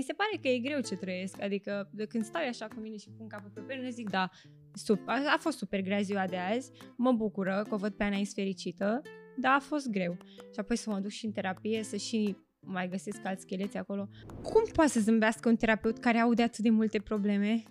Mi 0.00 0.06
se 0.06 0.12
pare 0.12 0.38
că 0.42 0.48
e 0.48 0.58
greu 0.58 0.80
ce 0.80 0.96
trăiesc, 0.96 1.42
adică 1.42 1.90
de 1.92 2.06
când 2.06 2.24
stau 2.24 2.42
așa 2.48 2.66
cu 2.68 2.80
mine 2.80 2.96
și 2.96 3.10
pun 3.16 3.26
capul 3.26 3.50
pe 3.54 3.60
pernă, 3.60 3.90
zic 3.90 4.10
da, 4.10 4.30
super, 4.74 5.04
a, 5.06 5.32
a 5.34 5.36
fost 5.38 5.58
super 5.58 5.80
grea 5.82 6.00
ziua 6.00 6.26
de 6.26 6.36
azi, 6.36 6.70
mă 6.96 7.12
bucură 7.12 7.64
că 7.68 7.74
o 7.74 7.78
văd 7.78 7.92
pe 7.92 8.04
Anais 8.04 8.34
fericită, 8.34 9.02
dar 9.36 9.54
a 9.54 9.58
fost 9.58 9.90
greu. 9.90 10.16
Și 10.36 10.60
apoi 10.60 10.76
să 10.76 10.90
mă 10.90 10.98
duc 10.98 11.10
și 11.10 11.24
în 11.24 11.32
terapie, 11.32 11.82
să 11.82 11.96
și 11.96 12.36
mai 12.60 12.88
găsesc 12.88 13.24
alți 13.24 13.42
scheleți 13.42 13.76
acolo. 13.76 14.08
Cum 14.42 14.62
poate 14.72 14.90
să 14.90 15.00
zâmbească 15.00 15.48
un 15.48 15.56
terapeut 15.56 15.98
care 15.98 16.18
aude 16.18 16.42
atât 16.42 16.58
de 16.58 16.70
multe 16.70 16.98
probleme? 16.98 17.62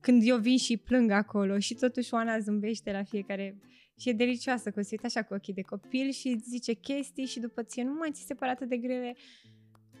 Când 0.00 0.22
eu 0.24 0.38
vin 0.38 0.56
și 0.56 0.76
plâng 0.76 1.10
acolo 1.10 1.58
și 1.58 1.74
totuși 1.74 2.14
Oana 2.14 2.38
zâmbește 2.38 2.92
la 2.92 3.02
fiecare 3.02 3.60
și 3.98 4.08
e 4.08 4.12
delicioasă, 4.12 4.70
că 4.70 4.82
se 4.82 4.88
uită 4.90 5.06
așa 5.06 5.22
cu 5.22 5.34
ochii 5.34 5.54
de 5.54 5.62
copil 5.62 6.10
și 6.10 6.38
zice 6.48 6.72
chestii 6.72 7.26
și 7.26 7.40
după 7.40 7.62
ție 7.62 7.82
nu 7.82 7.92
mai 7.92 8.10
ți 8.12 8.24
se 8.26 8.34
pare 8.34 8.52
atât 8.52 8.68
de 8.68 8.76
grele. 8.76 9.16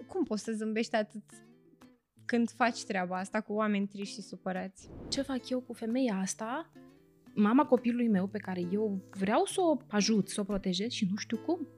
Cum 0.06 0.24
poți 0.24 0.42
să 0.42 0.52
zâmbești 0.52 0.94
atât 0.94 1.22
când 2.26 2.50
faci 2.50 2.84
treaba 2.84 3.16
asta 3.16 3.40
cu 3.40 3.52
oameni 3.52 3.86
triști 3.86 4.14
și 4.14 4.20
supărați? 4.20 4.90
Ce 5.08 5.22
fac 5.22 5.48
eu 5.48 5.60
cu 5.60 5.72
femeia 5.72 6.18
asta? 6.22 6.70
Mama 7.34 7.64
copilului 7.66 8.08
meu 8.08 8.26
pe 8.26 8.38
care 8.38 8.60
eu 8.72 9.00
vreau 9.18 9.44
să 9.44 9.60
o 9.60 9.76
ajut, 9.88 10.28
să 10.28 10.40
o 10.40 10.44
protejez 10.44 10.90
și 10.90 11.06
nu 11.10 11.16
știu 11.16 11.36
cum. 11.36 11.68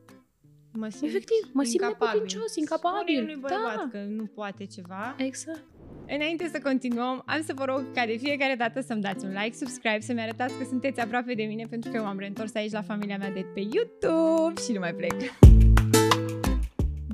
Mă 0.73 0.89
simt 0.89 1.03
Efectiv, 1.11 1.51
mă 1.53 1.63
simt 1.63 1.83
incapabil. 1.83 2.07
neputincios, 2.15 2.57
incapabil. 2.57 3.15
Spune 3.17 3.21
unui 3.21 3.41
bărbat 3.41 3.77
Da. 3.77 3.89
că 3.91 3.99
nu 4.05 4.25
poate 4.27 4.65
ceva. 4.65 5.15
Exact. 5.19 5.65
Înainte 6.09 6.49
să 6.53 6.61
continuăm, 6.63 7.23
am 7.27 7.43
să 7.43 7.53
vă 7.57 7.65
rog 7.65 7.85
ca 7.95 8.07
de 8.07 8.17
fiecare 8.17 8.55
dată 8.55 8.81
să-mi 8.81 9.01
dați 9.03 9.25
un 9.25 9.31
like, 9.31 9.57
subscribe, 9.57 10.01
să-mi 10.01 10.21
arătați 10.21 10.59
că 10.59 10.65
sunteți 10.65 11.01
aproape 11.01 11.35
de 11.35 11.43
mine 11.43 11.67
pentru 11.71 11.91
că 11.91 11.97
eu 11.97 12.03
m-am 12.05 12.19
reîntors 12.19 12.55
aici 12.55 12.73
la 12.73 12.83
familia 12.83 13.17
mea 13.19 13.31
de 13.31 13.47
pe 13.55 13.61
YouTube 13.61 14.61
și 14.61 14.73
nu 14.73 14.79
mai 14.79 14.95
plec. 14.95 15.13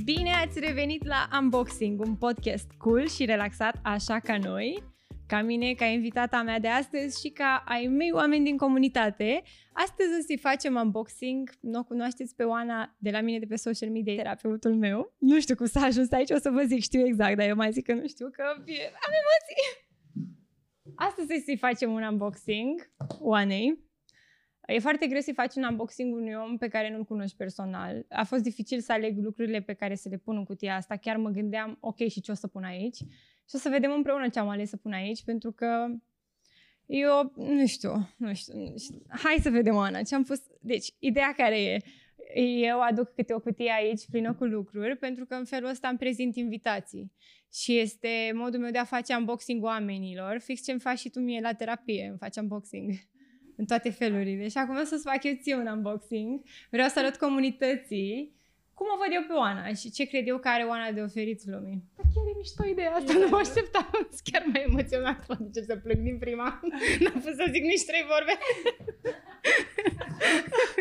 Bine 0.04 0.30
ați 0.30 0.60
revenit 0.60 1.04
la 1.04 1.28
Unboxing, 1.40 2.00
un 2.00 2.16
podcast 2.16 2.70
cool 2.78 3.08
și 3.08 3.24
relaxat 3.24 3.76
așa 3.82 4.18
ca 4.18 4.38
noi, 4.38 4.82
ca 5.26 5.42
mine, 5.42 5.72
ca 5.72 5.84
invitata 5.84 6.42
mea 6.42 6.58
de 6.58 6.68
astăzi 6.68 7.20
și 7.20 7.28
ca 7.30 7.62
ai 7.66 7.86
mei 7.86 8.12
oameni 8.12 8.44
din 8.44 8.56
comunitate. 8.56 9.42
Astăzi 9.72 10.08
o 10.18 10.22
să-i 10.26 10.38
facem 10.38 10.74
unboxing, 10.74 11.50
nu 11.60 11.78
o 11.78 11.84
cunoașteți 11.84 12.34
pe 12.34 12.42
Oana 12.42 12.96
de 12.98 13.10
la 13.10 13.20
mine 13.20 13.38
de 13.38 13.46
pe 13.46 13.56
social 13.56 13.90
media, 13.90 14.14
terapeutul 14.14 14.74
meu. 14.74 15.14
Nu 15.18 15.40
știu 15.40 15.54
cum 15.54 15.66
s-a 15.66 15.80
ajuns 15.80 16.12
aici, 16.12 16.30
o 16.30 16.38
să 16.38 16.50
vă 16.50 16.62
zic, 16.62 16.82
știu 16.82 17.06
exact, 17.06 17.36
dar 17.36 17.48
eu 17.48 17.56
mai 17.56 17.72
zic 17.72 17.84
că 17.84 17.94
nu 17.94 18.06
știu, 18.06 18.30
că 18.32 18.42
e- 18.64 18.92
am 19.06 19.12
emoții. 19.22 19.92
Astăzi 20.94 21.32
o 21.32 21.42
să-i 21.44 21.56
facem 21.56 21.92
un 21.92 22.02
unboxing 22.02 22.90
Oanei. 23.20 23.78
E 24.66 24.78
foarte 24.78 25.06
greu 25.06 25.20
să-i 25.20 25.34
faci 25.34 25.54
un 25.54 25.62
unboxing 25.62 26.14
unui 26.14 26.34
om 26.34 26.56
pe 26.56 26.68
care 26.68 26.90
nu-l 26.90 27.04
cunoști 27.04 27.36
personal. 27.36 28.06
A 28.08 28.24
fost 28.24 28.42
dificil 28.42 28.80
să 28.80 28.92
aleg 28.92 29.18
lucrurile 29.18 29.60
pe 29.60 29.72
care 29.72 29.94
să 29.94 30.08
le 30.08 30.16
pun 30.16 30.36
în 30.36 30.44
cutia 30.44 30.76
asta. 30.76 30.96
Chiar 30.96 31.16
mă 31.16 31.28
gândeam, 31.30 31.76
ok, 31.80 31.96
și 31.96 32.20
ce 32.20 32.30
o 32.30 32.34
să 32.34 32.46
pun 32.46 32.64
aici? 32.64 32.96
Și 33.48 33.54
o 33.54 33.58
să 33.58 33.68
vedem 33.68 33.92
împreună 33.92 34.28
ce 34.28 34.38
am 34.38 34.48
ales 34.48 34.68
să 34.68 34.76
pun 34.76 34.92
aici, 34.92 35.24
pentru 35.24 35.52
că 35.52 35.86
eu, 36.86 37.32
nu 37.36 37.66
știu, 37.66 38.08
nu 38.16 38.34
știu, 38.34 38.58
nu 38.58 38.76
știu. 38.76 39.02
Hai 39.08 39.38
să 39.42 39.50
vedem, 39.50 39.76
Ana, 39.76 40.02
ce 40.02 40.14
am 40.14 40.22
pus. 40.22 40.42
Deci, 40.60 40.94
ideea 40.98 41.34
care 41.36 41.60
e, 41.60 42.40
eu 42.40 42.80
aduc 42.80 43.14
câte 43.14 43.34
o 43.34 43.40
cutie 43.40 43.72
aici 43.76 44.06
plină 44.10 44.34
cu 44.34 44.44
lucruri, 44.44 44.96
pentru 44.96 45.26
că 45.26 45.34
în 45.34 45.44
felul 45.44 45.68
ăsta 45.68 45.88
îmi 45.88 45.98
prezint 45.98 46.36
invitații. 46.36 47.12
Și 47.52 47.78
este 47.78 48.30
modul 48.34 48.60
meu 48.60 48.70
de 48.70 48.78
a 48.78 48.84
face 48.84 49.14
unboxing 49.14 49.62
oamenilor, 49.62 50.38
fix 50.38 50.64
ce 50.64 50.70
îmi 50.70 50.80
faci 50.80 50.98
și 50.98 51.10
tu 51.10 51.20
mie 51.20 51.40
la 51.40 51.52
terapie, 51.52 52.06
îmi 52.08 52.18
faci 52.18 52.36
unboxing 52.36 52.92
în 53.56 53.64
toate 53.64 53.90
felurile. 53.90 54.48
Și 54.48 54.58
acum 54.58 54.76
o 54.76 54.84
să-ți 54.84 55.02
fac 55.10 55.22
eu 55.24 55.32
ție 55.42 55.54
un 55.54 55.66
unboxing. 55.66 56.40
Vreau 56.70 56.88
să 56.88 56.98
arăt 56.98 57.16
comunității 57.16 58.32
cum 58.74 58.86
o 58.94 58.96
văd 59.02 59.10
eu 59.14 59.24
pe 59.26 59.32
Oana 59.32 59.66
și 59.74 59.90
ce 59.90 60.04
cred 60.04 60.28
eu 60.28 60.38
că 60.38 60.48
are 60.48 60.62
Oana 60.62 60.90
de 60.90 61.00
oferit 61.00 61.40
lumii. 61.46 61.82
Chiar 61.96 62.24
e 62.30 62.34
mișto 62.36 62.64
ideea 62.66 62.92
asta, 62.92 63.12
nu 63.12 63.28
mă 63.28 63.36
așteptam. 63.36 63.88
Sunt 63.92 64.20
chiar 64.30 64.44
mai 64.52 64.64
emoționat 64.68 65.26
când 65.26 65.40
încep 65.40 65.64
să 65.64 65.76
plâng 65.76 66.02
din 66.02 66.18
prima. 66.18 66.60
N-am 67.02 67.12
pus 67.12 67.34
să 67.40 67.46
zic 67.52 67.62
nici 67.62 67.84
trei 67.84 68.04
vorbe. 68.12 68.34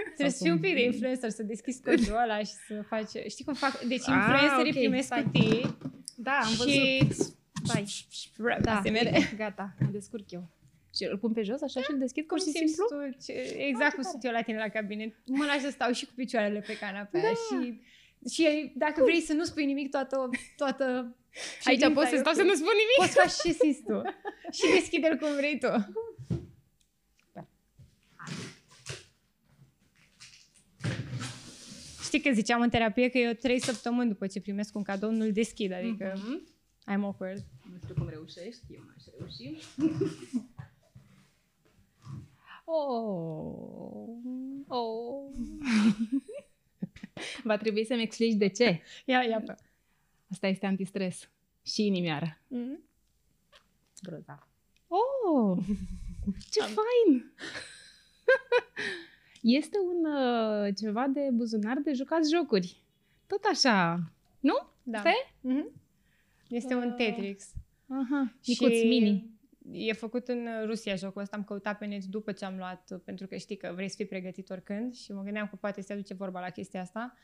Trebuie 0.04 0.30
să 0.30 0.44
fii 0.44 0.52
un 0.52 0.60
pic 0.60 0.74
de 0.74 0.84
influencer, 0.84 1.30
să 1.30 1.44
deschizi 1.44 1.82
codul 1.82 2.16
ăla 2.24 2.38
și 2.40 2.54
să 2.68 2.84
faci... 2.88 3.12
Știi 3.30 3.46
cum 3.46 3.54
fac? 3.54 3.80
Deci 3.84 4.08
Ah, 4.08 4.14
influencerii 4.16 4.72
ok, 4.72 4.78
primesc 4.80 5.06
stai. 5.06 5.24
cutii 5.24 5.78
Da, 6.16 6.40
am 6.44 6.50
și... 6.50 6.58
văzut. 7.08 7.34
Stai. 7.64 7.86
Da, 8.62 8.78
ASMR. 8.78 9.08
gata, 9.38 9.76
mă 9.80 9.90
descurc 9.92 10.32
eu. 10.32 10.50
Și 10.96 11.04
îl 11.04 11.18
pun 11.18 11.34
pe 11.34 11.42
jos 11.42 11.62
așa 11.62 11.82
și 11.82 11.92
îl 11.92 11.98
deschid 12.00 12.26
Cum 12.28 12.38
pur 12.38 12.46
și 12.46 12.52
simți 12.54 12.74
simplu? 12.74 12.98
tu, 12.98 13.24
ce, 13.26 13.32
exact 13.70 13.94
cum 13.94 14.04
sunt 14.04 14.24
eu 14.24 14.32
la 14.32 14.42
tine 14.42 14.58
la 14.58 14.70
cabinet. 14.70 15.16
Mă 15.26 15.46
lași 15.46 15.60
să 15.62 15.70
stau 15.70 15.92
și 15.92 16.06
cu 16.06 16.12
picioarele 16.16 16.60
pe 16.60 16.78
canapea 16.78 17.22
Da. 17.22 17.28
și, 17.30 17.82
și 18.34 18.72
dacă 18.76 19.04
vrei 19.04 19.22
să 19.22 19.34
nu 19.34 19.44
spui 19.44 19.66
nimic 19.66 19.90
toată, 19.92 20.30
toată 20.56 21.16
Aici 21.64 21.80
ședința, 21.80 21.92
pot 21.92 22.08
să 22.08 22.16
eu- 22.16 22.20
stau 22.22 22.34
să 22.34 22.44
nu 22.44 22.54
spun 22.54 22.74
nimic. 22.84 22.98
Poți 22.98 23.14
face 23.20 23.48
ce 23.50 23.54
simți 23.64 23.84
tu. 23.84 24.02
Și 24.52 24.64
deschide-l 24.74 25.18
cum 25.18 25.36
vrei 25.36 25.58
tu. 25.60 25.68
Știi 32.04 32.22
că 32.22 32.32
ziceam 32.34 32.62
în 32.62 32.70
terapie 32.70 33.10
că 33.10 33.18
eu 33.18 33.32
trei 33.34 33.60
săptămâni 33.62 34.10
după 34.10 34.28
ce 34.28 34.42
primesc 34.42 34.76
un 34.76 34.84
cadou 34.84 35.12
nu-l 35.12 35.32
deschid, 35.32 35.72
adică 35.74 36.14
Mhm. 36.16 36.48
I'm 36.92 37.02
awkward. 37.04 37.44
Nu 37.72 37.78
știu 37.84 37.94
cum 37.94 38.10
reușești, 38.10 38.62
eu 38.70 38.82
n-aș 38.88 39.04
reuși. 39.18 39.66
Oh, 42.64 44.08
oh. 44.68 45.32
Va 47.44 47.58
trebui 47.58 47.86
să-mi 47.86 48.02
explici 48.02 48.34
de 48.34 48.48
ce. 48.48 48.82
Ia, 49.06 49.22
ia 49.24 49.42
pe. 49.46 49.56
Asta 50.32 50.48
este 50.48 50.66
antistres. 50.66 51.30
Și 51.66 51.86
inimioară. 51.86 52.40
Mm. 52.48 52.80
Grozav. 54.02 54.48
Oh, 54.88 55.58
ce 56.52 56.62
Am- 56.62 56.70
fain! 56.70 57.34
este 59.42 59.78
un 59.78 60.12
uh, 60.12 60.76
ceva 60.78 61.08
de 61.08 61.30
buzunar 61.34 61.78
de 61.78 61.94
jucat 61.94 62.20
jocuri. 62.28 62.82
Tot 63.28 63.44
așa, 63.52 64.00
nu? 64.40 64.58
Da. 64.84 65.00
Stai? 65.00 65.34
Mhm. 65.42 65.72
Este 66.50 66.74
un 66.76 66.88
Uh, 66.90 66.96
Tetris. 66.96 67.54
Aha, 67.88 68.34
micuț, 68.48 68.72
Și 68.72 68.88
mini. 68.88 69.30
E 69.72 69.94
făcut 69.94 70.28
în 70.28 70.48
Rusia 70.66 70.96
jocul 70.96 71.22
ăsta, 71.22 71.36
am 71.36 71.44
căutat 71.44 71.78
pe 71.78 71.86
net 71.86 72.04
după 72.04 72.32
ce 72.32 72.46
am 72.46 72.58
luat, 72.58 73.02
pentru 73.04 73.28
că 73.28 73.36
știi 73.36 73.58
că 73.58 73.72
vrei 73.76 73.90
să 73.90 73.96
fii 73.96 74.06
pregătit 74.06 74.50
oricând 74.50 74.94
și 74.94 75.12
mă 75.12 75.22
gândeam 75.22 75.48
că 75.48 75.56
poate 75.56 75.82
se 75.82 75.94
aduce 75.94 76.14
vorba 76.14 76.40
la 76.40 76.50
chestia 76.50 76.82
asta. 76.82 77.18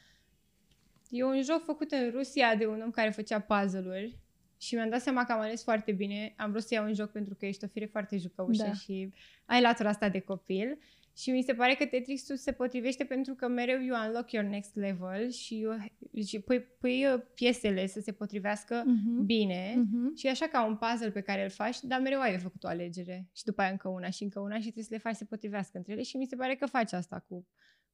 E 1.09 1.23
un 1.23 1.43
joc 1.43 1.63
făcut 1.63 1.91
în 1.91 2.09
Rusia 2.11 2.55
de 2.55 2.65
un 2.65 2.81
om 2.81 2.91
care 2.91 3.09
făcea 3.09 3.39
puzzle-uri 3.39 4.17
și 4.57 4.75
mi-am 4.75 4.89
dat 4.89 5.01
seama 5.01 5.25
că 5.25 5.31
am 5.31 5.39
ales 5.39 5.63
foarte 5.63 5.91
bine. 5.91 6.33
Am 6.37 6.51
vrut 6.51 6.63
să 6.63 6.73
iau 6.73 6.85
un 6.85 6.93
joc 6.93 7.11
pentru 7.11 7.35
că 7.35 7.45
ești 7.45 7.63
o 7.63 7.67
fire 7.67 7.85
foarte 7.85 8.17
jucăușă 8.17 8.63
Da. 8.63 8.73
și 8.73 9.13
ai 9.45 9.61
latura 9.61 9.89
asta 9.89 10.09
de 10.09 10.19
copil. 10.19 10.77
Și 11.19 11.31
mi 11.31 11.43
se 11.43 11.53
pare 11.53 11.75
că 11.75 11.85
Tetris-ul 11.85 12.35
se 12.37 12.51
potrivește 12.51 13.03
pentru 13.05 13.33
că 13.33 13.47
mereu 13.47 13.81
you 13.81 14.05
unlock 14.07 14.31
your 14.31 14.45
next 14.45 14.75
level 14.75 15.29
și, 15.29 15.57
you, 15.59 15.77
și 16.25 16.39
pui, 16.39 16.59
pui 16.61 17.05
uh, 17.05 17.21
piesele 17.33 17.87
să 17.87 17.99
se 17.99 18.11
potrivească 18.11 18.83
Mhm. 18.85 19.25
bine. 19.25 19.73
Mhm. 19.77 20.15
Și 20.15 20.27
e 20.27 20.29
așa 20.29 20.47
ca 20.47 20.65
un 20.65 20.75
puzzle 20.77 21.11
pe 21.11 21.21
care 21.21 21.43
îl 21.43 21.49
faci, 21.49 21.79
dar 21.81 21.99
mereu 22.01 22.19
ai 22.19 22.31
de 22.31 22.37
făcut 22.37 22.63
o 22.63 22.67
alegere. 22.67 23.27
Și 23.35 23.43
după 23.43 23.61
aia 23.61 23.71
încă 23.71 23.87
una 23.87 24.09
și 24.09 24.23
încă 24.23 24.39
una 24.39 24.55
și 24.55 24.61
trebuie 24.61 24.83
să 24.83 24.93
le 24.93 24.99
faci 24.99 25.11
să 25.13 25.17
se 25.17 25.25
potrivească 25.25 25.77
între 25.77 25.93
ele. 25.93 26.01
Și 26.01 26.17
mi 26.17 26.25
se 26.25 26.35
pare 26.35 26.55
că 26.55 26.65
faci 26.65 26.93
asta 26.93 27.25
cu, 27.27 27.47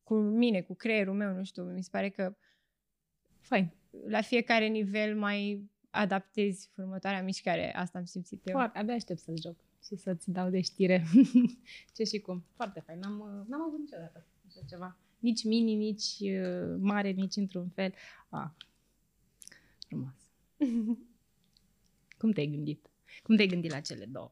cu 0.03 0.15
mine, 0.15 0.61
cu 0.61 0.73
creierul 0.75 1.13
meu, 1.13 1.33
nu 1.33 1.43
știu. 1.43 1.63
Mi 1.63 1.83
se 1.83 1.89
pare 1.91 2.09
că 2.09 2.35
Fain. 3.39 3.71
la 4.07 4.21
fiecare 4.21 4.67
nivel 4.67 5.15
mai 5.17 5.69
adaptezi 5.89 6.69
următoarea 6.77 7.23
mișcare. 7.23 7.75
Asta 7.75 7.97
am 7.97 8.05
simțit 8.05 8.47
eu. 8.47 8.53
Foarte, 8.53 8.77
abia 8.77 8.93
aștept 8.93 9.19
să 9.19 9.33
joc 9.43 9.55
și 9.85 9.95
să-ți 9.95 10.31
dau 10.31 10.49
de 10.49 10.61
știre 10.61 11.05
ce 11.95 12.03
și 12.03 12.19
cum. 12.19 12.45
Foarte 12.55 12.79
fain. 12.79 12.99
N-am, 12.99 13.19
uh, 13.19 13.47
n-am 13.47 13.61
avut 13.61 13.79
niciodată 13.79 14.25
așa 14.47 14.59
ceva. 14.69 14.97
Nici 15.19 15.43
mini, 15.43 15.75
nici 15.75 16.19
uh, 16.19 16.75
mare, 16.79 17.09
nici 17.09 17.35
într-un 17.35 17.69
fel. 17.69 17.93
Ah, 18.29 18.49
frumos. 19.87 20.13
Cum 22.19 22.31
te-ai 22.31 22.47
gândit? 22.47 22.89
Cum 23.23 23.35
te-ai 23.35 23.47
gândit 23.47 23.71
la 23.71 23.79
cele 23.79 24.05
două? 24.05 24.31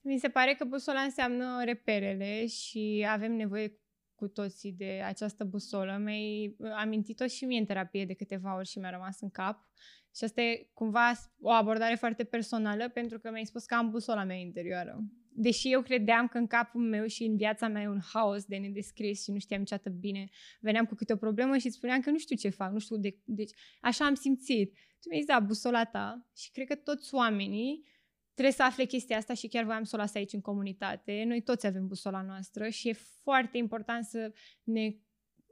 Mi 0.00 0.18
se 0.18 0.28
pare 0.28 0.54
că 0.54 0.64
busola 0.64 1.00
înseamnă 1.00 1.64
reperele 1.64 2.46
și 2.46 3.06
avem 3.08 3.32
nevoie 3.32 3.80
cu 4.14 4.28
toții 4.28 4.72
de 4.72 5.02
această 5.04 5.44
busolă. 5.44 5.96
Mi-ai 5.96 6.56
amintit-o 6.76 7.26
și 7.26 7.44
mie 7.44 7.58
în 7.58 7.64
terapie 7.64 8.04
de 8.04 8.14
câteva 8.14 8.56
ori 8.56 8.68
și 8.68 8.78
mi-a 8.78 8.90
rămas 8.90 9.20
în 9.20 9.30
cap. 9.30 9.68
Și 10.16 10.24
asta 10.24 10.40
e 10.40 10.70
cumva 10.74 11.12
o 11.40 11.50
abordare 11.50 11.94
foarte 11.94 12.24
personală 12.24 12.88
pentru 12.88 13.18
că 13.18 13.30
mi-ai 13.30 13.46
spus 13.46 13.64
că 13.64 13.74
am 13.74 13.90
busola 13.90 14.24
mea 14.24 14.36
interioară. 14.36 15.04
Deși 15.32 15.72
eu 15.72 15.82
credeam 15.82 16.26
că 16.26 16.38
în 16.38 16.46
capul 16.46 16.80
meu 16.80 17.06
și 17.06 17.24
în 17.24 17.36
viața 17.36 17.68
mea 17.68 17.82
e 17.82 17.88
un 17.88 18.00
haos 18.12 18.44
de 18.44 18.56
nedescris 18.56 19.22
și 19.22 19.30
nu 19.30 19.38
știam 19.38 19.60
niciodată 19.60 19.88
bine, 19.88 20.28
veneam 20.60 20.84
cu 20.84 20.94
câte 20.94 21.12
o 21.12 21.16
problemă 21.16 21.56
și 21.56 21.66
îți 21.66 21.76
spuneam 21.76 22.00
că 22.00 22.10
nu 22.10 22.18
știu 22.18 22.36
ce 22.36 22.48
fac, 22.48 22.72
nu 22.72 22.78
știu 22.78 22.96
de... 22.96 23.18
Deci 23.24 23.50
așa 23.80 24.04
am 24.06 24.14
simțit. 24.14 24.72
Tu 24.72 25.08
mi-ai 25.08 25.20
zis, 25.20 25.28
da, 25.28 25.40
busola 25.40 25.84
ta 25.84 26.28
și 26.36 26.50
cred 26.50 26.66
că 26.66 26.74
toți 26.74 27.14
oamenii 27.14 27.88
trebuie 28.32 28.54
să 28.54 28.62
afle 28.62 28.84
chestia 28.84 29.16
asta 29.16 29.34
și 29.34 29.48
chiar 29.48 29.64
voiam 29.64 29.82
să 29.82 29.96
o 29.96 29.98
las 29.98 30.14
aici 30.14 30.32
în 30.32 30.40
comunitate. 30.40 31.24
Noi 31.26 31.42
toți 31.42 31.66
avem 31.66 31.86
busola 31.86 32.22
noastră 32.22 32.68
și 32.68 32.88
e 32.88 32.92
foarte 33.22 33.58
important 33.58 34.04
să 34.04 34.32
ne 34.62 34.96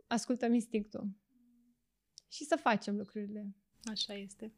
ascultăm 0.07 0.55
instinctul 0.55 1.09
și 2.29 2.45
să 2.45 2.57
facem 2.57 2.97
lucrurile. 2.97 3.55
Așa 3.85 4.15
este. 4.15 4.53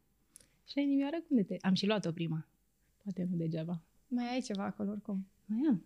Și 0.67 0.77
la 0.77 0.83
inimioară 0.83 1.17
cum 1.29 1.37
de 1.37 1.43
te... 1.43 1.57
Am 1.61 1.75
și 1.75 1.87
luat-o 1.87 2.13
prima. 2.13 2.49
Poate 3.03 3.27
nu 3.31 3.37
degeaba. 3.37 3.83
Mai 4.09 4.33
ai 4.33 4.41
ceva 4.41 4.65
acolo 4.65 4.91
oricum. 4.91 5.27
Mai 5.47 5.61
am. 5.69 5.85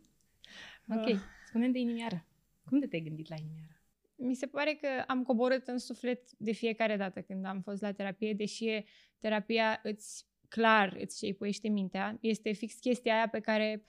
Ok, 0.99 1.09
Ah. 1.09 1.19
spune 1.47 1.69
de 1.69 1.79
inimioară. 1.79 2.25
Cum 2.65 2.79
de 2.79 2.87
te-ai 2.87 3.03
gândit 3.03 3.29
la 3.29 3.37
inimioară? 3.39 3.69
Mi 4.17 4.35
se 4.35 4.47
pare 4.47 4.75
că 4.75 4.87
am 5.07 5.23
coborât 5.23 5.67
în 5.69 5.79
suflet 5.79 6.33
de 6.39 6.53
fiecare 6.53 6.97
dată 6.97 7.21
când 7.23 7.45
am 7.45 7.61
fost 7.61 7.81
la 7.83 7.93
terapie, 7.93 8.35
deși 8.35 8.67
e- 8.69 8.85
terapia 9.19 9.81
îți 9.83 10.25
clar 10.49 10.97
îți 11.01 11.17
shape 11.17 11.69
mintea. 11.69 12.19
Este 12.21 12.53
fix 12.53 12.75
chestia 12.79 13.15
aia 13.15 13.29
pe 13.29 13.41
care 13.41 13.85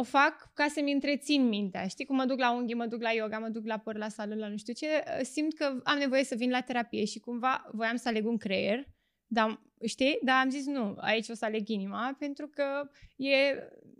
o 0.00 0.02
fac 0.02 0.50
ca 0.54 0.66
să-mi 0.68 0.92
întrețin 0.92 1.48
mintea. 1.48 1.86
Știi 1.86 2.04
cum 2.04 2.16
mă 2.16 2.24
duc 2.24 2.38
la 2.38 2.52
unghi, 2.52 2.74
mă 2.74 2.86
duc 2.86 3.02
la 3.02 3.10
yoga, 3.10 3.38
mă 3.38 3.48
duc 3.48 3.66
la 3.66 3.78
păr, 3.78 3.96
la 3.96 4.08
sală, 4.08 4.34
la 4.34 4.48
nu 4.48 4.56
știu 4.56 4.72
ce. 4.72 4.86
Simt 5.22 5.54
că 5.54 5.80
am 5.84 5.98
nevoie 5.98 6.24
să 6.24 6.34
vin 6.34 6.50
la 6.50 6.60
terapie 6.60 7.04
și 7.04 7.18
cumva 7.18 7.68
voiam 7.72 7.96
să 7.96 8.08
aleg 8.08 8.26
un 8.26 8.36
creier, 8.36 8.86
dar, 9.26 9.60
știi? 9.86 10.18
Dar 10.22 10.40
am 10.44 10.50
zis 10.50 10.66
nu, 10.66 10.94
aici 10.98 11.28
o 11.28 11.34
să 11.34 11.44
aleg 11.44 11.68
inima 11.68 12.16
pentru 12.18 12.48
că 12.48 12.90
e, 13.16 13.34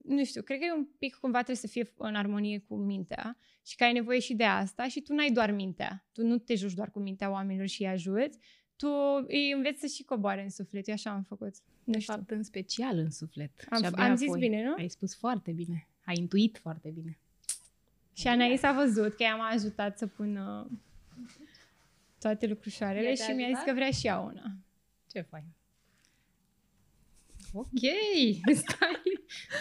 nu 0.02 0.24
știu, 0.24 0.42
cred 0.42 0.58
că 0.58 0.64
e 0.64 0.72
un 0.72 0.86
pic 0.98 1.14
cumva 1.14 1.38
trebuie 1.38 1.56
să 1.56 1.66
fie 1.66 1.92
în 1.96 2.14
armonie 2.14 2.64
cu 2.68 2.74
mintea 2.74 3.38
și 3.66 3.76
că 3.76 3.84
ai 3.84 3.92
nevoie 3.92 4.18
și 4.18 4.34
de 4.34 4.44
asta 4.44 4.88
și 4.88 5.00
tu 5.00 5.14
n-ai 5.14 5.30
doar 5.30 5.50
mintea. 5.50 6.06
Tu 6.12 6.22
nu 6.22 6.38
te 6.38 6.54
joci 6.54 6.74
doar 6.74 6.90
cu 6.90 6.98
mintea 6.98 7.30
oamenilor 7.30 7.66
și 7.66 7.82
îi 7.82 7.88
ajuți, 7.88 8.38
tu 8.78 8.88
îi 9.26 9.52
înveți 9.52 9.80
să 9.80 9.86
și 9.86 10.02
coboare 10.02 10.42
în 10.42 10.50
suflet. 10.50 10.88
Eu 10.88 10.94
așa 10.94 11.10
am 11.10 11.22
făcut. 11.22 11.54
Nu 11.84 11.92
De 11.92 11.98
știu. 11.98 12.14
fapt, 12.14 12.30
în 12.30 12.42
special 12.42 12.98
în 12.98 13.10
suflet. 13.10 13.50
Am- 13.70 13.78
Și 13.80 13.84
abia 13.86 14.04
am 14.04 14.16
zis 14.16 14.26
apoi. 14.28 14.40
bine, 14.40 14.64
nu? 14.64 14.74
Ai 14.78 14.88
spus 14.88 15.14
foarte 15.16 15.50
bine. 15.50 15.86
Ai 16.04 16.14
intuit 16.18 16.58
foarte 16.58 16.88
bine. 16.88 17.18
Și 18.12 18.28
Anais 18.28 18.62
a 18.62 18.72
văzut 18.72 19.14
că 19.14 19.22
ea 19.22 19.36
m-a 19.36 19.48
ajutat 19.48 19.98
să 19.98 20.06
pun 20.06 20.36
uh, 20.36 20.66
toate 22.18 22.46
lucrușoarele 22.46 23.06
Ea 23.08 23.14
te-a 23.14 23.24
și 23.26 23.30
mi-a 23.32 23.46
zis 23.46 23.54
ajutat? 23.56 23.64
că 23.64 23.72
vrea 23.72 23.90
și 23.90 24.06
ea 24.06 24.18
una. 24.18 24.52
Ce 25.12 25.20
fain. 25.20 25.44
Ok, 27.52 27.80
stai. 28.54 29.02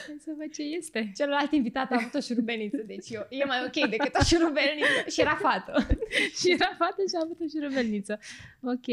Hai 0.08 0.18
să 0.20 0.34
văd 0.38 0.52
ce 0.52 0.62
este. 0.62 1.12
Celălalt 1.16 1.52
invitat 1.52 1.92
a 1.92 1.96
avut 2.00 2.14
o 2.14 2.20
șurubeniță, 2.20 2.78
deci 2.86 3.10
eu, 3.10 3.26
e 3.30 3.44
mai 3.46 3.58
ok 3.66 3.90
decât 3.90 4.16
o 4.20 4.24
șurubeniță. 4.24 5.10
Și 5.10 5.22
era 5.22 5.36
fată. 5.36 5.88
și 6.40 6.52
era 6.52 6.76
fată 6.78 7.02
și 7.10 7.16
a 7.16 7.20
avut 7.24 7.40
o 7.40 7.46
șurubelniță. 7.48 8.20
Ok. 8.62 8.86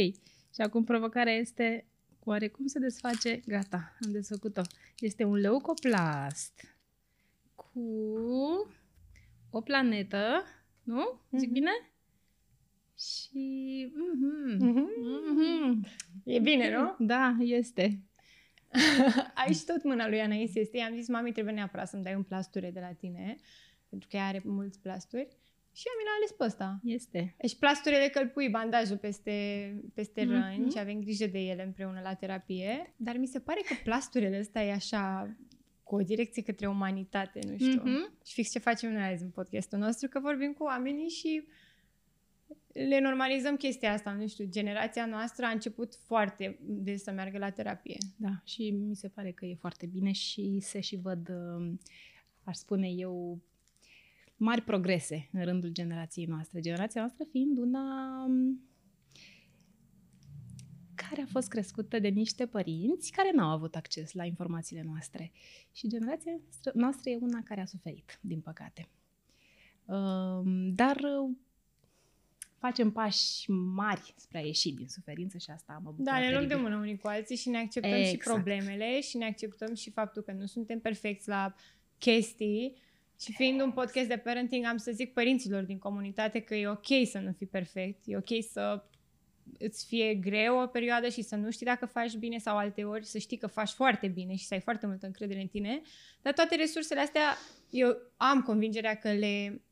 Și 0.55 0.61
acum 0.61 0.85
provocarea 0.85 1.33
este 1.35 1.87
oare 2.25 2.49
cum 2.49 2.67
se 2.67 2.79
desface? 2.79 3.41
Gata, 3.47 3.97
am 4.05 4.11
desfăcut-o. 4.13 4.61
Este 4.99 5.25
un 5.25 5.35
leucoplast 5.37 6.77
cu 7.55 7.81
o 9.51 9.61
planetă, 9.61 10.45
nu? 10.83 11.21
Zic 11.37 11.45
Mhm. 11.49 11.53
bine? 11.53 11.71
Și... 12.99 13.93
mhm, 13.95 14.65
Mhm. 14.67 14.89
mhm. 15.35 15.87
E 16.25 16.39
bine, 16.39 16.71
nu? 16.77 16.95
Da, 17.07 17.37
este. 17.41 18.01
Ai 19.45 19.55
și 19.55 19.65
tot 19.65 19.83
mâna 19.85 20.09
lui 20.09 20.21
Anais 20.21 20.55
este. 20.55 20.77
I-am 20.77 20.95
zis, 20.95 21.09
mami, 21.09 21.33
trebuie 21.33 21.55
neapărat 21.55 21.89
să-mi 21.89 22.03
dai 22.03 22.15
un 22.15 22.23
plasture 22.23 22.71
de 22.71 22.81
la 22.81 22.93
tine, 22.93 23.37
pentru 23.89 24.09
că 24.11 24.17
ea 24.17 24.27
are 24.27 24.41
mulți 24.45 24.81
plasturi. 24.81 25.29
Și 25.77 25.83
eu 25.87 25.93
mi 25.99 26.05
l-am 26.05 26.15
ales 26.17 26.31
pe 26.31 26.45
ăsta. 26.45 26.81
Este. 26.85 27.35
Deci 27.39 27.59
plasturele 27.59 28.09
că 28.09 28.19
îl 28.19 28.29
pui 28.29 28.49
bandajul 28.49 28.97
peste, 28.97 29.33
peste 29.95 30.25
Mhm. 30.25 30.33
răni 30.33 30.71
și 30.71 30.79
avem 30.79 31.01
grijă 31.01 31.27
de 31.27 31.39
ele 31.39 31.63
împreună 31.65 32.01
la 32.03 32.15
terapie. 32.15 32.95
Dar 32.97 33.17
mi 33.17 33.27
se 33.27 33.41
pare 33.41 33.61
că 33.69 33.75
plasturele 33.85 34.39
ăsta 34.39 34.63
e 34.63 34.73
așa 34.73 35.37
cu 35.83 35.95
o 35.95 36.01
direcție 36.01 36.43
către 36.43 36.67
umanitate, 36.67 37.39
nu 37.49 37.57
știu. 37.57 37.83
Mhm. 37.85 38.19
Și 38.27 38.33
fix 38.33 38.51
ce 38.51 38.59
facem 38.59 38.93
noi 38.93 39.03
azi 39.03 39.23
în 39.23 39.31
podcastul 39.31 39.79
nostru, 39.79 40.09
că 40.09 40.21
vorbim 40.21 40.53
cu 40.53 40.63
oamenii 40.65 41.09
și 41.09 41.47
le 42.89 43.01
normalizăm 43.01 43.57
chestia 43.57 43.93
asta, 43.93 44.13
nu 44.13 44.29
știu, 44.29 44.45
generația 44.49 45.07
noastră 45.07 45.45
a 45.45 45.51
început 45.51 45.95
foarte 45.95 46.59
des 46.61 47.03
să 47.03 47.11
meargă 47.11 47.39
la 47.39 47.51
terapie. 47.51 47.97
Da, 48.17 48.41
și 48.45 48.71
mi 48.71 48.97
se 48.97 49.09
pare 49.09 49.31
că 49.31 49.45
e 49.45 49.55
foarte 49.55 49.87
bine 49.87 50.13
și 50.13 50.59
se 50.61 50.81
și 50.81 50.97
văd, 50.97 51.29
uh, 51.29 51.73
aș 52.45 52.57
spune 52.57 52.89
eu, 52.89 53.41
mari 54.37 54.63
progrese 54.63 55.29
în 55.33 55.45
rândul 55.45 55.71
generației 55.71 56.27
noastre. 56.27 56.61
Generația 56.61 57.01
noastră 57.01 57.25
fiind 57.31 57.59
una 57.59 58.25
um, 58.25 58.61
care 60.95 61.21
a 61.21 61.27
fost 61.27 61.49
crescută 61.49 61.99
de 61.99 62.09
niște 62.09 62.47
părinți 62.47 63.11
care 63.11 63.31
n-au 63.35 63.51
avut 63.51 63.75
acces 63.75 64.13
la 64.13 64.25
informațiile 64.25 64.83
noastre. 64.83 65.33
Și 65.73 65.89
generația 65.89 66.33
noastră- 66.33 66.73
noastră 66.75 67.11
e 67.11 67.19
una 67.21 67.43
care 67.43 67.61
a 67.61 67.67
suferit, 67.67 68.19
din 68.21 68.41
păcate. 68.41 68.89
Um, 69.85 70.75
Dar 70.75 70.97
uh, 70.97 71.37
facem 72.67 72.91
pași 72.91 73.51
mari 73.51 74.15
spre 74.17 74.39
a 74.39 74.41
ieși 74.41 74.73
din 74.73 74.89
suferință 74.89 75.39
și 75.39 75.51
asta 75.51 75.81
mă 75.83 75.91
bucură 75.91 76.11
Da, 76.11 76.19
ne 76.19 76.31
luăm 76.31 76.41
de 76.43 76.47
teribil. 76.49 76.69
mână 76.69 76.81
unii 76.81 76.97
cu 76.99 77.07
alții 77.09 77.37
și 77.37 77.49
ne 77.49 77.59
acceptăm 77.59 78.03
și 78.03 78.11
Exact. 78.11 78.25
problemele 78.25 79.01
și 79.01 79.17
ne 79.17 79.25
acceptăm 79.25 79.75
și 79.75 79.91
faptul 79.91 80.23
că 80.23 80.33
nu 80.33 80.47
suntem 80.47 80.81
perfecți 80.81 81.29
la 81.29 81.55
chestii. 81.99 82.77
Și 83.21 83.33
fiind 83.33 83.61
un 83.61 83.73
podcast 83.73 84.09
de 84.09 84.17
parenting, 84.17 84.65
am 84.67 84.77
să 84.77 84.91
zic 84.93 85.13
părinților 85.13 85.63
din 85.63 85.79
comunitate 85.79 86.41
că 86.41 86.55
e 86.55 86.69
ok 86.69 86.87
să 87.11 87.19
nu 87.19 87.33
fii 87.33 87.47
perfect, 87.47 88.03
e 88.05 88.17
ok 88.17 88.43
să 88.51 88.85
îți 89.59 89.87
fie 89.87 90.15
greu 90.15 90.59
o 90.59 90.67
perioadă 90.67 91.09
și 91.09 91.23
să 91.23 91.37
nu 91.37 91.51
știi 91.51 91.67
dacă 91.67 91.87
faci 91.87 92.15
bine 92.17 92.39
sau 92.39 92.57
alte 92.57 92.85
ori 92.85 93.07
să 93.07 93.19
știi 93.19 93.37
că 93.37 93.47
faci 93.47 93.71
foarte 93.71 94.09
bine 94.09 94.35
și 94.35 94.45
să 94.45 94.55
ai 94.55 94.61
foarte 94.61 94.87
multă 94.87 95.07
încredere 95.07 95.41
în 95.41 95.47
tine. 95.47 95.81
Dar 96.23 96.33
toate 96.33 96.57
resursele 96.57 97.01
astea, 97.01 97.37
eu 97.71 97.97
am 98.17 98.43
convingerea 98.43 98.95
că 98.95 99.13
le 99.13 99.63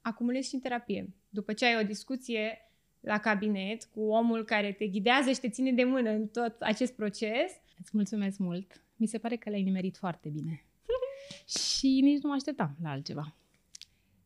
acumulezi 0.00 0.48
și 0.48 0.54
în 0.54 0.60
terapie. 0.60 1.14
După 1.34 1.52
ce 1.52 1.64
ai 1.64 1.82
o 1.82 1.86
discuție 1.86 2.58
la 3.00 3.18
cabinet 3.18 3.84
cu 3.84 4.00
omul 4.00 4.44
care 4.44 4.72
te 4.72 4.86
ghidează 4.86 5.30
și 5.32 5.40
te 5.40 5.48
ține 5.48 5.72
de 5.72 5.84
mână 5.84 6.10
în 6.10 6.26
tot 6.26 6.56
acest 6.60 6.92
proces, 6.92 7.52
Îți 7.80 7.90
mulțumesc 7.92 8.38
mult. 8.38 8.82
Mi 8.96 9.06
se 9.06 9.18
pare 9.18 9.36
că 9.36 9.50
le-ai 9.50 9.62
nimerit 9.62 9.96
foarte 9.96 10.28
bine. 10.28 10.64
și 11.78 12.00
nici 12.02 12.22
nu 12.22 12.28
mă 12.28 12.34
așteptam 12.34 12.76
la 12.82 12.90
altceva. 12.90 13.34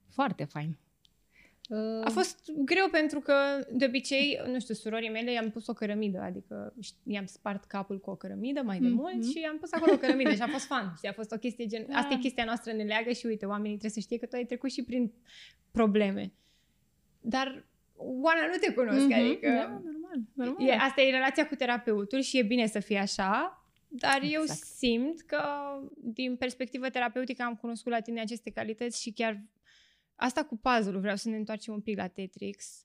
Foarte 0.08 0.44
fain. 0.44 0.76
Uh, 1.68 2.04
A 2.04 2.10
fost 2.10 2.50
greu 2.64 2.88
pentru 2.90 3.20
că, 3.20 3.34
de 3.72 3.84
obicei, 3.84 4.40
nu 4.46 4.60
știu, 4.60 4.74
surorii 4.74 5.10
mele 5.10 5.32
i-am 5.32 5.50
pus 5.50 5.66
o 5.66 5.72
cărămidă, 5.72 6.20
adică 6.20 6.74
șt- 6.82 7.02
i-am 7.04 7.26
spart 7.26 7.64
capul 7.64 8.00
cu 8.00 8.10
o 8.10 8.14
cărămidă 8.16 8.62
mai 8.62 8.78
de 8.78 8.86
Mhm. 8.88 8.96
mult 8.96 9.24
și 9.26 9.40
i-am 9.40 9.58
pus 9.58 9.72
acolo 9.72 9.92
o 9.92 9.96
cărămidă 9.98 10.34
și 10.34 10.42
a 10.42 10.46
fost 10.48 10.64
fan. 10.66 10.94
Și 10.98 11.06
a 11.06 11.12
fost 11.12 11.32
o 11.32 11.36
chestie 11.38 11.66
gen... 11.66 11.86
Da. 11.88 11.96
Asta 11.96 12.14
e 12.14 12.18
chestia 12.18 12.44
noastră, 12.44 12.72
ne 12.72 12.82
leagă 12.82 13.12
și 13.12 13.26
uite, 13.26 13.46
oamenii 13.46 13.78
trebuie 13.78 13.90
să 13.90 14.00
știe 14.00 14.18
că 14.18 14.26
tu 14.26 14.36
ai 14.36 14.44
trecut 14.44 14.70
și 14.70 14.82
prin 14.84 15.12
probleme. 15.70 16.32
Dar 17.28 17.64
Oana 17.98 18.46
nu 18.46 18.56
te 18.60 18.72
cunosc, 18.72 19.06
Mhm. 19.06 19.12
adică... 19.12 19.48
Da, 19.48 19.66
normal. 19.68 20.20
normal. 20.32 20.68
E, 20.68 20.72
asta 20.72 21.00
e 21.00 21.10
relația 21.10 21.46
cu 21.48 21.54
terapeutul 21.54 22.20
și 22.20 22.38
e 22.38 22.42
bine 22.42 22.66
să 22.66 22.78
fie 22.80 22.98
așa, 22.98 23.64
dar 23.88 24.20
eu 24.22 24.40
Exact. 24.40 24.60
simt 24.60 25.20
că 25.20 25.42
din 25.96 26.36
perspectivă 26.36 26.88
terapeutică 26.88 27.42
am 27.42 27.54
cunoscut 27.54 27.92
la 27.92 28.00
tine 28.00 28.20
aceste 28.20 28.50
calități 28.50 29.02
și 29.02 29.12
chiar 29.12 29.42
asta 30.14 30.44
cu 30.44 30.56
puzzle 30.56 30.98
vreau 30.98 31.16
să 31.16 31.28
ne 31.28 31.36
întoarcem 31.36 31.74
un 31.74 31.80
pic 31.80 31.96
la 31.96 32.06
Tetris. 32.08 32.84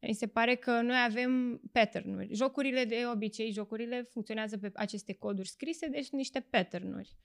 Mi 0.00 0.14
se 0.14 0.26
pare 0.26 0.54
că 0.54 0.80
noi 0.80 0.96
avem 1.08 1.60
pattern-uri. 1.72 2.34
Jocurile 2.34 2.84
de 2.84 3.02
obicei, 3.12 3.50
jocurile 3.52 4.02
funcționează 4.02 4.58
pe 4.58 4.70
aceste 4.74 5.12
coduri 5.12 5.48
scrise, 5.48 5.86
deci 5.86 6.04
sunt 6.04 6.16
niște 6.16 6.40
pattern-uri. 6.50 7.16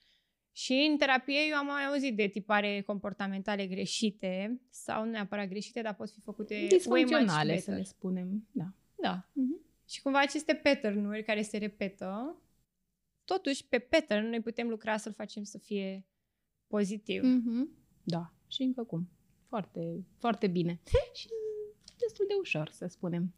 Și 0.56 0.88
în 0.92 0.98
terapie 0.98 1.40
eu 1.50 1.56
am 1.58 1.66
mai 1.66 1.86
auzit 1.86 2.16
de 2.16 2.28
tipare 2.28 2.82
comportamentale 2.82 3.68
greșite 3.68 4.62
sau 4.70 5.04
nu 5.04 5.10
neapărat 5.12 5.48
greșite, 5.48 5.82
dar 5.82 5.96
pot 5.96 6.10
fi 6.12 6.20
făcute 6.20 6.54
way 6.54 6.62
much 6.64 6.74
Disfuncționale, 6.76 7.58
să 7.58 7.66
better. 7.66 7.78
le 7.78 7.84
spunem. 7.84 8.48
Da. 8.52 8.74
Da. 8.96 9.30
Mhm. 9.34 9.62
Și 9.90 10.02
cumva 10.02 10.20
aceste 10.20 10.54
pattern-uri 10.54 11.24
care 11.24 11.42
se 11.42 11.58
repetă, 11.58 12.42
totuși 13.26 13.66
pe 13.68 13.80
pattern 13.80 14.28
noi 14.30 14.42
putem 14.42 14.70
lucra 14.70 14.98
să-l 14.98 15.14
facem 15.14 15.44
să 15.44 15.58
fie 15.58 16.06
pozitiv. 16.68 17.24
Mhm. 17.24 17.70
Da. 18.04 18.34
Și 18.48 18.62
încă 18.62 18.84
cum. 18.84 19.10
Foarte, 19.48 20.06
foarte 20.18 20.48
bine. 20.48 20.80
și 21.20 21.28
destul 21.98 22.26
de 22.28 22.34
ușor, 22.40 22.70
să 22.70 22.86
spunem. 22.88 23.34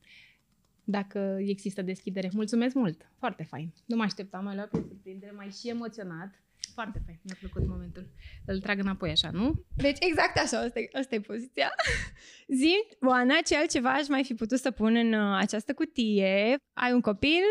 Dacă 0.83 1.37
există 1.39 1.81
deschidere. 1.81 2.29
Mulțumesc 2.33 2.75
mult! 2.75 3.11
Foarte 3.17 3.43
fain. 3.43 3.73
Nu 3.85 3.95
mă 3.95 4.03
așteptam, 4.03 4.43
mai 4.43 4.55
luat 4.55 4.69
pe 4.69 4.77
surprindere, 4.87 5.31
mai 5.31 5.49
și 5.49 5.69
emoționat. 5.69 6.43
Foarte 6.75 7.01
fain. 7.05 7.19
Mi-a 7.21 7.35
plăcut 7.39 7.67
momentul. 7.67 8.07
Îl 8.45 8.59
trag 8.61 8.79
înapoi 8.79 9.09
așa, 9.09 9.29
nu? 9.31 9.63
Deci 9.75 9.97
exact 9.99 10.37
așa, 10.37 10.59
asta 10.59 10.79
e, 10.79 10.89
asta 10.93 11.15
e 11.15 11.19
poziția. 11.19 11.71
Zi, 12.59 12.73
Oana, 13.01 13.35
ce 13.45 13.55
altceva 13.57 13.89
aș 13.93 14.07
mai 14.07 14.23
fi 14.23 14.33
putut 14.33 14.59
să 14.59 14.71
pun 14.71 14.95
în 14.95 15.13
uh, 15.13 15.37
această 15.39 15.73
cutie? 15.73 16.55
Ai 16.73 16.93
un 16.93 17.01
copil, 17.01 17.41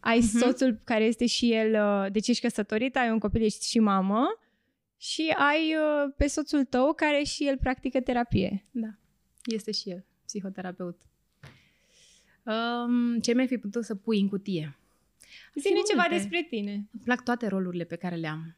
ai 0.00 0.18
Mhm. 0.18 0.26
soțul 0.38 0.80
care 0.84 1.04
este 1.04 1.26
și 1.26 1.52
el, 1.52 1.74
uh, 1.84 2.12
deci 2.12 2.28
ești 2.28 2.42
căsătorit, 2.42 2.96
ai 2.96 3.10
un 3.10 3.18
copil, 3.18 3.42
ești 3.42 3.68
și 3.68 3.78
mamă 3.78 4.26
și 4.96 5.34
ai 5.36 5.74
uh, 5.74 6.12
pe 6.16 6.26
soțul 6.26 6.64
tău 6.64 6.92
care 6.94 7.22
și 7.22 7.46
el 7.46 7.58
practică 7.58 8.00
terapie. 8.00 8.66
Da. 8.70 8.88
Este 9.44 9.72
și 9.72 9.90
el, 9.90 10.04
psihoterapeut. 10.26 11.02
Um, 12.44 13.18
ce 13.20 13.32
mi-ai 13.34 13.46
fi 13.46 13.58
putut 13.58 13.84
să 13.84 13.94
pui 13.94 14.20
în 14.20 14.28
cutie? 14.28 14.78
Zine 15.54 15.78
ceva 15.88 16.00
multe. 16.02 16.16
despre 16.16 16.46
tine. 16.50 16.72
Îmi 16.72 17.02
plac 17.04 17.22
toate 17.24 17.46
rolurile 17.46 17.84
pe 17.84 17.96
care 17.96 18.16
le 18.16 18.26
am. 18.26 18.56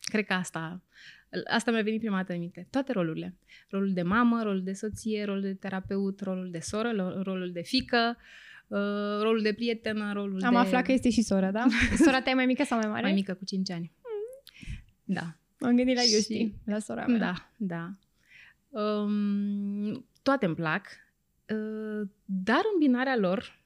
Cred 0.00 0.24
că 0.24 0.32
asta, 0.32 0.82
asta 1.50 1.70
mi-a 1.70 1.82
venit 1.82 2.00
prima 2.00 2.16
dată 2.16 2.32
în 2.32 2.38
minte. 2.38 2.66
Toate 2.70 2.92
rolurile. 2.92 3.34
Rolul 3.68 3.92
de 3.92 4.02
mamă, 4.02 4.42
rolul 4.42 4.62
de 4.62 4.72
soție, 4.72 5.24
rolul 5.24 5.40
de 5.42 5.54
terapeut, 5.54 6.20
rolul 6.20 6.50
de 6.50 6.60
soră, 6.60 6.90
lo- 6.92 7.22
rolul 7.22 7.52
de 7.52 7.62
fică, 7.62 8.16
uh, 8.18 8.22
Uh, 8.68 8.80
rolul 9.22 9.42
de 9.42 9.52
prietenă, 9.52 10.12
rolul 10.12 10.42
Am 10.44 10.52
de... 10.52 10.58
aflat 10.58 10.84
că 10.84 10.92
este 10.92 11.10
și 11.10 11.22
sora, 11.22 11.50
da? 11.50 11.66
Sora 12.04 12.22
ta 12.22 12.30
e 12.30 12.34
mai 12.34 12.46
mică 12.46 12.64
sau 12.64 12.78
mai 12.78 12.88
mare? 12.88 13.02
Mai 13.02 13.12
mică, 13.12 13.34
cu 13.34 13.44
5 13.44 13.70
ani. 13.70 13.92
Da. 15.04 15.36
M-am 15.58 15.76
gândit 15.76 15.94
la 15.96 16.00
Și- 16.02 16.12
Iusti, 16.12 16.54
la 16.64 16.78
sora 16.78 17.06
mea. 17.06 17.18
Da, 17.18 17.50
da. 17.56 17.94
Um, 18.80 20.06
toate 20.22 20.46
îmi 20.46 20.54
plac, 20.54 20.86
uh, 21.48 22.08
dar 22.24 22.60
îmbinarea 22.72 23.16
lor 23.16 23.42
e 23.42 23.63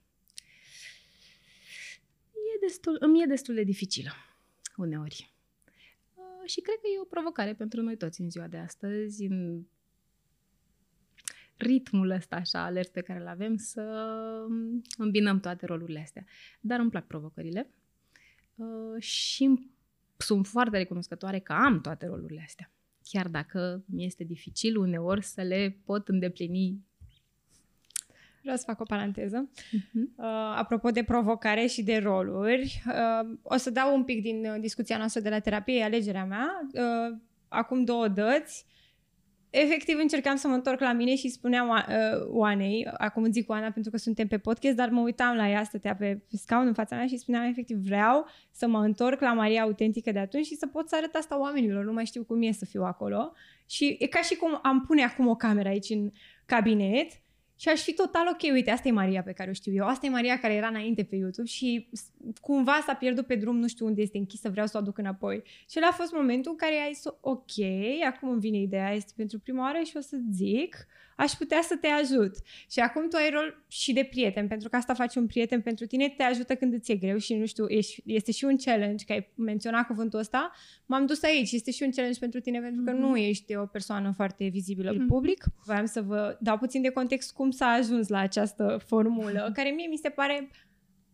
destul, 2.68 2.96
îmi 3.00 3.22
e 3.22 3.26
destul 3.26 3.54
de 3.54 3.62
dificilă 3.62 4.10
uneori. 4.76 5.34
Uh, 6.14 6.48
și 6.48 6.60
cred 6.60 6.76
că 6.76 6.86
e 6.94 7.00
o 7.00 7.04
provocare 7.04 7.54
pentru 7.54 7.82
noi 7.82 7.96
toți 7.96 8.20
în 8.20 8.30
ziua 8.30 8.46
de 8.46 8.56
astăzi, 8.56 9.24
în 9.24 9.66
ritmul 11.56 12.10
ăsta 12.10 12.36
așa 12.36 12.64
alert 12.64 12.92
pe 12.92 13.00
care 13.00 13.20
îl 13.20 13.26
avem, 13.26 13.56
să 13.56 13.82
îmbinăm 14.96 15.40
toate 15.40 15.66
rolurile 15.66 16.00
astea. 16.00 16.24
Dar 16.60 16.80
îmi 16.80 16.90
plac 16.90 17.06
provocările 17.06 17.70
uh, 18.54 19.02
și 19.02 19.70
sunt 20.16 20.46
foarte 20.46 20.76
recunoscătoare 20.76 21.38
că 21.38 21.52
am 21.52 21.80
toate 21.80 22.06
rolurile 22.06 22.42
astea. 22.44 22.72
Chiar 23.02 23.28
dacă 23.28 23.84
mi 23.86 24.04
este 24.04 24.24
dificil 24.24 24.76
uneori 24.76 25.24
să 25.24 25.42
le 25.42 25.80
pot 25.84 26.08
îndeplini. 26.08 26.86
Vreau 28.42 28.56
să 28.56 28.64
fac 28.66 28.80
o 28.80 28.84
paranteză. 28.84 29.48
Uh-huh. 29.48 30.16
Uh, 30.16 30.24
apropo 30.56 30.90
de 30.90 31.02
provocare 31.02 31.66
și 31.66 31.82
de 31.82 31.96
roluri, 31.96 32.82
uh, 32.86 33.38
o 33.42 33.56
să 33.56 33.70
dau 33.70 33.94
un 33.94 34.04
pic 34.04 34.22
din 34.22 34.44
uh, 34.44 34.60
discuția 34.60 34.96
noastră 34.96 35.20
de 35.20 35.28
la 35.28 35.38
terapie, 35.38 35.82
alegerea 35.82 36.24
mea. 36.24 36.68
Uh, 36.72 37.16
acum 37.48 37.84
două 37.84 38.08
dăți, 38.08 38.66
efectiv 39.50 39.98
încercam 39.98 40.36
să 40.36 40.48
mă 40.48 40.54
întorc 40.54 40.80
la 40.80 40.92
mine 40.92 41.14
și 41.14 41.28
spuneam 41.28 41.68
uh, 41.68 41.84
Oanei, 42.26 42.88
acum 42.96 43.22
îți 43.22 43.32
zic 43.32 43.50
Oana 43.50 43.70
pentru 43.70 43.90
că 43.90 43.96
suntem 43.96 44.26
pe 44.26 44.38
podcast, 44.38 44.76
dar 44.76 44.88
mă 44.88 45.00
uitam 45.00 45.36
la 45.36 45.48
ea, 45.48 45.64
stătea 45.64 45.96
pe, 45.96 46.22
pe 46.30 46.36
scaun 46.36 46.66
în 46.66 46.74
fața 46.74 46.96
mea 46.96 47.06
și 47.06 47.16
spuneam 47.16 47.44
efectiv 47.44 47.76
vreau 47.76 48.26
să 48.50 48.66
mă 48.66 48.78
întorc 48.78 49.20
la 49.20 49.32
Maria 49.32 49.62
autentică 49.62 50.12
de 50.12 50.18
atunci 50.18 50.46
și 50.46 50.56
să 50.56 50.66
pot 50.66 50.88
să 50.88 50.96
arăt 50.96 51.14
asta 51.14 51.40
oamenilor, 51.40 51.84
nu 51.84 51.92
mai 51.92 52.06
știu 52.06 52.24
cum 52.24 52.42
e 52.42 52.50
să 52.50 52.64
fiu 52.64 52.82
acolo. 52.82 53.32
Și 53.66 53.96
e 53.98 54.06
ca 54.06 54.20
și 54.20 54.34
cum 54.36 54.58
am 54.62 54.84
pune 54.86 55.02
acum 55.02 55.26
o 55.26 55.34
cameră 55.34 55.68
aici 55.68 55.90
în 55.90 56.10
cabinet 56.46 57.12
și 57.60 57.68
aș 57.68 57.82
fi 57.82 57.92
total 57.92 58.28
ok, 58.32 58.52
uite, 58.52 58.70
asta 58.70 58.88
e 58.88 58.90
Maria 58.90 59.22
pe 59.22 59.32
care 59.32 59.50
o 59.50 59.52
știu 59.52 59.72
eu, 59.74 59.86
asta 59.86 60.06
e 60.06 60.08
Maria 60.08 60.38
care 60.38 60.54
era 60.54 60.66
înainte 60.66 61.02
pe 61.04 61.16
YouTube 61.16 61.48
și 61.48 61.88
s- 61.92 62.10
cumva 62.40 62.82
s-a 62.86 62.94
pierdut 62.94 63.26
pe 63.26 63.34
drum, 63.34 63.56
nu 63.58 63.68
știu 63.68 63.86
unde 63.86 64.02
este 64.02 64.18
închisă, 64.18 64.50
vreau 64.50 64.66
să 64.66 64.76
o 64.76 64.80
aduc 64.80 64.98
înapoi. 64.98 65.42
Și 65.70 65.74
ăla 65.78 65.86
a 65.86 65.92
fost 65.92 66.12
momentul 66.12 66.50
în 66.50 66.56
care 66.56 66.74
ai 66.74 66.92
zis, 66.92 67.04
ok, 67.20 67.50
acum 68.06 68.28
îmi 68.28 68.40
vine 68.40 68.58
ideea, 68.58 68.92
este 68.94 69.12
pentru 69.16 69.38
prima 69.38 69.62
oară 69.62 69.78
și 69.84 69.96
o 69.96 70.00
să 70.00 70.16
zic, 70.32 70.86
aș 71.18 71.32
putea 71.32 71.60
să 71.62 71.76
te 71.80 71.86
ajut. 71.86 72.34
Și 72.70 72.80
acum 72.80 73.08
tu 73.08 73.16
ai 73.16 73.30
rol 73.30 73.64
și 73.68 73.92
de 73.92 74.04
prieten, 74.10 74.48
pentru 74.48 74.68
că 74.68 74.76
asta 74.76 74.94
faci 74.94 75.14
un 75.14 75.26
prieten 75.26 75.60
pentru 75.60 75.86
tine, 75.86 76.08
te 76.08 76.22
ajută 76.22 76.54
când 76.54 76.72
îți 76.72 76.92
e 76.92 76.96
greu 76.96 77.16
și 77.18 77.34
nu 77.34 77.46
știu, 77.46 77.64
ești, 77.68 78.02
este 78.06 78.32
și 78.32 78.44
un 78.44 78.56
challenge, 78.56 79.04
că 79.04 79.12
ai 79.12 79.32
menționat 79.34 79.86
cuvântul 79.86 80.18
ăsta, 80.18 80.52
m-am 80.86 81.06
dus 81.06 81.22
aici, 81.22 81.52
este 81.52 81.70
și 81.70 81.82
un 81.82 81.90
challenge 81.90 82.18
pentru 82.18 82.40
tine, 82.40 82.60
pentru 82.60 82.82
că 82.84 82.90
Mhm. 82.92 83.00
nu 83.00 83.16
ești 83.16 83.54
o 83.56 83.66
persoană 83.66 84.12
foarte 84.16 84.48
vizibilă 84.48 84.90
în 84.90 84.96
Mhm. 84.96 85.06
public. 85.06 85.44
Vreau 85.64 85.86
să 85.86 86.02
vă 86.02 86.36
dau 86.40 86.58
puțin 86.58 86.82
de 86.82 86.90
context 86.90 87.32
cum 87.32 87.50
s-a 87.50 87.66
ajuns 87.66 88.08
la 88.08 88.18
această 88.18 88.80
formulă, 88.86 89.50
care 89.54 89.70
mie 89.70 89.86
mi 89.86 89.96
se 89.96 90.08
pare 90.08 90.50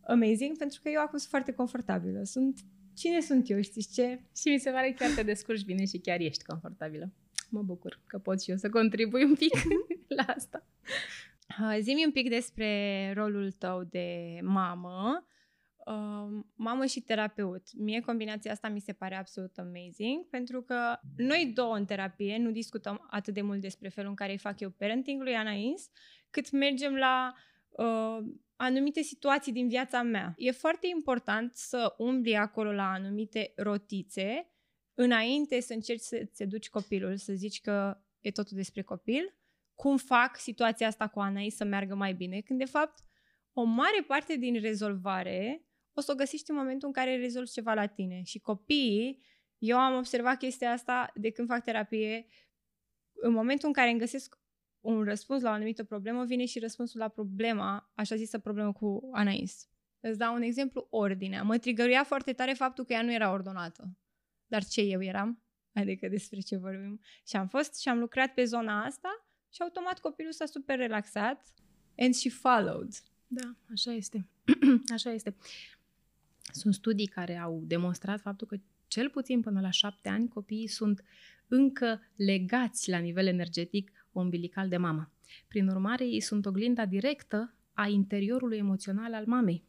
amazing, 0.06 0.56
pentru 0.56 0.80
că 0.82 0.88
eu 0.88 1.00
acum 1.00 1.18
sunt 1.18 1.30
foarte 1.30 1.52
confortabilă. 1.52 2.20
Sunt 2.24 2.58
cine 2.96 3.20
sunt 3.20 3.50
eu, 3.50 3.60
știți 3.60 3.94
ce? 3.94 4.20
Și 4.36 4.48
mi 4.48 4.58
se 4.58 4.70
pare 4.70 4.88
că 4.90 4.94
chiar 5.04 5.10
te 5.14 5.22
descurci 5.22 5.64
bine 5.64 5.84
și 5.84 5.98
chiar 5.98 6.20
ești 6.20 6.44
confortabilă. 6.44 7.12
Mă 7.54 7.62
bucur 7.62 8.00
că 8.06 8.18
pot 8.18 8.42
și 8.42 8.50
eu 8.50 8.56
să 8.56 8.70
contribui 8.70 9.24
un 9.24 9.34
pic 9.34 9.52
la 10.16 10.22
asta. 10.22 10.66
Uh, 11.60 11.78
Zi-mi 11.80 12.04
un 12.04 12.12
pic 12.12 12.28
despre 12.28 13.12
rolul 13.16 13.52
tău 13.52 13.84
de 13.84 14.38
mamă, 14.42 15.26
uh, 15.86 16.44
mamă 16.54 16.86
și 16.86 17.00
terapeut. 17.00 17.62
Mie 17.76 18.00
combinația 18.00 18.52
asta 18.52 18.68
mi 18.68 18.80
se 18.80 18.92
pare 18.92 19.16
absolut 19.16 19.58
amazing, 19.58 20.26
pentru 20.30 20.62
că 20.62 20.98
noi 21.16 21.52
două 21.54 21.76
în 21.76 21.84
terapie 21.84 22.38
nu 22.38 22.50
discutăm 22.50 23.06
atât 23.10 23.34
de 23.34 23.42
mult 23.42 23.60
despre 23.60 23.88
felul 23.88 24.10
în 24.10 24.16
care 24.16 24.32
îi 24.32 24.38
fac 24.38 24.60
eu 24.60 24.70
parenting 24.70 25.22
lui 25.22 25.34
Anais, 25.34 25.90
cât 26.30 26.50
mergem 26.50 26.94
la 26.94 27.34
uh, 27.68 28.18
anumite 28.56 29.02
situații 29.02 29.52
din 29.52 29.68
viața 29.68 30.02
mea. 30.02 30.34
E 30.36 30.50
foarte 30.50 30.86
important 30.86 31.56
să 31.56 31.94
umbli 31.98 32.36
acolo 32.36 32.72
la 32.72 32.90
anumite 32.90 33.52
rotițe 33.56 34.53
înainte 34.94 35.60
să 35.60 35.72
încerci 35.72 36.00
să-ți 36.00 36.42
educi 36.42 36.68
copilul, 36.68 37.16
să 37.16 37.32
zici 37.32 37.60
că 37.60 37.98
e 38.20 38.30
totul 38.30 38.56
despre 38.56 38.82
copil, 38.82 39.34
cum 39.74 39.96
fac 39.96 40.38
situația 40.38 40.86
asta 40.86 41.08
cu 41.08 41.20
Anai 41.20 41.50
să 41.50 41.64
meargă 41.64 41.94
mai 41.94 42.14
bine, 42.14 42.40
când 42.40 42.58
de 42.58 42.64
fapt 42.64 43.04
o 43.52 43.62
mare 43.62 44.04
parte 44.06 44.36
din 44.36 44.60
rezolvare 44.60 45.66
o 45.94 46.00
să 46.00 46.12
o 46.12 46.14
găsești 46.14 46.50
în 46.50 46.56
momentul 46.56 46.88
în 46.88 46.94
care 46.94 47.16
rezolvi 47.16 47.50
ceva 47.50 47.74
la 47.74 47.86
tine. 47.86 48.22
Și 48.22 48.38
copiii, 48.38 49.24
eu 49.58 49.78
am 49.78 49.96
observat 49.96 50.38
chestia 50.38 50.70
asta 50.70 51.12
de 51.14 51.30
când 51.30 51.48
fac 51.48 51.64
terapie, 51.64 52.26
în 53.12 53.32
momentul 53.32 53.66
în 53.66 53.72
care 53.72 53.90
îmi 53.90 53.98
găsesc 53.98 54.38
un 54.80 55.04
răspuns 55.04 55.42
la 55.42 55.50
o 55.50 55.52
anumită 55.52 55.84
problemă, 55.84 56.24
vine 56.24 56.44
și 56.44 56.58
răspunsul 56.58 57.00
la 57.00 57.08
problema, 57.08 57.92
așa 57.94 58.16
zisă 58.16 58.38
problemă 58.38 58.72
cu 58.72 59.08
Anais. 59.12 59.68
Îți 60.00 60.18
dau 60.18 60.34
un 60.34 60.42
exemplu, 60.42 60.86
ordinea. 60.90 61.42
Mă 61.42 61.58
trigăruia 61.58 62.04
foarte 62.04 62.32
tare 62.32 62.52
faptul 62.52 62.84
că 62.84 62.92
ea 62.92 63.02
nu 63.02 63.12
era 63.12 63.32
ordonată. 63.32 63.98
Dar 64.54 64.64
ce 64.64 64.80
eu 64.80 65.02
eram? 65.02 65.42
Adică 65.72 66.08
despre 66.08 66.40
ce 66.40 66.56
vorbim. 66.56 67.00
Și 67.26 67.36
am 67.36 67.48
fost 67.48 67.80
și 67.80 67.88
am 67.88 67.98
lucrat 67.98 68.34
pe 68.34 68.44
zona 68.44 68.84
asta 68.84 69.26
și 69.52 69.62
automat 69.62 69.98
copilul 70.00 70.32
s-a 70.32 70.46
super 70.46 70.76
relaxat 70.76 71.52
and 71.98 72.14
she 72.14 72.30
followed. 72.30 72.92
Da, 73.26 73.54
așa 73.72 73.92
este. 73.92 74.28
așa 74.94 75.12
este. 75.12 75.36
Sunt 76.52 76.74
studii 76.74 77.06
care 77.06 77.36
au 77.36 77.62
demonstrat 77.66 78.20
faptul 78.20 78.46
că 78.46 78.56
cel 78.86 79.10
puțin 79.10 79.40
până 79.40 79.60
la 79.60 79.70
șapte 79.70 80.08
ani 80.08 80.28
copiii 80.28 80.68
sunt 80.68 81.04
încă 81.48 82.00
legați 82.16 82.90
la 82.90 82.98
nivel 82.98 83.26
energetic 83.26 84.06
umbilical 84.12 84.68
de 84.68 84.76
mamă. 84.76 85.12
Prin 85.48 85.68
urmare, 85.68 86.04
ei 86.04 86.20
sunt 86.20 86.46
oglinda 86.46 86.86
directă 86.86 87.54
a 87.72 87.86
interiorului 87.86 88.58
emoțional 88.58 89.14
al 89.14 89.26
mamei. 89.26 89.64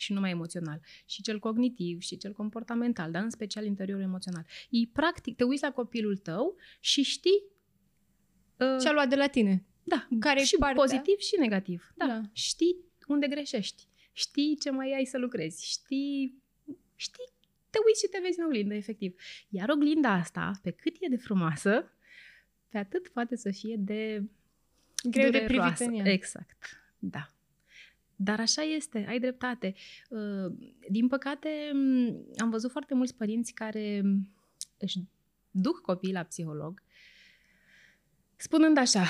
Și 0.00 0.12
numai 0.12 0.30
emoțional, 0.30 0.80
și 1.06 1.22
cel 1.22 1.38
cognitiv, 1.38 2.00
și 2.00 2.16
cel 2.16 2.32
comportamental, 2.32 3.10
dar 3.10 3.22
în 3.22 3.30
special 3.30 3.64
interiorul 3.64 4.02
emoțional. 4.04 4.46
Ei, 4.70 4.86
practic, 4.92 5.36
te 5.36 5.44
uiți 5.44 5.62
la 5.62 5.72
copilul 5.72 6.16
tău 6.16 6.56
și 6.80 7.02
știi 7.02 7.42
uh, 8.56 8.76
Ce 8.80 8.88
a 8.88 8.92
luat 8.92 9.08
de 9.08 9.16
la 9.16 9.26
tine? 9.26 9.64
da, 9.82 10.08
Care-i 10.20 10.44
și 10.44 10.56
partea? 10.56 10.82
pozitiv 10.82 11.18
și 11.18 11.36
negativ. 11.38 11.92
Da. 11.96 12.06
Da. 12.06 12.20
Știi 12.32 12.76
unde 13.06 13.26
greșești. 13.26 13.86
Știi 14.12 14.56
ce 14.60 14.70
mai 14.70 14.92
ai 14.96 15.04
să 15.04 15.18
lucrezi. 15.18 15.66
Știi, 15.66 16.42
știi, 16.94 17.28
te 17.70 17.78
uiți 17.86 18.00
și 18.04 18.08
te 18.10 18.18
vezi 18.22 18.38
în 18.40 18.44
oglindă, 18.44 18.74
efectiv. 18.74 19.14
Iar 19.48 19.68
oglinda 19.68 20.12
asta, 20.12 20.50
pe 20.62 20.70
cât 20.70 20.96
e 21.00 21.08
de 21.08 21.16
frumoasă, 21.16 21.92
pe 22.68 22.78
atât 22.78 23.08
poate 23.08 23.36
să 23.36 23.50
fie 23.50 23.76
de 23.78 24.22
Greu 25.10 25.30
de 25.30 25.38
dureroasă. 25.40 25.74
privit 25.84 26.00
în 26.00 26.06
ea. 26.06 26.12
Exact, 26.12 26.82
da. 26.98 27.32
Dar 28.20 28.40
așa 28.40 28.62
este, 28.62 29.04
ai 29.08 29.18
dreptate. 29.18 29.74
Uh, 30.08 30.52
Din 30.90 31.08
păcate, 31.08 31.48
m, 31.72 32.14
am 32.36 32.50
văzut 32.50 32.70
foarte 32.70 32.94
mulți 32.94 33.16
părinți 33.16 33.52
care 33.52 34.00
m, 34.04 34.28
își 34.78 34.98
duc 35.50 35.80
copiii 35.80 36.12
la 36.12 36.22
psiholog, 36.22 36.82
spunând 38.36 38.78
așa, 38.78 39.04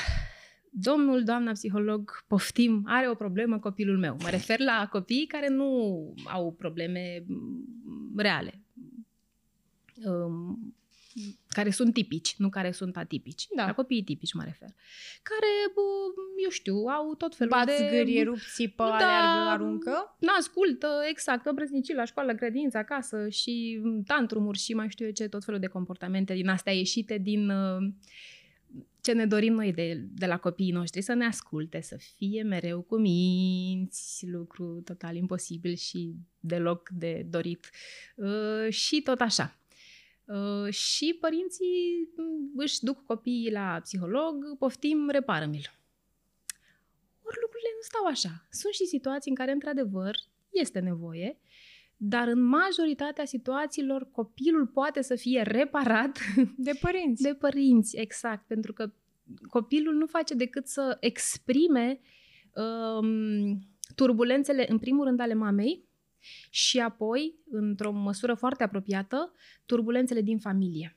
domnul, 0.71 1.25
doamna 1.25 1.53
psiholog, 1.53 2.25
poftim, 2.27 2.85
are 2.87 3.09
o 3.09 3.15
problemă 3.15 3.59
copilul 3.59 3.99
meu. 3.99 4.17
Mă 4.23 4.29
refer 4.29 4.59
la 4.59 4.88
copiii 4.91 5.27
care 5.27 5.49
nu 5.49 6.15
au 6.25 6.53
probleme 6.53 7.25
m, 7.27 8.12
reale, 8.17 8.62
um, 10.05 10.75
care 11.48 11.70
sunt 11.70 11.92
tipici, 11.94 12.34
nu 12.37 12.48
care 12.48 12.70
sunt 12.70 12.96
atipici. 12.96 13.46
Da. 13.56 13.66
La 13.66 13.75
copiii 13.75 14.02
tipici 14.02 14.32
mă 14.32 14.42
refer. 14.44 14.68
Care, 15.22 15.72
bă, 15.75 15.80
eu 16.44 16.50
știu, 16.50 16.75
au 16.75 17.14
tot 17.14 17.37
felul 17.37 17.52
Bat 17.52 17.66
de... 17.66 17.72
zgârie, 17.76 18.22
rup, 18.22 18.38
țipă, 18.54 18.84
Da. 18.84 18.94
aleargă, 18.94 19.50
aruncă. 19.50 20.16
Nu 20.18 20.28
ascultă, 20.38 20.88
exact, 21.08 21.46
obrăznicii 21.46 21.94
la 21.94 22.04
școală, 22.04 22.32
grădință, 22.32 22.78
acasă 22.78 23.28
și 23.28 23.80
tantrumuri 24.06 24.58
și 24.58 24.75
mai 24.75 24.88
știu 24.90 25.06
eu 25.06 25.12
ce, 25.12 25.28
tot 25.28 25.44
felul 25.44 25.60
de 25.60 25.66
comportamente 25.66 26.34
din 26.34 26.48
astea 26.48 26.72
ieșite 26.72 27.18
din 27.18 27.50
uh, 27.50 27.92
ce 29.00 29.12
ne 29.12 29.26
dorim 29.26 29.52
noi 29.52 29.72
de, 29.72 29.94
de 29.94 30.26
la 30.26 30.38
copiii 30.38 30.70
noștri, 30.70 31.02
să 31.02 31.12
ne 31.12 31.25
asculte, 31.25 31.80
să 31.80 31.96
fie 32.16 32.42
mereu 32.42 32.80
cu 32.80 32.96
minți, 32.96 34.26
lucru 34.26 34.80
total 34.84 35.16
imposibil 35.16 35.75
și 35.75 36.14
deloc 36.40 36.88
de 36.88 37.26
dorit. 37.30 37.70
Uh, 38.16 38.72
și 38.72 39.00
tot 39.00 39.20
așa. 39.20 39.58
Uh, 40.28 40.73
și 40.73 41.16
părinții 41.20 42.08
m, 42.16 42.61
își 42.61 42.85
duc 42.85 43.04
copiii 43.04 43.50
la 43.50 43.78
psiholog, 43.82 44.58
poftim, 44.58 45.08
repară-mi-l. 45.11 45.70
Ori 47.23 47.38
lucrurile 47.40 47.70
nu 47.75 47.80
stau 47.80 48.04
așa. 48.04 48.47
Sunt 48.50 48.73
și 48.73 48.85
situații 48.85 49.30
în 49.30 49.37
care, 49.37 49.52
într-adevăr, 49.52 50.16
este 50.50 50.78
nevoie, 50.78 51.38
dar 51.97 52.28
în 52.28 52.42
majoritatea 52.42 53.25
situațiilor 53.25 54.11
copilul 54.11 54.66
poate 54.66 55.02
să 55.02 55.14
fie 55.14 55.42
reparat 55.42 56.18
De 56.56 56.73
părinți. 56.80 57.23
de 57.23 57.35
părinți, 57.35 57.97
exact, 57.97 58.47
pentru 58.47 58.73
că 58.73 58.92
copilul 59.49 59.94
nu 59.94 60.06
face 60.06 60.35
decât 60.35 60.66
să 60.66 60.97
exprime 61.00 62.00
um, 62.54 63.58
turbulențele, 63.94 64.66
în 64.68 64.78
primul 64.78 65.04
rând, 65.04 65.20
ale 65.20 65.35
mamei 65.35 65.88
și 66.50 66.78
apoi, 66.78 67.34
într-o 67.50 67.92
măsură 67.92 68.34
foarte 68.34 68.62
apropiată, 68.62 69.32
turbulențele 69.66 70.20
din 70.20 70.38
familie. 70.38 70.96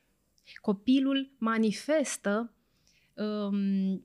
Copilul 0.61 1.31
manifestă 1.37 2.53
um, 3.13 4.03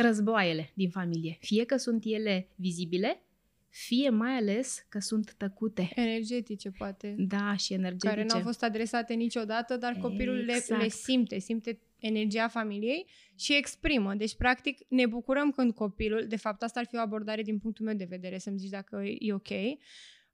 războaiele 0.00 0.70
din 0.74 0.90
familie. 0.90 1.36
Fie 1.40 1.64
că 1.64 1.76
sunt 1.76 2.02
ele 2.04 2.48
vizibile, 2.54 3.22
fie 3.68 4.08
mai 4.10 4.36
ales 4.36 4.86
că 4.88 4.98
sunt 4.98 5.32
tăcute. 5.32 5.92
Energetice, 5.94 6.70
poate. 6.70 7.14
Da, 7.18 7.56
și 7.56 7.72
energetice. 7.72 8.08
Care 8.08 8.24
nu 8.24 8.34
au 8.34 8.40
fost 8.40 8.62
adresate 8.62 9.14
niciodată, 9.14 9.76
dar 9.76 9.96
copilul 10.00 10.48
exact. 10.48 10.68
le, 10.68 10.76
le 10.76 10.88
simte, 10.88 11.38
simte 11.38 11.80
energia 11.98 12.48
familiei 12.48 13.06
și 13.38 13.56
exprimă. 13.56 14.14
Deci, 14.14 14.34
practic, 14.34 14.78
ne 14.88 15.06
bucurăm 15.06 15.50
când 15.50 15.74
copilul, 15.74 16.26
de 16.28 16.36
fapt, 16.36 16.62
asta 16.62 16.80
ar 16.80 16.86
fi 16.86 16.96
o 16.96 17.00
abordare 17.00 17.42
din 17.42 17.58
punctul 17.58 17.84
meu 17.84 17.94
de 17.94 18.06
vedere, 18.08 18.38
să-mi 18.38 18.58
zici 18.58 18.70
dacă 18.70 19.02
e 19.18 19.32
ok. 19.32 19.48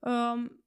Um, 0.07 0.65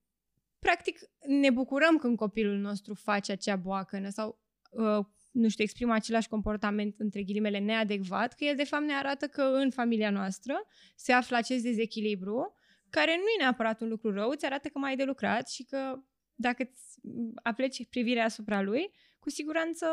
practic, 0.60 1.00
ne 1.28 1.50
bucurăm 1.50 1.98
când 1.98 2.18
copilul 2.18 2.58
nostru 2.58 2.94
face 2.94 3.32
acea 3.32 3.56
boacănă 3.56 4.10
sau 4.10 4.40
uh, 4.72 5.06
nu 5.32 5.50
știu, 5.50 5.64
exprimă 5.64 5.94
același 5.94 6.28
comportament 6.28 6.96
între 6.98 7.24
ghilimele 7.24 7.60
neadecvat, 7.60 8.34
că 8.34 8.44
el 8.44 8.56
de 8.56 8.64
fapt 8.64 8.84
ne 8.84 8.94
arată 8.94 9.28
că 9.28 9.42
în 9.42 9.70
familia 9.70 10.10
noastră 10.10 10.68
se 10.96 11.12
află 11.12 11.38
acest 11.38 11.64
dezechilibru 11.64 12.54
care 12.90 13.16
nu 13.16 13.24
e 13.24 13.42
neapărat 13.42 13.82
un 13.82 13.88
lucru 13.88 14.12
rău, 14.12 14.30
îți 14.30 14.46
arată 14.46 14.68
că 14.68 14.80
mai 14.80 14.90
ai 14.90 14.96
de 14.96 15.04
lucrat 15.04 15.50
și 15.50 15.64
că 15.64 16.04
dacă 16.36 16.70
îți 16.72 17.00
apleci 17.44 17.88
privirea 17.90 18.26
asupra 18.26 18.62
lui, 18.62 18.92
cu 19.20 19.30
siguranță, 19.30 19.88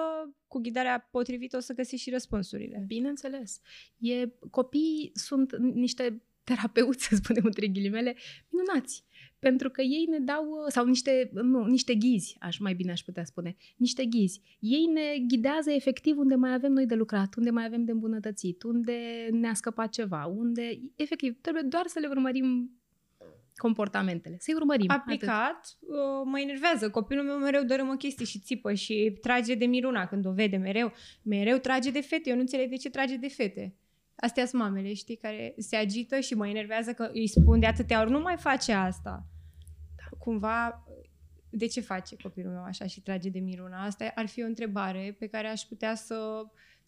cu 0.47 0.59
ghidarea 0.59 1.09
potrivită, 1.11 1.57
o 1.57 1.61
să 1.61 1.73
găsești 1.73 2.05
și 2.05 2.11
răspunsurile. 2.11 2.85
Bineînțeles. 2.87 3.61
E, 3.99 4.26
copiii 4.50 5.11
sunt 5.15 5.57
niște 5.57 6.23
terapeuți, 6.45 7.05
să 7.09 7.15
spunem 7.15 7.45
între 7.45 7.67
ghilimele, 7.67 8.17
minunați. 8.50 9.05
Pentru 9.38 9.71
că 9.71 9.83
ei 9.83 10.07
ne 10.11 10.19
dau, 10.19 10.47
sau 10.69 10.87
niște, 10.87 11.31
nu, 11.33 11.64
niște 11.64 11.95
ghizi, 11.95 12.37
aș 12.40 12.59
mai 12.59 12.75
bine 12.75 12.90
aș 12.90 13.00
putea 13.00 13.25
spune, 13.25 13.57
niște 13.76 14.05
ghizi. 14.05 14.40
Ei 14.59 14.85
ne 14.85 15.25
ghidează 15.28 15.71
efectiv 15.71 16.19
unde 16.19 16.35
mai 16.35 16.52
avem 16.52 16.73
noi 16.73 16.87
de 16.87 16.95
lucrat, 16.95 17.35
unde 17.37 17.50
mai 17.50 17.64
avem 17.64 17.85
de 17.85 17.93
îmbunătățit, 17.93 18.62
unde 18.62 19.28
ne-a 19.31 19.55
scăpat 19.55 19.90
ceva, 19.90 20.26
unde, 20.26 20.81
efectiv, 20.97 21.40
trebuie 21.40 21.62
doar 21.62 21.87
să 21.87 21.99
le 21.99 22.07
urmărim 22.07 22.71
comportamentele. 23.57 24.37
Să-i 24.38 24.55
urmărim. 24.55 24.90
Aplicat, 24.90 25.31
atât. 25.31 25.76
Uh, 25.81 26.23
mă 26.25 26.40
enervează. 26.40 26.90
Copilul 26.90 27.25
meu 27.25 27.37
mereu 27.37 27.62
dărâmă 27.62 27.97
chestii 27.97 28.26
și 28.26 28.38
țipă 28.38 28.75
și 28.75 29.19
trage 29.21 29.55
de 29.55 29.64
miruna 29.64 30.07
când 30.07 30.26
o 30.26 30.33
vede 30.33 30.57
mereu. 30.57 30.93
Mereu 31.23 31.59
trage 31.59 31.90
de 31.90 32.00
fete. 32.00 32.28
Eu 32.28 32.35
nu 32.35 32.40
înțeleg 32.40 32.69
de 32.69 32.76
ce 32.76 32.90
trage 32.90 33.16
de 33.16 33.28
fete. 33.28 33.75
Astea 34.16 34.46
sunt 34.46 34.62
mamele, 34.62 34.94
știi, 34.94 35.16
care 35.16 35.54
se 35.58 35.76
agită 35.76 36.20
și 36.20 36.35
mă 36.35 36.49
enervează 36.49 36.92
că 36.92 37.11
îi 37.12 37.26
spun 37.26 37.61
de 37.61 37.66
atâtea 37.66 38.00
ori, 38.00 38.11
nu 38.11 38.20
mai 38.20 38.37
face 38.37 38.73
asta. 38.73 39.26
Da. 39.96 40.16
Cumva, 40.18 40.87
de 41.50 41.66
ce 41.66 41.80
face 41.80 42.16
copilul 42.23 42.52
meu 42.52 42.62
așa 42.62 42.87
și 42.87 43.00
trage 43.00 43.28
de 43.28 43.38
miruna? 43.38 43.85
Asta 43.85 44.12
ar 44.14 44.26
fi 44.26 44.42
o 44.42 44.46
întrebare 44.46 45.16
pe 45.18 45.26
care 45.26 45.46
aș 45.46 45.62
putea 45.62 45.94
să 45.94 46.42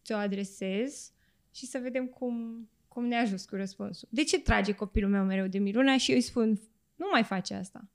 ți-o 0.04 0.16
adresez 0.16 1.12
și 1.54 1.66
să 1.66 1.78
vedem 1.82 2.06
cum, 2.06 2.68
cum 2.88 3.06
ne 3.06 3.16
ajuns 3.16 3.44
cu 3.44 3.54
răspunsul. 3.54 4.08
De 4.11 4.25
ce 4.25 4.40
trage 4.40 4.73
copilul 4.73 5.11
meu 5.11 5.25
mereu 5.25 5.47
de 5.47 5.58
miruna 5.58 5.97
și 5.97 6.11
eu 6.11 6.16
îi 6.16 6.23
spun, 6.23 6.61
nu 6.97 7.06
mai 7.12 7.23
face 7.23 7.54
asta? 7.54 7.88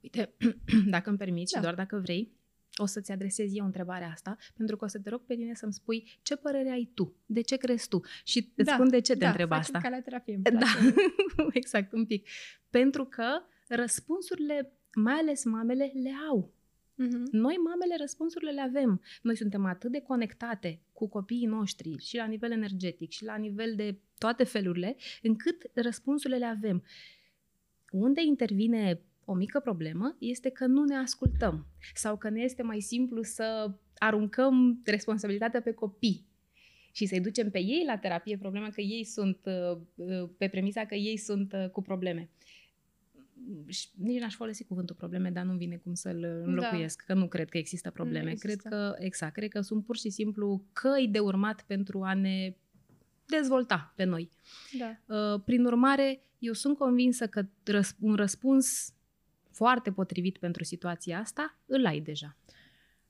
Uite, 0.00 0.34
dacă 0.94 1.08
îmi 1.08 1.18
permiți 1.18 1.52
da. 1.52 1.58
și 1.58 1.64
doar 1.64 1.74
dacă 1.74 1.96
vrei, 1.96 2.35
o 2.76 2.86
să-ți 2.86 3.12
adresez 3.12 3.54
eu 3.54 3.64
întrebarea 3.64 4.08
asta, 4.08 4.36
pentru 4.56 4.76
că 4.76 4.84
o 4.84 4.88
să 4.88 4.98
te 4.98 5.08
rog 5.08 5.20
pe 5.20 5.34
tine 5.34 5.54
să-mi 5.54 5.72
spui 5.72 6.18
ce 6.22 6.36
părere 6.36 6.70
ai 6.70 6.90
tu, 6.94 7.16
de 7.26 7.40
ce 7.40 7.56
crezi 7.56 7.88
tu 7.88 8.00
și 8.24 8.52
îți 8.56 8.66
da, 8.68 8.72
spun 8.72 8.88
de 8.88 9.00
ce 9.00 9.12
te 9.12 9.18
da, 9.18 9.28
întreb 9.28 9.52
asta. 9.52 9.78
ca 9.78 9.88
la 9.88 10.00
terapie. 10.00 10.40
Da, 10.42 10.66
exact, 11.52 11.92
un 11.92 12.06
pic. 12.06 12.28
Pentru 12.70 13.04
că 13.04 13.42
răspunsurile, 13.68 14.72
mai 14.94 15.14
ales 15.14 15.44
mamele, 15.44 15.92
le 15.94 16.12
au. 16.28 16.54
Uh-huh. 17.04 17.30
Noi, 17.30 17.54
mamele, 17.54 17.96
răspunsurile 17.98 18.50
le 18.50 18.60
avem. 18.60 19.00
Noi 19.22 19.36
suntem 19.36 19.64
atât 19.64 19.92
de 19.92 20.00
conectate 20.00 20.80
cu 20.92 21.08
copiii 21.08 21.46
noștri 21.46 21.96
și 21.98 22.16
la 22.16 22.24
nivel 22.24 22.50
energetic 22.50 23.10
și 23.10 23.24
la 23.24 23.36
nivel 23.36 23.74
de 23.74 23.98
toate 24.18 24.44
felurile, 24.44 24.96
încât 25.22 25.70
răspunsurile 25.74 26.38
le 26.38 26.44
avem. 26.44 26.82
Unde 27.90 28.22
intervine 28.22 29.00
o 29.28 29.34
mică 29.34 29.60
problemă 29.60 30.16
este 30.18 30.50
că 30.50 30.66
nu 30.66 30.84
ne 30.84 30.96
ascultăm 30.96 31.66
sau 31.94 32.16
că 32.16 32.28
ne 32.28 32.40
este 32.40 32.62
mai 32.62 32.80
simplu 32.80 33.22
să 33.22 33.74
aruncăm 33.98 34.80
responsabilitatea 34.84 35.60
pe 35.60 35.72
copii 35.72 36.26
și 36.92 37.06
să-i 37.06 37.20
ducem 37.20 37.50
pe 37.50 37.58
ei 37.58 37.82
la 37.86 37.98
terapie 37.98 38.36
problema 38.36 38.68
că 38.68 38.80
ei 38.80 39.04
sunt 39.04 39.38
uh, 39.44 39.78
uh, 39.94 40.28
pe 40.38 40.48
premisa 40.48 40.84
că 40.84 40.94
ei 40.94 41.16
sunt 41.16 41.52
uh, 41.52 41.70
cu 41.70 41.82
probleme. 41.82 42.30
Nici 43.94 44.20
n-aș 44.20 44.34
folosi 44.34 44.64
cuvântul 44.64 44.96
probleme, 44.96 45.30
dar 45.30 45.44
nu 45.44 45.56
vine 45.56 45.76
cum 45.76 45.94
să-l 45.94 46.42
înlocuiesc, 46.44 47.04
da. 47.06 47.14
că 47.14 47.20
nu 47.20 47.28
cred 47.28 47.48
că 47.48 47.58
există 47.58 47.90
probleme. 47.90 48.32
Cred 48.32 48.60
că, 48.60 48.94
exact, 48.98 49.32
cred 49.32 49.48
că 49.48 49.60
sunt 49.60 49.84
pur 49.84 49.96
și 49.96 50.10
simplu 50.10 50.64
căi 50.72 51.08
de 51.08 51.18
urmat 51.18 51.62
pentru 51.66 52.02
a 52.02 52.14
ne 52.14 52.56
dezvolta 53.26 53.92
pe 53.96 54.04
noi. 54.04 54.30
Da. 54.78 55.38
Prin 55.44 55.64
urmare, 55.64 56.20
eu 56.38 56.52
sunt 56.52 56.78
convinsă 56.78 57.26
că 57.26 57.46
un 58.00 58.14
răspuns 58.14 58.95
foarte 59.56 59.92
potrivit 59.92 60.38
pentru 60.38 60.64
situația 60.64 61.18
asta, 61.18 61.58
îl 61.66 61.86
ai 61.86 62.00
deja. 62.00 62.36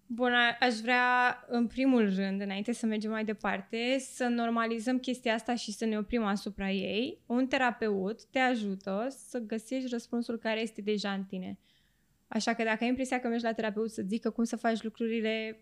Bun, 0.07 0.33
aș 0.61 0.75
vrea, 0.75 1.45
în 1.49 1.67
primul 1.67 2.15
rând, 2.15 2.41
înainte 2.41 2.73
să 2.73 2.87
mergem 2.87 3.11
mai 3.11 3.25
departe, 3.25 3.99
să 3.99 4.25
normalizăm 4.25 4.99
chestia 4.99 5.35
asta 5.35 5.55
și 5.55 5.73
să 5.73 5.85
ne 5.85 5.99
oprim 5.99 6.25
asupra 6.25 6.71
ei. 6.71 7.19
Un 7.27 7.47
terapeut 7.47 8.25
te 8.25 8.39
ajută 8.39 9.07
să 9.09 9.39
găsești 9.39 9.89
răspunsul 9.91 10.39
care 10.39 10.61
este 10.61 10.81
deja 10.81 11.13
în 11.13 11.25
tine. 11.25 11.59
Așa 12.29 12.55
că 12.55 12.63
dacă 12.63 12.83
ai 12.83 12.89
impresia 12.89 13.21
că 13.21 13.29
mergi 13.29 13.45
la 13.45 13.53
terapeut 13.53 13.91
să 13.91 14.03
zică 14.07 14.31
cum 14.31 14.45
să 14.45 14.57
faci 14.57 14.83
lucrurile, 14.83 15.61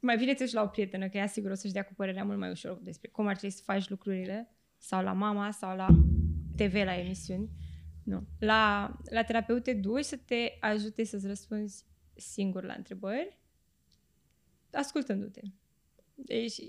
mai 0.00 0.16
bine 0.16 0.34
ți 0.34 0.54
la 0.54 0.62
o 0.62 0.66
prietenă, 0.66 1.08
că 1.08 1.16
ea 1.16 1.26
sigur 1.26 1.50
o 1.50 1.54
să-și 1.54 1.72
dea 1.72 1.84
cu 1.84 1.94
părerea 1.94 2.24
mult 2.24 2.38
mai 2.38 2.50
ușor 2.50 2.78
despre 2.82 3.08
cum 3.08 3.26
ar 3.26 3.36
trebui 3.36 3.56
să 3.56 3.62
faci 3.64 3.88
lucrurile, 3.88 4.50
sau 4.78 5.02
la 5.02 5.12
mama, 5.12 5.50
sau 5.50 5.76
la 5.76 5.86
TV, 6.56 6.74
la 6.74 6.98
emisiuni. 6.98 7.48
Nu. 8.06 8.26
La, 8.38 8.96
la 9.10 9.24
terapeut 9.24 9.62
te 9.62 9.72
duci 9.72 10.04
să 10.04 10.16
te 10.16 10.56
ajute 10.60 11.04
să-ți 11.04 11.26
răspunzi 11.26 11.84
singur 12.14 12.64
la 12.64 12.72
întrebări, 12.72 13.38
ascultându-te. 14.72 15.40
Deci, 16.14 16.60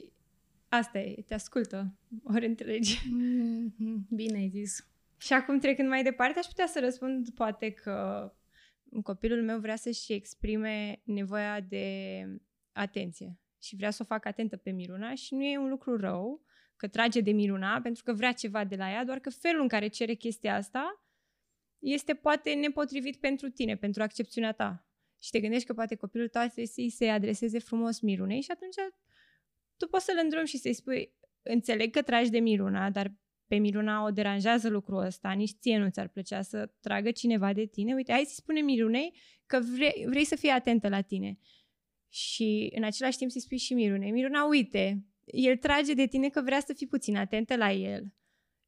asta 0.70 1.00
e, 1.00 1.22
te 1.22 1.34
ascultă, 1.34 1.98
ori 2.24 2.46
întregi. 2.46 2.98
Mm-hmm, 2.98 4.08
bine 4.10 4.38
ai 4.38 4.50
zis. 4.50 4.88
Și 5.18 5.34
acum, 5.34 5.60
trecând 5.60 5.88
mai 5.88 6.04
departe, 6.04 6.40
aș 6.40 6.46
putea 6.46 6.68
să 6.68 6.80
răspund 6.80 7.30
poate 7.30 7.72
că 7.72 8.32
copilul 9.04 9.44
meu 9.44 9.60
vrea 9.60 9.76
să-și 9.76 10.14
exprime 10.14 11.02
nevoia 11.04 11.60
de 11.60 12.26
atenție 12.72 13.40
și 13.62 13.76
vrea 13.76 13.92
să 13.92 14.02
o 14.02 14.06
facă 14.06 14.28
atentă 14.28 14.58
pe 14.58 14.72
Miruna 14.72 15.16
și 15.16 15.34
nu 15.36 15.44
e 15.44 15.58
un 15.58 15.70
lucru 15.70 15.98
rău 15.98 16.42
că 16.76 16.88
trage 16.88 17.22
de 17.22 17.32
Miruna 17.32 17.82
pentru 17.82 18.04
că 18.04 18.14
vrea 18.14 18.32
ceva 18.32 18.64
de 18.64 18.76
la 18.76 18.92
ea, 18.92 19.06
doar 19.06 19.20
că 19.20 19.30
felul 19.30 19.62
în 19.62 19.68
care 19.68 19.88
cere 19.88 20.14
chestia 20.14 20.56
asta 20.56 21.07
este 21.80 22.14
poate 22.14 22.54
nepotrivit 22.54 23.16
pentru 23.16 23.50
tine, 23.50 23.76
pentru 23.76 24.02
accepțiunea 24.02 24.52
ta. 24.52 24.88
Și 25.20 25.30
te 25.30 25.40
gândești 25.40 25.68
că 25.68 25.74
poate 25.74 25.96
copilul 25.96 26.28
tău 26.28 26.42
trebuie 26.42 26.66
să-i 26.66 26.90
se 26.90 27.08
adreseze 27.08 27.60
frumos 27.60 28.00
mirunei 28.00 28.42
și 28.42 28.52
atunci 28.52 28.76
tu 29.78 29.88
poți 29.88 30.06
să-l 30.06 30.20
îndrumi 30.24 30.48
și 30.48 30.58
să-i 30.58 30.74
spui 30.74 31.14
înțeleg 31.42 31.92
că 31.92 32.02
tragi 32.02 32.30
de 32.30 32.40
miruna, 32.40 32.90
dar 32.90 33.16
pe 33.48 33.56
Miruna 33.56 34.04
o 34.04 34.12
deranjează 34.12 34.70
lucrul 34.70 35.06
ăsta, 35.06 35.32
nici 35.32 35.52
ție 35.60 35.78
nu 35.78 35.90
ți-ar 35.90 36.08
plăcea 36.08 36.42
să 36.42 36.72
tragă 36.80 37.12
cineva 37.12 37.54
de 37.54 37.66
tine. 37.66 37.94
Uite, 37.94 38.12
hai 38.12 38.24
să 38.26 38.34
spune 38.36 38.62
Mirunei 38.62 39.14
că 39.46 39.60
vrei, 39.76 40.06
vrei 40.08 40.26
să 40.26 40.36
fii 40.36 40.50
atentă 40.50 40.90
la 40.90 41.02
tine. 41.02 41.40
Și 42.10 42.72
în 42.76 42.84
același 42.84 43.18
timp 43.18 43.32
să-i 43.32 43.42
spui 43.42 43.58
și 43.58 43.74
Mirunei, 43.74 44.12
Miruna, 44.12 44.46
uite, 44.46 45.06
el 45.26 45.58
trage 45.58 45.94
de 45.94 46.06
tine 46.06 46.30
că 46.30 46.42
vrea 46.42 46.60
să 46.60 46.74
fii 46.74 46.88
puțin 46.88 47.18
atentă 47.18 47.56
la 47.56 47.72
el. 47.72 48.14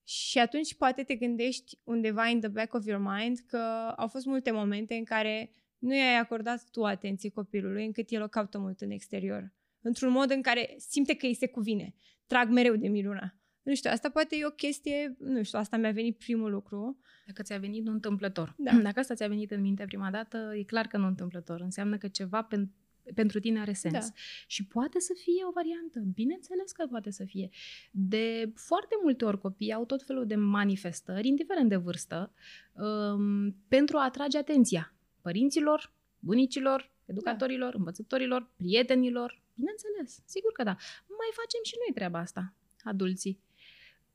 Și 0.10 0.40
atunci 0.40 0.76
poate 0.76 1.04
te 1.04 1.16
gândești 1.16 1.80
undeva 1.84 2.28
in 2.28 2.40
the 2.40 2.50
back 2.50 2.74
of 2.74 2.86
your 2.86 3.02
mind 3.02 3.38
că 3.48 3.58
au 3.98 4.08
fost 4.08 4.26
multe 4.26 4.52
momente 4.52 4.96
în 4.96 5.04
care 5.04 5.52
nu 5.78 5.96
i-ai 5.96 6.18
acordat 6.18 6.70
tu 6.72 6.84
atenție 6.84 7.30
copilului 7.30 7.86
încât 7.86 8.10
el 8.10 8.22
o 8.22 8.28
caută 8.28 8.60
mult 8.60 8.82
în 8.82 8.92
exterior. 8.92 9.54
Într-un 9.82 10.12
mod 10.12 10.32
în 10.32 10.42
care 10.42 10.76
simte 10.78 11.16
că 11.16 11.26
îi 11.26 11.34
se 11.34 11.48
cuvine. 11.48 11.96
Trag 12.28 12.50
mereu 12.50 12.76
de 12.76 12.88
Miruna. 12.88 13.40
Nu 13.62 13.76
știu, 13.76 13.90
asta 13.90 14.10
poate 14.10 14.36
e 14.36 14.46
o 14.46 14.50
chestie, 14.50 15.16
nu 15.20 15.44
știu, 15.44 15.60
asta 15.60 15.78
mi-a 15.78 15.92
venit 15.92 16.18
primul 16.18 16.52
lucru. 16.52 17.00
Dacă 17.26 17.42
ți-a 17.42 17.58
venit 17.58 17.84
nu 17.84 17.92
întâmplător. 17.92 18.56
Da. 18.58 18.72
Dacă 18.72 19.00
asta 19.00 19.14
ți-a 19.16 19.28
venit 19.28 19.52
în 19.52 19.62
minte 19.62 19.84
prima 19.86 20.12
dată, 20.12 20.54
e 20.56 20.64
clar 20.64 20.88
că 20.88 20.98
nu 20.98 21.08
întâmplător. 21.08 21.62
Înseamnă 21.62 21.98
că 21.98 22.08
ceva 22.08 22.48
pen- 22.48 22.79
pentru 23.16 23.40
tine 23.40 23.60
are 23.60 23.74
sens. 23.74 23.94
Da. 23.94 24.14
Și 24.48 24.66
poate 24.66 25.00
să 25.00 25.14
fie 25.24 25.46
o 25.48 25.52
variantă. 25.52 26.00
Bineînțeles 26.14 26.72
că 26.72 26.86
poate 26.90 27.12
să 27.12 27.24
fie. 27.24 27.50
De 27.92 28.52
foarte 28.56 28.96
multe 29.02 29.26
ori 29.26 29.40
copiii 29.40 29.74
au 29.74 29.86
tot 29.86 30.04
felul 30.04 30.28
de 30.28 30.36
manifestări, 30.36 31.28
indiferent 31.28 31.70
de 31.70 31.76
vârstă, 31.76 32.32
um, 32.74 33.56
pentru 33.68 33.98
a 33.98 34.04
atrage 34.04 34.38
atenția 34.38 34.94
părinților, 35.22 35.94
bunicilor, 36.20 36.92
educatorilor, 37.06 37.72
da. 37.72 37.78
învățătorilor, 37.78 38.50
prietenilor. 38.56 39.42
Bineînțeles, 39.56 40.22
sigur 40.26 40.52
că 40.52 40.64
da. 40.64 40.76
Mai 41.08 41.30
facem 41.32 41.60
și 41.64 41.76
noi 41.78 41.94
treaba 41.96 42.20
asta, 42.20 42.54
adulții. 42.84 43.40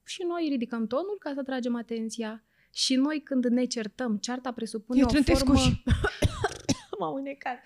Și 0.05 0.23
noi 0.23 0.47
ridicăm 0.51 0.87
tonul 0.87 1.17
ca 1.19 1.33
să 1.35 1.43
tragem 1.43 1.77
atenția 1.77 2.45
Și 2.71 2.95
noi 2.95 3.23
când 3.23 3.45
ne 3.45 3.65
certăm, 3.65 4.17
cearta 4.17 4.53
presupune 4.53 4.99
Eu 4.99 5.05
o 5.05 5.09
trântesc 5.09 5.45
formă... 5.45 5.61
uși. 6.99 7.01
M-au 7.01 7.15
unecat. 7.15 7.59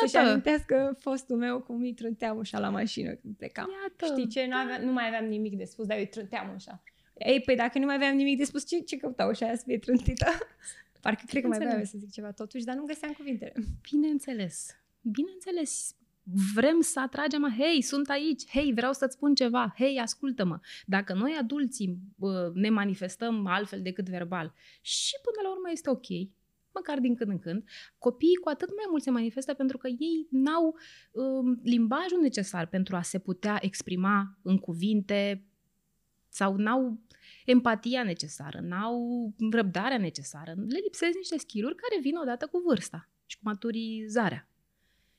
Să-și 0.00 0.14
Iată, 0.14 0.28
amintească 0.28 0.96
fostul 1.00 1.36
meu 1.36 1.60
cum 1.60 1.80
îi 1.80 1.94
trânteam 1.94 2.36
ușa 2.38 2.58
la 2.58 2.68
mașină 2.68 3.12
când 3.12 3.36
plecam. 3.36 3.70
iată. 3.82 4.14
Știi 4.14 4.28
ce? 4.28 4.46
Nu, 4.50 4.56
aveam, 4.56 4.82
nu 4.82 4.92
mai 4.92 5.06
aveam 5.06 5.24
nimic 5.24 5.56
de 5.56 5.64
spus, 5.64 5.86
dar 5.86 5.96
eu 5.96 6.02
îi 6.02 6.08
trânteam 6.08 6.52
ușa. 6.54 6.82
Ei, 7.18 7.40
păi 7.40 7.56
dacă 7.56 7.78
nu 7.78 7.84
mai 7.84 7.94
aveam 7.94 8.16
nimic 8.16 8.38
de 8.38 8.44
spus, 8.44 8.66
ce, 8.66 8.78
ce 8.80 8.96
căuta 8.96 9.26
ușa 9.26 9.46
aia 9.46 9.56
să 9.56 9.62
fie 9.66 9.78
trântită? 9.78 10.26
Parcă 11.02 11.22
cred 11.26 11.42
că 11.42 11.48
mai 11.48 11.56
Înțeleg. 11.56 11.78
aveam 11.78 11.90
să 11.92 11.98
zic 11.98 12.12
ceva 12.12 12.30
totuși, 12.32 12.64
dar 12.64 12.74
nu 12.76 12.84
găseam 12.84 13.12
cuvintele. 13.12 13.52
Bineînțeles. 13.90 14.76
Bineînțeles. 15.00 15.94
Vrem 16.54 16.80
să 16.80 17.00
atragem, 17.00 17.54
hei, 17.58 17.82
sunt 17.82 18.08
aici, 18.08 18.48
hei, 18.48 18.72
vreau 18.72 18.92
să-ți 18.92 19.14
spun 19.14 19.34
ceva, 19.34 19.74
hei, 19.78 19.98
ascultă-mă. 19.98 20.58
Dacă 20.86 21.12
noi 21.12 21.36
adulții 21.40 21.98
bă, 22.16 22.50
ne 22.54 22.68
manifestăm 22.70 23.46
altfel 23.46 23.82
decât 23.82 24.08
verbal 24.08 24.54
și 24.80 25.14
până 25.22 25.48
la 25.48 25.54
urmă 25.54 25.68
este 25.70 25.90
ok, 25.90 26.06
măcar 26.76 27.00
din 27.00 27.14
când 27.14 27.30
în 27.30 27.38
când, 27.38 27.64
copiii 27.98 28.36
cu 28.36 28.48
atât 28.48 28.68
mai 28.68 28.86
mult 28.90 29.02
se 29.02 29.10
manifestă 29.10 29.54
pentru 29.54 29.78
că 29.78 29.88
ei 29.88 30.26
n-au 30.30 30.78
um, 31.10 31.60
limbajul 31.62 32.20
necesar 32.20 32.66
pentru 32.66 32.96
a 32.96 33.02
se 33.02 33.18
putea 33.18 33.58
exprima 33.60 34.38
în 34.42 34.58
cuvinte 34.58 35.46
sau 36.28 36.56
n-au 36.56 37.00
empatia 37.44 38.02
necesară, 38.02 38.60
n-au 38.60 38.98
răbdarea 39.50 39.98
necesară. 39.98 40.54
Le 40.56 40.78
lipsesc 40.84 41.16
niște 41.16 41.38
skill 41.38 41.74
care 41.74 42.00
vin 42.00 42.16
odată 42.16 42.46
cu 42.46 42.62
vârsta 42.66 43.10
și 43.26 43.36
cu 43.36 43.42
maturizarea. 43.44 44.48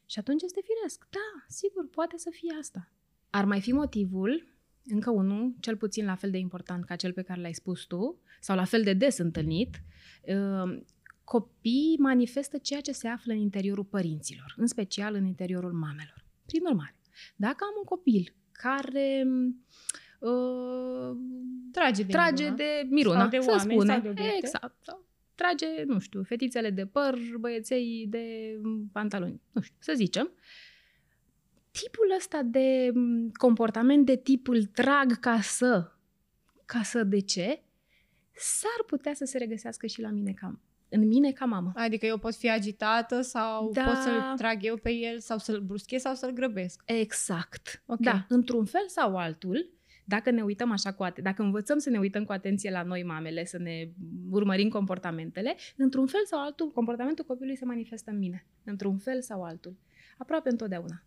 Și 0.05 0.19
atunci 0.19 0.41
este 0.41 0.61
firesc. 0.63 1.07
Da, 1.09 1.45
sigur, 1.47 1.87
poate 1.89 2.17
să 2.17 2.29
fie 2.31 2.55
asta. 2.59 2.91
Ar 3.29 3.45
mai 3.45 3.61
fi 3.61 3.71
motivul, 3.71 4.57
încă 4.85 5.11
unul, 5.11 5.55
cel 5.59 5.77
puțin 5.77 6.05
la 6.05 6.15
fel 6.15 6.31
de 6.31 6.37
important 6.37 6.85
ca 6.85 6.95
cel 6.95 7.13
pe 7.13 7.21
care 7.21 7.41
l-ai 7.41 7.53
spus 7.53 7.85
tu, 7.85 8.21
sau 8.39 8.55
la 8.55 8.63
fel 8.63 8.83
de 8.83 8.93
des 8.93 9.17
întâlnit, 9.17 9.81
uh, 10.21 10.79
copiii 11.33 11.97
manifestă 11.99 12.57
ceea 12.57 12.81
ce 12.81 12.91
se 12.91 13.07
află 13.07 13.33
în 13.33 13.39
interiorul 13.39 13.83
părinților, 13.83 14.53
în 14.57 14.67
special 14.67 15.13
în 15.13 15.25
interiorul 15.25 15.73
mamelor. 15.73 16.25
Prin 16.45 16.65
urmare, 16.65 16.95
dacă 17.35 17.57
am 17.63 17.73
un 17.77 17.83
copil 17.83 18.33
care 18.51 19.27
uh, 20.19 21.17
Trage 21.71 22.03
de 22.03 22.11
trage 22.11 22.43
miruna. 22.43 22.55
de 22.55 22.87
miruna, 22.89 23.19
Sau 23.19 23.29
de 23.29 23.39
să 23.39 23.49
oameni, 23.49 23.71
spune. 23.71 23.91
sau 23.93 24.01
de 24.01 24.09
obiecte. 24.09 24.35
Exact. 24.37 24.75
Sau 24.81 25.05
trage, 25.35 25.83
nu 25.85 25.99
știu, 25.99 26.23
fetițele 26.23 26.69
de 26.69 26.85
păr, 26.85 27.17
băieței 27.39 28.05
de 28.09 28.57
pantaloni, 28.91 29.41
nu 29.51 29.61
știu, 29.61 29.77
să 29.79 29.93
zicem. 29.95 30.31
Tipul 31.71 32.13
ăsta 32.17 32.41
de 32.43 32.91
m, 32.93 33.29
comportament 33.31 34.05
de 34.05 34.15
tipul 34.15 34.63
trag 34.65 35.19
ca 35.19 35.41
să, 35.41 35.91
ca 36.65 36.83
să 36.83 37.03
de 37.03 37.19
ce, 37.19 37.61
s-ar 38.31 38.85
putea 38.85 39.13
să 39.13 39.25
se 39.25 39.37
regăsească 39.37 39.87
și 39.87 40.01
la 40.01 40.09
mine 40.09 40.31
ca, 40.31 40.59
în 40.89 41.07
mine 41.07 41.31
ca 41.31 41.45
mamă. 41.45 41.71
Adică 41.75 42.05
eu 42.05 42.17
pot 42.17 42.35
fi 42.35 42.49
agitată 42.49 43.21
sau 43.21 43.71
Da. 43.73 43.83
pot 43.83 43.95
să-l 43.95 44.33
trag 44.37 44.57
eu 44.61 44.75
pe 44.77 44.91
el 44.91 45.19
sau 45.19 45.37
să-l 45.37 45.59
bruschez 45.59 46.01
sau 46.01 46.15
să-l 46.15 46.31
grăbesc. 46.31 46.81
Exact. 46.85 47.83
Ok. 47.85 47.99
Da, 47.99 48.25
într-un 48.29 48.65
fel 48.65 48.83
sau 48.87 49.17
altul, 49.17 49.69
dacă 50.05 50.31
ne 50.31 50.41
uităm 50.41 50.71
așa 50.71 50.93
cu 50.93 51.03
atenție, 51.03 51.23
dacă 51.23 51.41
învățăm 51.41 51.77
să 51.77 51.89
ne 51.89 51.97
uităm 51.99 52.25
cu 52.25 52.31
atenție 52.31 52.71
la 52.71 52.83
noi 52.83 53.03
mamele, 53.03 53.45
să 53.45 53.57
ne 53.57 53.89
urmărim 54.29 54.69
comportamentele, 54.69 55.55
într-un 55.77 56.07
fel 56.07 56.21
sau 56.25 56.39
altul, 56.43 56.71
comportamentul 56.71 57.25
copilului 57.25 57.57
se 57.57 57.65
manifestă 57.65 58.11
în 58.11 58.17
mine. 58.17 58.45
Într-un 58.63 58.97
fel 58.97 59.21
sau 59.21 59.43
altul. 59.43 59.75
Aproape 60.17 60.49
întotdeauna. 60.49 61.03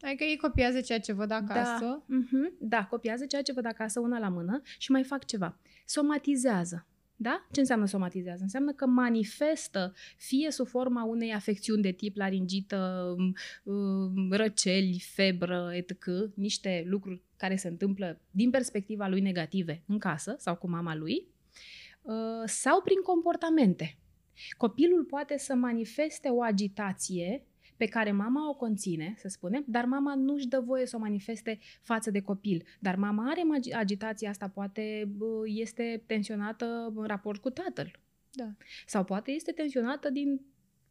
Adică 0.00 0.24
ei 0.24 0.36
copiază 0.36 0.80
ceea 0.80 1.00
ce 1.00 1.12
văd 1.12 1.30
acasă. 1.30 1.84
Da, 1.84 2.02
mhm, 2.06 2.52
da, 2.58 2.84
copiază 2.84 3.26
ceea 3.26 3.42
ce 3.42 3.52
văd 3.52 3.66
acasă 3.66 4.00
una 4.00 4.18
la 4.18 4.28
mână 4.28 4.60
și 4.78 4.90
mai 4.90 5.02
fac 5.02 5.24
ceva. 5.24 5.58
Somatizează. 5.86 6.86
Da? 7.16 7.46
Ce 7.52 7.60
înseamnă 7.60 7.86
somatizează? 7.86 8.42
Înseamnă 8.42 8.72
că 8.72 8.86
manifestă 8.86 9.94
fie 10.16 10.50
sub 10.50 10.66
forma 10.66 11.04
unei 11.04 11.32
afecțiuni 11.32 11.82
de 11.82 11.92
tip 11.92 12.16
laringită, 12.16 13.14
m, 13.18 13.34
m, 13.72 14.32
răceli, 14.32 15.04
febră, 15.14 15.70
etc., 15.72 16.06
niște 16.34 16.84
lucruri 16.86 17.22
care 17.36 17.56
se 17.56 17.68
întâmplă 17.68 18.20
din 18.30 18.50
perspectiva 18.50 19.08
lui 19.08 19.20
negative 19.20 19.82
în 19.86 19.98
casă 19.98 20.34
sau 20.38 20.56
cu 20.56 20.68
mama 20.68 20.96
lui, 20.96 21.26
uh, 22.02 22.14
sau 22.44 22.82
prin 22.82 23.00
comportamente. 23.02 23.98
Copilul 24.56 25.04
poate 25.04 25.38
să 25.38 25.54
manifeste 25.54 26.28
o 26.28 26.42
agitație 26.42 27.46
pe 27.84 27.90
care 27.90 28.12
mama 28.12 28.48
o 28.48 28.54
conține, 28.54 29.14
să 29.16 29.28
spunem, 29.28 29.64
dar 29.66 29.84
mama 29.84 30.14
nu-și 30.14 30.46
dă 30.46 30.60
voie 30.60 30.86
să 30.86 30.96
o 30.96 30.98
manifeste 30.98 31.58
față 31.80 32.10
de 32.10 32.20
copil. 32.20 32.64
Dar 32.80 32.96
mama 32.96 33.30
are 33.30 33.40
magi- 33.40 33.74
agitația 33.74 34.30
asta, 34.30 34.48
poate 34.48 35.08
bă, 35.16 35.42
este 35.46 36.02
tensionată 36.06 36.92
în 36.94 37.04
raport 37.06 37.40
cu 37.40 37.50
tatăl. 37.50 37.90
Da. 38.30 38.48
Sau 38.86 39.04
poate 39.04 39.30
este 39.30 39.52
tensionată 39.52 40.10
din 40.10 40.40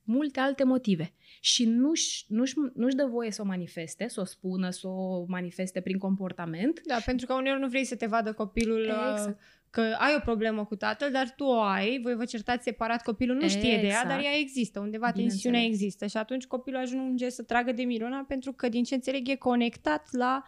multe 0.04 0.40
alte 0.40 0.64
motive. 0.64 1.14
Și 1.40 1.66
nu-și, 1.66 2.26
nu-și, 2.28 2.54
nu-și 2.74 2.96
dă 2.96 3.06
voie 3.06 3.32
să 3.32 3.42
o 3.42 3.46
manifeste, 3.46 4.08
să 4.08 4.22
o 4.22 4.26
spună, 4.26 4.70
să 4.70 4.88
o 4.88 5.26
manifeste 5.28 5.82
prin 5.82 5.98
comportament. 5.98 6.82
Da, 6.86 6.98
pentru 7.06 7.26
că 7.26 7.34
uneori 7.34 7.60
nu 7.60 7.68
vrei 7.68 7.84
să 7.86 7.96
te 7.96 8.06
vadă 8.06 8.34
copilul 8.34 8.82
uh, 8.82 9.12
Exact. 9.12 9.40
că 9.70 9.82
ai 9.82 10.14
o 10.18 10.20
problemă 10.20 10.66
cu 10.66 10.76
tatăl, 10.76 11.12
dar 11.12 11.34
tu 11.36 11.44
o 11.44 11.62
ai, 11.62 12.00
voi 12.04 12.16
vă 12.16 12.26
certați 12.26 12.64
separat, 12.64 13.04
copilul 13.04 13.36
nu 13.36 13.48
știe 13.48 13.78
de 13.78 13.88
ea, 13.88 14.02
Exact. 14.02 14.08
dar 14.08 14.24
ea 14.24 14.38
există, 14.40 14.80
undeva 14.80 15.10
Bineînțeles. 15.10 15.42
tensiunea 15.42 15.70
există 15.70 16.06
și 16.08 16.18
atunci 16.18 16.46
copilul 16.46 16.80
ajunge 16.80 17.30
să 17.30 17.44
tragă 17.44 17.72
de 17.72 17.84
Miruna 17.84 18.26
pentru 18.28 18.52
că, 18.52 18.70
din 18.70 18.84
ce 18.84 18.96
înțeleg, 18.96 19.28
e 19.30 19.36
conectat 19.36 20.08
la, 20.12 20.44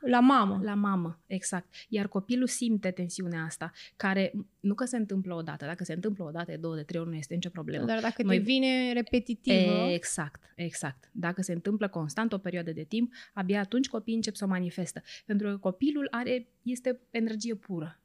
la 0.00 0.20
mamă. 0.20 0.60
La 0.62 0.74
mamă, 0.74 1.20
exact. 1.26 1.74
Iar 1.88 2.08
copilul 2.08 2.46
simte 2.46 2.90
tensiunea 2.90 3.42
asta, 3.42 3.72
care 3.96 4.32
nu 4.60 4.74
că 4.74 4.84
se 4.84 4.96
întâmplă 4.96 5.34
odată, 5.34 5.64
dacă 5.64 5.84
se 5.84 5.92
întâmplă 5.92 6.24
odată, 6.24 6.50
de 6.50 6.56
două, 6.56 6.74
de 6.74 6.82
trei 6.82 7.00
ori, 7.00 7.08
nu 7.08 7.14
este 7.16 7.34
nicio 7.34 7.48
problemă. 7.48 7.84
Dar 7.84 8.00
dacă 8.00 8.22
Noi- 8.22 8.36
devine 8.38 8.92
repetitivă, 8.92 9.72
Exact, 9.88 10.42
exact. 10.54 11.10
Dacă 11.12 11.42
se 11.42 11.52
întâmplă 11.52 11.88
constant 11.88 12.32
o 12.32 12.38
perioadă 12.38 12.72
de 12.72 12.84
timp, 12.84 13.12
abia 13.34 13.60
atunci 13.60 13.88
copiii 13.88 14.16
încep 14.16 14.34
să 14.34 14.44
o 14.44 14.48
manifestă. 14.48 15.02
Pentru 15.26 15.48
că 15.48 15.56
copilul 15.56 16.08
are, 16.10 16.48
este 16.62 17.00
energie 17.10 17.54
pură. 17.54 18.00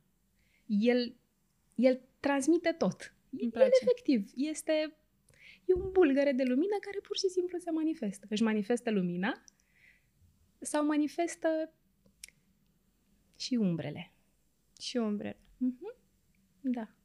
El, 0.65 1.15
el 1.75 2.01
transmite 2.19 2.75
tot. 2.77 3.13
Îmi 3.32 3.41
El 3.41 3.49
place. 3.49 3.69
efectiv 3.82 4.32
este 4.36 4.71
e 5.65 5.73
un 5.73 5.91
bulgăre 5.91 6.32
de 6.32 6.43
lumină 6.43 6.75
care 6.82 6.99
pur 7.04 7.17
și 7.17 7.27
simplu 7.27 7.58
se 7.58 7.71
manifestă. 7.71 8.25
Își 8.30 8.43
manifestă 8.43 8.91
lumina 8.91 9.43
sau 10.60 10.86
manifestă 10.86 11.73
și 13.41 13.56
umbrele. 13.56 14.13
și 14.80 14.97
umbrele. 14.97 15.39
Mhm. 15.58 15.95
Da. 16.62 16.95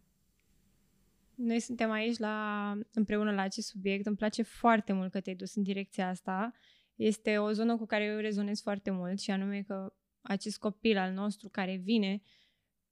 Noi 1.34 1.60
suntem 1.60 1.90
aici 1.90 2.18
la, 2.18 2.78
împreună 2.92 3.32
la 3.32 3.42
acest 3.42 3.68
subiect. 3.68 4.06
Îmi 4.06 4.16
place 4.16 4.42
foarte 4.42 4.92
mult 4.92 5.10
că 5.10 5.20
te-ai 5.20 5.36
dus 5.36 5.54
în 5.54 5.62
direcția 5.62 6.08
asta. 6.08 6.52
Este 6.94 7.38
o 7.38 7.52
zonă 7.52 7.76
cu 7.76 7.86
care 7.86 8.04
eu 8.04 8.18
rezonez 8.18 8.62
foarte 8.62 8.90
mult 8.90 9.20
și 9.20 9.30
anume 9.30 9.62
că 9.62 9.94
acest 10.20 10.58
copil 10.58 10.96
al 10.96 11.12
nostru 11.12 11.48
care 11.48 11.76
vine 11.76 12.20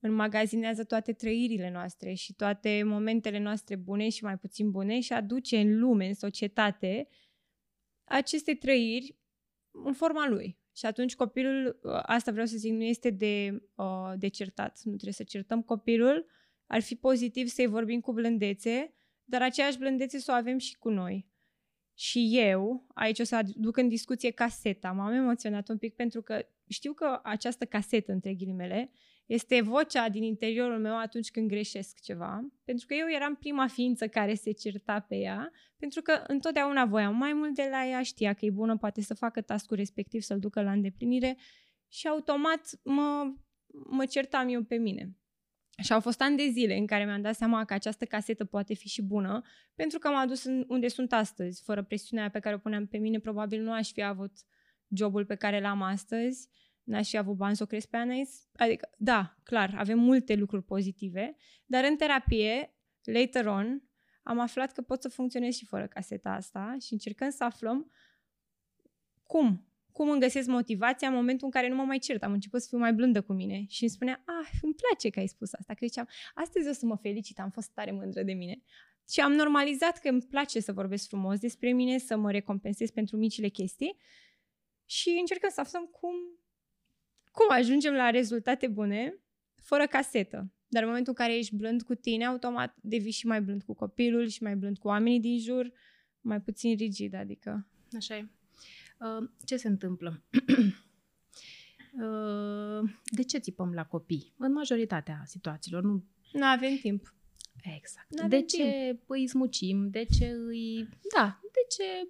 înmagazinează 0.01 0.85
toate 0.85 1.13
trăirile 1.13 1.71
noastre 1.71 2.15
și 2.15 2.35
toate 2.35 2.83
momentele 2.83 3.39
noastre 3.39 3.77
bune 3.77 4.09
și 4.09 4.25
mai 4.25 4.39
puțin 4.39 4.71
bune 4.71 5.01
și 5.01 5.13
aduce 5.13 5.59
în 5.59 5.79
lume, 5.79 6.07
în 6.07 6.15
societate, 6.15 7.09
aceste 8.05 8.55
trăiri 8.55 9.17
în 9.71 9.93
forma 9.93 10.29
lui. 10.29 10.59
Și 10.77 10.87
atunci 10.87 11.15
copilul, 11.15 11.81
ă, 11.85 12.03
asta 12.07 12.31
vreau 12.31 12.47
să 12.47 12.57
zic, 12.57 12.73
nu 12.73 12.83
este 12.83 13.11
de, 13.11 13.63
uh, 13.75 14.13
de 14.17 14.29
certat. 14.29 14.81
Nu 14.83 14.91
trebuie 14.91 15.13
să 15.13 15.23
certăm 15.23 15.63
copilul, 15.63 16.27
ar 16.67 16.81
fi 16.81 16.95
pozitiv 16.95 17.49
să-i 17.49 17.67
vorbim 17.67 18.01
cu 18.01 18.13
blândețe, 18.13 18.95
dar 19.25 19.43
aceeași 19.43 19.79
blândețe 19.79 20.19
să 20.19 20.33
o 20.33 20.35
avem 20.35 20.59
și 20.59 20.79
cu 20.79 20.89
noi. 20.89 21.33
Și 21.95 22.39
eu, 22.39 22.87
aici 22.95 23.19
o 23.19 23.25
să 23.25 23.37
aduc 23.37 23.77
în 23.77 23.89
discuție 23.89 24.31
caseta. 24.31 24.93
M-am 24.93 25.13
emoționat 25.13 25.69
un 25.69 25.79
pic 25.79 25.95
pentru 25.95 26.23
că 26.23 26.47
știu 26.69 26.93
că 26.93 27.21
această 27.23 27.65
casetă, 27.65 28.13
între 28.13 28.35
ghilimele, 28.35 28.91
este 29.27 29.61
vocea 29.61 30.09
din 30.09 30.23
interiorul 30.23 30.79
meu 30.79 30.99
atunci 30.99 31.31
când 31.31 31.49
greșesc 31.49 32.01
ceva, 32.01 32.49
pentru 32.65 32.87
că 32.87 32.95
eu 32.95 33.11
eram 33.11 33.35
prima 33.35 33.67
ființă 33.67 34.09
care 34.09 34.35
se 34.35 34.53
certa 34.53 35.01
pe 35.01 35.17
ea, 35.17 35.51
pentru 35.77 36.03
că 36.03 36.23
întotdeauna 36.27 36.85
voiam 36.85 37.17
mai 37.17 37.33
mult 37.33 37.55
de 37.55 37.69
la 37.71 37.87
ea, 37.87 38.03
știa 38.03 38.33
că 38.33 38.45
e 38.45 38.51
bună, 38.51 38.77
poate 38.77 39.01
să 39.01 39.15
facă 39.15 39.41
tascul 39.41 39.77
respectiv, 39.77 40.21
să-l 40.21 40.39
ducă 40.39 40.63
la 40.63 40.73
îndeplinire 40.73 41.37
și 41.89 42.09
automat 42.09 42.81
mă, 42.83 43.35
mă 43.89 44.07
certam 44.07 44.49
eu 44.49 44.63
pe 44.63 44.77
mine. 44.77 45.17
Și 45.83 45.93
au 45.93 46.01
fost 46.01 46.21
ani 46.21 46.37
de 46.37 46.49
zile 46.49 46.77
în 46.77 46.87
care 46.87 47.05
mi-am 47.05 47.21
dat 47.21 47.35
seama 47.35 47.65
că 47.65 47.75
această 47.75 48.05
casetă 48.05 48.45
poate 48.45 48.75
fi 48.75 48.89
și 48.89 49.03
bună, 49.03 49.43
pentru 49.75 49.99
că 49.99 50.09
m-a 50.09 50.21
adus 50.21 50.45
în 50.45 50.65
unde 50.69 50.89
sunt 50.89 51.13
astăzi. 51.13 51.63
Fără 51.63 51.83
presiunea 51.83 52.31
pe 52.31 52.39
care 52.39 52.55
o 52.55 52.59
puneam 52.59 52.87
pe 52.87 52.99
mine, 52.99 53.19
probabil 53.19 53.63
nu 53.63 53.73
aș 53.73 53.93
fi 53.93 54.03
avut 54.03 54.33
jobul 54.89 55.25
pe 55.25 55.35
care 55.35 55.61
l-am 55.61 55.83
astăzi, 55.83 56.49
n-aș 56.85 57.09
fi 57.09 57.17
avut 57.17 57.37
bani 57.37 57.57
să 57.57 57.63
o 57.63 57.67
cresc 57.67 57.89
pe 57.89 57.97
Anais. 57.97 58.49
Adică, 58.53 58.91
da, 58.99 59.37
clar, 59.43 59.75
avem 59.77 59.99
multe 59.99 60.35
lucruri 60.35 60.65
pozitive, 60.65 61.37
dar 61.67 61.85
în 61.85 61.97
terapie, 61.97 62.75
later 63.03 63.47
on, 63.47 63.83
am 64.23 64.39
aflat 64.39 64.73
că 64.73 64.83
pot 64.83 65.03
să 65.03 65.09
funcționez 65.09 65.55
și 65.55 65.65
fără 65.65 65.87
caseta 65.87 66.31
asta 66.31 66.77
și 66.81 66.93
încercăm 66.93 67.31
să 67.31 67.45
aflăm 67.45 67.91
cum. 69.23 69.69
cum 69.93 70.11
îmi 70.11 70.21
găsesc 70.21 70.49
motivația 70.49 71.09
în 71.09 71.15
momentul 71.15 71.45
în 71.47 71.51
care 71.51 71.69
nu 71.69 71.75
mă 71.75 71.83
mai 71.83 71.99
cert. 71.99 72.23
Am 72.23 72.33
început 72.33 72.63
să 72.63 72.69
fiu 72.69 72.79
mai 72.79 72.93
blândă 72.93 73.23
cu 73.23 73.33
mine 73.33 73.65
și 73.69 73.83
îmi 73.83 73.91
spunea, 73.91 74.23
ah, 74.27 74.51
îmi 74.63 74.75
place 74.75 75.11
că 75.11 75.19
ai 75.19 75.27
spus 75.27 75.53
asta. 75.53 75.75
Că 75.75 75.87
ziceam, 75.87 76.09
astăzi 76.35 76.69
o 76.69 76.73
să 76.73 76.87
mă 76.87 76.97
felicit, 76.97 77.39
am 77.41 77.51
fost 77.51 77.71
tare 77.71 77.91
mândră 77.91 78.23
de 78.23 78.33
mine. 78.33 78.63
Și 79.11 79.21
am 79.21 79.33
normalizat 79.33 79.99
că 79.99 80.09
îmi 80.09 80.23
place 80.23 80.61
să 80.61 80.73
vorbesc 80.73 81.09
frumos 81.09 81.39
despre 81.39 81.73
mine, 81.73 81.99
să 81.99 82.17
mă 82.17 82.31
recompensez 82.31 82.91
pentru 82.91 83.17
micile 83.17 83.49
chestii 83.49 83.97
și 84.85 85.17
încercăm 85.21 85.51
să 85.51 85.61
aflăm 85.61 85.85
cum, 85.85 86.15
cum 87.35 87.47
ajungem 87.49 87.95
la 87.95 88.11
rezultate 88.11 88.67
bune 88.67 89.19
fără 89.55 89.87
casetă. 89.87 90.53
Dar 90.69 90.83
în 90.83 90.89
momentul 90.89 91.15
în 91.19 91.25
care 91.25 91.39
ești 91.39 91.57
blând 91.57 91.83
cu 91.83 91.95
tine, 91.95 92.25
automat 92.25 92.77
devii 92.81 93.11
și 93.11 93.27
mai 93.27 93.43
blând 93.43 93.63
cu 93.63 93.75
copilul 93.75 94.27
și 94.27 94.43
mai 94.43 94.57
blând 94.57 94.79
cu 94.79 94.89
oamenii 94.89 95.21
din 95.21 95.39
jur, 95.39 95.73
mai 96.21 96.41
puțin 96.41 96.77
rigid, 96.77 97.15
adică. 97.15 97.67
Așa 97.97 98.17
e. 98.17 98.29
Uh, 98.99 99.29
ce 99.45 99.57
se 99.57 99.69
întâmplă? 99.69 100.23
uh, 102.03 102.91
de 103.05 103.23
ce 103.23 103.39
țipăm 103.39 103.73
la 103.73 103.85
copii? 103.85 104.35
În 104.39 104.53
majoritatea 104.53 105.23
situațiilor. 105.27 105.83
Nu 105.83 106.05
nu 106.35 106.45
avem 106.45 106.77
timp. 106.77 107.15
Exact. 107.77 108.11
N-avem 108.11 108.29
de 108.29 108.45
ce 108.45 108.63
timp. 108.87 109.11
îi 109.11 109.29
smucim? 109.29 109.91
De 109.91 110.05
ce 110.19 110.27
îi... 110.27 110.89
Da, 111.17 111.41
de 111.43 111.61
ce, 111.69 112.09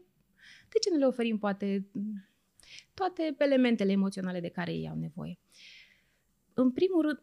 de 0.68 0.78
ce 0.82 0.90
nu 0.90 0.96
le 0.96 1.06
oferim 1.06 1.38
poate 1.38 1.86
toate 2.94 3.34
elementele 3.38 3.92
emoționale 3.92 4.40
de 4.40 4.48
care 4.48 4.72
ei 4.72 4.88
au 4.88 4.96
nevoie? 4.96 5.38
În 6.54 6.70
primul 6.70 7.02
rând, 7.02 7.22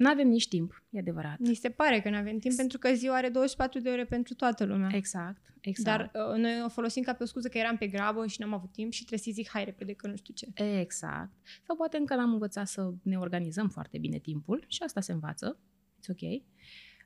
nu 0.00 0.08
avem 0.08 0.28
nici 0.28 0.48
timp, 0.48 0.82
e 0.90 0.98
adevărat. 0.98 1.38
Ni 1.38 1.54
se 1.54 1.70
pare 1.70 2.00
că 2.00 2.10
nu 2.10 2.16
avem 2.16 2.38
timp 2.38 2.56
pentru 2.56 2.78
că 2.78 2.92
ziua 2.92 3.16
are 3.16 3.28
24 3.28 3.80
de 3.80 3.90
ore 3.90 4.04
pentru 4.04 4.34
toată 4.34 4.64
lumea. 4.64 4.90
Exact, 4.92 5.54
exact. 5.60 6.12
Dar 6.12 6.26
uh, 6.30 6.36
noi 6.36 6.62
o 6.64 6.68
folosim 6.68 7.02
ca 7.02 7.12
pe 7.14 7.22
o 7.22 7.26
scuză 7.26 7.48
că 7.48 7.58
eram 7.58 7.76
pe 7.76 7.86
grabă 7.86 8.26
și 8.26 8.40
n-am 8.40 8.52
avut 8.52 8.72
timp 8.72 8.92
și 8.92 9.04
trebuie 9.04 9.18
să 9.18 9.30
zic 9.32 9.48
hai 9.48 9.64
repede 9.64 9.92
că 9.92 10.06
nu 10.06 10.16
știu 10.16 10.34
ce. 10.34 10.48
Exact. 10.80 11.32
Sau 11.66 11.76
poate 11.76 11.96
încă 11.96 12.14
n-am 12.14 12.32
învățat 12.32 12.66
să 12.68 12.92
ne 13.02 13.18
organizăm 13.18 13.68
foarte 13.68 13.98
bine 13.98 14.18
timpul 14.18 14.64
și 14.66 14.82
asta 14.82 15.00
se 15.00 15.12
învață. 15.12 15.58
It's 15.98 16.08
ok. 16.08 16.42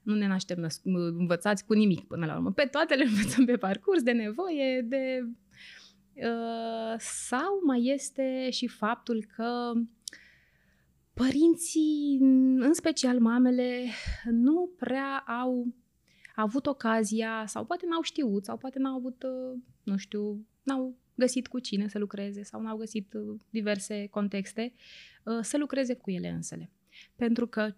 Nu 0.02 0.14
ne 0.14 0.26
naștem 0.26 0.58
năs- 0.60 0.82
învățați 1.18 1.64
cu 1.64 1.72
nimic 1.72 2.06
până 2.06 2.26
la 2.26 2.34
urmă. 2.34 2.52
Pe 2.52 2.64
toate 2.64 2.94
le 2.94 3.04
învățăm 3.04 3.44
pe 3.44 3.56
parcurs, 3.56 4.02
de 4.02 4.12
nevoie, 4.12 4.80
de... 4.80 5.28
Uh, 6.16 6.94
sau 6.98 7.61
mai 7.66 7.85
este 7.85 8.50
și 8.50 8.66
faptul 8.66 9.24
că 9.37 9.72
părinții, 11.14 12.18
în 12.59 12.72
special 12.74 13.20
mamele, 13.20 13.85
nu 14.31 14.70
prea 14.79 15.18
au 15.18 15.66
avut 16.35 16.66
ocazia 16.66 17.44
sau 17.46 17.64
poate 17.64 17.87
n-au 17.87 18.03
știut 18.03 18.44
sau 18.44 18.57
poate 18.57 18.79
n-au 18.79 18.96
avut, 18.96 19.22
uh, 19.22 19.61
nu 19.83 19.96
știu, 19.96 20.46
n-au 20.62 20.96
găsit 21.14 21.46
cu 21.46 21.59
cine 21.59 21.88
să 21.88 21.98
lucreze 21.98 22.42
sau 22.42 22.61
n-au 22.61 22.77
găsit 22.77 23.12
uh, 23.12 23.40
diverse 23.50 24.07
contexte 24.07 24.74
uh, 25.24 25.38
să 25.40 25.57
lucreze 25.59 25.94
cu 25.94 26.11
ele 26.11 26.29
însele. 26.29 26.70
Pentru 27.16 27.46
că 27.46 27.74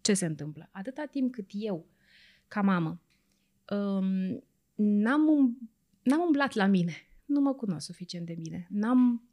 ce 0.00 0.14
se 0.14 0.26
întâmplă? 0.26 0.68
Atâta 0.72 1.04
timp 1.04 1.32
cât 1.32 1.46
eu, 1.52 1.86
ca 2.48 2.60
mamă, 2.60 3.00
um, 3.70 4.44
n-am, 4.74 5.26
um, 5.28 5.70
n-am 6.02 6.20
umblat 6.20 6.54
la 6.54 6.66
mine, 6.66 7.07
nu 7.28 7.40
mă 7.40 7.54
cunosc 7.54 7.86
suficient 7.86 8.26
de 8.26 8.34
bine, 8.42 8.66
n-am 8.70 9.28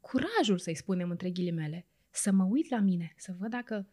curajul, 0.00 0.58
să-i 0.58 0.76
spunem 0.76 1.10
între 1.10 1.30
ghilimele, 1.30 1.86
să 2.10 2.32
mă 2.32 2.44
uit 2.44 2.68
la 2.68 2.78
mine, 2.78 3.14
să 3.16 3.34
văd 3.38 3.50
dacă 3.50 3.86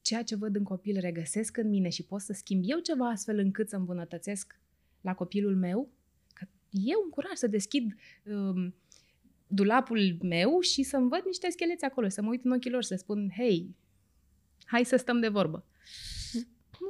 ceea 0.00 0.22
ce 0.22 0.36
văd 0.36 0.56
în 0.56 0.62
copil 0.62 1.00
regăsesc 1.00 1.56
în 1.56 1.68
mine 1.68 1.88
și 1.88 2.02
pot 2.02 2.20
să 2.20 2.32
schimb 2.32 2.62
eu 2.64 2.78
ceva 2.78 3.08
astfel 3.08 3.38
încât 3.38 3.68
să 3.68 3.76
îmbunătățesc 3.76 4.60
la 5.00 5.14
copilul 5.14 5.56
meu, 5.56 5.88
că 6.32 6.46
eu 6.70 7.00
îmi 7.02 7.12
curaj 7.12 7.32
să 7.34 7.46
deschid 7.46 7.94
um, 8.24 8.74
dulapul 9.46 10.16
meu 10.22 10.60
și 10.60 10.82
să-mi 10.82 11.08
văd 11.08 11.22
niște 11.24 11.50
scheleți 11.50 11.84
acolo, 11.84 12.08
să 12.08 12.22
mă 12.22 12.28
uit 12.28 12.44
în 12.44 12.52
ochii 12.52 12.70
lor 12.70 12.82
și 12.82 12.88
să 12.88 12.96
spun, 12.96 13.30
hei, 13.36 13.76
hai 14.64 14.84
să 14.84 14.96
stăm 14.96 15.20
de 15.20 15.28
vorbă. 15.28 15.64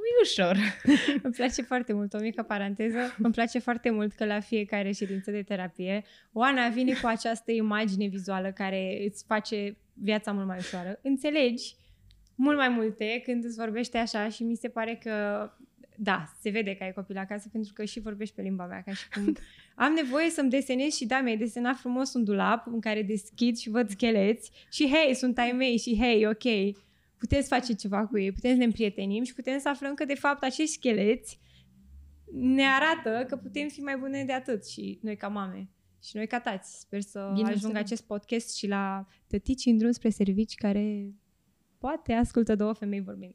Nu 0.07 0.13
e 0.13 0.23
ușor. 0.23 0.57
Îmi 1.23 1.35
place 1.35 1.63
foarte 1.63 1.93
mult, 1.93 2.13
o 2.13 2.19
mică 2.19 2.43
paranteză, 2.43 2.99
îmi 3.19 3.33
place 3.33 3.59
foarte 3.59 3.91
mult 3.91 4.13
că 4.13 4.25
la 4.25 4.41
fiecare 4.41 4.93
ședință 4.93 5.31
de 5.31 5.43
terapie 5.43 6.05
Oana 6.33 6.69
vine 6.69 6.93
cu 6.93 7.07
această 7.07 7.53
imagine 7.53 8.07
vizuală 8.07 8.53
care 8.53 9.05
îți 9.09 9.25
face 9.27 9.77
viața 9.93 10.33
mult 10.33 10.47
mai 10.47 10.59
ușoară. 10.59 10.99
Înțelegi 11.03 11.75
mult 12.35 12.57
mai 12.57 12.69
multe 12.69 13.23
când 13.25 13.45
îți 13.45 13.57
vorbește 13.57 13.99
așa 13.99 14.29
și 14.29 14.43
mi 14.43 14.55
se 14.55 14.69
pare 14.69 14.99
că 15.03 15.49
da, 15.97 16.25
se 16.41 16.51
vede 16.51 16.75
că 16.75 16.85
ai 16.85 16.93
copil 16.93 17.17
acasă 17.17 17.49
pentru 17.53 17.73
că 17.73 17.85
și 17.85 18.01
vorbești 18.01 18.35
pe 18.35 18.43
limba 18.43 18.67
mea 18.67 18.83
ca 18.83 18.93
și 18.93 19.09
cum 19.09 19.37
am 19.85 19.93
nevoie 19.93 20.31
să-mi 20.31 20.51
desenez 20.51 20.95
și 20.95 21.07
da, 21.07 21.21
mi-ai 21.21 21.37
desenat 21.37 21.77
frumos 21.77 22.15
un 22.15 22.25
dulap 22.25 22.67
în 22.67 22.81
care 22.81 23.03
deschid 23.03 23.57
și 23.57 23.71
văd 23.71 23.91
scheleți 23.91 24.51
și 24.71 24.93
hei, 24.93 25.15
sunt 25.15 25.39
ai 25.39 25.53
mei 25.53 25.79
și 25.79 25.99
hei, 26.01 26.27
ok, 26.27 26.75
puteți 27.19 27.49
face 27.49 27.75
ceva 27.75 28.07
cu 28.07 28.19
ei, 28.19 28.33
putem 28.33 28.51
să 28.51 28.57
ne 28.57 28.65
împrietenim 28.65 29.23
și 29.23 29.35
putem 29.35 29.59
să 29.59 29.69
aflăm 29.69 29.95
că 29.95 30.05
de 30.05 30.15
fapt 30.15 30.43
acești 30.43 30.73
scheleți 30.73 31.41
ne 32.33 32.65
arată 32.65 33.25
că 33.29 33.37
putem 33.37 33.69
fi 33.69 33.81
mai 33.81 33.97
bune 33.97 34.25
de 34.25 34.33
atât 34.33 34.67
și 34.67 34.99
noi 35.03 35.17
ca 35.17 35.29
mame 35.29 35.71
și 36.03 36.17
noi 36.17 36.27
ca 36.27 36.41
tați. 36.41 36.81
Sper 36.81 37.01
să 37.01 37.31
Bine 37.35 37.51
ajungă 37.51 37.79
acest 37.79 38.07
podcast 38.07 38.57
și 38.57 38.67
la 38.67 39.07
tătici 39.27 39.65
în 39.65 39.77
drum 39.77 39.91
spre 39.91 40.11
servici 40.11 40.55
care 40.55 41.15
poate 41.79 42.13
ascultă 42.13 42.55
două 42.55 42.73
femei 42.73 43.01
vorbind. 43.01 43.35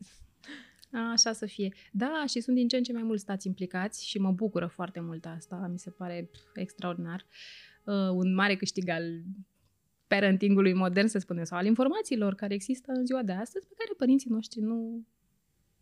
A, 0.92 1.12
așa 1.12 1.34
să 1.34 1.46
fie. 1.46 1.74
Da, 1.92 2.24
și 2.28 2.40
sunt 2.40 2.56
din 2.56 2.68
ce 2.68 2.78
în 2.78 2.84
ce 2.84 2.94
mai 2.94 3.04
mulți 3.04 3.22
stați 3.22 3.48
implicați 3.48 4.08
și 4.08 4.20
mă 4.20 4.32
bucură 4.32 4.68
foarte 4.68 5.00
mult 5.00 5.26
asta. 5.26 5.68
Mi 5.72 5.80
se 5.80 5.90
pare 5.90 6.30
extraordinar. 6.54 7.26
Uh, 7.84 8.10
un 8.14 8.34
mare 8.34 8.56
câștig 8.56 8.90
al 8.90 9.04
parentingului 10.14 10.74
modern, 10.74 11.08
să 11.08 11.20
spunem, 11.20 11.44
sau 11.44 11.58
al 11.58 11.66
informațiilor 11.66 12.36
care 12.36 12.54
există 12.54 12.92
în 12.92 13.06
ziua 13.06 13.24
de 13.24 13.32
astăzi, 13.32 13.68
pe 13.68 13.74
care 13.78 13.94
părinții 13.98 14.30
noștri 14.30 14.62
nu 14.62 15.06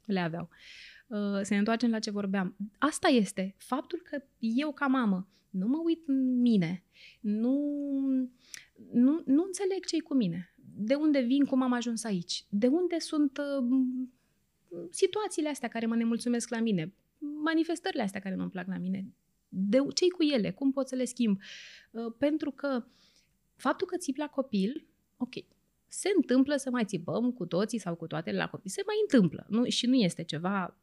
le 0.06 0.20
aveau. 0.20 0.50
Uh, 1.08 1.40
să 1.42 1.48
ne 1.50 1.58
întoarcem 1.58 1.90
la 1.90 2.00
ce 2.00 2.12
vorbeam. 2.12 2.56
Asta 2.78 3.08
este 3.08 3.56
faptul 3.58 4.02
că 4.10 4.24
eu 4.40 4.72
ca 4.72 4.86
mamă 4.86 5.28
nu 5.50 5.68
mă 5.68 5.82
uit 5.84 6.08
în 6.08 6.42
mine, 6.42 6.84
nu, 7.20 7.56
nu, 8.92 9.22
nu 9.26 9.44
înțeleg 9.44 9.86
ce 9.86 10.02
cu 10.02 10.14
mine, 10.14 10.54
de 10.76 10.94
unde 10.94 11.20
vin, 11.20 11.46
cum 11.46 11.62
am 11.62 11.74
ajuns 11.74 12.04
aici, 12.04 12.46
de 12.50 12.68
unde 12.68 13.00
sunt 13.00 13.38
uh, 13.38 13.80
situațiile 14.90 15.50
astea 15.50 15.70
care 15.70 15.86
mă 15.86 15.96
nemulțumesc 15.96 16.50
la 16.50 16.60
mine, 16.60 16.94
manifestările 17.44 18.02
astea 18.02 18.20
care 18.20 18.36
nu-mi 18.36 18.50
plac 18.50 18.68
la 18.68 18.78
mine, 18.78 19.14
de 19.48 19.78
ce 19.94 20.08
cu 20.08 20.24
ele, 20.24 20.52
cum 20.52 20.72
pot 20.72 20.88
să 20.88 20.96
le 20.96 21.06
schimb. 21.06 21.40
Uh, 21.92 22.14
pentru 22.18 22.52
că 22.52 22.84
faptul 23.60 23.88
că 23.88 23.98
țip 23.98 24.18
la 24.18 24.28
copil, 24.28 24.88
ok, 25.18 25.34
se 25.88 26.12
întâmplă 26.16 26.56
să 26.56 26.70
mai 26.70 26.86
țipăm 26.86 27.32
cu 27.32 27.46
toții 27.46 27.80
sau 27.80 27.96
cu 27.96 28.08
toate 28.08 28.32
la 28.32 28.48
copii. 28.48 28.70
Se 28.70 28.82
mai 28.86 28.96
întâmplă 29.02 29.46
nu? 29.50 29.66
și 29.66 29.86
nu 29.86 29.96
este 29.96 30.24
ceva 30.24 30.78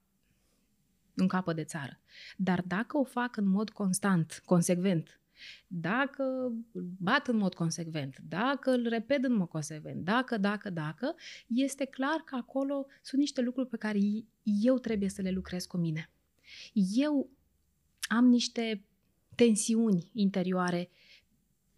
în 1.15 1.29
capă 1.29 1.53
de 1.53 1.65
țară. 1.65 2.01
Dar 2.37 2.62
dacă 2.67 2.99
o 2.99 3.05
fac 3.05 3.37
în 3.37 3.49
mod 3.49 3.71
constant, 3.71 4.43
consecvent, 4.45 5.21
dacă 5.67 6.53
bat 6.99 7.29
în 7.29 7.37
mod 7.37 7.55
consecvent, 7.55 8.19
dacă 8.29 8.71
îl 8.71 8.89
repet 8.89 9.25
în 9.25 9.37
mod 9.37 9.49
consecvent, 9.49 10.05
dacă, 10.05 10.37
dacă, 10.39 10.71
dacă, 10.71 11.15
este 11.47 11.85
clar 11.85 12.23
că 12.25 12.35
acolo 12.35 12.87
sunt 13.03 13.21
niște 13.21 13.41
lucruri 13.41 13.69
pe 13.69 13.77
care 13.77 13.99
eu 14.43 14.79
trebuie 14.79 15.09
să 15.09 15.23
le 15.23 15.31
lucrez 15.31 15.65
cu 15.65 15.77
mine. 15.77 16.11
Eu 16.95 17.31
am 18.09 18.25
niște 18.27 18.85
tensiuni 19.35 20.11
interioare 20.12 20.91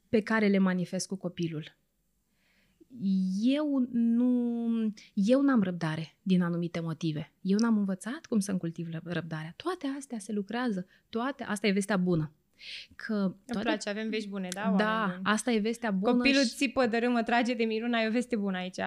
pe 0.09 0.21
care 0.21 0.49
le 0.49 0.59
manifest 0.59 1.09
cu 1.09 1.17
copilul 1.17 1.77
eu 3.43 3.87
nu 3.91 4.93
eu 5.15 5.41
n-am 5.41 5.63
răbdare 5.63 6.17
din 6.23 6.43
anumite 6.43 6.81
motive. 6.81 7.33
Eu 7.41 7.59
n-am 7.59 7.77
învățat 7.77 8.27
cum 8.29 8.39
să-mi 8.39 8.59
cultiv 8.59 8.89
răbdarea. 9.05 9.55
Toate 9.57 9.87
astea 9.97 10.19
se 10.19 10.33
lucrează. 10.33 10.87
Toate, 11.09 11.45
asta 11.45 11.67
e 11.67 11.71
vestea 11.71 11.97
bună. 11.97 12.33
Că 12.97 13.15
toate... 13.15 13.35
Îmi 13.47 13.63
place, 13.63 13.89
avem 13.89 14.09
vești 14.09 14.29
bune, 14.29 14.49
da? 14.51 14.75
Da, 14.77 15.11
buni. 15.11 15.21
asta 15.25 15.51
e 15.51 15.59
vestea 15.59 15.91
bună. 15.91 16.13
Copilul 16.13 16.43
și... 16.43 16.55
țipă 16.55 16.87
de 16.87 16.97
râmă, 16.97 17.23
trage 17.23 17.55
de 17.55 17.65
miruna, 17.65 18.01
e 18.01 18.09
o 18.09 18.11
veste 18.11 18.37
bună 18.37 18.57
aici. 18.57 18.81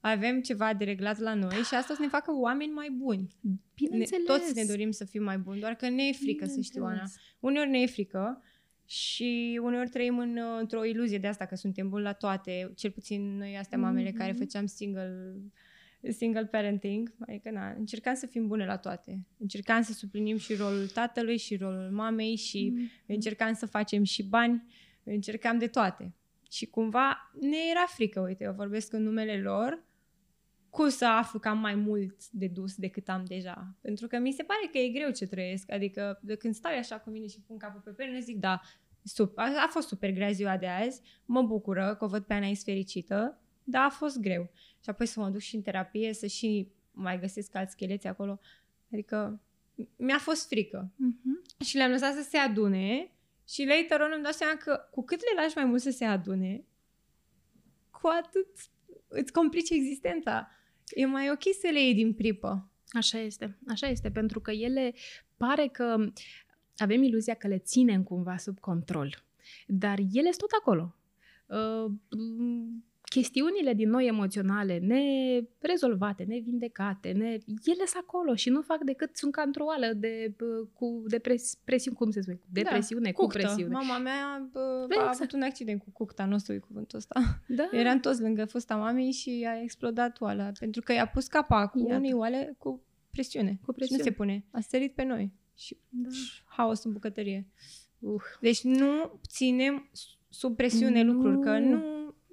Avem 0.00 0.40
ceva 0.40 0.74
de 0.74 0.84
reglat 0.84 1.18
la 1.18 1.34
noi 1.34 1.54
și 1.54 1.74
asta 1.74 1.92
o 1.92 1.94
să 1.94 2.02
ne 2.02 2.08
facă 2.08 2.32
oameni 2.34 2.72
mai 2.72 2.90
buni. 2.90 3.34
Bineînțeles. 3.74 4.28
Ne, 4.28 4.34
toți 4.34 4.54
ne 4.54 4.64
dorim 4.64 4.90
să 4.90 5.04
fim 5.04 5.22
mai 5.22 5.38
buni, 5.38 5.60
doar 5.60 5.74
că 5.74 5.88
ne 5.88 6.02
e 6.02 6.12
frică, 6.12 6.46
să 6.46 6.60
știu, 6.60 6.84
Ana. 6.84 7.02
Uneori 7.40 7.70
ne 7.70 7.80
e 7.80 7.86
frică 7.86 8.42
și 8.90 9.60
uneori 9.62 9.88
trăim 9.88 10.18
în, 10.18 10.38
într-o 10.58 10.84
iluzie 10.84 11.18
de 11.18 11.26
asta, 11.26 11.46
că 11.46 11.54
suntem 11.54 11.88
buni 11.88 12.02
la 12.02 12.12
toate, 12.12 12.72
cel 12.76 12.90
puțin 12.90 13.36
noi 13.36 13.56
astea 13.56 13.78
mamele 13.78 14.10
mm-hmm. 14.10 14.16
care 14.16 14.32
făceam 14.32 14.66
single, 14.66 15.34
single 16.08 16.46
parenting, 16.46 17.14
adică 17.20 17.50
na, 17.50 17.70
încercam 17.70 18.14
să 18.14 18.26
fim 18.26 18.46
bune 18.46 18.66
la 18.66 18.76
toate. 18.76 19.26
Încercam 19.38 19.82
să 19.82 19.92
suplinim 19.92 20.36
și 20.36 20.54
rolul 20.54 20.88
tatălui 20.88 21.36
și 21.36 21.56
rolul 21.56 21.90
mamei 21.90 22.36
și 22.36 22.72
mm-hmm. 22.74 23.06
încercam 23.06 23.52
să 23.52 23.66
facem 23.66 24.02
și 24.02 24.22
bani, 24.22 24.62
încercam 25.04 25.58
de 25.58 25.66
toate. 25.66 26.14
Și 26.50 26.66
cumva 26.66 27.30
ne 27.40 27.58
era 27.70 27.84
frică, 27.88 28.20
uite, 28.20 28.44
eu 28.44 28.52
vorbesc 28.52 28.92
în 28.92 29.02
numele 29.02 29.40
lor, 29.40 29.84
cu 30.70 30.88
să 30.88 31.06
aflu 31.06 31.38
că 31.38 31.48
am 31.48 31.58
mai 31.58 31.74
mult 31.74 32.28
de 32.30 32.46
dus 32.46 32.74
decât 32.74 33.08
am 33.08 33.24
deja. 33.24 33.74
Pentru 33.80 34.06
că 34.06 34.18
mi 34.18 34.32
se 34.32 34.42
pare 34.42 34.68
că 34.72 34.78
e 34.78 34.88
greu 34.88 35.10
ce 35.10 35.26
trăiesc. 35.26 35.72
Adică 35.72 36.20
de 36.22 36.36
când 36.36 36.54
stau 36.54 36.72
așa 36.78 36.98
cu 36.98 37.10
mine 37.10 37.26
și 37.26 37.40
pun 37.40 37.56
capul 37.58 37.80
pe 37.80 37.90
perne, 37.90 38.20
zic, 38.20 38.36
da, 38.36 38.60
Sup- 39.02 39.34
a, 39.34 39.62
a 39.64 39.68
fost 39.70 39.88
super 39.88 40.12
grea 40.12 40.30
ziua 40.30 40.56
de 40.56 40.66
azi, 40.66 41.00
mă 41.24 41.42
bucură 41.42 41.94
că 41.98 42.04
o 42.04 42.08
văd 42.08 42.24
pe 42.24 42.34
Anais 42.34 42.64
fericită, 42.64 43.38
dar 43.64 43.84
a 43.84 43.88
fost 43.88 44.20
greu. 44.20 44.50
Și 44.82 44.90
apoi 44.90 45.06
să 45.06 45.20
mă 45.20 45.28
duc 45.28 45.40
și 45.40 45.54
în 45.56 45.62
terapie, 45.62 46.12
să 46.12 46.26
și 46.26 46.68
mai 46.92 47.20
găsesc 47.20 47.54
alți 47.54 47.72
scheleți 47.72 48.06
acolo. 48.06 48.40
Adică 48.92 49.40
mi-a 49.96 50.18
fost 50.18 50.48
frică. 50.48 50.90
Mhm. 50.96 51.42
Și 51.64 51.76
le-am 51.76 51.90
lăsat 51.90 52.14
să 52.14 52.22
se 52.22 52.36
adune 52.36 53.10
și 53.48 53.64
later 53.64 54.00
on 54.00 54.10
îmi 54.14 54.22
dau 54.22 54.32
seama 54.32 54.56
că 54.56 54.88
cu 54.90 55.04
cât 55.04 55.20
le 55.20 55.42
lași 55.42 55.56
mai 55.56 55.64
mult 55.64 55.80
să 55.80 55.90
se 55.90 56.04
adune, 56.04 56.64
cu 57.90 58.06
atât 58.06 58.48
îți 59.08 59.32
complici 59.32 59.70
existența. 59.70 60.50
E 60.90 61.06
mai 61.06 61.30
ok 61.30 61.42
să 61.60 61.68
le 61.72 61.82
iei 61.82 61.94
din 61.94 62.14
pripă. 62.14 62.70
Așa 62.88 63.18
este, 63.18 63.58
așa 63.68 63.86
este, 63.86 64.10
pentru 64.10 64.40
că 64.40 64.50
ele 64.50 64.94
pare 65.36 65.66
că 65.66 65.96
avem 66.76 67.02
iluzia 67.02 67.34
că 67.34 67.48
le 67.48 67.58
ținem 67.58 68.02
cumva 68.02 68.36
sub 68.36 68.58
control, 68.58 69.24
dar 69.66 69.98
ele 69.98 70.30
sunt 70.30 70.36
tot 70.36 70.50
acolo. 70.60 70.94
Uh, 71.46 71.92
m, 72.18 72.84
chestiunile 73.14 73.74
din 73.74 73.88
noi 73.88 74.06
emoționale 74.06 74.78
nerezolvate, 74.78 76.22
nevindecate, 76.24 77.12
ne, 77.12 77.26
ele 77.64 77.84
sunt 77.86 78.02
acolo 78.02 78.34
și 78.34 78.50
nu 78.50 78.60
fac 78.60 78.82
decât, 78.84 79.16
sunt 79.16 79.32
ca 79.32 79.42
într-o 79.42 79.64
oală 79.64 79.92
de, 79.96 80.34
uh, 80.40 80.68
cu 80.72 81.02
depres, 81.06 81.54
presiune, 81.64 81.96
cum 81.96 82.10
se 82.10 82.20
spune, 82.20 82.36
cu 82.36 82.46
depresiune, 82.52 83.12
cu 83.12 83.22
Cuctă. 83.22 83.38
presiune. 83.38 83.72
Mama 83.72 83.98
mea 83.98 84.48
bă, 84.52 84.86
Da, 84.88 84.94
a 84.96 84.98
exact. 84.98 85.14
avut 85.14 85.32
un 85.32 85.42
accident 85.42 85.82
cu 85.82 85.90
cucta, 85.90 86.24
nu 86.24 86.34
o 86.34 86.38
să 86.38 86.52
uit 86.52 86.60
cuvântul 86.64 86.98
ăsta. 86.98 87.40
Da, 87.46 87.68
Eram 87.80 88.00
toți 88.00 88.20
lângă 88.20 88.44
fosta 88.44 88.76
mamei 88.76 89.10
și 89.12 89.46
a 89.48 89.62
explodat 89.62 90.20
oala, 90.20 90.50
pentru 90.58 90.80
că 90.82 90.92
i-a 90.92 91.06
pus 91.06 91.26
capacul 91.26 91.80
Iată. 91.80 91.94
unei 91.94 92.12
oale 92.12 92.54
cu 92.58 92.82
presiune. 93.10 93.58
Cu 93.64 93.70
Și 93.70 93.76
presiune. 93.76 94.02
nu 94.02 94.08
se 94.08 94.14
pune. 94.14 94.44
A 94.50 94.60
sărit 94.60 94.94
pe 94.94 95.04
noi. 95.04 95.32
Și 95.56 95.76
da. 95.88 96.08
haos 96.44 96.84
în 96.84 96.92
bucătărie. 96.92 97.46
Uh. 97.98 98.22
Deci 98.40 98.62
nu 98.62 99.20
ținem 99.28 99.90
sub 100.28 100.56
presiune 100.56 101.02
Nu. 101.02 101.12
lucruri, 101.12 101.40
că 101.40 101.58
nu 101.58 101.82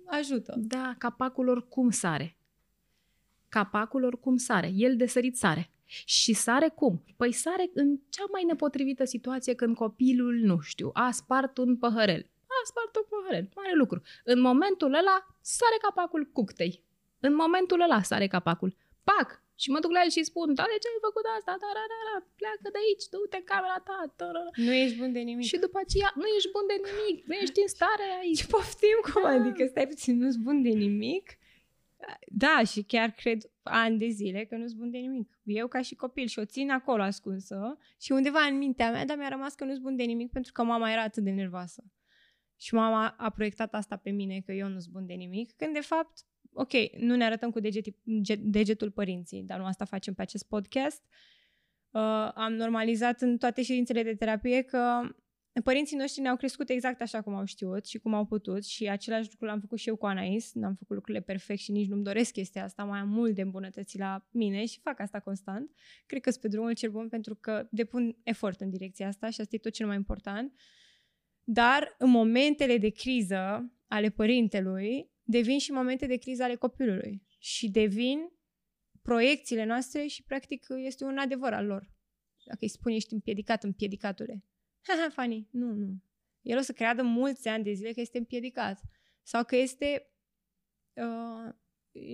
ajută. 0.10 0.56
Da, 0.58 0.96
capacul 0.98 1.48
oricum 1.48 1.90
sare. 1.90 2.38
Capacul 3.50 4.04
oricum 4.04 4.38
sare. 4.38 4.72
El 4.74 4.96
de 4.96 5.06
sărit 5.06 5.38
sare. 5.38 5.72
Și 6.06 6.34
sare 6.34 6.70
cum? 6.70 7.04
Păi 7.18 7.32
sare 7.32 7.70
în 7.74 8.00
cea 8.10 8.26
mai 8.32 8.44
nepotrivită 8.44 9.06
situație 9.06 9.54
când 9.54 9.76
copilul, 9.76 10.36
nu 10.36 10.60
știu, 10.60 10.90
a 10.94 11.12
spart 11.12 11.58
un 11.58 11.78
păhărel. 11.78 12.30
A 12.48 12.62
spart 12.64 12.96
un 12.96 13.04
păhărel, 13.10 13.50
mare 13.56 13.76
lucru. 13.76 14.02
În 14.24 14.42
momentul 14.42 14.94
ăla 14.94 15.38
sare 15.42 15.78
capacul 15.82 16.30
cuctei. 16.34 16.84
În 17.20 17.36
momentul 17.36 17.82
ăla 17.82 18.02
sare 18.02 18.28
capacul. 18.28 18.76
Pac! 19.04 19.42
Și 19.62 19.68
mă 19.74 19.80
duc 19.84 19.92
la 19.98 20.02
el 20.06 20.12
și 20.14 20.22
îi 20.22 20.32
spun, 20.32 20.48
da, 20.60 20.66
de 20.74 20.78
ce 20.84 20.88
ai 20.92 21.06
făcut 21.08 21.26
asta? 21.38 21.52
Da, 21.64 21.70
da, 21.78 21.84
da, 21.94 22.00
da, 22.10 22.16
pleacă 22.40 22.68
de 22.76 22.80
aici, 22.84 23.06
du-te 23.14 23.38
în 23.42 23.48
camera 23.52 23.80
ta. 23.90 24.00
Da, 24.20 24.28
da, 24.36 24.42
da. 24.48 24.52
Nu 24.66 24.74
ești 24.84 24.98
bun 25.02 25.12
de 25.18 25.22
nimic. 25.30 25.46
Și 25.52 25.58
după 25.66 25.78
aceea, 25.86 26.10
nu 26.22 26.26
ești 26.36 26.52
bun 26.56 26.66
de 26.72 26.78
nimic, 26.88 27.18
nu 27.30 27.36
ești 27.44 27.60
în 27.66 27.70
stare 27.76 28.08
aici. 28.22 28.40
Ce 28.42 28.46
poftim, 28.54 28.98
cum 29.08 29.24
Da. 29.28 29.34
adică 29.38 29.62
stai 29.72 29.88
puțin, 29.94 30.14
nu-s 30.22 30.38
bun 30.46 30.58
de 30.68 30.74
nimic? 30.86 31.26
Da, 32.44 32.64
și 32.72 32.80
chiar 32.94 33.10
cred 33.22 33.40
ani 33.64 33.98
de 34.04 34.08
zile 34.20 34.46
că 34.50 34.56
nu-s 34.56 34.74
bun 34.80 34.90
de 34.96 34.98
nimic. 34.98 35.30
Eu 35.44 35.68
ca 35.68 35.82
și 35.82 35.96
copil 35.96 36.28
și 36.28 36.40
o 36.40 36.46
țin 36.46 36.70
acolo 36.80 37.02
ascunsă 37.02 37.78
și 38.02 38.12
undeva 38.12 38.42
în 38.52 38.58
mintea 38.58 38.92
mea, 38.92 39.06
dar 39.06 39.18
mi-a 39.18 39.28
rămas 39.28 39.54
că 39.56 39.64
nu-s 39.64 39.78
bun 39.78 39.96
de 39.96 40.04
nimic 40.04 40.32
pentru 40.32 40.52
că 40.52 40.64
mama 40.64 40.92
era 40.92 41.02
atât 41.02 41.24
de 41.24 41.30
nervoasă. 41.32 41.84
Și 42.60 42.74
mama 42.74 43.16
a 43.18 43.30
proiectat 43.30 43.74
asta 43.74 43.96
pe 43.96 44.10
mine, 44.10 44.42
că 44.46 44.52
eu 44.52 44.68
nu-s 44.68 44.86
bun 44.86 45.06
de 45.06 45.14
nimic, 45.14 45.52
când 45.56 45.74
de 45.74 45.80
fapt, 45.80 46.20
ok, 46.58 46.72
nu 46.98 47.16
ne 47.16 47.26
arătăm 47.26 47.52
cu 47.52 47.60
degeti, 47.60 47.96
ge- 48.22 48.36
degetul 48.36 48.92
părinții, 48.92 49.44
dar 49.44 49.60
nu 49.60 49.66
asta 49.66 49.86
facem 49.86 50.14
pe 50.14 50.22
acest 50.22 50.48
podcast. 50.48 51.02
Uh, 51.90 52.32
am 52.34 52.54
normalizat 52.54 53.22
în 53.22 53.38
toate 53.38 53.64
ședințele 53.64 54.04
de 54.04 54.16
terapie 54.16 54.62
că 54.62 55.02
părinții 55.64 55.98
noștri 55.98 56.22
ne-au 56.22 56.36
crescut 56.36 56.70
exact 56.70 57.02
așa 57.02 57.22
cum 57.22 57.36
au 57.36 57.46
știut 57.46 57.86
și 57.86 57.98
cum 57.98 58.14
au 58.14 58.26
putut 58.26 58.66
și 58.66 58.90
același 58.90 59.30
lucru 59.32 59.46
l-am 59.46 59.60
făcut 59.60 59.78
și 59.78 59.88
eu 59.88 59.96
cu 59.96 60.06
Anais. 60.06 60.54
N-am 60.54 60.76
făcut 60.76 60.96
lucrurile 60.96 61.24
perfect 61.24 61.60
și 61.60 61.72
nici 61.72 61.88
nu-mi 61.88 62.04
doresc 62.04 62.32
chestia 62.32 62.64
asta. 62.64 62.84
Mai 62.84 63.00
am 63.00 63.10
mult 63.10 63.36
de 63.36 63.42
îmbunătăți 63.42 63.98
la 63.98 64.26
mine 64.32 64.66
și 64.66 64.80
fac 64.80 65.00
asta 65.00 65.20
constant. 65.20 65.72
Cred 66.06 66.22
că 66.22 66.30
sunt 66.30 66.42
pe 66.42 66.48
drumul 66.48 66.74
cel 66.74 66.90
bun 66.90 67.08
pentru 67.08 67.36
că 67.36 67.68
depun 67.72 68.18
efort 68.24 68.62
în 68.62 68.70
direcția 68.70 69.08
asta 69.08 69.30
și 69.30 69.42
asta 69.42 69.56
e 69.56 69.60
tot 69.60 69.72
cel 69.74 69.88
mai 69.88 69.96
important. 69.96 70.54
Dar 71.44 71.96
în 71.98 72.10
momentele 72.10 72.78
de 72.78 72.90
criză 72.90 73.72
ale 73.88 74.10
părintelui 74.10 75.16
devin 75.28 75.60
și 75.60 75.72
momente 75.72 76.06
de 76.06 76.16
criză 76.16 76.44
ale 76.44 76.56
copilului 76.56 77.24
și 77.38 77.70
devin 77.70 78.20
proiecțiile 79.02 79.64
noastre 79.64 80.08
și 80.08 80.24
practic 80.24 80.66
este 80.86 81.04
un 81.04 81.18
adevăr 81.18 81.54
al 81.54 81.66
lor. 81.66 81.92
Dacă 82.46 82.60
îi 82.62 82.70
spui 82.70 82.96
ești 82.96 83.14
împiedicat, 83.14 83.64
împiedicatule. 83.64 84.44
Haha, 84.88 85.10
funny. 85.10 85.48
Nu, 85.52 85.72
nu. 85.72 86.02
El 86.42 86.58
o 86.58 86.62
să 86.62 86.74
creadă 86.74 87.04
mulți 87.04 87.48
ani 87.48 87.64
de 87.64 87.72
zile 87.72 87.94
că 87.94 88.00
este 88.00 88.18
împiedicat. 88.18 88.82
Sau 89.24 89.44
că 89.44 89.56
este 89.56 90.12
uh, 90.94 91.54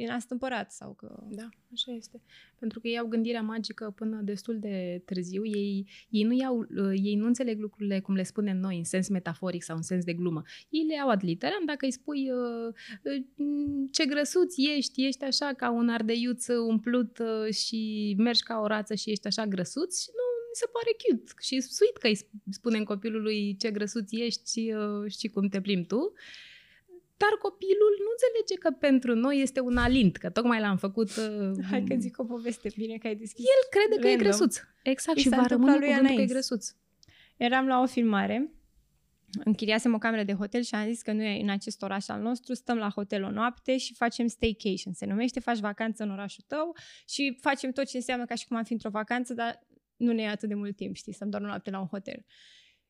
înastâmpărat. 0.03 0.71
Sau 0.71 0.93
că... 0.93 1.23
Da, 1.29 1.49
așa 1.73 1.91
este. 1.91 2.21
Pentru 2.59 2.79
că 2.79 2.87
ei 2.87 2.97
au 2.99 3.07
gândirea 3.07 3.41
magică 3.41 3.93
până 3.95 4.21
destul 4.21 4.59
de 4.59 5.01
târziu. 5.05 5.45
Ei, 5.45 5.87
ei, 6.09 6.23
nu, 6.23 6.33
iau, 6.33 6.59
uh, 6.59 6.93
ei 7.03 7.15
nu 7.15 7.25
înțeleg 7.25 7.59
lucrurile 7.59 7.99
cum 7.99 8.15
le 8.15 8.23
spunem 8.23 8.57
noi, 8.57 8.77
în 8.77 8.83
sens 8.83 9.07
metaforic 9.09 9.63
sau 9.63 9.75
în 9.75 9.81
sens 9.81 10.03
de 10.03 10.13
glumă. 10.13 10.41
Ei 10.69 10.85
le 10.85 10.93
iau 10.93 11.09
ad 11.09 11.23
literam. 11.23 11.65
Dacă 11.65 11.85
îi 11.85 11.91
spui 11.91 12.31
uh, 12.31 12.73
uh, 13.03 13.23
ce 13.91 14.05
grăsuț 14.05 14.53
ești, 14.57 15.05
ești 15.05 15.23
așa 15.23 15.53
ca 15.57 15.71
un 15.71 15.89
ardeiuț 15.89 16.47
umplut 16.47 17.17
uh, 17.19 17.53
și 17.53 18.13
mergi 18.17 18.43
ca 18.43 18.59
o 18.59 18.67
rață 18.67 18.95
și 18.95 19.09
ești 19.11 19.27
așa 19.27 19.45
grăsuț, 19.45 20.01
și 20.01 20.09
nu 20.11 20.23
mi 20.49 20.59
se 20.61 20.65
pare 20.75 20.91
cute 21.01 21.31
și 21.41 21.61
sweet 21.61 21.97
că 21.97 22.07
îi 22.07 22.17
sp- 22.17 22.49
spunem 22.49 22.83
copilului 22.83 23.55
ce 23.59 23.71
grăsuț 23.71 24.11
ești 24.11 24.51
și, 24.51 24.73
uh, 24.77 25.11
și 25.11 25.27
cum 25.27 25.47
te 25.47 25.61
plimbi 25.61 25.87
tu. 25.87 26.13
Dar 27.17 27.29
copilul 27.29 27.93
nu 27.99 28.09
înțelege 28.15 28.55
că 28.63 28.69
pentru 28.87 29.15
noi 29.15 29.41
este 29.41 29.59
un 29.59 29.77
alint, 29.77 30.17
că 30.17 30.29
tocmai 30.29 30.59
l-am 30.59 30.77
făcut... 30.77 31.09
Uh, 31.09 31.63
Hai 31.69 31.83
că 31.83 31.95
zic 31.99 32.19
o 32.19 32.23
poveste 32.23 32.69
bine 32.75 32.97
că 32.97 33.07
ai 33.07 33.15
deschis. 33.15 33.45
El 33.45 33.61
crede 33.69 34.01
că 34.01 34.07
e 34.07 34.09
Random. 34.09 34.27
grăsuț. 34.27 34.59
Exact, 34.83 35.17
I 35.17 35.21
și 35.21 35.29
s-a 35.29 35.35
va 35.35 35.41
întâmplat 35.41 35.79
rămâne 35.79 35.85
lui 35.85 35.95
cuvântul 35.95 36.15
că 36.15 36.21
e 36.21 36.23
Anais. 36.23 36.31
grăsuț. 36.31 36.75
Eram 37.37 37.67
la 37.67 37.81
o 37.81 37.85
filmare, 37.85 38.51
închiriasem 39.43 39.93
o 39.93 39.97
cameră 39.97 40.23
de 40.23 40.33
hotel 40.33 40.61
și 40.61 40.75
am 40.75 40.87
zis 40.87 41.01
că 41.01 41.11
nu 41.11 41.23
e 41.23 41.41
în 41.41 41.49
acest 41.49 41.81
oraș 41.81 42.07
al 42.07 42.21
nostru, 42.21 42.53
stăm 42.53 42.77
la 42.77 42.89
hotel 42.89 43.23
o 43.23 43.31
noapte 43.31 43.77
și 43.77 43.93
facem 43.93 44.27
staycation. 44.27 44.93
Se 44.93 45.05
numește, 45.05 45.39
faci 45.39 45.59
vacanță 45.59 46.03
în 46.03 46.11
orașul 46.11 46.43
tău 46.47 46.75
și 47.07 47.37
facem 47.41 47.71
tot 47.71 47.85
ce 47.85 47.97
înseamnă 47.97 48.25
ca 48.25 48.35
și 48.35 48.47
cum 48.47 48.57
am 48.57 48.63
fi 48.63 48.73
într-o 48.73 48.89
vacanță, 48.89 49.33
dar 49.33 49.59
nu 49.95 50.11
ne 50.11 50.21
ia 50.21 50.31
atât 50.31 50.49
de 50.49 50.55
mult 50.55 50.75
timp, 50.75 50.95
știi, 50.95 51.13
stăm 51.13 51.29
doar 51.29 51.41
o 51.41 51.45
noapte 51.45 51.69
la 51.69 51.79
un 51.79 51.87
hotel. 51.87 52.25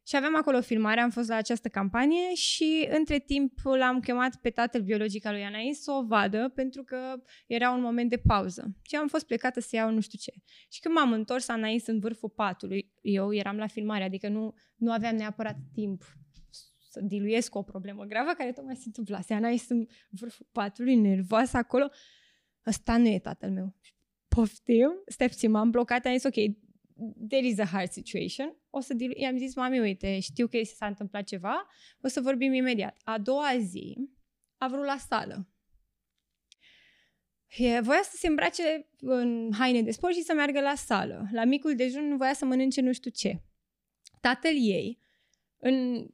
Și 0.08 0.16
aveam 0.16 0.36
acolo 0.36 0.62
filmare, 0.62 1.00
am 1.00 1.10
fost 1.10 1.30
la 1.30 1.36
această 1.36 1.70
campanie 1.70 2.34
și 2.34 2.88
între 2.90 3.20
timp 3.20 3.60
l-am 3.64 4.00
chemat 4.00 4.36
pe 4.36 4.50
tatăl 4.50 4.82
biologic 4.82 5.26
al 5.26 5.34
lui 5.34 5.44
Anais 5.44 5.82
să 5.82 5.92
o 5.92 6.06
vadă 6.06 6.52
pentru 6.56 6.84
că 6.84 7.16
era 7.48 7.72
un 7.72 7.82
moment 7.82 8.10
de 8.10 8.18
pauză. 8.18 8.76
Și 8.82 8.96
am 8.96 9.08
fost 9.08 9.26
plecată 9.26 9.60
să 9.60 9.76
iau 9.76 9.92
nu 9.92 10.02
știu 10.02 10.18
ce. 10.22 10.34
Și 10.70 10.80
când 10.80 10.96
m-am 10.96 11.12
întors, 11.12 11.48
Anais 11.48 11.88
în 11.88 12.00
vârful 12.00 12.30
patului, 12.30 12.94
eu 13.02 13.34
eram 13.34 13.58
la 13.58 13.68
filmare, 13.68 14.04
adică 14.04 14.28
nu, 14.28 14.54
nu 14.76 14.92
aveam 14.92 15.16
neapărat 15.16 15.56
timp 15.74 16.04
să 16.94 17.02
diluiesc 17.02 17.56
o 17.56 17.62
problemă 17.62 18.04
gravă 18.04 18.32
care 18.32 18.52
tocmai 18.52 18.76
se 18.76 18.84
întâmplase. 18.86 19.34
Anais 19.34 19.70
în 19.70 19.86
vârful 20.10 20.48
patului, 20.52 20.96
nervoasă 20.96 21.58
acolo. 21.58 21.90
Ăsta 22.68 22.98
nu 22.98 23.08
e 23.08 23.20
tatăl 23.20 23.52
meu. 23.52 23.76
Poftim? 24.28 24.90
Stai 25.06 25.28
puțin, 25.28 25.52
m-am 25.52 25.70
blocat, 25.70 26.06
am 26.06 26.14
zis, 26.14 26.24
ok, 26.24 26.36
there 27.28 27.48
is 27.48 27.60
a 27.60 27.66
hard 27.66 27.92
situation. 27.92 28.56
O 28.70 28.80
să 28.80 28.94
dilu- 28.94 29.14
I-am 29.18 29.38
zis, 29.38 29.56
mami, 29.56 29.80
uite, 29.80 30.20
știu 30.20 30.48
că 30.48 30.64
s-a 30.64 30.86
întâmplat 30.86 31.24
ceva, 31.24 31.68
o 32.02 32.08
să 32.08 32.22
vorbim 32.22 32.54
imediat. 32.54 32.98
A 33.04 33.18
doua 33.18 33.58
zi 33.60 33.98
a 34.58 34.68
vrut 34.68 34.86
la 34.86 34.98
sală. 34.98 35.48
E, 37.48 37.80
voia 37.80 38.02
să 38.04 38.16
se 38.16 38.28
îmbrace 38.28 38.90
în 39.00 39.52
haine 39.58 39.82
de 39.82 39.92
sport 39.92 40.14
și 40.14 40.22
să 40.22 40.34
meargă 40.34 40.60
la 40.60 40.76
sală. 40.76 41.28
La 41.32 41.44
micul 41.44 41.76
dejun 41.76 42.08
nu 42.08 42.16
voia 42.16 42.34
să 42.34 42.46
mănânce 42.46 42.82
nu 42.82 42.94
știu 42.94 43.12
ce. 43.12 43.42
Tatăl 44.22 44.54
ei, 44.56 45.00
în 45.58 46.08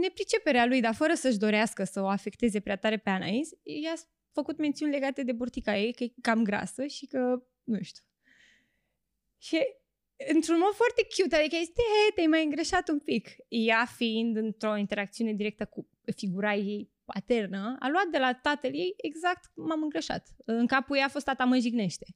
nepriceperea 0.00 0.66
lui, 0.66 0.80
dar 0.80 0.94
fără 0.94 1.14
să-și 1.14 1.38
dorească 1.38 1.84
să 1.84 2.00
o 2.00 2.06
afecteze 2.06 2.60
prea 2.60 2.76
tare 2.76 2.96
pe 2.96 3.10
Anais, 3.10 3.50
i-a 3.62 3.94
făcut 4.32 4.58
mențiuni 4.58 4.92
legate 4.92 5.22
de 5.22 5.32
burtica 5.32 5.78
ei, 5.78 5.92
că 5.92 6.04
e 6.04 6.12
cam 6.22 6.42
grasă 6.42 6.86
și 6.86 7.06
că, 7.06 7.42
nu 7.64 7.82
știu. 7.82 8.04
Și 9.40 9.58
într-un 10.34 10.58
mod 10.58 10.72
foarte 10.72 11.06
cute, 11.16 11.36
adică 11.36 11.56
este, 11.60 11.82
he, 11.92 12.12
te-ai 12.14 12.26
mai 12.26 12.44
îngreșat 12.44 12.88
un 12.88 12.98
pic. 12.98 13.28
Ea 13.48 13.84
fiind 13.96 14.36
într-o 14.36 14.76
interacțiune 14.76 15.32
directă 15.32 15.64
cu 15.64 15.88
figura 16.16 16.54
ei 16.54 16.90
paternă, 17.04 17.76
a 17.78 17.88
luat 17.88 18.06
de 18.06 18.18
la 18.18 18.34
tatăl 18.34 18.70
ei 18.74 18.94
exact 18.96 19.46
cum 19.54 19.66
m-am 19.66 19.82
îngreșat. 19.82 20.28
În 20.44 20.66
capul 20.66 20.96
ei 20.96 21.02
a 21.02 21.08
fost 21.08 21.24
tata 21.24 21.44
mă 21.44 21.58
jignește. 21.58 22.06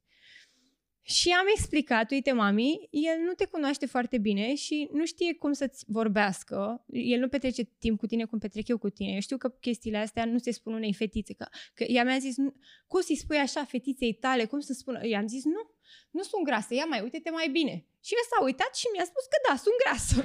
Și 1.07 1.29
am 1.29 1.45
explicat, 1.55 2.11
uite 2.11 2.31
mami, 2.31 2.87
el 2.89 3.19
nu 3.25 3.33
te 3.33 3.45
cunoaște 3.45 3.85
foarte 3.85 4.17
bine 4.17 4.55
și 4.55 4.89
nu 4.91 5.05
știe 5.05 5.33
cum 5.33 5.53
să-ți 5.53 5.83
vorbească. 5.87 6.85
El 6.87 7.19
nu 7.19 7.27
petrece 7.27 7.63
timp 7.63 7.99
cu 7.99 8.05
tine 8.05 8.25
cum 8.25 8.39
petrec 8.39 8.67
eu 8.67 8.77
cu 8.77 8.89
tine. 8.89 9.13
Eu 9.13 9.19
știu 9.19 9.37
că 9.37 9.49
chestiile 9.49 9.97
astea 9.97 10.25
nu 10.25 10.37
se 10.37 10.51
spun 10.51 10.73
unei 10.73 10.93
fetițe. 10.93 11.33
Că, 11.33 11.45
că 11.73 11.83
ea 11.83 12.03
mi-a 12.03 12.17
zis, 12.17 12.37
"Nu, 12.37 12.55
cum 12.87 13.01
să-i 13.01 13.15
spui 13.15 13.37
așa 13.37 13.63
fetiței 13.63 14.13
tale, 14.13 14.45
cum 14.45 14.59
să 14.59 14.73
spună? 14.73 15.07
I-am 15.07 15.27
zis, 15.27 15.43
nu, 15.43 15.74
nu 16.11 16.23
sunt 16.23 16.43
grasă, 16.43 16.73
ia 16.73 16.85
mai, 16.85 17.01
uite-te 17.01 17.29
mai 17.29 17.49
bine. 17.49 17.85
Și 18.05 18.13
el 18.13 18.25
s-a 18.29 18.43
uitat 18.43 18.75
și 18.75 18.87
mi-a 18.93 19.05
spus 19.11 19.25
că 19.31 19.37
da, 19.47 19.55
sunt 19.65 19.75
grasă. 19.83 20.15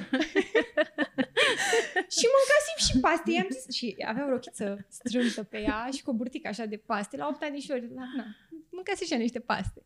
și 2.17 2.25
mâncasem 2.35 2.77
și 2.85 2.99
paste. 3.01 3.31
I-am 3.31 3.47
zis, 3.49 3.75
și 3.77 3.95
avea 4.07 4.25
o 4.25 4.29
rochiță 4.29 4.85
strânsă 4.89 5.43
pe 5.43 5.59
ea 5.59 5.89
și 5.95 6.03
cu 6.03 6.09
o 6.09 6.13
burtică 6.13 6.47
așa 6.47 6.65
de 6.65 6.77
paste. 6.77 7.17
La 7.17 7.27
8 7.27 7.43
anișori, 7.43 7.93
la, 7.93 8.05
na, 8.15 8.25
mâncase 8.69 9.05
și 9.05 9.13
niște 9.15 9.39
paste. 9.39 9.81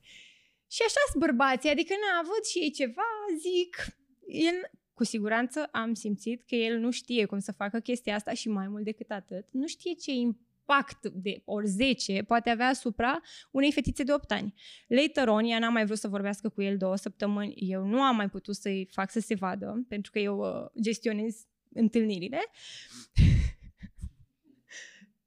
Și 0.68 0.82
așa 0.88 1.02
sunt 1.12 1.24
bărbații, 1.24 1.70
adică 1.70 1.94
na, 1.94 2.22
văd 2.22 2.44
și 2.44 2.58
ei 2.58 2.72
ceva, 2.72 3.10
zic, 3.38 3.74
el, 4.28 4.72
cu 4.94 5.04
siguranță 5.04 5.68
am 5.72 5.94
simțit 5.94 6.48
că 6.48 6.56
el 6.56 6.78
nu 6.78 6.92
știe 6.92 7.26
cum 7.26 7.40
să 7.40 7.52
facă 7.52 7.80
chestia 7.80 8.16
asta 8.16 8.34
și 8.34 8.50
mai 8.50 8.68
mult 8.68 8.84
decât 8.84 9.12
atât, 9.12 9.46
nu 9.52 9.68
știe 9.68 9.94
ce 9.94 10.12
impact 10.68 11.08
de 11.08 11.42
ori 11.46 11.68
10 11.68 12.24
poate 12.28 12.50
avea 12.50 12.68
asupra 12.68 13.22
unei 13.52 13.72
fetițe 13.72 14.04
de 14.04 14.14
8 14.14 14.32
ani. 14.32 14.54
Later 14.88 15.28
on, 15.28 15.46
ea 15.46 15.60
n-a 15.60 15.70
mai 15.70 15.86
vrut 15.86 15.98
să 15.98 16.08
vorbească 16.08 16.50
cu 16.50 16.62
el 16.62 16.78
două 16.78 16.96
săptămâni, 16.96 17.54
eu 17.58 17.86
nu 17.86 18.02
am 18.02 18.16
mai 18.16 18.30
putut 18.30 18.56
să-i 18.56 18.88
fac 18.92 19.12
să 19.12 19.20
se 19.20 19.36
vadă, 19.36 19.86
pentru 19.88 20.12
că 20.12 20.20
eu 20.20 20.40
uh, 20.40 20.82
gestionez 20.82 21.48
întâlnirile. 21.74 22.40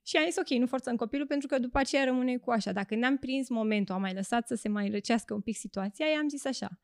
și 0.08 0.16
am 0.16 0.24
zis, 0.24 0.36
ok, 0.36 0.48
nu 0.48 0.66
forțăm 0.66 0.96
copilul, 0.96 1.26
pentru 1.26 1.48
că 1.48 1.58
după 1.58 1.78
aceea 1.78 2.04
rămâne 2.04 2.36
cu 2.36 2.50
așa. 2.50 2.72
Dacă 2.72 2.94
ne-am 2.94 3.16
prins 3.16 3.48
momentul, 3.48 3.94
am 3.94 4.00
mai 4.00 4.14
lăsat 4.14 4.46
să 4.46 4.54
se 4.54 4.68
mai 4.68 4.90
răcească 4.90 5.34
un 5.34 5.40
pic 5.40 5.56
situația, 5.56 6.06
i-am 6.06 6.28
zis 6.28 6.44
așa, 6.44 6.80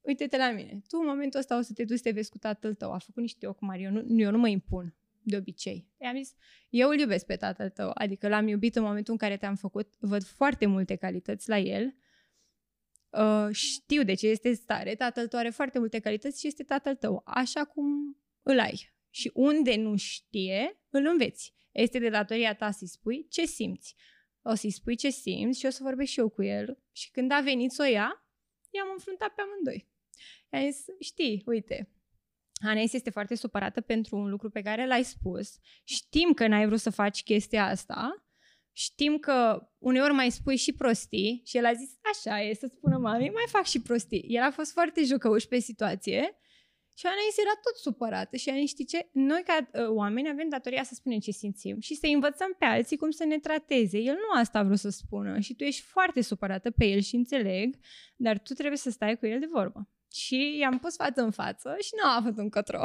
uite-te 0.00 0.36
la 0.36 0.50
mine, 0.50 0.80
tu 0.88 0.98
în 1.00 1.06
momentul 1.06 1.38
ăsta 1.38 1.58
o 1.58 1.60
să 1.60 1.72
te 1.72 1.84
duci 1.84 1.96
să 1.96 2.02
te 2.02 2.10
vezi 2.10 2.30
cu 2.30 2.38
tatăl 2.38 2.74
tău, 2.74 2.92
a 2.92 2.98
făcut 2.98 3.22
niște 3.22 3.46
ochi 3.46 3.60
mari, 3.60 3.82
eu 3.82 3.90
nu, 3.90 4.04
eu 4.20 4.30
nu 4.30 4.38
mă 4.38 4.48
impun 4.48 4.94
de 5.22 5.36
obicei. 5.36 5.88
I-am 6.00 6.16
zis, 6.16 6.34
eu 6.68 6.88
îl 6.88 6.98
iubesc 6.98 7.26
pe 7.26 7.36
tatăl 7.36 7.70
tău, 7.70 7.90
adică 7.94 8.28
l-am 8.28 8.48
iubit 8.48 8.76
în 8.76 8.82
momentul 8.82 9.12
în 9.12 9.18
care 9.18 9.36
te-am 9.36 9.54
făcut, 9.54 9.94
văd 9.98 10.24
foarte 10.24 10.66
multe 10.66 10.96
calități 10.96 11.48
la 11.48 11.58
el, 11.58 11.94
uh, 13.10 13.48
știu 13.52 14.02
de 14.02 14.14
ce 14.14 14.26
este 14.26 14.52
stare, 14.52 14.94
tatăl 14.94 15.28
tău 15.28 15.38
are 15.38 15.50
foarte 15.50 15.78
multe 15.78 15.98
calități 15.98 16.40
și 16.40 16.46
este 16.46 16.62
tatăl 16.62 16.94
tău, 16.94 17.22
așa 17.24 17.64
cum 17.64 18.16
îl 18.42 18.58
ai. 18.58 18.92
Și 19.10 19.30
unde 19.34 19.76
nu 19.76 19.96
știe, 19.96 20.80
îl 20.90 21.06
înveți. 21.06 21.54
Este 21.72 21.98
de 21.98 22.08
datoria 22.08 22.54
ta 22.54 22.70
să-i 22.70 22.88
spui 22.88 23.26
ce 23.28 23.46
simți. 23.46 23.96
O 24.42 24.54
să-i 24.54 24.70
spui 24.70 24.96
ce 24.96 25.10
simți 25.10 25.58
și 25.58 25.66
o 25.66 25.70
să 25.70 25.82
vorbesc 25.82 26.10
și 26.10 26.18
eu 26.18 26.28
cu 26.28 26.42
el. 26.42 26.78
Și 26.92 27.10
când 27.10 27.32
a 27.32 27.40
venit 27.40 27.70
să 27.70 27.82
o 27.82 27.90
ia, 27.92 28.26
i-am 28.70 28.88
înfruntat 28.92 29.34
pe 29.34 29.40
amândoi. 29.40 29.88
I-am 30.52 30.70
zis, 30.70 30.84
știi, 31.00 31.42
uite, 31.46 31.88
Anes 32.60 32.92
este 32.92 33.10
foarte 33.10 33.34
supărată 33.34 33.80
pentru 33.80 34.16
un 34.16 34.28
lucru 34.28 34.50
pe 34.50 34.62
care 34.62 34.86
l-ai 34.86 35.04
spus. 35.04 35.58
Știm 35.84 36.32
că 36.32 36.46
n-ai 36.46 36.66
vrut 36.66 36.80
să 36.80 36.90
faci 36.90 37.22
chestia 37.22 37.66
asta. 37.66 38.24
Știm 38.72 39.18
că 39.18 39.68
uneori 39.78 40.12
mai 40.12 40.30
spui 40.30 40.56
și 40.56 40.72
prostii 40.72 41.42
și 41.44 41.56
el 41.56 41.64
a 41.64 41.72
zis, 41.72 41.90
așa 42.12 42.40
e, 42.40 42.54
să 42.54 42.66
spună 42.66 42.98
mami, 42.98 43.30
mai 43.30 43.44
fac 43.48 43.64
și 43.64 43.82
prostii. 43.82 44.24
El 44.28 44.42
a 44.42 44.50
fost 44.50 44.72
foarte 44.72 45.04
jucăuș 45.04 45.44
pe 45.44 45.58
situație 45.58 46.40
și 47.00 47.06
Anais 47.06 47.38
era 47.38 47.60
tot 47.62 47.76
supărată 47.76 48.36
și 48.36 48.48
Anais 48.48 48.68
știi 48.68 48.84
ce? 48.84 49.08
Noi 49.12 49.42
ca 49.44 49.70
uh, 49.72 49.88
oameni 49.88 50.28
avem 50.28 50.48
datoria 50.48 50.82
să 50.82 50.94
spunem 50.94 51.18
ce 51.18 51.30
simțim 51.30 51.80
și 51.80 51.94
să 51.94 52.06
învățăm 52.06 52.54
pe 52.58 52.64
alții 52.64 52.96
cum 52.96 53.10
să 53.10 53.24
ne 53.24 53.38
trateze. 53.38 53.98
El 53.98 54.14
nu 54.14 54.40
asta 54.40 54.58
a 54.58 54.62
vrut 54.62 54.78
să 54.78 54.88
spună 54.88 55.38
și 55.38 55.54
tu 55.54 55.64
ești 55.64 55.82
foarte 55.82 56.20
supărată 56.20 56.70
pe 56.70 56.84
el 56.84 57.00
și 57.00 57.16
înțeleg, 57.16 57.76
dar 58.16 58.38
tu 58.38 58.52
trebuie 58.52 58.78
să 58.78 58.90
stai 58.90 59.18
cu 59.18 59.26
el 59.26 59.40
de 59.40 59.48
vorbă. 59.52 59.88
Și 60.12 60.56
i-am 60.60 60.78
pus 60.78 60.96
față 60.96 61.22
în 61.22 61.30
față 61.30 61.76
și 61.80 61.90
nu 62.02 62.10
a 62.10 62.16
avut 62.16 62.38
încotro. 62.38 62.82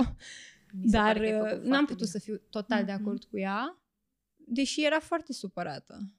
Dar 0.71 1.15
uh, 1.15 1.61
n-am 1.61 1.85
putut 1.85 1.97
bine. 1.97 2.09
să 2.09 2.19
fiu 2.19 2.37
total 2.49 2.83
mm-hmm. 2.83 2.85
de 2.85 2.91
acord 2.91 3.23
cu 3.23 3.37
ea, 3.37 3.81
deși 4.35 4.85
era 4.85 4.99
foarte 4.99 5.33
supărată. 5.33 6.13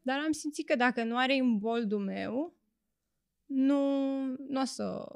Dar 0.00 0.18
am 0.18 0.32
simțit 0.32 0.66
că 0.66 0.76
dacă 0.76 1.04
nu 1.04 1.16
are 1.16 1.36
imboldul 1.36 1.98
meu, 1.98 2.56
nu, 3.46 4.24
nu 4.26 4.60
o 4.60 4.64
să 4.64 5.06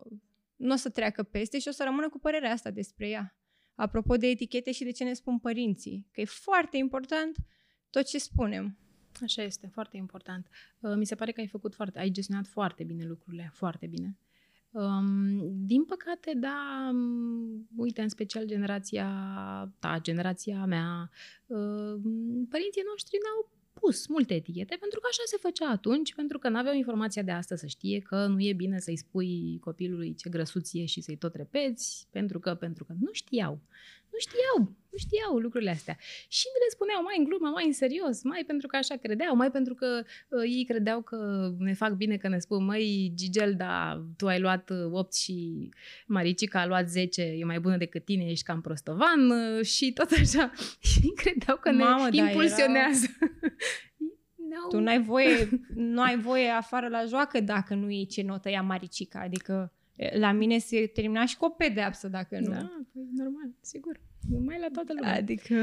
nu 0.57 0.73
o 0.73 0.77
să 0.77 0.91
treacă 0.91 1.23
peste 1.23 1.59
și 1.59 1.69
o 1.69 1.71
să 1.71 1.85
rămână 1.85 2.09
cu 2.09 2.19
părerea 2.19 2.53
asta 2.53 2.71
despre 2.71 3.09
ea. 3.09 3.39
Apropo 3.75 4.17
de 4.17 4.27
etichete 4.27 4.73
și 4.73 4.85
de 4.85 4.91
ce 4.91 5.05
ne 5.05 5.13
spun 5.13 5.39
părinții, 5.39 6.09
că 6.13 6.21
e 6.21 6.25
foarte 6.25 6.77
important 6.77 7.37
tot 7.91 8.07
ce 8.07 8.19
spunem. 8.19 8.79
Așa 9.23 9.43
este, 9.43 9.67
foarte 9.67 9.97
important. 9.97 10.49
Uh, 10.81 10.95
mi 10.97 11.07
se 11.07 11.15
pare 11.15 11.33
că 11.33 11.41
ai 11.41 11.47
făcut 11.47 11.75
foarte, 11.75 11.99
ai 11.99 12.11
gestionat 12.11 12.47
foarte 12.47 12.85
bine 12.85 13.05
lucrurile, 13.05 13.51
foarte 13.53 13.87
bine. 13.87 14.19
Um, 14.79 15.67
din 15.67 15.85
păcate, 15.85 16.33
da, 16.37 16.89
um, 16.93 17.69
uite, 17.77 18.03
în 18.03 18.09
special 18.09 18.45
generația 18.45 19.09
ta, 19.79 19.99
generația 20.03 20.65
mea, 20.65 21.11
uh, 21.47 21.95
părinții 22.49 22.83
noștri 22.91 23.19
n-au 23.25 23.51
pus 23.81 24.07
multe 24.07 24.35
etichete 24.35 24.77
pentru 24.81 25.01
că 25.01 25.07
așa 25.11 25.23
se 25.25 25.37
făcea 25.41 25.69
atunci, 25.69 26.15
pentru 26.15 26.39
că 26.39 26.49
nu 26.49 26.59
aveau 26.59 26.75
informația 26.75 27.23
de 27.23 27.31
asta 27.31 27.57
să 27.57 27.67
știe 27.67 27.99
că 27.99 28.27
nu 28.27 28.41
e 28.41 28.53
bine 28.53 28.79
să-i 28.79 28.97
spui 28.97 29.59
copilului 29.61 30.15
ce 30.15 30.29
grăsuție 30.29 30.85
și 30.85 31.01
să-i 31.01 31.17
tot 31.17 31.35
repeți, 31.35 32.09
pentru 32.11 32.39
că, 32.39 32.55
pentru 32.55 32.85
că 32.85 32.93
nu 33.01 33.09
știau. 33.13 33.61
Nu 34.19 34.25
știau, 34.27 34.77
nu 34.91 34.99
știau 34.99 35.39
lucrurile 35.39 35.71
astea. 35.71 35.97
Și 36.29 36.47
le 36.63 36.69
spuneau 36.71 37.03
mai 37.03 37.15
în 37.19 37.25
glumă, 37.25 37.49
mai 37.49 37.67
în 37.67 37.73
serios, 37.73 38.23
mai 38.23 38.45
pentru 38.47 38.67
că 38.67 38.77
așa 38.77 38.97
credeau, 38.97 39.37
mai 39.37 39.51
pentru 39.51 39.75
că 39.75 40.03
uh, 40.29 40.43
ei 40.43 40.65
credeau 40.65 41.01
că 41.03 41.51
ne 41.59 41.73
fac 41.73 41.93
bine 41.93 42.17
că 42.17 42.29
ne 42.29 42.39
spun, 42.39 42.65
măi, 42.65 43.13
Gigel, 43.15 43.55
da, 43.55 44.05
tu 44.17 44.27
ai 44.27 44.41
luat 44.41 44.71
8 44.91 45.13
uh, 45.13 45.19
și 45.19 45.69
Maricica 46.07 46.61
a 46.61 46.67
luat 46.67 46.89
10, 46.89 47.23
e 47.23 47.45
mai 47.45 47.61
bună 47.61 47.77
decât 47.77 48.05
tine, 48.05 48.25
ești 48.25 48.45
cam 48.45 48.61
prostovan 48.61 49.31
uh, 49.31 49.65
și 49.65 49.93
tot 49.93 50.11
așa. 50.11 50.53
Și 50.89 51.13
credeau 51.17 51.57
că 51.57 51.71
Mamă, 51.71 52.09
ne 52.11 52.19
da, 52.19 52.25
impulsionează. 52.25 53.07
Era... 53.21 53.33
no. 54.63 54.69
Tu 54.69 54.81
n-ai 54.81 55.03
voie, 55.03 55.49
nu 55.95 56.03
ai 56.03 56.19
voie 56.19 56.49
afară 56.49 56.89
la 56.89 57.05
joacă 57.05 57.41
dacă 57.41 57.75
nu 57.75 57.91
iei 57.91 58.07
ce 58.07 58.23
notă 58.23 58.51
ia 58.51 58.63
Maricica, 58.63 59.21
adică 59.21 59.73
la 60.13 60.33
mine 60.33 60.59
se 60.59 60.87
termina 60.87 61.25
și 61.25 61.37
cu 61.37 61.45
o 61.45 61.49
pedeapsă 61.49 62.09
dacă 62.09 62.39
nu. 62.39 62.51
Da, 62.51 62.85
păi 62.93 63.09
normal, 63.17 63.51
sigur. 63.61 64.01
Mai 64.31 64.59
la 64.59 64.69
toată 64.73 64.93
lumea. 64.93 65.15
Adică... 65.15 65.55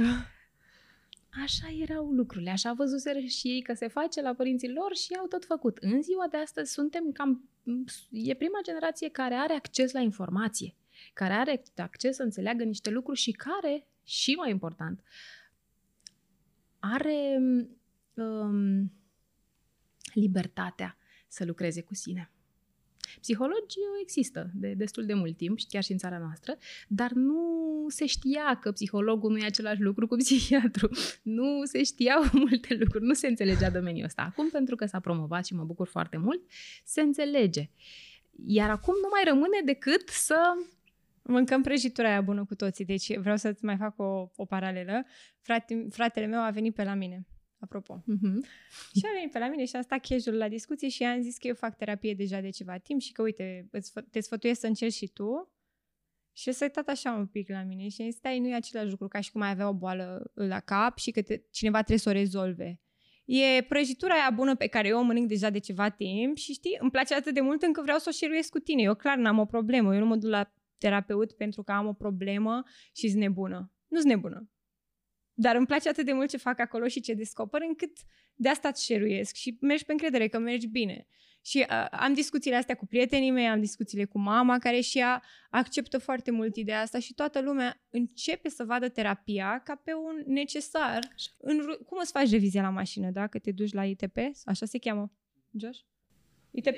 Așa 1.43 1.67
erau 1.79 2.11
lucrurile, 2.11 2.49
așa 2.49 2.73
văzuseră 2.73 3.19
și 3.19 3.47
ei 3.47 3.61
că 3.61 3.73
se 3.73 3.87
face 3.87 4.21
la 4.21 4.33
părinții 4.33 4.71
lor 4.71 4.95
și 4.95 5.13
au 5.13 5.25
tot 5.27 5.45
făcut. 5.45 5.77
În 5.77 6.01
ziua 6.01 6.27
de 6.27 6.37
astăzi 6.37 6.73
suntem 6.73 7.11
cam... 7.11 7.49
E 8.11 8.33
prima 8.33 8.59
generație 8.63 9.09
care 9.09 9.33
are 9.33 9.53
acces 9.53 9.91
la 9.91 9.99
informație, 9.99 10.75
care 11.13 11.33
are 11.33 11.63
acces 11.75 12.15
să 12.15 12.23
înțeleagă 12.23 12.63
niște 12.63 12.89
lucruri 12.89 13.19
și 13.19 13.31
care, 13.31 13.87
și 14.03 14.33
mai 14.33 14.49
important, 14.49 15.03
are 16.79 17.37
um, 18.13 18.91
libertatea 20.13 20.97
să 21.27 21.45
lucreze 21.45 21.81
cu 21.81 21.93
sine. 21.93 22.31
Psihologi 23.25 23.77
există 24.01 24.49
de 24.53 24.73
destul 24.77 25.05
de 25.05 25.13
mult 25.13 25.37
timp, 25.37 25.57
chiar 25.69 25.83
și 25.83 25.91
în 25.91 25.97
țara 25.97 26.17
noastră, 26.17 26.57
dar 26.87 27.11
nu 27.11 27.39
se 27.87 28.05
știa 28.05 28.59
că 28.61 28.71
psihologul 28.71 29.31
nu 29.31 29.37
e 29.37 29.45
același 29.45 29.81
lucru 29.81 30.07
cu 30.07 30.15
psihiatru. 30.15 30.89
Nu 31.21 31.63
se 31.63 31.83
știau 31.83 32.23
multe 32.45 32.75
lucruri, 32.79 33.05
nu 33.05 33.13
se 33.13 33.27
înțelegea 33.27 33.69
domeniul 33.69 34.05
ăsta. 34.05 34.21
Acum, 34.21 34.49
pentru 34.49 34.75
că 34.75 34.85
s-a 34.85 34.99
promovat 34.99 35.45
și 35.45 35.53
mă 35.53 35.63
bucur 35.63 35.87
foarte 35.87 36.17
mult, 36.17 36.41
se 36.83 37.01
înțelege. 37.01 37.69
Iar 38.45 38.69
acum 38.69 38.93
nu 39.01 39.07
mai 39.11 39.21
rămâne 39.25 39.61
decât 39.65 40.09
să 40.09 40.35
Mâncăm 41.27 41.61
prăjitura 41.61 42.07
aia 42.07 42.21
bună 42.21 42.45
cu 42.45 42.55
toții, 42.55 42.85
deci 42.85 43.17
vreau 43.17 43.37
să-ți 43.37 43.65
mai 43.65 43.77
fac 43.77 43.99
o, 43.99 44.29
o 44.35 44.45
paralelă. 44.45 45.05
Frate, 45.41 45.85
fratele 45.89 46.25
meu 46.25 46.41
a 46.41 46.49
venit 46.49 46.75
pe 46.75 46.83
la 46.83 46.93
mine 46.93 47.25
apropo. 47.59 48.03
Uh-huh. 48.03 48.37
Și 48.95 49.05
a 49.05 49.13
venit 49.13 49.31
pe 49.31 49.39
la 49.39 49.47
mine 49.47 49.65
și 49.65 49.75
a 49.75 49.81
stat 49.81 50.05
casual 50.07 50.37
la 50.37 50.47
discuție 50.47 50.89
și 50.89 51.01
i-am 51.01 51.21
zis 51.21 51.37
că 51.37 51.47
eu 51.47 51.53
fac 51.53 51.77
terapie 51.77 52.13
deja 52.13 52.39
de 52.39 52.49
ceva 52.49 52.77
timp 52.77 53.01
și 53.01 53.11
că, 53.11 53.21
uite, 53.21 53.69
te 54.11 54.19
sfătuiesc 54.19 54.59
să 54.59 54.67
încerci 54.67 54.93
și 54.93 55.07
tu. 55.07 55.49
Și 56.37 56.51
s-a 56.51 56.65
uitat 56.65 56.87
așa 56.87 57.11
un 57.11 57.27
pic 57.27 57.49
la 57.49 57.63
mine 57.63 57.87
și 57.87 58.01
a 58.01 58.05
zis, 58.05 58.15
stai, 58.15 58.39
nu 58.39 58.47
e 58.47 58.53
același 58.53 58.89
lucru 58.89 59.07
ca 59.07 59.19
și 59.19 59.31
cum 59.31 59.41
ai 59.41 59.49
avea 59.49 59.67
o 59.67 59.73
boală 59.73 60.31
la 60.33 60.59
cap 60.59 60.97
și 60.97 61.11
că 61.11 61.21
te, 61.21 61.41
cineva 61.51 61.77
trebuie 61.77 61.97
să 61.97 62.09
o 62.09 62.11
rezolve. 62.11 62.79
E 63.25 63.61
prăjitura 63.61 64.13
aia 64.13 64.31
bună 64.33 64.55
pe 64.55 64.67
care 64.67 64.87
eu 64.87 64.99
o 64.99 65.01
mănânc 65.01 65.27
deja 65.27 65.49
de 65.49 65.59
ceva 65.59 65.89
timp 65.89 66.37
și 66.37 66.53
știi, 66.53 66.77
îmi 66.79 66.91
place 66.91 67.13
atât 67.13 67.33
de 67.33 67.41
mult 67.41 67.61
încât 67.61 67.83
vreau 67.83 67.97
să 67.97 68.05
o 68.09 68.11
șeruiesc 68.11 68.49
cu 68.49 68.59
tine. 68.59 68.81
Eu 68.81 68.95
clar 68.95 69.17
n-am 69.17 69.39
o 69.39 69.45
problemă. 69.45 69.93
Eu 69.93 69.99
nu 69.99 70.05
mă 70.05 70.15
duc 70.15 70.29
la 70.29 70.53
terapeut 70.77 71.31
pentru 71.31 71.63
că 71.63 71.71
am 71.71 71.87
o 71.87 71.93
problemă 71.93 72.63
și 72.93 73.09
sunt 73.09 73.21
nebună. 73.21 73.71
Nu 73.87 73.99
sunt 73.99 74.11
nebună. 74.11 74.49
Dar 75.37 75.55
îmi 75.55 75.65
place 75.65 75.89
atât 75.89 76.05
de 76.05 76.13
mult 76.13 76.29
ce 76.29 76.37
fac 76.37 76.59
acolo 76.59 76.87
și 76.87 77.01
ce 77.01 77.13
descoper, 77.13 77.61
încât 77.61 77.97
de 78.35 78.49
asta 78.49 78.67
îți 78.67 78.85
șeruiesc 78.85 79.35
și 79.35 79.57
mergi 79.61 79.85
pe 79.85 79.91
încredere 79.91 80.27
că 80.27 80.39
mergi 80.39 80.67
bine. 80.67 81.07
Și 81.41 81.65
uh, 81.69 81.87
am 81.91 82.13
discuțiile 82.13 82.55
astea 82.55 82.75
cu 82.75 82.85
prietenii 82.85 83.31
mei, 83.31 83.47
am 83.47 83.59
discuțiile 83.59 84.05
cu 84.05 84.19
mama, 84.19 84.57
care 84.57 84.79
și 84.79 84.97
ea 84.97 85.23
acceptă 85.49 85.97
foarte 85.97 86.31
mult 86.31 86.55
ideea 86.55 86.81
asta 86.81 86.99
și 86.99 87.13
toată 87.13 87.41
lumea 87.41 87.81
începe 87.89 88.49
să 88.49 88.63
vadă 88.63 88.89
terapia 88.89 89.61
ca 89.63 89.75
pe 89.75 89.93
un 89.93 90.23
necesar. 90.25 90.99
În, 91.37 91.57
cum 91.85 91.97
îți 92.01 92.11
faci 92.11 92.29
revizia 92.29 92.61
la 92.61 92.69
mașină, 92.69 93.09
da? 93.09 93.27
Că 93.27 93.39
te 93.39 93.51
duci 93.51 93.73
la 93.73 93.85
ITP? 93.85 94.17
Așa 94.45 94.65
se 94.65 94.77
cheamă, 94.77 95.11
Josh? 95.51 95.79
ITP. 96.51 96.75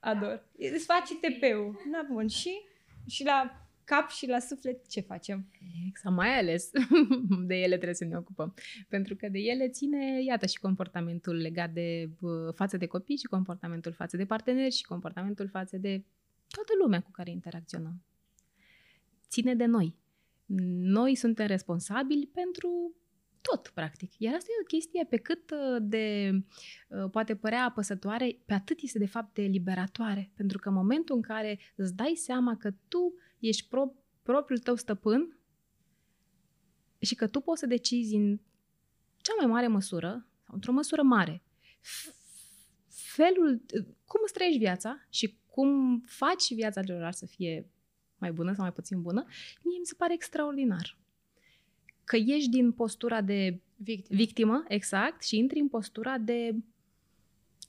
Ador. 0.00 0.48
Îți 0.56 0.84
faci 0.84 1.08
ITP-ul. 1.08 1.82
Na, 1.90 2.06
bun. 2.10 2.28
Și, 2.28 2.60
și 3.06 3.24
la 3.24 3.63
cap 3.84 4.08
și 4.08 4.26
la 4.26 4.38
suflet 4.38 4.88
ce 4.88 5.00
facem? 5.00 5.50
Exact, 5.88 6.14
mai 6.16 6.38
ales 6.38 6.70
de 7.48 7.54
ele 7.54 7.74
trebuie 7.74 7.94
să 7.94 8.04
ne 8.04 8.16
ocupăm. 8.16 8.54
Pentru 8.88 9.16
că 9.16 9.28
de 9.28 9.38
ele 9.38 9.68
ține, 9.68 10.22
iată, 10.22 10.46
și 10.46 10.58
comportamentul 10.58 11.34
legat 11.34 11.70
de 11.70 12.10
față 12.54 12.76
de 12.76 12.86
copii 12.86 13.16
și 13.16 13.26
comportamentul 13.26 13.92
față 13.92 14.16
de 14.16 14.24
parteneri 14.24 14.74
și 14.74 14.84
comportamentul 14.84 15.48
față 15.48 15.76
de 15.76 16.04
toată 16.48 16.72
lumea 16.82 17.00
cu 17.02 17.10
care 17.10 17.30
interacționăm. 17.30 18.02
ține 19.28 19.54
de 19.54 19.64
noi. 19.64 19.96
Noi 20.76 21.14
suntem 21.14 21.46
responsabili 21.46 22.26
pentru 22.26 22.94
tot, 23.50 23.68
practic. 23.74 24.12
Iar 24.18 24.34
asta 24.34 24.48
e 24.50 24.62
o 24.62 24.66
chestie 24.66 25.06
pe 25.10 25.16
cât 25.16 25.50
uh, 25.50 25.76
de 25.82 26.30
uh, 26.88 27.10
poate 27.10 27.36
părea 27.36 27.64
apăsătoare, 27.64 28.38
pe 28.46 28.54
atât 28.54 28.78
este 28.80 28.98
de 28.98 29.06
fapt 29.06 29.34
de 29.34 29.42
liberatoare. 29.42 30.30
Pentru 30.36 30.58
că 30.58 30.68
în 30.68 30.74
momentul 30.74 31.16
în 31.16 31.22
care 31.22 31.58
îți 31.76 31.94
dai 31.94 32.12
seama 32.16 32.56
că 32.56 32.70
tu 32.88 33.14
ești 33.48 33.68
pro- 33.68 33.94
propriul 34.22 34.58
tău 34.58 34.74
stăpân 34.74 35.38
și 36.98 37.14
că 37.14 37.26
tu 37.28 37.40
poți 37.40 37.60
să 37.60 37.66
decizi 37.66 38.14
în 38.14 38.40
cea 39.16 39.32
mai 39.38 39.46
mare 39.46 39.66
măsură, 39.66 40.26
sau 40.46 40.54
într-o 40.54 40.72
măsură 40.72 41.02
mare, 41.02 41.42
felul, 42.88 43.62
cum 44.06 44.20
îți 44.24 44.32
trăiești 44.32 44.58
viața 44.58 45.06
și 45.08 45.38
cum 45.46 46.00
faci 46.06 46.54
viața 46.54 46.82
celorlalți 46.82 47.18
să 47.18 47.26
fie 47.26 47.68
mai 48.18 48.32
bună 48.32 48.52
sau 48.52 48.62
mai 48.62 48.72
puțin 48.72 49.02
bună, 49.02 49.24
mie 49.62 49.78
mi 49.78 49.86
se 49.86 49.94
pare 49.94 50.12
extraordinar. 50.12 50.98
Că 52.04 52.16
ieși 52.16 52.48
din 52.48 52.72
postura 52.72 53.20
de 53.20 53.60
Victimă. 53.76 54.16
victimă, 54.18 54.64
exact, 54.68 55.22
și 55.22 55.36
intri 55.36 55.58
în 55.58 55.68
postura 55.68 56.18
de... 56.18 56.54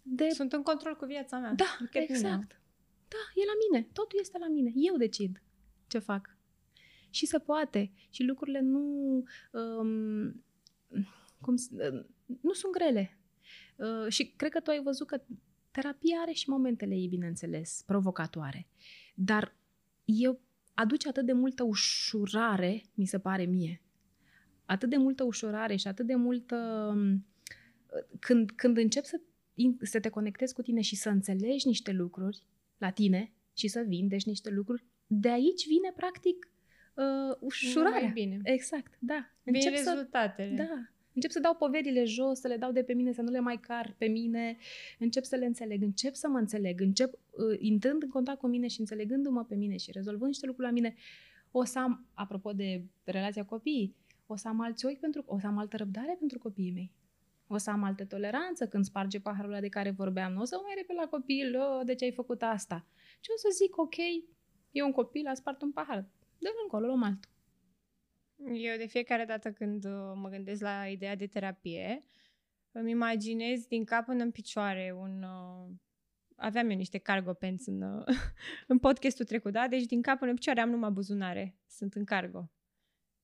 de 0.01 0.29
Sunt 0.29 0.53
în 0.53 0.61
control 0.61 0.95
cu 0.95 1.05
viața 1.05 1.37
mea. 1.37 1.53
da, 1.53 1.77
Look 1.79 1.95
at 1.95 2.09
me 2.09 2.19
now. 2.19 2.31
exact. 2.31 2.61
Da, 3.07 3.41
e 3.41 3.45
la 3.45 3.53
mine. 3.69 3.87
Totul 3.93 4.19
este 4.21 4.37
la 4.37 4.47
mine. 4.47 4.71
Eu 4.75 4.97
decid 4.97 5.41
ce 5.87 5.99
fac. 5.99 6.37
Și 7.09 7.25
se 7.25 7.39
poate. 7.39 7.91
Și 8.09 8.23
lucrurile 8.23 8.59
nu... 8.59 9.23
Um, 9.51 10.43
cum, 11.41 11.55
s- 11.55 11.69
uh, 11.69 12.05
nu 12.41 12.53
sunt 12.53 12.71
grele. 12.73 13.19
Uh, 13.75 14.05
și 14.11 14.33
cred 14.35 14.51
că 14.51 14.59
tu 14.59 14.69
ai 14.69 14.81
văzut 14.83 15.07
că 15.07 15.21
terapia 15.71 16.17
are 16.21 16.31
și 16.31 16.49
momentele 16.49 16.95
ei, 16.95 17.07
bineînțeles, 17.07 17.83
provocatoare. 17.85 18.67
Dar 19.15 19.55
eu 20.05 20.39
aduce 20.73 21.07
atât 21.07 21.25
de 21.25 21.33
multă 21.33 21.63
ușurare, 21.63 22.83
mi 22.93 23.05
se 23.05 23.19
pare 23.19 23.43
mie. 23.43 23.81
Atât 24.65 24.89
de 24.89 24.97
multă 24.97 25.23
ușurare 25.23 25.75
și 25.75 25.87
atât 25.87 26.05
de 26.05 26.15
multă... 26.15 26.55
um, 26.95 27.25
Când, 28.19 28.51
când 28.51 28.77
încep 28.77 29.03
să, 29.03 29.21
in- 29.53 29.77
să 29.81 29.99
te 29.99 30.09
conectezi 30.09 30.53
cu 30.53 30.61
tine 30.61 30.81
și 30.81 30.95
să 30.95 31.09
înțelegi 31.09 31.67
niște 31.67 31.91
lucruri 31.91 32.45
la 32.77 32.89
tine 32.89 33.33
și 33.53 33.67
să 33.67 33.83
vindești 33.87 34.29
niște 34.29 34.49
lucruri, 34.49 34.85
de 35.07 35.29
aici 35.29 35.67
vine, 35.67 35.93
practic, 35.95 36.49
uh, 36.95 37.35
ușurarea. 37.39 37.99
Mai 38.01 38.11
bine. 38.11 38.39
Exact, 38.43 38.93
da. 38.99 39.29
Vin 39.43 39.55
Încep 39.55 39.75
să, 39.75 39.89
rezultatele. 39.93 40.55
da. 40.55 40.89
Încep 41.13 41.31
să 41.31 41.39
dau 41.39 41.55
poverile 41.55 42.03
jos, 42.03 42.39
să 42.39 42.47
le 42.47 42.57
dau 42.57 42.71
de 42.71 42.83
pe 42.83 42.93
mine, 42.93 43.11
să 43.11 43.21
nu 43.21 43.31
le 43.31 43.39
mai 43.39 43.59
car 43.59 43.95
pe 43.97 44.05
mine. 44.05 44.57
Încep 44.99 45.23
să 45.23 45.35
le 45.35 45.45
înțeleg, 45.45 45.81
încep 45.81 46.13
să 46.13 46.27
mă 46.27 46.37
înțeleg, 46.37 46.81
încep 46.81 47.13
uh, 47.13 47.19
intrând 47.59 48.03
în 48.03 48.09
contact 48.09 48.39
cu 48.39 48.47
mine 48.47 48.67
și 48.67 48.79
înțelegându-mă 48.79 49.43
pe 49.45 49.55
mine 49.55 49.77
și 49.77 49.91
rezolvând 49.91 50.27
niște 50.27 50.45
lucruri 50.45 50.67
la 50.67 50.73
mine. 50.73 50.95
O 51.51 51.63
să 51.63 51.79
am, 51.79 52.05
apropo 52.13 52.51
de 52.53 52.83
relația 53.03 53.45
copiii, 53.45 53.95
o 54.27 54.35
să 54.35 54.47
am 54.47 54.61
alți 54.61 54.85
ochi 54.85 54.99
pentru, 54.99 55.23
o 55.27 55.39
să 55.39 55.47
am 55.47 55.57
altă 55.57 55.77
răbdare 55.77 56.15
pentru 56.19 56.37
copiii 56.39 56.71
mei. 56.71 56.91
O 57.47 57.57
să 57.57 57.69
am 57.69 57.83
altă 57.83 58.05
toleranță 58.05 58.67
când 58.67 58.85
sparge 58.85 59.19
paharul 59.19 59.51
ăla 59.51 59.59
de 59.59 59.67
care 59.69 59.89
vorbeam. 59.89 60.33
Nu 60.33 60.41
o 60.41 60.45
să 60.45 60.55
mă 60.55 60.61
mai 60.65 60.73
repet 60.77 60.95
la 60.95 61.07
copil, 61.07 61.59
"Oh, 61.59 61.81
de 61.85 61.95
ce 61.95 62.03
ai 62.05 62.11
făcut 62.11 62.41
asta? 62.41 62.85
Și 63.19 63.29
o 63.35 63.37
să 63.37 63.47
zic, 63.63 63.77
ok, 63.77 63.95
e 64.75 64.83
un 64.83 64.91
copil, 64.91 65.27
a 65.27 65.33
spart 65.33 65.61
un 65.61 65.71
pahar. 65.71 66.05
Dă-l 66.37 66.53
încolo, 66.63 66.85
luăm 66.85 67.03
altul. 67.03 67.31
Eu 68.53 68.77
de 68.77 68.85
fiecare 68.85 69.25
dată 69.25 69.51
când 69.51 69.85
uh, 69.85 70.11
mă 70.15 70.29
gândesc 70.29 70.61
la 70.61 70.87
ideea 70.87 71.15
de 71.15 71.27
terapie, 71.27 71.99
îmi 72.71 72.91
imaginez 72.91 73.65
din 73.65 73.83
cap 73.83 74.05
până 74.05 74.23
în 74.23 74.31
picioare 74.31 74.95
un... 74.97 75.23
Uh, 75.23 75.73
aveam 76.35 76.69
eu 76.69 76.77
niște 76.77 76.97
cargo 76.97 77.33
pants 77.33 77.65
în, 77.65 77.81
uh, 77.81 78.05
în 78.67 78.77
podcastul 78.77 79.25
trecut, 79.25 79.51
da? 79.51 79.67
Deci 79.67 79.85
din 79.85 80.01
cap 80.01 80.17
până 80.17 80.29
în 80.29 80.35
picioare 80.35 80.61
am 80.61 80.69
numai 80.69 80.89
buzunare. 80.89 81.57
Sunt 81.67 81.93
în 81.93 82.03
cargo. 82.03 82.49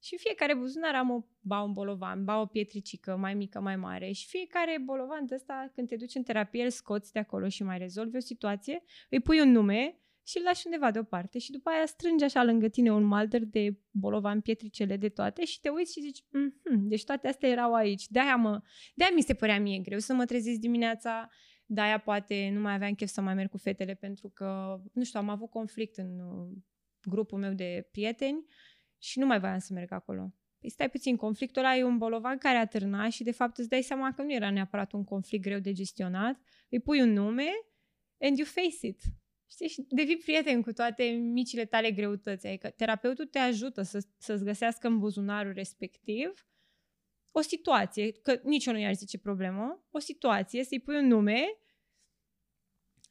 Și 0.03 0.13
în 0.13 0.19
fiecare 0.19 0.55
buzunar 0.55 0.95
am 0.95 1.09
o, 1.09 1.25
ba 1.39 1.61
un 1.61 1.71
bolovan, 1.71 2.23
ba 2.23 2.41
o 2.41 2.45
pietricică 2.45 3.15
mai 3.15 3.33
mică, 3.33 3.59
mai 3.59 3.75
mare. 3.75 4.11
Și 4.11 4.27
fiecare 4.27 4.81
bolovan 4.85 5.25
de 5.25 5.35
ăsta, 5.35 5.71
când 5.73 5.87
te 5.87 5.95
duci 5.95 6.15
în 6.15 6.23
terapie, 6.23 6.63
îl 6.63 6.69
scoți 6.69 7.13
de 7.13 7.19
acolo 7.19 7.47
și 7.47 7.63
mai 7.63 7.77
rezolvi 7.77 8.15
o 8.15 8.19
situație, 8.19 8.83
îi 9.09 9.19
pui 9.19 9.39
un 9.39 9.51
nume 9.51 10.00
și 10.23 10.37
îl 10.37 10.43
lași 10.43 10.61
undeva 10.65 10.91
deoparte 10.91 11.39
și 11.39 11.51
după 11.51 11.69
aia 11.69 11.85
strângi 11.85 12.23
așa 12.23 12.43
lângă 12.43 12.67
tine 12.67 12.91
un 12.91 13.03
malter 13.03 13.45
de 13.45 13.79
bolovan, 13.91 14.41
pietricele 14.41 14.97
de 14.97 15.09
toate 15.09 15.45
și 15.45 15.59
te 15.59 15.69
uiți 15.69 15.91
și 15.91 16.01
zici, 16.01 16.21
mm-hmm, 16.21 16.79
deci 16.79 17.03
toate 17.03 17.27
astea 17.27 17.49
erau 17.49 17.73
aici. 17.73 18.07
De-aia, 18.07 18.35
mă, 18.35 18.61
de-aia 18.95 19.11
mi 19.15 19.21
se 19.21 19.33
părea 19.33 19.59
mie 19.59 19.79
greu 19.79 19.99
să 19.99 20.13
mă 20.13 20.25
trezesc 20.25 20.59
dimineața, 20.59 21.29
de-aia 21.65 21.99
poate 21.99 22.49
nu 22.53 22.59
mai 22.59 22.73
aveam 22.73 22.93
chef 22.93 23.09
să 23.09 23.21
mai 23.21 23.33
merg 23.33 23.49
cu 23.49 23.57
fetele 23.57 23.93
pentru 23.93 24.29
că, 24.29 24.81
nu 24.93 25.03
știu, 25.03 25.19
am 25.19 25.29
avut 25.29 25.49
conflict 25.49 25.97
în 25.97 26.19
uh, 26.19 26.57
grupul 27.03 27.39
meu 27.39 27.53
de 27.53 27.87
prieteni 27.91 28.45
și 28.97 29.19
nu 29.19 29.25
mai 29.25 29.39
voiam 29.39 29.59
să 29.59 29.73
merg 29.73 29.91
acolo. 29.91 30.33
Păi 30.59 30.69
stai 30.69 30.89
puțin, 30.89 31.15
conflictul 31.15 31.61
ăla 31.61 31.75
e 31.75 31.83
un 31.83 31.97
bolovan 31.97 32.37
care 32.37 32.57
a 32.57 32.65
târnat 32.65 33.11
și 33.11 33.23
de 33.23 33.31
fapt 33.31 33.57
îți 33.57 33.69
dai 33.69 33.81
seama 33.81 34.13
că 34.13 34.21
nu 34.21 34.33
era 34.33 34.51
neapărat 34.51 34.91
un 34.91 35.03
conflict 35.03 35.43
greu 35.43 35.59
de 35.59 35.71
gestionat. 35.71 36.39
Îi 36.69 36.79
pui 36.79 37.01
un 37.01 37.13
nume 37.13 37.49
and 38.19 38.37
you 38.37 38.47
face 38.47 38.87
it. 38.87 39.01
Știi? 39.51 39.67
Și 39.67 39.85
devii 39.89 40.17
prieten 40.17 40.61
cu 40.61 40.71
toate 40.71 41.03
micile 41.09 41.65
tale 41.65 41.91
greutăți. 41.91 42.47
Adică 42.47 42.69
terapeutul 42.69 43.25
te 43.25 43.39
ajută 43.39 43.81
să, 43.81 44.05
să-ți 44.17 44.43
găsească 44.43 44.87
în 44.87 44.99
buzunarul 44.99 45.53
respectiv 45.53 46.45
o 47.31 47.41
situație, 47.41 48.11
că 48.11 48.39
nici 48.43 48.65
eu 48.65 48.73
nu 48.73 48.79
i-aș 48.79 48.95
zice 48.95 49.17
problemă, 49.17 49.85
o 49.91 49.99
situație, 49.99 50.63
să-i 50.63 50.79
pui 50.79 50.97
un 50.97 51.07
nume 51.07 51.57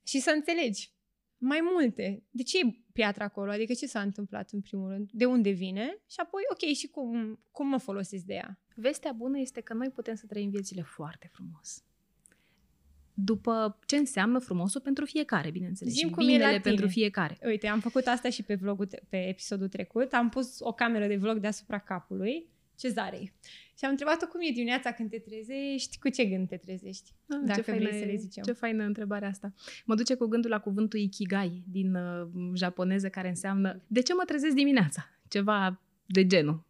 și 0.04 0.20
să 0.20 0.30
înțelegi 0.30 0.92
mai 1.36 1.60
multe. 1.60 2.24
De 2.30 2.42
ce 2.42 2.58
e 2.58 2.84
piatra 2.92 3.24
acolo? 3.24 3.50
Adică 3.50 3.74
ce 3.74 3.86
s-a 3.86 4.00
întâmplat 4.00 4.50
în 4.50 4.60
primul 4.60 4.88
rând? 4.88 5.10
De 5.12 5.24
unde 5.24 5.50
vine? 5.50 6.02
Și 6.06 6.20
apoi, 6.20 6.42
ok, 6.50 6.72
și 6.72 6.88
cum, 6.88 7.40
cum 7.50 7.68
mă 7.68 7.78
folosesc 7.78 8.24
de 8.24 8.34
ea? 8.34 8.60
Vestea 8.74 9.12
bună 9.12 9.38
este 9.38 9.60
că 9.60 9.74
noi 9.74 9.90
putem 9.90 10.14
să 10.14 10.26
trăim 10.26 10.50
viețile 10.50 10.82
foarte 10.82 11.28
frumos. 11.32 11.84
După 13.24 13.78
ce 13.86 13.96
înseamnă 13.96 14.38
frumosul 14.38 14.80
pentru 14.80 15.04
fiecare, 15.04 15.50
bineînțeles. 15.50 15.92
Zim 15.92 16.08
și 16.08 16.14
cum 16.14 16.22
e 16.22 16.26
la 16.26 16.32
binele 16.32 16.50
tine. 16.50 16.60
pentru 16.62 16.86
fiecare. 16.88 17.38
Uite, 17.44 17.66
am 17.66 17.80
făcut 17.80 18.06
asta 18.06 18.30
și 18.30 18.42
pe 18.42 18.54
vlogul, 18.54 18.86
te- 18.86 19.00
pe 19.08 19.28
episodul 19.28 19.68
trecut. 19.68 20.12
Am 20.12 20.28
pus 20.28 20.56
o 20.60 20.72
cameră 20.72 21.06
de 21.06 21.16
vlog 21.16 21.38
deasupra 21.38 21.78
capului 21.78 22.46
cezarei. 22.76 23.32
Și 23.78 23.84
am 23.84 23.90
întrebat-o 23.90 24.26
cum 24.26 24.40
e 24.42 24.50
dimineața 24.52 24.92
când 24.92 25.10
te 25.10 25.18
trezești, 25.18 25.98
cu 25.98 26.08
ce 26.08 26.24
gând 26.24 26.48
te 26.48 26.56
trezești. 26.56 27.12
Ah, 27.28 27.38
Dacă 27.46 27.60
ce 27.60 27.70
vrei 27.70 27.82
faină 27.82 27.98
să 27.98 28.04
e- 28.04 28.12
le 28.12 28.16
zicem. 28.16 28.42
Ce 28.42 28.52
faină 28.52 28.84
întrebarea 28.84 29.28
asta. 29.28 29.52
Mă 29.84 29.94
duce 29.94 30.14
cu 30.14 30.26
gândul 30.26 30.50
la 30.50 30.58
cuvântul 30.60 30.98
ikigai 30.98 31.62
din 31.70 31.94
uh, 31.94 32.28
japoneză 32.54 33.08
care 33.08 33.28
înseamnă 33.28 33.82
de 33.86 34.00
ce 34.00 34.14
mă 34.14 34.22
trezesc 34.26 34.54
dimineața? 34.54 35.08
Ceva 35.28 35.80
de 36.06 36.26
genul. 36.26 36.64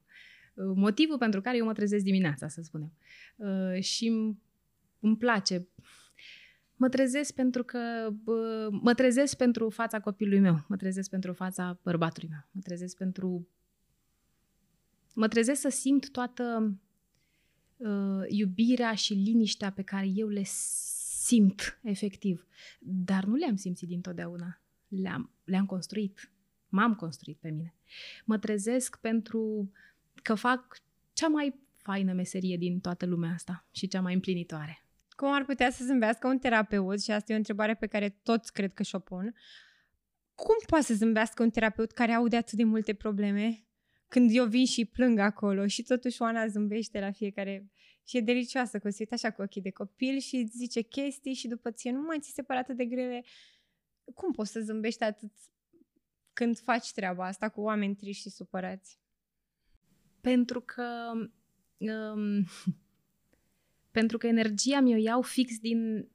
Uh, 0.55 0.73
motivul 0.75 1.19
pentru 1.19 1.41
care 1.41 1.57
eu 1.57 1.65
mă 1.65 1.73
trezesc 1.73 2.05
dimineața, 2.05 2.49
să 2.49 2.61
spunem. 2.63 2.93
Uh, 3.37 3.81
și 3.83 4.07
îmi- 4.07 4.39
îmi 5.01 5.17
place. 5.17 5.67
Mă 6.81 6.89
trezesc 6.89 7.35
pentru 7.35 7.65
că 7.65 8.13
uh, 8.25 8.79
mă 8.83 8.95
trezesc 8.95 9.37
pentru 9.37 9.69
fața 9.69 10.01
copilului 10.01 10.41
meu, 10.41 10.65
mă 10.69 10.77
trezesc 10.77 11.11
pentru 11.11 11.33
fața 11.33 11.79
bărbatului 11.83 12.29
meu, 12.29 12.49
mă 12.51 12.61
trezesc 12.61 12.97
pentru 12.97 13.49
mă 15.15 15.29
trezesc 15.29 15.61
să 15.61 15.69
simt 15.69 16.11
toată 16.11 16.75
uh, 17.77 18.25
iubirea 18.29 18.95
și 18.95 19.15
liniștea 19.15 19.73
pe 19.73 19.83
care 19.83 20.07
eu 20.15 20.29
le 20.29 20.43
simt 20.45 21.81
efectiv. 21.83 22.47
Dar 22.81 23.25
nu 23.25 23.35
le-am 23.35 23.57
simțit 23.57 23.89
dintotdeauna. 23.89 24.61
Le-am, 24.89 25.31
le-am 25.45 25.67
construit. 25.67 26.33
M-am 26.69 26.95
construit 26.95 27.39
pe 27.39 27.51
mine. 27.51 27.75
Mă 28.25 28.39
trezesc 28.39 29.01
pentru 29.01 29.71
că 30.23 30.35
fac 30.35 30.83
cea 31.13 31.29
mai 31.29 31.61
faină 31.77 32.13
meserie 32.13 32.57
din 32.57 32.81
toată 32.81 33.07
lumea 33.07 33.33
asta 33.33 33.67
și 33.71 33.87
cea 33.87 34.01
mai 34.01 34.15
împlinitoare. 34.15 34.85
Cum 35.21 35.33
ar 35.33 35.45
putea 35.45 35.71
să 35.71 35.85
zâmbească 35.85 36.27
un 36.27 36.39
terapeut, 36.39 37.03
și 37.03 37.11
asta 37.11 37.33
e 37.33 37.35
o 37.35 37.39
întrebare 37.39 37.75
pe 37.75 37.87
care 37.87 38.09
toți 38.09 38.53
cred 38.53 38.73
că 38.73 38.83
și-o 38.83 38.99
pun, 38.99 39.35
cum 40.35 40.55
poate 40.67 40.85
să 40.85 40.95
zâmbească 40.95 41.43
un 41.43 41.51
terapeut 41.51 41.93
care 41.93 42.13
aude 42.13 42.37
atât 42.37 42.53
de 42.53 42.65
multe 42.65 42.95
probleme? 42.95 43.67
Când 44.09 44.31
eu 44.33 44.47
vin 44.47 44.67
și 44.67 44.85
plâng 44.85 45.19
acolo 45.19 45.67
și 45.67 45.83
totuși 45.83 46.23
Oana 46.23 46.47
zâmbește 46.47 47.01
la 47.01 47.11
fiecare 47.11 47.71
și 48.05 48.17
e 48.17 48.21
delicioasă 48.21 48.79
că 48.79 48.91
se 48.91 48.97
uită 49.01 49.15
așa 49.15 49.31
cu 49.31 49.43
ochii 49.43 49.63
de 49.63 49.71
copil 49.71 50.19
și 50.19 50.37
îți 50.37 50.57
zice 50.57 50.81
chestii 50.81 51.35
și 51.35 51.49
după 51.49 51.71
ție 51.71 51.91
nu 51.91 52.01
mai 52.01 52.19
ți 52.21 52.33
se 52.35 52.43
pare 52.43 52.61
atât 52.61 52.77
de 52.77 52.85
grele. 52.85 53.25
Cum 54.15 54.33
poți 54.33 54.51
să 54.51 54.61
zâmbești 54.61 55.03
atât 55.03 55.33
când 56.33 56.59
faci 56.59 56.93
treaba 56.93 57.27
asta 57.27 57.49
cu 57.49 57.61
oameni 57.61 57.95
triști 57.95 58.23
și 58.23 58.31
supărați? 58.31 58.99
Pentru 60.21 60.61
că 60.61 61.13
um, 61.77 62.45
pentru 63.91 64.19
că 64.19 64.27
energia 64.27 64.81
mi-o 64.81 64.97
iau 64.97 65.23
fix 65.23 65.59
din 65.59 66.09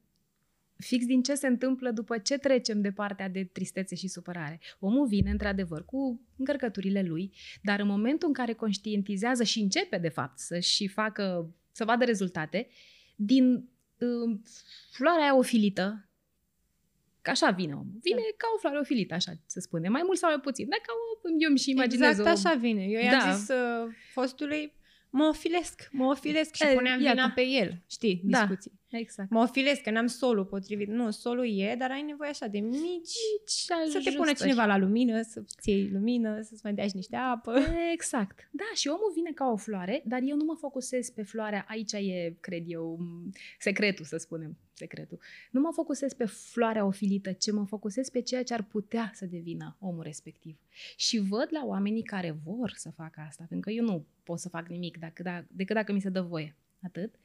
fix 0.77 1.05
din 1.05 1.21
ce 1.21 1.35
se 1.35 1.47
întâmplă 1.47 1.91
după 1.91 2.17
ce 2.17 2.37
trecem 2.37 2.81
de 2.81 2.91
partea 2.91 3.29
de 3.29 3.43
tristețe 3.43 3.95
și 3.95 4.07
supărare. 4.07 4.59
Omul 4.79 5.07
vine, 5.07 5.29
într-adevăr, 5.29 5.85
cu 5.85 6.21
încărcăturile 6.37 7.01
lui, 7.01 7.31
dar 7.61 7.79
în 7.79 7.87
momentul 7.87 8.27
în 8.27 8.33
care 8.33 8.53
conștientizează 8.53 9.43
și 9.43 9.59
începe, 9.59 9.97
de 9.97 10.09
fapt, 10.09 10.39
să 10.39 10.59
și 10.59 10.87
facă, 10.87 11.53
să 11.71 11.85
vadă 11.85 12.05
rezultate, 12.05 12.67
din 13.15 13.69
uh, 13.97 14.39
floarea 14.91 15.23
aia 15.23 15.37
ofilită, 15.37 16.09
Că 17.25 17.31
așa 17.31 17.49
vine 17.49 17.73
omul. 17.73 17.97
Vine 18.01 18.17
da. 18.17 18.35
ca 18.37 18.47
o 18.55 18.57
floare 18.57 18.79
ofilită, 18.79 19.13
așa 19.13 19.31
se 19.45 19.59
spune. 19.59 19.89
Mai 19.89 20.01
mult 20.05 20.17
sau 20.17 20.29
mai 20.29 20.39
puțin. 20.39 20.69
Dar 20.69 20.79
ca 20.79 20.93
o, 20.93 21.29
eu 21.39 21.49
îmi 21.49 21.57
și 21.57 21.69
imaginez 21.69 22.09
Exact 22.09 22.27
o... 22.27 22.31
așa 22.31 22.53
vine. 22.55 22.83
Eu 22.83 23.01
i-am 23.01 23.19
Da. 23.19 23.31
zis 23.31 23.47
uh, 23.47 23.93
fostului, 24.13 24.73
mă 25.09 25.23
ofilesc, 25.23 25.87
mă 25.91 26.05
ofilesc 26.05 26.55
și 26.55 26.63
E, 26.63 26.73
puneam 26.73 27.01
iată. 27.01 27.15
vina 27.15 27.29
pe 27.35 27.41
el. 27.41 27.81
Știi, 27.89 28.21
Da. 28.23 28.39
discuții. 28.39 28.71
Exact. 28.97 29.29
Mă 29.29 29.39
ofilesc, 29.39 29.81
că 29.81 29.91
n-am 29.91 30.07
solul 30.07 30.45
potrivit. 30.45 30.87
Nu, 30.87 31.11
solul 31.11 31.59
e, 31.59 31.75
dar 31.77 31.91
ai 31.91 32.01
nevoie 32.01 32.29
așa 32.29 32.47
de 32.47 32.59
mici... 32.59 33.17
Să 33.89 34.01
te 34.03 34.11
pună 34.11 34.33
cineva 34.33 34.65
la 34.65 34.77
lumină, 34.77 35.21
să-ți 35.21 35.69
iei 35.69 35.89
lumină, 35.89 36.41
să-ți 36.41 36.61
mai 36.63 36.73
dea 36.73 36.87
și 36.87 36.95
niște 36.95 37.15
apă. 37.15 37.59
Exact. 37.93 38.49
Da, 38.51 38.63
și 38.75 38.87
omul 38.87 39.11
vine 39.15 39.31
ca 39.31 39.45
o 39.51 39.55
floare, 39.55 40.01
dar 40.05 40.19
eu 40.23 40.35
nu 40.35 40.43
mă 40.43 40.55
focusez 40.59 41.09
pe 41.09 41.23
floarea. 41.23 41.65
Aici 41.67 41.91
e, 41.91 42.35
cred 42.39 42.63
eu, 42.67 42.97
m, 42.99 43.31
secretul, 43.59 44.05
să 44.05 44.17
spunem, 44.17 44.57
secretul. 44.73 45.19
Nu 45.51 45.59
mă 45.59 45.69
focusez 45.73 46.13
pe 46.13 46.25
floarea 46.25 46.85
ofilită, 46.85 47.31
ci 47.31 47.51
mă 47.51 47.65
focusez 47.65 48.09
pe 48.09 48.21
ceea 48.21 48.43
ce 48.43 48.53
ar 48.53 48.63
putea 48.63 49.11
să 49.13 49.25
devină 49.25 49.77
omul 49.79 50.03
respectiv. 50.03 50.57
Și 50.95 51.19
văd 51.19 51.47
la 51.49 51.65
oamenii 51.65 52.03
care 52.03 52.37
vor 52.43 52.73
să 52.75 52.91
facă 52.95 53.23
asta, 53.27 53.45
pentru 53.49 53.69
că 53.69 53.75
eu 53.75 53.83
nu 53.83 54.05
pot 54.23 54.39
să 54.39 54.49
fac 54.49 54.67
nimic 54.67 54.97
dacă, 54.97 55.23
da, 55.23 55.43
decât 55.47 55.75
dacă 55.75 55.91
mi 55.93 56.01
se 56.01 56.09
dă 56.09 56.21
voie. 56.21 56.55
Atât. 56.81 57.15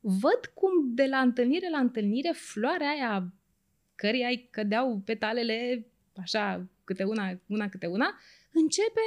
Văd 0.00 0.50
cum 0.54 0.94
de 0.94 1.06
la 1.06 1.18
întâlnire 1.20 1.70
la 1.70 1.78
întâlnire 1.78 2.30
floarea 2.34 2.88
aia 2.88 3.32
căreia 3.94 4.28
îi 4.28 4.48
cădeau 4.50 5.02
petalele 5.04 5.86
așa 6.16 6.68
câte 6.84 7.04
una, 7.04 7.40
una 7.46 7.68
câte 7.68 7.86
una, 7.86 8.18
începe 8.52 9.00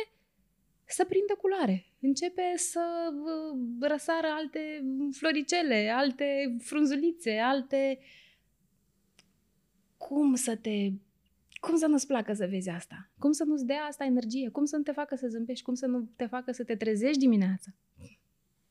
să 0.86 1.06
prindă 1.06 1.36
culoare. 1.42 1.86
Începe 2.02 2.54
să 2.56 3.14
uh, 3.14 3.60
răsară 3.80 4.28
alte 4.28 4.84
floricele, 5.12 5.90
alte 5.96 6.56
frunzulițe, 6.60 7.38
alte... 7.38 8.00
Cum 9.98 10.36
să 10.36 10.56
te... 10.56 10.92
Cum 11.60 11.76
să 11.76 11.88
nu-ți 11.88 12.08
placă 12.08 12.34
să 12.34 12.48
vezi 12.48 12.70
asta? 12.70 13.12
Cum 13.20 13.32
să 13.32 13.44
nu-ți 13.44 13.66
dea 13.66 13.82
asta 13.82 14.06
energie? 14.06 14.50
Cum 14.50 14.66
să 14.66 14.78
nu 14.78 14.84
te 14.84 14.92
facă 14.92 15.16
să 15.16 15.28
zâmbești? 15.28 15.64
Cum 15.64 15.74
să 15.74 15.86
nu 15.86 16.10
te 16.16 16.26
facă 16.26 16.52
să 16.52 16.64
te 16.64 16.76
trezești 16.76 17.20
dimineața? 17.20 17.72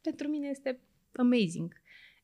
Pentru 0.01 0.29
mine 0.29 0.49
este 0.49 0.81
amazing. 1.13 1.73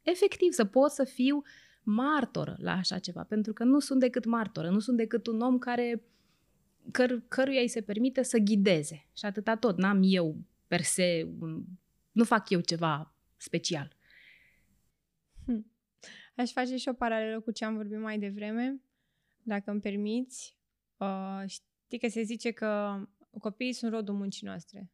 Efectiv, 0.05 0.52
să 0.52 0.64
pot 0.64 0.90
să 0.90 1.05
fiu 1.05 1.42
martoră 1.82 2.57
la 2.59 2.72
așa 2.72 2.98
ceva, 2.98 3.24
pentru 3.24 3.52
că 3.52 3.64
nu 3.64 3.78
sunt 3.78 4.00
decât 4.00 4.24
martoră, 4.24 4.70
nu 4.70 4.78
sunt 4.78 4.96
decât 4.96 5.26
un 5.26 5.40
om 5.40 5.59
care 5.59 6.02
căr, 6.90 7.22
căruia 7.28 7.61
îi 7.61 7.68
se 7.68 7.82
permite 7.82 8.22
să 8.22 8.38
ghideze. 8.38 9.07
Și 9.16 9.24
atâta 9.24 9.57
tot. 9.57 9.78
N-am 9.78 10.00
eu, 10.02 10.36
per 10.66 10.80
se, 10.80 11.28
un, 11.40 11.64
nu 12.12 12.24
fac 12.24 12.50
eu 12.50 12.61
ceva 12.61 13.14
special. 13.36 13.96
Aș 16.36 16.52
face 16.52 16.76
și 16.76 16.88
o 16.88 16.92
paralelă 16.92 17.40
cu 17.40 17.50
ce 17.50 17.64
am 17.64 17.74
vorbit 17.74 17.98
mai 17.98 18.18
devreme, 18.18 18.80
dacă 19.42 19.70
îmi 19.70 19.80
permiți. 19.80 20.59
Uh, 20.96 21.42
știi 21.46 21.98
că 21.98 22.09
se 22.09 22.22
zice 22.22 22.50
că 22.50 23.00
copiii 23.38 23.72
sunt 23.72 23.92
rodul 23.92 24.14
muncii 24.14 24.46
noastre. 24.46 24.90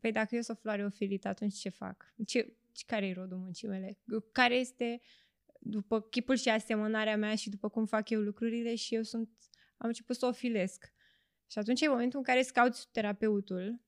Păi 0.00 0.12
dacă 0.12 0.34
eu 0.34 0.40
sunt 0.40 0.56
o 0.56 0.60
floare 0.60 0.84
ofilită, 0.84 1.28
atunci 1.28 1.54
ce 1.54 1.68
fac? 1.68 2.14
Ce, 2.26 2.52
care 2.86 3.06
e 3.06 3.12
rodul 3.12 3.38
muncii 3.38 3.68
mele? 3.68 3.98
Care 4.32 4.54
este, 4.54 5.00
după 5.60 6.00
chipul 6.00 6.36
și 6.36 6.48
asemănarea 6.48 7.16
mea 7.16 7.34
și 7.34 7.50
după 7.50 7.68
cum 7.68 7.86
fac 7.86 8.10
eu 8.10 8.20
lucrurile 8.20 8.74
și 8.74 8.94
eu 8.94 9.02
sunt, 9.02 9.30
am 9.76 9.88
început 9.88 10.16
să 10.16 10.24
o 10.24 10.28
ofilesc. 10.28 10.92
Și 11.50 11.58
atunci 11.58 11.80
e 11.80 11.88
momentul 11.88 12.18
în 12.18 12.24
care 12.24 12.38
îți 12.38 12.52
cauți 12.52 12.88
terapeutul 12.92 13.82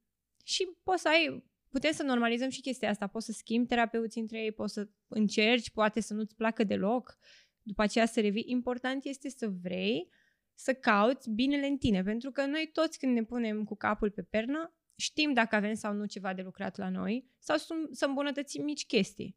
și 0.45 0.69
poți 0.83 1.03
să 1.03 1.09
ai, 1.09 1.45
putem 1.69 1.93
să 1.93 2.03
normalizăm 2.03 2.49
și 2.49 2.61
chestia 2.61 2.91
asta, 2.91 3.07
poți 3.07 3.27
să 3.27 3.33
schimbi 3.33 3.69
terapeuții 3.69 4.21
între 4.21 4.39
ei, 4.39 4.53
poți 4.53 4.73
să 4.73 4.89
încerci, 5.09 5.71
poate 5.71 6.01
să 6.01 6.15
nu-ți 6.15 6.35
placă 6.35 6.65
deloc, 6.65 7.19
după 7.63 7.83
aceea 7.83 8.07
să 8.07 8.21
revii. 8.21 8.45
Important 8.47 9.05
este 9.05 9.29
să 9.29 9.49
vrei 9.49 10.09
să 10.55 10.75
cauți 10.75 11.31
binele 11.31 11.67
în 11.67 11.77
tine, 11.77 12.03
pentru 12.03 12.31
că 12.31 12.47
noi 12.47 12.71
toți 12.73 12.99
când 12.99 13.15
ne 13.15 13.25
punem 13.25 13.65
cu 13.65 13.77
capul 13.77 14.11
pe 14.11 14.23
pernă, 14.23 14.75
știm 15.01 15.33
dacă 15.33 15.57
avem 15.57 15.75
sau 15.75 15.95
nu 15.95 16.05
ceva 16.05 16.35
de 16.35 16.43
lucrat 16.43 16.77
la 16.77 16.89
noi 16.89 17.31
sau 17.39 17.57
să 17.91 18.05
îmbunătățim 18.07 18.65
mici 18.65 18.87
chestii. 18.87 19.37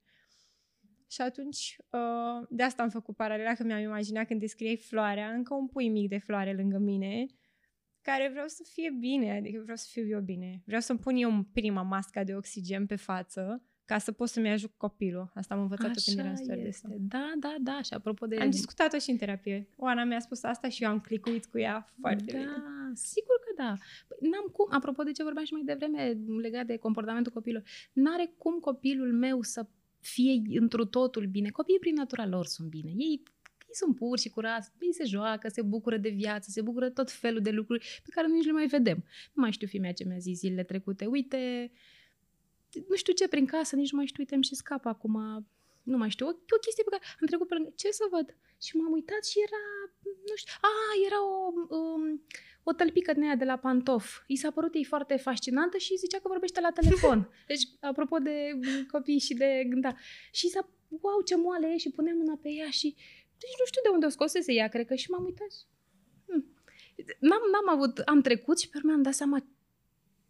Și 1.08 1.22
atunci, 1.22 1.78
uh, 1.90 2.48
de 2.50 2.64
asta 2.64 2.84
am 2.84 2.90
făcut 2.90 3.16
paralela, 3.16 3.54
că 3.54 3.64
mi-am 3.64 3.80
imaginat 3.80 4.28
când 4.28 4.40
descriei 4.40 4.78
floarea, 4.78 5.30
încă 5.30 5.54
un 5.54 5.68
pui 5.68 5.90
mic 5.90 6.10
de 6.10 6.18
floare 6.18 6.54
lângă 6.54 6.78
mine, 6.78 7.26
care 8.02 8.30
vreau 8.30 8.48
să 8.48 8.64
fie 8.74 8.90
bine, 9.00 9.38
adică 9.38 9.60
vreau 9.62 9.78
să 9.78 9.88
fiu 9.92 10.08
eu 10.08 10.22
bine. 10.22 10.62
Vreau 10.66 10.82
să-mi 10.82 11.00
pun 11.00 11.16
eu 11.16 11.44
prima 11.54 11.82
masca 11.82 12.24
de 12.24 12.36
oxigen 12.36 12.86
pe 12.86 12.96
față, 12.96 13.64
ca 13.86 13.98
să 13.98 14.12
pot 14.12 14.30
să-mi 14.30 14.50
ajut 14.50 14.72
copilul. 14.78 15.32
Asta 15.34 15.54
am 15.54 15.62
învățat-o 15.62 16.02
când 16.06 16.20
eram 16.20 16.36
stewardessă. 16.36 16.88
Da, 17.00 17.32
da, 17.40 17.56
da. 17.62 17.82
Și 17.82 17.94
apropo 17.94 18.26
de... 18.26 18.36
Am 18.36 18.50
discutat-o 18.50 18.98
și 18.98 19.10
în 19.10 19.18
terapie. 19.18 19.68
Oana 19.78 20.04
mi-a 20.04 20.20
spus 20.20 20.44
asta 20.44 20.70
și 20.70 20.84
eu 20.84 20.90
am 20.90 21.00
clicuit 21.00 21.46
cu 21.46 21.58
ea 21.60 21.88
foarte 22.00 22.32
da, 22.32 22.38
bine. 22.38 22.52
sigur 22.94 23.36
că 23.46 23.64
da. 23.64 23.74
Păi, 24.08 24.30
n-am 24.30 24.46
cum, 24.52 24.68
apropo 24.70 25.04
de 25.04 25.12
ce 25.12 25.24
vorbeam 25.24 25.46
și 25.46 25.54
mai 25.54 25.64
devreme 25.66 26.18
legat 26.42 26.66
de 26.66 26.78
comportamentul 26.78 27.32
copilului, 27.32 27.68
n-are 27.94 28.34
cum 28.38 28.60
copilul 28.60 29.14
meu 29.14 29.42
să 29.42 29.66
fie 30.00 30.42
întru 30.60 30.86
totul 30.86 31.26
bine. 31.26 31.50
Copiii 31.50 31.80
prin 31.80 31.96
natura 31.96 32.28
lor 32.28 32.46
sunt 32.46 32.70
bine. 32.70 32.92
Ei 32.98 33.24
ei 33.74 33.80
sunt 33.80 33.96
puri 33.96 34.22
și 34.22 34.30
curați, 34.30 34.72
ei 34.80 34.94
se 34.94 35.04
joacă, 35.06 35.48
se 35.48 35.62
bucură 35.62 35.98
de 35.98 36.10
viață, 36.10 36.50
se 36.50 36.62
bucură 36.62 36.90
tot 36.90 37.12
felul 37.12 37.42
de 37.42 37.50
lucruri 37.50 38.02
pe 38.04 38.10
care 38.10 38.28
nici 38.28 38.46
le 38.46 38.52
mai 38.52 38.66
vedem. 38.66 38.98
Nu 39.34 39.42
mai 39.42 39.52
știu 39.52 39.68
fimea 39.68 39.94
ce 39.94 40.04
mi-a 40.06 40.18
zis 40.18 40.38
zilele 40.38 40.64
trecute, 40.64 41.06
uite, 41.06 41.72
nu 42.90 42.96
știu 42.96 43.14
ce 43.14 43.28
prin 43.28 43.46
casă, 43.46 43.76
nici 43.76 43.92
nu 43.92 43.98
mai 43.98 44.08
știu, 44.08 44.22
uite, 44.22 44.36
îmi 44.36 44.44
și 44.44 44.56
scapă 44.56 44.90
acum, 44.90 45.16
nu 45.84 45.98
mai 45.98 46.10
știu, 46.10 46.26
o, 46.28 46.30
o 46.30 46.60
chestie 46.62 46.84
pe 46.84 46.90
care 46.90 47.04
am 47.22 47.28
trecut 47.28 47.48
pe 47.48 47.54
lângă, 47.54 47.72
ce 47.76 47.92
să 47.92 48.06
văd? 48.10 48.36
Și 48.62 48.78
m-am 48.78 48.92
uitat 48.92 49.26
și 49.26 49.38
era, 49.48 49.64
nu 50.30 50.36
știu, 50.36 50.54
a, 50.62 50.72
era 51.06 51.20
o, 51.26 51.54
um, 51.78 52.22
o 52.64 52.72
tălpică 52.72 53.14
din 53.14 53.24
aia 53.24 53.36
de 53.36 53.46
la 53.46 53.58
pantof. 53.58 54.24
I 54.28 54.36
s-a 54.36 54.52
părut 54.52 54.74
ei 54.74 54.84
foarte 54.84 55.16
fascinantă 55.16 55.78
și 55.78 55.98
zicea 55.98 56.20
că 56.20 56.28
vorbește 56.28 56.60
la 56.62 56.72
telefon. 56.72 57.30
Deci, 57.52 57.64
apropo 57.80 58.18
de 58.18 58.60
copii 58.92 59.20
și 59.20 59.34
de 59.34 59.66
gânda. 59.70 59.96
Și 60.32 60.48
s-a, 60.50 60.70
wow, 61.02 61.22
ce 61.22 61.36
moale 61.36 61.68
e 61.68 61.78
și 61.78 61.92
puneam 61.92 62.18
mâna 62.18 62.40
pe 62.42 62.50
ea 62.50 62.70
și 62.70 62.96
deci 63.44 63.60
nu 63.60 63.66
știu 63.66 63.82
de 63.84 63.90
unde 63.90 64.06
o 64.06 64.10
scosese 64.10 64.54
ea, 64.54 64.68
cred 64.68 64.86
că 64.88 64.96
și 64.96 65.10
m-am 65.10 65.24
uitat. 65.24 65.52
Hmm. 66.28 66.46
N-am, 67.20 67.42
n-am 67.52 67.70
avut, 67.76 67.98
am 67.98 68.22
trecut 68.22 68.60
și 68.60 68.70
pe 68.70 68.78
urmă 68.78 68.92
am 68.92 69.02
dat 69.02 69.14
seama 69.14 69.46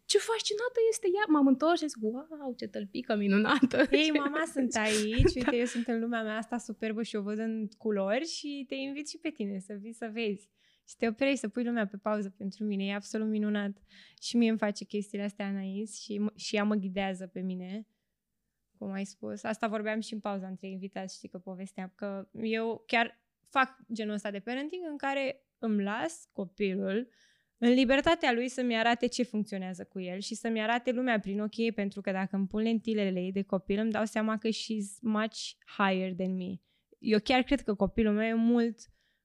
ce 0.04 0.18
fascinată 0.18 0.78
este 0.90 1.06
ea. 1.14 1.24
M-am 1.28 1.46
întors 1.46 1.80
și 1.80 1.88
zic, 1.88 2.02
wow, 2.02 2.54
ce 2.56 2.66
tălpică 2.66 3.14
minunată. 3.14 3.86
Ei, 3.90 4.10
mama, 4.22 4.42
sunt 4.52 4.74
aici, 4.74 5.34
uite, 5.34 5.56
eu 5.56 5.64
sunt 5.64 5.86
în 5.86 6.00
lumea 6.00 6.22
mea 6.22 6.36
asta 6.36 6.58
superbă 6.58 7.02
și 7.02 7.16
o 7.16 7.22
văd 7.22 7.38
în 7.38 7.68
culori 7.78 8.26
și 8.26 8.64
te 8.68 8.74
invit 8.74 9.08
și 9.08 9.18
pe 9.18 9.30
tine 9.30 9.58
să 9.58 9.72
vii 9.72 9.92
să 9.92 10.10
vezi. 10.12 10.48
Și 10.88 10.96
te 10.96 11.08
oprești 11.08 11.38
să 11.38 11.48
pui 11.48 11.64
lumea 11.64 11.86
pe 11.86 11.96
pauză 11.96 12.30
pentru 12.30 12.64
mine. 12.64 12.84
E 12.84 12.94
absolut 12.94 13.28
minunat. 13.28 13.76
Și 14.22 14.36
mie 14.36 14.48
îmi 14.48 14.58
face 14.58 14.84
chestiile 14.84 15.24
astea 15.24 15.46
Anais 15.46 16.00
și, 16.00 16.24
și 16.34 16.56
ea 16.56 16.64
mă 16.64 16.74
ghidează 16.74 17.26
pe 17.26 17.40
mine 17.40 17.86
cum 18.78 18.92
ai 18.92 19.04
spus. 19.04 19.42
Asta 19.42 19.68
vorbeam 19.68 20.00
și 20.00 20.12
în 20.12 20.20
pauza 20.20 20.46
între 20.46 20.68
invitați, 20.68 21.16
știi 21.16 21.28
că 21.28 21.38
povesteam 21.38 21.92
că 21.94 22.28
eu 22.32 22.82
chiar 22.86 23.20
fac 23.48 23.76
genul 23.92 24.14
ăsta 24.14 24.30
de 24.30 24.40
parenting 24.40 24.82
în 24.90 24.96
care 24.96 25.44
îmi 25.58 25.82
las 25.82 26.28
copilul 26.32 27.08
în 27.64 27.72
libertatea 27.72 28.32
lui 28.32 28.48
să-mi 28.48 28.76
arate 28.76 29.06
ce 29.06 29.22
funcționează 29.22 29.84
cu 29.84 30.00
el 30.00 30.20
și 30.20 30.34
să-mi 30.34 30.60
arate 30.60 30.90
lumea 30.90 31.20
prin 31.20 31.40
ochii 31.40 31.64
ei, 31.64 31.72
pentru 31.72 32.00
că 32.00 32.10
dacă 32.10 32.36
îmi 32.36 32.46
pun 32.46 32.62
lentilele 32.62 33.20
ei 33.20 33.32
de 33.32 33.42
copil, 33.42 33.78
îmi 33.78 33.90
dau 33.90 34.04
seama 34.04 34.38
că 34.38 34.48
she's 34.48 35.00
much 35.00 35.36
higher 35.76 36.14
than 36.14 36.36
me. 36.36 36.54
Eu 36.98 37.18
chiar 37.18 37.42
cred 37.42 37.60
că 37.60 37.74
copilul 37.74 38.14
meu 38.14 38.26
e 38.26 38.34
mult, 38.34 38.78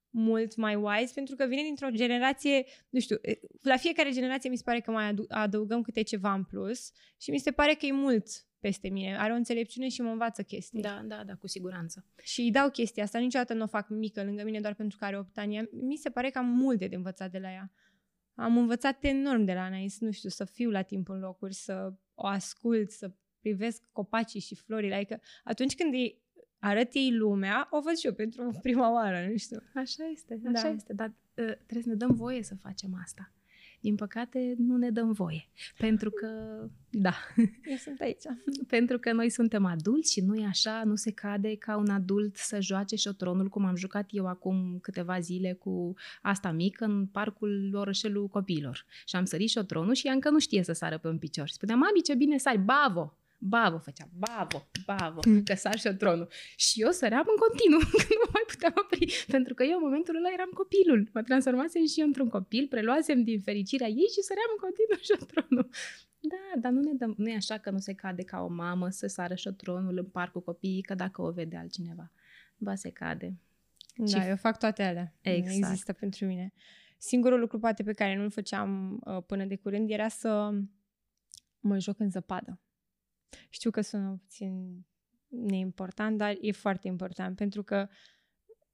mult 0.10 0.56
mai 0.56 0.76
wise, 0.76 1.12
pentru 1.14 1.36
că 1.36 1.46
vine 1.46 1.62
dintr-o 1.62 1.90
generație, 1.90 2.66
nu 2.90 3.00
știu, 3.00 3.18
la 3.62 3.78
fiecare 3.78 4.12
generație 4.12 4.50
mi 4.50 4.58
se 4.58 4.64
pare 4.66 4.80
că 4.80 4.92
mai 4.92 5.16
adăugăm 5.28 5.82
câte 5.82 6.02
ceva 6.02 6.34
în 6.34 6.44
plus 6.44 6.92
și 7.22 7.32
mi 7.32 7.40
se 7.40 7.52
pare 7.52 7.74
că 7.74 7.86
e 7.86 7.92
mult 7.92 8.28
peste 8.60 8.90
mine. 8.90 9.18
Are 9.18 9.32
o 9.32 9.36
înțelepciune 9.36 9.90
și 9.90 10.02
mă 10.02 10.10
învață 10.10 10.44
chestii. 10.44 10.82
Da, 10.82 11.02
da, 11.06 11.24
da, 11.24 11.36
cu 11.36 11.48
siguranță. 11.48 12.06
Și 12.24 12.42
îi 12.42 12.52
dau 12.52 12.70
chestia 12.70 13.04
asta. 13.04 13.20
Niciodată 13.20 13.54
nu 13.54 13.64
o 13.64 13.68
fac 13.68 13.90
mică 13.90 14.24
lângă 14.24 14.44
mine 14.44 14.60
doar 14.60 14.74
pentru 14.74 14.98
că 14.98 15.06
are 15.06 15.18
8 15.18 15.38
ani. 15.38 15.70
Mi 15.72 15.96
se 15.96 16.10
pare 16.10 16.30
că 16.30 16.38
am 16.38 16.46
multe 16.46 16.88
de 16.88 16.96
învățat 16.96 17.32
de 17.32 17.38
la 17.38 17.52
ea. 17.52 17.72
Am 18.40 18.58
învățat 18.58 19.04
enorm 19.04 19.44
de 19.44 19.54
la 19.54 19.64
Anais, 19.64 20.00
nu 20.00 20.12
știu, 20.12 20.30
să 20.30 20.46
fiu 20.46 20.70
la 20.70 20.82
timp 20.82 21.10
în 21.10 21.20
locuri, 21.20 21.54
să 21.54 21.94
o 22.16 22.28
ascult, 22.28 22.92
să 22.92 23.12
privesc 23.40 23.84
copacii 23.92 24.40
și 24.40 24.56
florile. 24.56 24.96
Adică 24.96 25.20
atunci 25.44 25.76
când 25.76 25.94
îi 25.94 26.22
arăt 26.60 26.94
ei 26.94 27.12
lumea, 27.12 27.68
o 27.72 27.82
văd 27.82 27.96
și 27.96 28.06
eu 28.06 28.14
pentru 28.14 28.60
prima 28.62 28.94
oară, 28.94 29.28
nu 29.28 29.38
știu. 29.38 29.60
Așa 29.74 30.04
este, 30.12 30.42
așa 30.46 30.68
da. 30.68 30.70
este. 30.70 30.94
Dar 30.94 31.08
uh, 31.08 31.16
trebuie 31.36 31.82
să 31.84 31.90
ne 31.90 31.96
dăm 31.96 32.16
voie 32.16 32.44
să 32.44 32.56
facem 32.56 33.00
asta. 33.04 33.34
Din 33.80 33.96
păcate, 33.96 34.56
nu 34.58 34.78
ne 34.78 34.90
dăm 34.90 35.12
voie. 35.12 35.48
Pentru 35.78 36.10
că, 36.10 36.28
da. 36.90 37.14
Eu 37.70 37.76
sunt 37.78 38.02
aici. 38.02 38.24
Pentru 38.68 39.00
că 39.00 39.12
noi 39.12 39.30
suntem 39.30 39.66
adulți 39.66 40.12
și 40.12 40.22
nu 40.22 40.36
e 40.36 40.46
așa, 40.46 40.82
nu 40.86 40.96
se 40.96 41.12
cade 41.12 41.56
ca 41.56 41.78
un 41.78 41.90
adult 41.90 42.36
să 42.36 42.62
joace 42.62 42.96
șotronul, 42.96 43.48
cum 43.48 43.66
am 43.66 43.76
jucat 43.76 44.08
eu 44.12 44.28
acum 44.28 44.80
câteva 44.82 45.20
zile 45.20 45.54
cu 45.54 45.94
asta 46.22 46.52
mică 46.52 46.86
în 46.86 47.06
parcul 47.06 47.72
orășelul 47.74 48.28
copiilor. 48.28 48.86
Și 49.06 49.16
am 49.16 49.26
sărit 49.26 49.50
șotronul 49.50 49.94
și 49.94 50.08
ea 50.08 50.14
încă 50.14 50.30
nu 50.30 50.40
știe 50.40 50.64
să 50.64 50.74
sară 50.74 50.98
pe 50.98 51.08
un 51.08 51.18
picior. 51.18 51.50
Spunea, 51.50 51.76
mami, 51.76 52.02
ce 52.02 52.16
bine 52.16 52.38
sari, 52.38 52.60
bavo! 52.60 53.14
Bavo, 53.42 53.78
făcea, 53.78 54.08
bavo, 54.28 54.68
bavo, 54.86 55.20
Mm. 55.28 55.44
că 55.44 55.54
sar 55.54 55.78
șotronul. 55.80 56.28
Și 56.56 56.82
eu 56.82 56.92
săream 56.92 57.26
în 57.34 57.40
continuu, 57.46 57.80
că 58.02 58.04
nu 58.10 58.20
mă 58.24 58.30
mai 58.34 58.44
puteam 58.48 58.74
opri. 58.84 59.26
Pentru 59.36 59.54
că 59.54 59.64
eu 59.64 59.78
în 59.78 59.84
momentul 59.88 60.16
ăla 60.16 60.30
eram 60.34 60.50
copilul. 60.54 61.10
Mă 61.14 61.22
transformasem 61.24 61.86
și 61.86 62.00
eu 62.00 62.06
într-un 62.06 62.30
copil, 62.30 62.68
preluasem 62.70 63.24
din 63.24 63.40
fericirea 63.42 63.88
ei 63.88 64.10
și 64.16 64.22
săream 64.30 64.50
în 64.56 64.62
continuu 64.66 65.00
șotronul. 65.10 65.68
Da, 66.34 66.60
dar 66.62 66.72
nu, 66.72 66.82
ne 66.82 66.94
dăm, 66.94 67.14
nu 67.18 67.30
e 67.30 67.36
așa 67.36 67.58
că 67.58 67.70
nu 67.70 67.80
se 67.80 67.94
cade 67.94 68.24
ca 68.24 68.40
o 68.42 68.48
mamă 68.48 68.90
să 68.90 69.08
sară 69.08 69.36
șotronul 69.36 69.98
în 69.98 70.06
parc 70.06 70.32
cu 70.32 70.40
copiii, 70.40 70.82
că 70.82 70.94
dacă 70.96 71.22
o 71.22 71.32
vede 71.32 71.56
altcineva. 71.58 72.12
Ba 72.58 72.76
se 72.76 72.90
cade. 72.92 73.38
Da, 73.96 74.22
Și- 74.22 74.28
eu 74.30 74.36
fac 74.36 74.60
toate 74.60 74.84
alea. 74.84 75.14
Exact. 75.22 75.48
Nu 75.48 75.68
există 75.68 75.94
pentru 75.94 76.26
mine. 76.26 76.54
Singurul 76.98 77.40
lucru 77.40 77.60
poate 77.60 77.84
pe 77.84 77.94
care 77.94 78.16
nu-l 78.16 78.30
făceam 78.32 79.02
uh, 79.06 79.24
până 79.26 79.46
de 79.46 79.56
curând 79.56 79.90
era 79.90 80.08
să 80.08 80.52
mă 81.60 81.78
joc 81.80 82.00
în 82.00 82.10
zăpadă. 82.10 82.60
Știu 83.50 83.72
că 83.72 83.82
sună 83.82 84.20
puțin 84.22 84.86
neimportant, 85.28 86.18
dar 86.18 86.38
e 86.42 86.52
foarte 86.52 86.88
important 86.88 87.36
pentru 87.36 87.64
că 87.64 87.88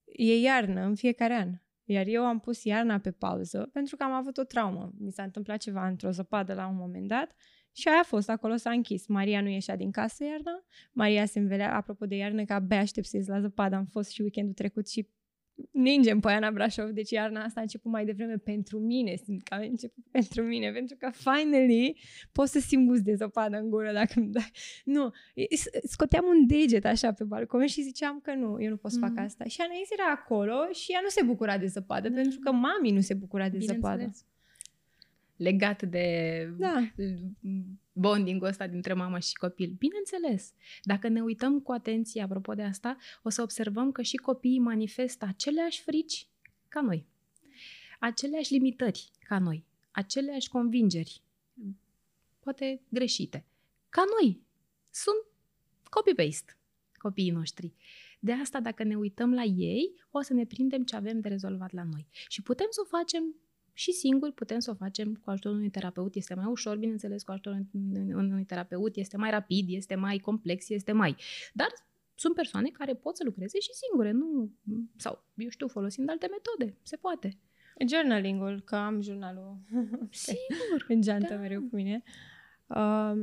e 0.06 0.40
iarnă 0.40 0.82
în 0.82 0.96
fiecare 0.96 1.34
an. 1.34 1.60
Iar 1.84 2.06
eu 2.08 2.26
am 2.26 2.40
pus 2.40 2.64
iarna 2.64 3.00
pe 3.00 3.12
pauză 3.12 3.70
pentru 3.74 3.96
că 3.96 4.04
am 4.04 4.12
avut 4.12 4.38
o 4.38 4.44
traumă. 4.44 4.92
Mi 4.98 5.12
s-a 5.12 5.24
întâmplat 5.24 5.58
ceva 5.58 5.88
într-o 5.88 6.12
zăpadă 6.12 6.54
la 6.54 6.68
un 6.68 6.76
moment 6.76 7.08
dat 7.08 7.36
și 7.72 7.88
aia 7.88 8.00
a 8.00 8.04
fost, 8.04 8.30
acolo 8.30 8.56
s-a 8.56 8.72
închis. 8.72 9.08
Maria 9.08 9.42
nu 9.42 9.48
ieșea 9.48 9.76
din 9.76 9.92
casă 9.92 10.24
iarna, 10.24 10.66
Maria 10.92 11.26
se 11.26 11.40
învelea, 11.40 11.76
apropo 11.76 12.06
de 12.06 12.16
iarnă, 12.16 12.44
că 12.44 12.54
abia 12.54 12.80
aștept 12.80 13.08
să 13.08 13.18
ies 13.18 13.28
la 13.28 13.40
zăpadă. 13.40 13.76
Am 13.76 13.86
fost 13.86 14.10
și 14.10 14.22
weekendul 14.22 14.54
trecut 14.54 14.90
și 14.90 15.10
ningem 15.72 16.20
pe 16.20 16.32
Ana 16.32 16.52
Brașov, 16.52 16.90
deci 16.90 17.10
iarna 17.12 17.44
asta 17.44 17.60
a 17.60 17.64
început 17.64 17.92
mai 17.92 18.06
devreme 18.06 18.38
pentru 18.38 18.80
mine, 18.80 19.16
simt 19.16 19.44
că 19.44 19.54
a 19.54 19.58
început 19.58 20.04
pentru 20.12 20.44
mine, 20.44 20.72
pentru 20.72 20.96
că 21.00 21.10
finally 21.14 21.98
pot 22.32 22.48
să 22.48 22.60
simt 22.60 22.88
gust 22.88 23.02
de 23.02 23.14
zăpadă 23.16 23.58
în 23.58 23.70
gură 23.70 23.92
dacă 23.94 24.14
îmi 24.16 24.32
dai. 24.32 24.52
Nu, 24.86 25.12
e- 25.34 25.56
s- 25.56 25.70
scoteam 25.92 26.26
un 26.26 26.48
deget 26.48 26.86
așa 26.86 27.12
pe 27.14 27.24
balcon 27.24 27.66
și 27.66 27.82
ziceam 27.82 28.20
că 28.20 28.34
nu, 28.34 28.62
eu 28.62 28.70
nu 28.70 28.78
pot 28.78 28.92
să 28.92 29.00
fac 29.00 29.10
Mhm. 29.12 29.20
asta. 29.24 29.44
Și 29.46 29.62
Anais 29.62 29.90
era 29.92 30.12
acolo 30.12 30.56
și 30.72 30.92
ea 30.92 31.00
nu 31.04 31.10
se 31.10 31.24
bucura 31.24 31.58
de 31.58 31.66
zăpadă, 31.66 32.10
Da. 32.10 32.16
pentru 32.22 32.40
că 32.40 32.52
mami 32.52 32.92
nu 32.92 33.02
se 33.02 33.14
bucura 33.14 33.50
de 33.50 33.58
zăpadă. 33.60 33.96
Bineînțeles. 33.96 34.26
Legat 35.36 35.82
de 35.84 36.08
Da. 36.58 36.92
Bonding-ul 37.96 38.48
ăsta 38.48 38.68
dintre 38.68 38.94
mamă 38.94 39.20
și 39.20 39.34
copil. 39.34 39.76
Bineînțeles, 39.78 40.54
dacă 40.84 41.08
ne 41.08 41.22
uităm 41.22 41.60
cu 41.60 41.72
atenție 41.72 42.22
apropo 42.22 42.54
de 42.54 42.62
asta, 42.62 42.98
o 43.24 43.30
să 43.30 43.42
observăm 43.42 43.92
că 43.92 44.02
și 44.02 44.16
copiii 44.16 44.60
manifestă 44.60 45.26
aceleași 45.26 45.82
frici 45.82 46.28
ca 46.68 46.82
noi, 46.82 47.06
aceleași 48.00 48.54
limitări 48.54 49.10
ca 49.20 49.40
noi, 49.40 49.66
aceleași 49.92 50.50
convingeri, 50.50 51.22
poate 52.40 52.82
greșite, 52.90 53.46
ca 53.90 54.04
noi. 54.20 54.42
Sunt 54.90 55.26
copy-paste 55.90 56.58
copiii 56.98 57.30
noștri. 57.30 57.74
De 58.20 58.32
asta, 58.32 58.60
dacă 58.60 58.84
ne 58.84 58.98
uităm 58.98 59.34
la 59.34 59.44
ei, 59.44 59.94
o 60.12 60.22
să 60.22 60.34
ne 60.34 60.46
prindem 60.46 60.84
ce 60.84 60.96
avem 60.96 61.20
de 61.20 61.28
rezolvat 61.28 61.72
la 61.72 61.84
noi. 61.84 62.08
Și 62.28 62.42
putem 62.42 62.68
să 62.70 62.82
o 62.84 62.98
facem 62.98 63.36
și 63.78 63.92
singuri, 63.92 64.32
putem 64.34 64.60
să 64.60 64.72
o 64.72 64.74
facem 64.74 65.14
cu 65.14 65.30
ajutorul 65.30 65.58
unui 65.58 65.70
terapeut. 65.70 66.16
Este 66.16 66.34
mai 66.34 66.46
ușor, 66.46 66.78
bineînțeles, 66.78 67.24
cu 67.24 67.32
ajutorul 67.32 67.66
unui- 67.74 68.14
unui 68.14 68.46
terapeut, 68.46 68.96
este 68.96 69.18
mai 69.18 69.30
rapid, 69.30 69.66
este 69.70 69.96
mai 69.96 70.18
complex, 70.18 70.70
este 70.70 70.92
mai... 70.92 71.16
Dar 71.54 71.68
sunt 72.16 72.36
persoane 72.36 72.70
care 72.70 72.94
pot 72.94 73.16
să 73.18 73.24
lucreze 73.26 73.60
și 73.60 73.70
singure, 73.74 74.12
nu... 74.12 74.52
Sau, 74.96 75.24
eu 75.36 75.50
știu, 75.50 75.68
folosind 75.68 76.10
alte 76.10 76.28
metode. 76.32 76.78
Se 76.84 76.96
poate. 76.96 77.38
Journaling-ul, 77.90 78.62
că 78.62 78.76
am 78.76 79.02
jurnalul 79.02 79.58
Sigur. 80.10 80.86
în 80.94 81.02
geantă 81.02 81.34
Da. 81.34 81.40
mereu 81.40 81.62
cu 81.62 81.76
mine. 81.76 82.04
Uh, 82.68 83.14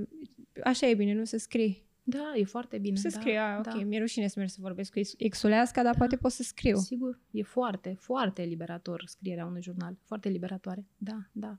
așa 0.65 0.87
e 0.87 0.95
bine, 0.95 1.13
nu 1.15 1.25
să 1.25 1.37
scrii. 1.39 1.91
Da, 2.03 2.33
e 2.35 2.45
foarte 2.45 2.79
bine. 2.79 2.97
Să 2.97 3.09
da, 3.09 3.19
scrii, 3.21 3.37
a, 3.37 3.57
ok, 3.59 3.65
da. 3.65 3.75
mi-e 3.75 3.99
rușine 3.99 4.27
să 4.27 4.35
merg 4.39 4.51
să 4.51 4.59
vorbesc 4.61 4.93
cu 4.93 4.99
ex- 4.99 5.15
exuleasca, 5.17 5.83
dar 5.83 5.97
poate 5.97 6.17
pot 6.17 6.33
să 6.33 6.43
scriu. 6.43 6.77
Sigur, 6.77 7.21
e 7.31 7.43
foarte, 7.43 7.97
foarte 7.99 8.43
liberator 8.43 9.05
scrierea 9.07 9.47
unui 9.47 9.63
jurnal. 9.63 9.97
Foarte 10.05 10.29
liberatoare. 10.29 10.87
Da, 10.97 11.19
da. 11.33 11.59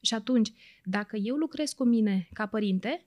Și 0.00 0.14
atunci, 0.14 0.52
dacă 0.84 1.16
eu 1.16 1.36
lucrez 1.36 1.72
cu 1.72 1.84
mine 1.84 2.28
ca 2.32 2.46
părinte, 2.46 3.06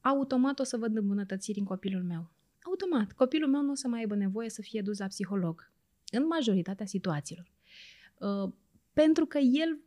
automat 0.00 0.58
o 0.58 0.64
să 0.64 0.76
văd 0.76 0.96
îmbunătățiri 0.96 1.58
în 1.58 1.64
copilul 1.64 2.02
meu. 2.02 2.30
Automat. 2.62 3.12
Copilul 3.12 3.50
meu 3.50 3.62
nu 3.62 3.70
o 3.70 3.74
să 3.74 3.88
mai 3.88 3.98
aibă 3.98 4.14
nevoie 4.14 4.50
să 4.50 4.62
fie 4.62 4.82
dus 4.82 4.98
la 4.98 5.06
psiholog. 5.06 5.72
În 6.10 6.26
majoritatea 6.26 6.86
situațiilor. 6.86 7.52
Uh, 8.18 8.52
pentru 8.92 9.26
că 9.26 9.38
el 9.38 9.78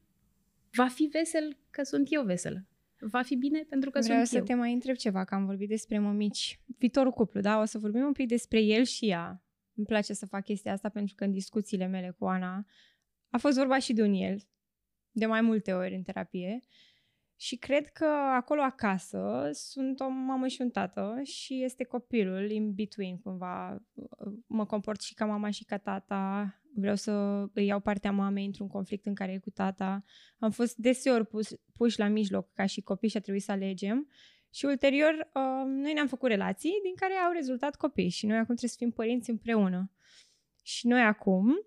va 0.72 0.88
fi 0.88 1.04
vesel 1.04 1.58
că 1.70 1.84
sunt 1.84 2.08
eu 2.12 2.24
veselă. 2.24 2.66
Va 3.02 3.22
fi 3.22 3.36
bine 3.36 3.64
pentru 3.70 3.90
că 3.90 4.00
Vreau 4.00 4.16
sunt 4.18 4.28
să 4.28 4.38
eu. 4.38 4.44
te 4.44 4.54
mai 4.54 4.74
întreb 4.74 4.96
ceva, 4.96 5.24
că 5.24 5.36
am 5.36 5.46
vorbit 5.46 5.70
despre 5.70 6.00
mămici. 6.00 6.62
Viitorul 6.78 7.12
cuplu, 7.12 7.42
da? 7.42 7.60
O 7.60 7.66
să 7.66 7.78
vorbim 7.78 8.06
un 8.06 8.12
pic 8.12 8.28
despre 8.28 8.60
el 8.62 8.84
și 8.84 9.08
ea. 9.10 9.44
Îmi 9.74 9.86
place 9.86 10.14
să 10.14 10.26
fac 10.26 10.44
chestia 10.44 10.72
asta 10.74 10.90
pentru 10.90 11.16
că 11.16 11.24
în 11.24 11.32
discuțiile 11.32 11.86
mele 11.86 12.16
cu 12.20 12.26
Ana 12.26 12.66
a 13.30 13.38
fost 13.38 13.58
vorba 13.58 13.80
și 13.80 13.94
de 13.94 14.02
un 14.02 14.14
el, 14.14 14.38
de 15.12 15.26
mai 15.26 15.42
multe 15.42 15.74
ori 15.74 15.96
în 15.96 16.02
terapie. 16.02 16.60
Și 17.36 17.58
cred 17.58 17.88
că 17.88 18.06
acolo 18.36 18.62
acasă 18.62 19.50
sunt 19.52 20.00
o 20.00 20.10
mamă 20.10 20.48
și 20.48 20.62
un 20.62 20.70
tată 20.70 21.20
și 21.24 21.64
este 21.64 21.84
copilul 21.84 22.50
in 22.52 22.74
between 22.74 23.18
cumva. 23.18 23.86
Mă 24.48 24.66
comport 24.66 25.02
și 25.02 25.14
ca 25.14 25.26
mama 25.26 25.50
și 25.50 25.64
ca 25.64 25.78
tata. 25.78 26.56
Vreau 26.76 26.96
să 26.96 27.12
îi 27.54 27.66
iau 27.66 27.80
partea 27.80 28.12
mamei 28.12 28.46
într-un 28.46 28.68
conflict 28.68 29.06
în 29.06 29.14
care 29.14 29.32
e 29.32 29.38
cu 29.38 29.50
tata. 29.50 30.04
Am 30.40 30.52
fost 30.52 30.76
deseori 30.76 31.26
pus, 31.26 31.60
puși 31.74 32.00
la 32.00 32.08
mijloc 32.08 32.54
ca 32.54 32.66
și 32.66 32.82
copii 32.82 33.10
și 33.10 33.18
a 33.18 33.22
trebuit 33.22 33.44
să 33.44 33.52
alegem. 33.52 34.08
Și 34.54 34.66
ulterior, 34.66 35.30
uh, 35.34 35.66
noi 35.66 35.94
ne-am 35.94 36.08
făcut 36.08 36.30
relații 36.30 36.74
din 36.84 36.96
care 36.96 37.14
au 37.14 37.32
rezultat 37.32 37.76
copii 37.76 38.10
și 38.10 38.26
noi 38.26 38.36
acum 38.36 38.56
trebuie 38.56 38.70
să 38.70 38.76
fim 38.80 38.92
părinți 38.92 39.30
împreună. 39.30 39.92
Și 40.64 40.88
noi 40.88 41.02
acum 41.02 41.66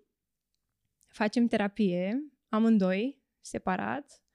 facem 1.07 1.47
terapie, 1.47 2.31
amândoi, 2.49 3.23
separat, 3.41 4.25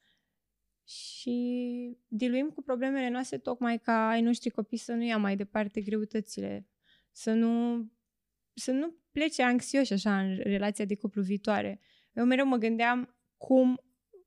și 0.91 1.97
diluim 2.09 2.49
cu 2.49 2.62
problemele 2.62 3.09
noastre 3.09 3.39
tocmai 3.39 3.79
ca 3.79 4.09
ai 4.09 4.21
noștri 4.21 4.51
copii 4.51 4.79
să 4.79 4.93
nu 4.93 5.05
ia 5.05 5.16
mai 5.16 5.37
departe 5.37 5.81
greutățile, 5.81 6.68
să 7.11 7.33
nu, 7.33 7.85
să 8.55 8.71
nu 8.73 8.95
plece 9.12 9.42
anxioși 9.42 9.92
așa 9.92 10.20
în 10.20 10.36
relația 10.36 10.84
de 10.84 10.94
cuplu 10.94 11.22
viitoare. 11.22 11.80
Eu 12.12 12.24
mereu 12.24 12.46
mă 12.46 12.56
gândeam 12.56 13.14
cum 13.36 13.80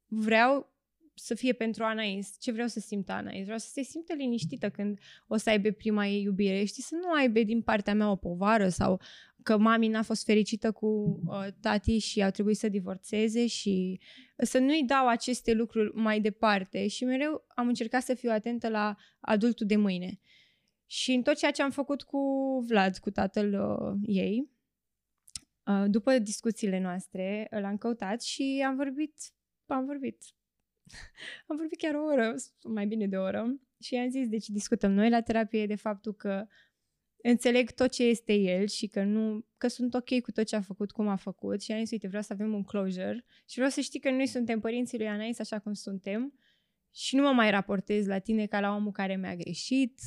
vreau 0.07 0.73
să 1.15 1.36
fie 1.36 1.53
pentru 1.53 1.84
Anais, 1.84 2.36
ce 2.39 2.51
vreau 2.51 2.67
să 2.67 2.79
simtă 2.79 3.11
Anais. 3.11 3.43
Vreau 3.43 3.57
să 3.57 3.69
se 3.71 3.81
simtă 3.81 4.13
liniștită 4.13 4.69
când 4.69 4.99
o 5.27 5.38
să 5.38 5.49
aibă 5.49 5.69
prima 5.69 6.07
ei 6.07 6.21
iubire, 6.21 6.63
știi, 6.63 6.84
să 6.84 6.95
nu 6.95 7.11
aibă 7.11 7.39
din 7.39 7.61
partea 7.61 7.93
mea 7.93 8.11
o 8.11 8.15
povară 8.15 8.69
sau 8.69 9.01
că 9.43 9.57
mami 9.57 9.88
n-a 9.88 10.01
fost 10.01 10.25
fericită 10.25 10.71
cu 10.71 10.86
uh, 11.25 11.47
tati 11.59 11.97
și 11.97 12.23
au 12.23 12.29
trebuit 12.29 12.57
să 12.57 12.69
divorțeze 12.69 13.47
și 13.47 13.99
să 14.38 14.57
nu-i 14.57 14.84
dau 14.84 15.07
aceste 15.07 15.53
lucruri 15.53 15.91
mai 15.95 16.21
departe 16.21 16.88
și 16.88 17.03
mereu 17.03 17.45
am 17.55 17.67
încercat 17.67 18.01
să 18.01 18.13
fiu 18.13 18.31
atentă 18.31 18.69
la 18.69 18.95
adultul 19.19 19.67
de 19.67 19.75
mâine. 19.75 20.19
Și 20.86 21.11
în 21.11 21.21
tot 21.21 21.38
ceea 21.38 21.51
ce 21.51 21.61
am 21.61 21.71
făcut 21.71 22.01
cu 22.01 22.19
Vlad, 22.67 22.97
cu 22.97 23.09
tatăl 23.09 23.53
uh, 23.53 23.99
ei, 24.05 24.39
uh, 24.39 24.53
după 25.88 26.20
discuțiile 26.20 26.80
noastre, 26.80 27.47
l-am 27.51 27.78
căutat 27.78 28.22
și 28.22 28.64
am 28.68 28.76
vorbit, 28.76 29.14
am 29.66 29.86
vorbit, 29.86 30.24
am 31.47 31.57
vorbit 31.57 31.78
chiar 31.78 31.95
o 31.95 32.03
oră, 32.03 32.36
mai 32.64 32.86
bine 32.86 33.07
de 33.07 33.18
o 33.18 33.22
oră 33.22 33.59
și 33.80 33.93
i-am 33.93 34.09
zis, 34.09 34.28
deci 34.28 34.47
discutăm 34.47 34.91
noi 34.91 35.09
la 35.09 35.22
terapie 35.22 35.66
de 35.66 35.76
faptul 35.76 36.14
că 36.14 36.47
înțeleg 37.24 37.72
tot 37.72 37.91
ce 37.91 38.03
este 38.03 38.34
el 38.34 38.68
și 38.68 38.88
că 38.88 39.03
nu 39.03 39.45
că 39.57 39.68
sunt 39.68 39.93
ok 39.93 40.22
cu 40.22 40.32
tot 40.32 40.45
ce 40.45 40.55
a 40.55 40.61
făcut, 40.61 40.91
cum 40.91 41.07
a 41.07 41.16
făcut. 41.16 41.61
Și 41.61 41.72
am 41.72 41.80
zis, 41.80 41.91
uite, 41.91 42.07
vreau 42.07 42.24
să 42.24 42.34
avem 42.34 42.53
un 42.53 42.64
closure 42.64 43.26
și 43.45 43.55
vreau 43.55 43.70
să 43.70 43.82
știi 43.82 43.99
că 43.99 44.11
noi 44.11 44.28
suntem 44.28 44.59
părinții 44.59 44.97
lui 44.97 45.07
Anais 45.07 45.39
așa 45.39 45.59
cum 45.59 45.74
suntem 45.74 46.39
și 46.95 47.16
nu 47.16 47.22
mă 47.22 47.32
mai 47.32 47.51
raportez 47.51 48.05
la 48.05 48.20
tine 48.20 48.45
ca 48.45 48.59
la 48.59 48.76
omul 48.76 48.91
care 48.91 49.16
mi-a 49.16 49.36
greșit, 49.36 49.99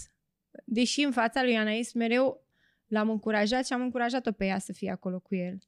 deși 0.64 1.02
în 1.02 1.12
fața 1.12 1.42
lui 1.42 1.56
Anais 1.56 1.92
mereu 1.92 2.45
l-am 2.86 3.10
încurajat 3.10 3.66
și 3.66 3.72
am 3.72 3.80
încurajat-o 3.80 4.32
pe 4.32 4.44
ea 4.44 4.58
să 4.58 4.72
fie 4.72 4.90
acolo 4.90 5.20
cu 5.20 5.34
el. 5.34 5.58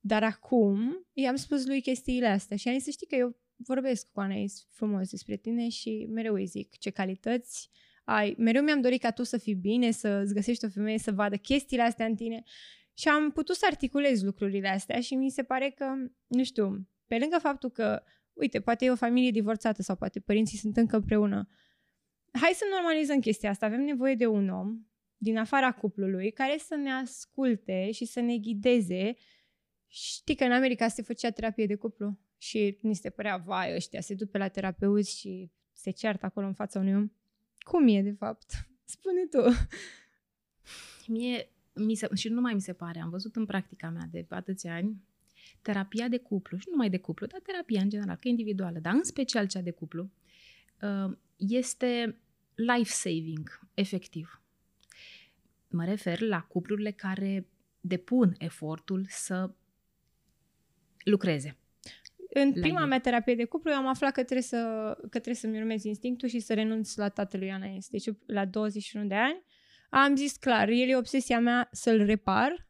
Dar 0.00 0.22
acum 0.22 1.06
i-am 1.12 1.36
spus 1.36 1.66
lui 1.66 1.80
chestiile 1.80 2.26
astea 2.26 2.56
și 2.56 2.68
am 2.68 2.74
zis 2.74 2.84
să 2.84 2.90
știi 2.90 3.06
că 3.06 3.14
eu 3.14 3.36
vorbesc 3.56 4.10
cu 4.12 4.20
Anais 4.20 4.66
frumos 4.70 5.10
despre 5.10 5.36
tine 5.36 5.68
și 5.68 6.06
mereu 6.10 6.34
îi 6.34 6.46
zic 6.46 6.78
ce 6.78 6.90
calități 6.90 7.70
ai. 8.04 8.34
Mereu 8.38 8.62
mi-am 8.62 8.80
dorit 8.80 9.00
ca 9.00 9.10
tu 9.10 9.22
să 9.22 9.38
fii 9.38 9.54
bine, 9.54 9.90
să 9.90 10.08
îți 10.08 10.34
găsești 10.34 10.64
o 10.64 10.68
femeie 10.68 10.98
să 10.98 11.12
vadă 11.12 11.36
chestiile 11.36 11.82
astea 11.82 12.06
în 12.06 12.14
tine 12.14 12.42
și 12.94 13.08
am 13.08 13.30
putut 13.30 13.56
să 13.56 13.66
articulez 13.68 14.22
lucrurile 14.22 14.68
astea 14.68 15.00
și 15.00 15.14
mi 15.14 15.30
se 15.30 15.42
pare 15.42 15.70
că, 15.70 15.86
nu 16.26 16.44
știu, 16.44 16.88
pe 17.06 17.18
lângă 17.18 17.38
faptul 17.38 17.70
că, 17.70 18.02
uite, 18.32 18.60
poate 18.60 18.84
e 18.84 18.90
o 18.90 18.96
familie 18.96 19.30
divorțată 19.30 19.82
sau 19.82 19.96
poate 19.96 20.20
părinții 20.20 20.58
sunt 20.58 20.76
încă 20.76 20.96
împreună, 20.96 21.48
hai 22.32 22.52
să 22.54 22.64
normalizăm 22.70 23.20
chestia 23.20 23.50
asta. 23.50 23.66
Avem 23.66 23.80
nevoie 23.80 24.14
de 24.14 24.26
un 24.26 24.48
om 24.48 24.78
din 25.24 25.38
afara 25.38 25.72
cuplului 25.72 26.30
care 26.30 26.56
să 26.58 26.74
ne 26.74 26.90
asculte 26.90 27.90
și 27.90 28.04
să 28.04 28.20
ne 28.20 28.38
ghideze. 28.38 29.16
Știi 29.86 30.34
că 30.34 30.44
în 30.44 30.52
America 30.52 30.88
se 30.88 31.02
făcea 31.02 31.30
terapie 31.30 31.66
de 31.66 31.74
cuplu 31.74 32.18
și 32.38 32.78
ni 32.80 32.94
se 32.94 33.10
părea, 33.10 33.36
vai, 33.36 33.74
ăștia 33.74 34.00
se 34.00 34.14
duc 34.14 34.30
pe 34.30 34.38
la 34.38 34.48
terapeuți 34.48 35.18
și 35.18 35.50
se 35.72 35.90
ceartă 35.90 36.26
acolo 36.26 36.46
în 36.46 36.54
fața 36.54 36.78
unui 36.78 36.94
om. 36.94 37.10
Cum 37.58 37.88
e, 37.88 38.02
de 38.02 38.12
fapt? 38.12 38.52
Spune 38.94 39.26
tu. 39.26 39.42
Mie, 41.06 41.48
mi 41.74 41.94
se, 41.94 42.08
și 42.14 42.28
nu 42.28 42.40
mai 42.40 42.54
mi 42.54 42.60
se 42.60 42.72
pare, 42.72 43.00
am 43.00 43.10
văzut 43.10 43.36
în 43.36 43.46
practica 43.46 43.90
mea 43.90 44.08
de 44.10 44.26
atâția 44.28 44.74
ani, 44.74 45.02
terapia 45.62 46.08
de 46.08 46.18
cuplu, 46.18 46.58
și 46.58 46.64
nu 46.66 46.72
numai 46.72 46.90
de 46.90 46.98
cuplu, 46.98 47.26
dar 47.26 47.40
terapia 47.40 47.80
în 47.82 47.88
general, 47.88 48.16
că 48.16 48.28
individuală, 48.28 48.78
dar 48.78 48.92
în 48.94 49.04
special 49.04 49.46
cea 49.46 49.60
de 49.60 49.70
cuplu, 49.70 50.10
uh, 50.82 51.16
este 51.36 52.18
life-saving, 52.54 53.68
efectiv. 53.74 54.43
Mă 55.74 55.84
refer 55.84 56.20
la 56.20 56.40
cuplurile 56.40 56.90
care 56.90 57.46
depun 57.80 58.34
efortul 58.38 59.06
să 59.08 59.54
lucreze. 61.04 61.58
În 62.28 62.52
prima 62.52 62.80
ei. 62.80 62.86
mea 62.86 63.00
terapie 63.00 63.34
de 63.34 63.44
cuplu 63.44 63.70
eu 63.70 63.76
am 63.76 63.86
aflat 63.86 64.12
că 64.12 64.22
trebuie, 64.22 64.42
să, 64.42 64.58
că 65.00 65.08
trebuie 65.08 65.34
să-mi 65.34 65.58
urmez 65.58 65.84
instinctul 65.84 66.28
și 66.28 66.40
să 66.40 66.54
renunț 66.54 66.94
la 66.94 67.08
tatălui 67.08 67.52
Anaes. 67.52 67.88
Deci 67.88 68.08
la 68.26 68.44
21 68.44 69.06
de 69.06 69.14
ani 69.14 69.44
am 69.90 70.16
zis 70.16 70.36
clar, 70.36 70.68
el 70.68 70.88
e 70.88 70.96
obsesia 70.96 71.40
mea 71.40 71.68
să-l 71.72 72.04
repar. 72.04 72.68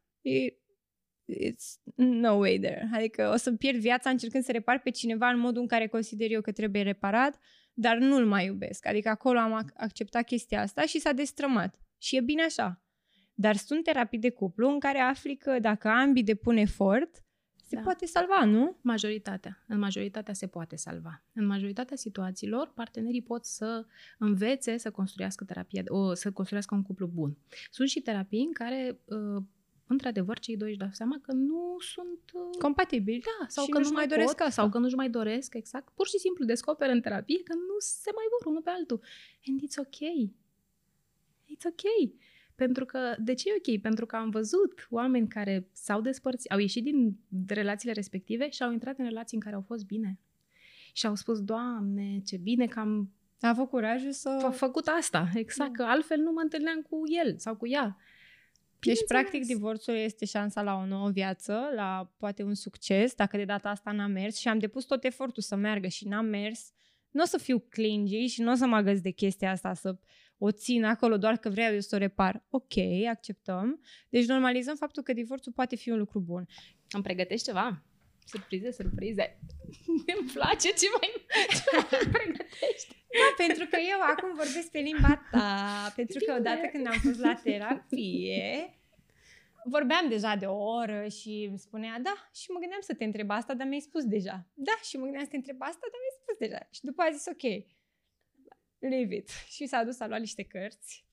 It's 1.44 1.94
no 1.94 2.32
way 2.32 2.58
there. 2.58 2.88
Adică 2.92 3.30
o 3.32 3.36
să 3.36 3.52
pierd 3.52 3.78
viața 3.78 4.10
încercând 4.10 4.44
să 4.44 4.52
repar 4.52 4.80
pe 4.80 4.90
cineva 4.90 5.28
în 5.28 5.38
modul 5.38 5.62
în 5.62 5.68
care 5.68 5.86
consider 5.86 6.30
eu 6.30 6.40
că 6.40 6.52
trebuie 6.52 6.82
reparat, 6.82 7.38
dar 7.72 7.96
nu-l 7.96 8.26
mai 8.26 8.46
iubesc. 8.46 8.86
Adică 8.86 9.08
acolo 9.08 9.38
am 9.38 9.70
acceptat 9.76 10.24
chestia 10.24 10.60
asta 10.60 10.82
și 10.82 10.98
s-a 10.98 11.12
destrămat. 11.12 11.78
Și 11.98 12.16
e 12.16 12.20
bine 12.20 12.42
așa. 12.42 12.83
Dar 13.34 13.56
sunt 13.56 13.84
terapii 13.84 14.18
de 14.18 14.30
cuplu 14.30 14.68
în 14.68 14.78
care 14.78 14.98
afli 14.98 15.36
că 15.36 15.58
dacă 15.58 15.88
ambii 15.88 16.22
depun 16.22 16.56
efort, 16.56 17.24
se 17.66 17.76
da. 17.76 17.80
poate 17.80 18.06
salva, 18.06 18.44
nu? 18.44 18.76
Majoritatea. 18.80 19.64
În 19.68 19.78
majoritatea 19.78 20.34
se 20.34 20.46
poate 20.46 20.76
salva. 20.76 21.22
În 21.32 21.46
majoritatea 21.46 21.96
situațiilor, 21.96 22.72
partenerii 22.74 23.22
pot 23.22 23.44
să 23.44 23.86
învețe 24.18 24.76
să 24.76 24.90
construiască 24.90 25.44
terapie, 25.44 25.82
o, 25.86 26.14
să 26.14 26.32
construiască 26.32 26.74
un 26.74 26.82
cuplu 26.82 27.06
bun. 27.06 27.36
Sunt 27.70 27.88
și 27.88 28.00
terapii 28.00 28.44
în 28.44 28.52
care 28.52 29.00
uh, 29.04 29.42
într-adevăr, 29.86 30.38
cei 30.38 30.56
doi 30.56 30.68
își 30.68 30.78
dau 30.78 30.88
seama 30.92 31.18
că 31.22 31.32
nu 31.32 31.76
sunt 31.78 32.20
uh, 32.32 32.58
compatibili. 32.58 33.20
Da, 33.20 33.46
sau 33.48 33.66
că 33.66 33.78
nu 33.78 33.90
mai 33.92 34.06
doresc 34.06 34.36
pot, 34.36 34.52
sau 34.52 34.68
că 34.68 34.78
nu-și 34.78 34.94
mai 34.94 35.10
doresc, 35.10 35.54
exact. 35.54 35.88
Pur 35.94 36.06
și 36.06 36.18
simplu 36.18 36.44
descoperă 36.44 36.92
în 36.92 37.00
terapie 37.00 37.42
că 37.42 37.54
nu 37.54 37.76
se 37.78 38.10
mai 38.14 38.24
vor 38.30 38.50
unul 38.50 38.62
pe 38.62 38.70
altul. 38.70 39.00
And 39.46 39.60
it's 39.60 39.78
ok. 39.78 39.98
It's 41.52 41.64
ok. 41.66 41.84
Pentru 42.54 42.84
că, 42.84 42.98
de 43.18 43.34
ce 43.34 43.48
e 43.48 43.72
ok? 43.72 43.80
Pentru 43.80 44.06
că 44.06 44.16
am 44.16 44.30
văzut 44.30 44.86
oameni 44.90 45.28
care 45.28 45.68
s-au 45.72 46.00
despărțit, 46.00 46.50
au 46.50 46.58
ieșit 46.58 46.84
din 46.84 47.16
relațiile 47.46 47.94
respective 47.94 48.50
și 48.50 48.62
au 48.62 48.72
intrat 48.72 48.98
în 48.98 49.04
relații 49.04 49.36
în 49.36 49.42
care 49.42 49.54
au 49.54 49.62
fost 49.62 49.86
bine. 49.86 50.18
Și 50.92 51.06
au 51.06 51.14
spus, 51.14 51.40
Doamne, 51.40 52.20
ce 52.24 52.36
bine 52.36 52.66
că 52.66 52.78
am 52.80 53.12
a 53.44 53.48
avut 53.48 53.68
curajul 53.68 54.12
să... 54.12 54.28
A 54.28 54.50
făcut 54.50 54.86
asta, 54.86 55.30
exact, 55.34 55.76
da. 55.76 55.84
că 55.84 55.90
altfel 55.90 56.18
nu 56.18 56.32
mă 56.32 56.40
întâlneam 56.40 56.80
cu 56.80 57.00
el 57.24 57.38
sau 57.38 57.56
cu 57.56 57.68
ea. 57.68 57.96
Deci, 58.78 59.04
practic, 59.06 59.44
divorțul 59.44 59.94
este 59.94 60.24
șansa 60.24 60.62
la 60.62 60.74
o 60.74 60.86
nouă 60.86 61.10
viață, 61.10 61.72
la 61.74 62.10
poate 62.16 62.42
un 62.42 62.54
succes, 62.54 63.14
dacă 63.14 63.36
de 63.36 63.44
data 63.44 63.68
asta 63.68 63.92
n-a 63.92 64.06
mers 64.06 64.36
și 64.36 64.48
am 64.48 64.58
depus 64.58 64.84
tot 64.84 65.04
efortul 65.04 65.42
să 65.42 65.56
meargă 65.56 65.86
și 65.86 66.08
n-am 66.08 66.26
mers, 66.26 66.72
nu 67.10 67.22
o 67.22 67.26
să 67.26 67.38
fiu 67.38 67.58
clingy 67.68 68.26
și 68.26 68.42
nu 68.42 68.50
o 68.50 68.54
să 68.54 68.66
mă 68.66 68.76
agăs 68.76 69.00
de 69.00 69.10
chestia 69.10 69.50
asta, 69.50 69.74
să 69.74 69.96
o 70.38 70.50
țin 70.50 70.84
acolo 70.84 71.16
doar 71.16 71.36
că 71.36 71.48
vreau 71.48 71.72
eu 71.72 71.80
să 71.80 71.94
o 71.94 71.98
repar. 71.98 72.44
Ok, 72.50 72.72
acceptăm. 73.08 73.80
Deci 74.08 74.26
normalizăm 74.26 74.76
faptul 74.76 75.02
că 75.02 75.12
divorțul 75.12 75.52
poate 75.52 75.76
fi 75.76 75.90
un 75.90 75.98
lucru 75.98 76.20
bun. 76.20 76.46
Îmi 76.90 77.02
pregătești 77.02 77.46
ceva? 77.46 77.82
Surprize, 78.26 78.70
surprize. 78.70 79.38
Îmi 80.18 80.30
place 80.32 80.68
ce 80.68 80.86
mai, 80.98 81.10
ce 81.48 81.64
mai 81.76 82.10
pregătești. 82.16 82.92
Da, 83.20 83.44
pentru 83.44 83.66
că 83.70 83.78
eu 83.92 84.00
acum 84.00 84.34
vorbesc 84.34 84.70
pe 84.70 84.78
limba 84.78 85.20
ta, 85.30 85.92
pentru 85.96 86.18
Bine. 86.18 86.32
că 86.32 86.38
odată 86.38 86.66
când 86.72 86.86
am 86.86 86.98
fost 87.02 87.20
la 87.20 87.34
terapie, 87.34 88.78
vorbeam 89.64 90.08
deja 90.08 90.36
de 90.36 90.46
o 90.46 90.58
oră 90.80 91.08
și 91.08 91.46
îmi 91.48 91.58
spunea, 91.58 92.00
da, 92.02 92.14
și 92.34 92.50
mă 92.50 92.58
gândeam 92.58 92.80
să 92.80 92.94
te 92.94 93.04
întreb 93.04 93.30
asta, 93.30 93.54
dar 93.54 93.66
mi-ai 93.66 93.80
spus 93.80 94.04
deja. 94.04 94.46
Da, 94.54 94.76
și 94.88 94.96
mă 94.96 95.02
gândeam 95.02 95.24
să 95.24 95.30
te 95.30 95.36
întreb 95.36 95.56
asta, 95.58 95.84
dar 95.92 96.00
mi-ai 96.02 96.18
spus 96.20 96.36
deja. 96.44 96.60
Și 96.70 96.80
după 96.82 97.02
a 97.02 97.10
zis, 97.16 97.26
ok, 97.34 97.44
leave 98.88 99.14
it. 99.14 99.28
Și 99.48 99.66
s-a 99.66 99.84
dus, 99.84 100.00
a 100.00 100.06
luat 100.06 100.20
niște 100.20 100.42
cărți 100.42 101.06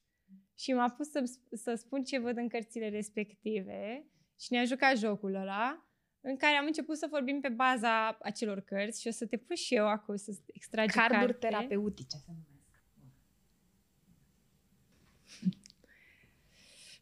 și 0.55 0.73
m-a 0.73 0.89
pus 0.89 1.09
să, 1.09 1.23
să 1.51 1.73
spun 1.75 2.03
ce 2.03 2.19
văd 2.19 2.37
în 2.37 2.47
cărțile 2.47 2.89
respective 2.89 4.05
și 4.39 4.51
ne-a 4.53 4.63
jucat 4.63 4.97
jocul 4.97 5.35
ăla 5.35 5.85
în 6.21 6.37
care 6.37 6.55
am 6.55 6.65
început 6.65 6.97
să 6.97 7.07
vorbim 7.09 7.39
pe 7.39 7.49
baza 7.49 8.17
acelor 8.21 8.59
cărți 8.59 9.01
și 9.01 9.07
o 9.07 9.11
să 9.11 9.25
te 9.25 9.37
pun 9.37 9.55
și 9.55 9.75
eu 9.75 9.87
acum 9.87 10.15
să 10.15 10.37
extragi 10.45 10.95
Carduri 10.95 11.19
carte. 11.19 11.47
terapeutice 11.47 12.17
se 12.17 12.31
numesc. 12.31 12.49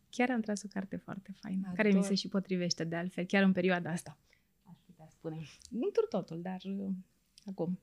Chiar 0.09 0.30
am 0.30 0.41
tras 0.41 0.63
o 0.63 0.67
carte 0.67 0.95
foarte 0.95 1.32
faină, 1.32 1.61
Ador. 1.63 1.76
care 1.76 1.91
mi 1.91 2.03
se 2.03 2.15
și 2.15 2.28
potrivește 2.28 2.84
de 2.84 2.95
altfel, 2.95 3.26
chiar 3.26 3.43
în 3.43 3.51
perioada 3.51 3.91
asta. 3.91 4.17
Aș 4.63 4.78
putea 4.86 5.07
spune. 5.09 5.41
Nu 5.70 5.89
totul, 6.09 6.41
dar 6.41 6.61
uh, 6.63 6.89
acum 7.45 7.80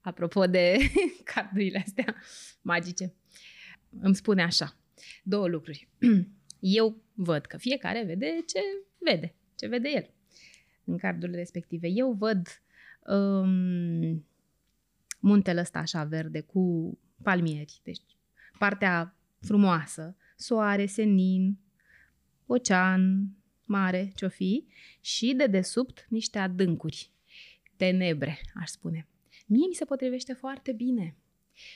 apropo 0.00 0.46
de 0.46 0.78
cardurile 1.34 1.82
astea 1.86 2.14
magice, 2.60 3.14
îmi 4.00 4.14
spune 4.14 4.42
așa, 4.42 4.76
două 5.22 5.48
lucruri. 5.48 5.88
Eu 6.60 7.02
văd 7.14 7.46
că 7.46 7.56
fiecare 7.56 8.02
vede 8.04 8.42
ce 8.46 8.60
vede, 8.98 9.34
ce 9.54 9.66
vede 9.66 9.88
el 9.88 10.10
în 10.84 10.98
cardurile 10.98 11.38
respective. 11.38 11.88
Eu 11.88 12.12
văd 12.12 12.62
um, 13.06 14.26
muntele 15.20 15.60
ăsta 15.60 15.78
așa 15.78 16.04
verde 16.04 16.40
cu 16.40 16.98
palmieri, 17.22 17.80
deci 17.82 18.02
partea 18.58 19.16
frumoasă, 19.40 20.16
soare, 20.36 20.86
senin, 20.86 21.58
ocean, 22.46 23.28
mare, 23.64 24.12
ce-o 24.14 24.28
fi, 24.28 24.66
și 25.00 25.34
de 25.36 25.46
desubt 25.46 26.06
niște 26.08 26.38
adâncuri, 26.38 27.10
tenebre, 27.76 28.38
aș 28.54 28.68
spune. 28.68 29.06
Mie 29.48 29.66
mi 29.68 29.74
se 29.74 29.84
potrivește 29.84 30.32
foarte 30.32 30.72
bine. 30.72 31.16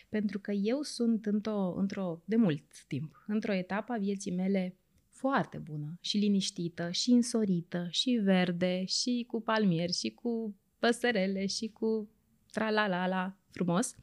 Pentru 0.08 0.38
că 0.38 0.50
eu 0.50 0.82
sunt 0.82 1.26
într-o, 1.26 1.74
într-o, 1.76 2.22
de 2.24 2.36
mult 2.36 2.84
timp, 2.86 3.24
într-o 3.26 3.52
etapă 3.52 3.92
a 3.92 3.98
vieții 3.98 4.32
mele 4.32 4.76
foarte 5.08 5.58
bună 5.58 5.98
și 6.00 6.18
liniștită 6.18 6.90
și 6.90 7.10
însorită 7.10 7.86
și 7.90 8.20
verde 8.22 8.84
și 8.84 9.24
cu 9.28 9.40
palmieri 9.40 9.92
și 9.92 10.10
cu 10.10 10.56
păsărele 10.78 11.46
și 11.46 11.68
cu 11.68 12.08
tralalala 12.50 13.36
frumos. 13.50 13.96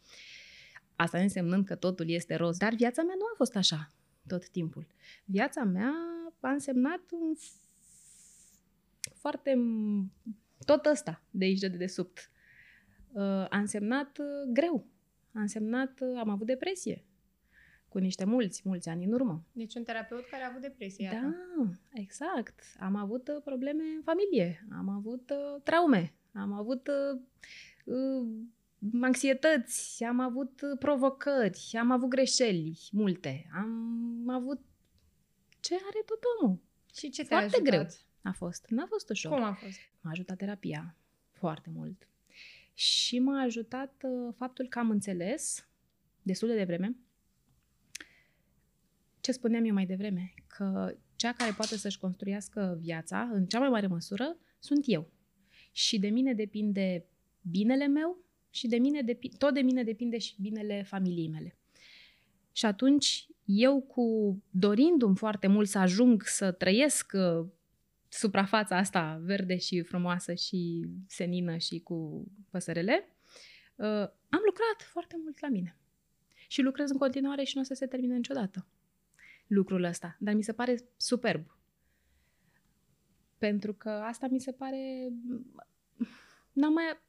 Asta 0.96 1.20
însemnând 1.20 1.66
că 1.66 1.76
totul 1.76 2.10
este 2.10 2.36
roz. 2.36 2.58
Dar 2.58 2.74
viața 2.74 3.02
mea 3.02 3.16
nu 3.18 3.26
a 3.34 3.36
fost 3.36 3.56
așa 3.56 3.94
tot 4.28 4.50
timpul. 4.50 4.88
Viața 5.26 5.64
mea 5.64 5.94
a 6.40 6.50
însemnat 6.50 7.02
un 7.12 7.34
foarte 9.14 9.58
tot 10.66 10.86
ăsta 10.86 11.24
de 11.30 11.46
aici 11.46 11.60
de 11.60 11.68
desubt 11.68 12.32
Uh, 12.32 12.39
a 13.50 13.58
însemnat 13.58 14.18
uh, 14.18 14.26
greu. 14.54 14.88
A 15.34 15.40
însemnat, 15.40 16.00
uh, 16.02 16.20
am 16.20 16.30
avut 16.30 16.48
depresie 16.48 17.04
cu 17.90 17.98
niște 17.98 18.26
mulți, 18.26 18.62
mulți 18.66 18.90
ani 18.90 19.06
în 19.06 19.12
urmă. 19.12 19.44
Deci 19.52 19.76
un 19.76 19.84
terapeut 19.84 20.26
care 20.26 20.44
a 20.44 20.48
avut 20.48 20.62
depresie. 20.62 21.10
Da, 21.12 21.16
iată. 21.16 21.80
exact. 21.94 22.64
Am 22.80 22.96
avut 22.96 23.40
probleme 23.44 23.84
în 23.84 24.02
familie, 24.04 24.68
am 24.72 24.90
avut 24.90 25.30
uh, 25.30 25.62
traume, 25.64 26.14
am 26.34 26.54
avut 26.54 26.88
uh, 26.88 27.20
uh, 27.86 28.28
anxietăți, 29.02 30.04
am 30.04 30.20
avut 30.20 30.62
provocări, 30.80 31.78
am 31.80 31.92
avut 31.92 32.10
greșeli 32.10 32.90
multe, 32.92 33.50
am 33.54 34.30
avut 34.30 34.62
ce 35.60 35.74
are 35.74 36.04
tot 36.06 36.20
omul. 36.42 36.60
Și 36.94 37.10
ce 37.10 37.26
te-a 37.26 37.38
Foarte 37.38 37.62
greu 37.62 37.86
a 38.24 38.32
fost. 38.32 38.66
N-a 38.70 38.86
fost 38.86 39.10
ușor. 39.10 39.32
Cum 39.32 39.44
a 39.44 39.54
fost? 39.54 39.80
M-a 40.02 40.10
ajutat 40.10 40.38
terapia 40.38 40.96
foarte 41.32 41.70
mult 41.74 42.08
și 42.80 43.20
m-a 43.20 43.42
ajutat 43.42 44.04
uh, 44.04 44.34
faptul 44.38 44.68
că 44.68 44.80
am 44.80 44.90
înțeles 44.90 45.68
destul 46.22 46.48
de 46.48 46.56
devreme 46.56 46.96
ce 49.20 49.32
spuneam 49.32 49.66
eu 49.66 49.74
mai 49.74 49.86
devreme, 49.86 50.34
că 50.48 50.96
cea 51.16 51.32
care 51.32 51.52
poate 51.52 51.78
să-și 51.78 52.00
construiască 52.00 52.78
viața, 52.82 53.30
în 53.34 53.46
cea 53.46 53.60
mai 53.60 53.70
mare 53.70 53.88
măsură, 53.88 54.38
sunt 54.60 54.84
eu. 54.88 55.12
Și 55.72 56.00
de 56.00 56.08
mine 56.08 56.34
depinde 56.34 57.06
binele 57.42 57.88
meu 57.88 58.18
și 58.50 58.68
de 58.68 58.78
mine 58.78 59.04
depi- 59.04 59.38
tot 59.38 59.54
de 59.54 59.62
mine 59.62 59.84
depinde 59.84 60.18
și 60.18 60.36
binele 60.42 60.84
familiei 60.84 61.28
mele. 61.28 61.58
Și 62.52 62.66
atunci, 62.66 63.28
eu 63.46 63.82
cu 63.82 64.38
dorindu-mi 64.50 65.16
foarte 65.16 65.48
mult 65.48 65.68
să 65.68 65.78
ajung 65.78 66.24
să 66.26 66.52
trăiesc 66.52 67.12
uh, 67.14 67.48
suprafața 68.10 68.78
asta 68.78 69.20
verde 69.24 69.58
și 69.58 69.82
frumoasă 69.82 70.34
și 70.34 70.90
senină 71.08 71.58
și 71.58 71.80
cu 71.80 72.28
păsărele, 72.50 73.16
uh, 73.76 74.08
am 74.30 74.42
lucrat 74.46 74.82
foarte 74.92 75.16
mult 75.24 75.40
la 75.40 75.48
mine. 75.48 75.78
Și 76.48 76.62
lucrez 76.62 76.90
în 76.90 76.98
continuare 76.98 77.44
și 77.44 77.56
nu 77.56 77.62
o 77.62 77.66
să 77.66 77.74
se 77.74 77.88
termine 77.88 78.16
niciodată 78.16 78.68
lucrul 79.50 79.84
ăsta. 79.84 80.16
Dar 80.20 80.34
mi 80.34 80.44
se 80.44 80.54
pare 80.54 80.76
superb. 80.98 81.58
Pentru 83.38 83.74
că 83.74 83.90
asta 83.90 84.28
mi 84.28 84.40
se 84.40 84.52
pare... 84.52 85.10
N-am 86.52 86.74
mai... 86.74 87.00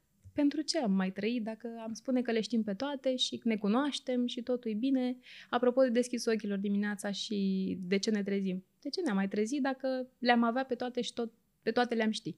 pentru 0.41 0.61
ce 0.61 0.79
am 0.79 0.93
mai 0.93 1.11
trăit 1.11 1.43
dacă 1.43 1.69
am 1.83 1.93
spune 1.93 2.23
că 2.23 2.31
le 2.31 2.41
știm 2.41 2.63
pe 2.63 2.75
toate 2.75 3.17
și 3.17 3.41
ne 3.45 3.57
cunoaștem 3.57 4.27
și 4.27 4.43
totul 4.43 4.71
e 4.71 4.75
bine? 4.75 5.17
Apropo 5.51 5.83
de 5.83 5.89
deschis 5.89 6.27
ochilor 6.27 6.59
dimineața 6.59 7.11
și 7.11 7.39
de 7.81 7.97
ce 7.97 8.11
ne 8.11 8.23
trezim. 8.23 8.65
De 8.81 8.89
ce 8.89 9.01
ne-am 9.01 9.17
mai 9.17 9.29
trezit 9.29 9.63
dacă 9.63 10.09
le-am 10.19 10.43
avea 10.43 10.65
pe 10.65 10.75
toate 10.75 11.01
și 11.01 11.13
tot, 11.13 11.33
pe 11.63 11.71
toate 11.71 11.95
le-am 11.95 12.11
ști? 12.11 12.37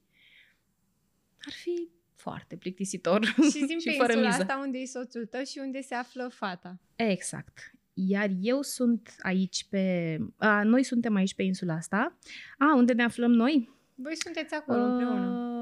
Ar 1.39 1.53
fi 1.53 1.89
foarte 2.15 2.57
plictisitor 2.57 3.25
Și 3.53 3.65
zim 3.67 3.79
și 3.85 3.89
pe 3.89 3.95
fără 3.97 4.13
insula 4.13 4.29
miză. 4.29 4.41
asta 4.43 4.61
unde 4.65 4.79
e 4.79 4.87
soțul 4.87 5.27
tău 5.27 5.43
și 5.43 5.59
unde 5.59 5.81
se 5.81 5.95
află 5.95 6.29
fata. 6.29 6.81
Exact. 6.97 7.73
Iar 7.95 8.31
eu 8.41 8.63
sunt 8.63 9.15
aici 9.19 9.67
pe... 9.69 10.17
A, 10.37 10.63
noi 10.63 10.83
suntem 10.83 11.15
aici 11.15 11.35
pe 11.35 11.43
insula 11.43 11.75
asta. 11.75 12.19
A, 12.59 12.75
unde 12.77 12.93
ne 12.93 13.03
aflăm 13.03 13.31
noi? 13.33 13.71
Voi 13.95 14.17
sunteți 14.17 14.55
acolo 14.55 14.83
împreună. 14.83 15.61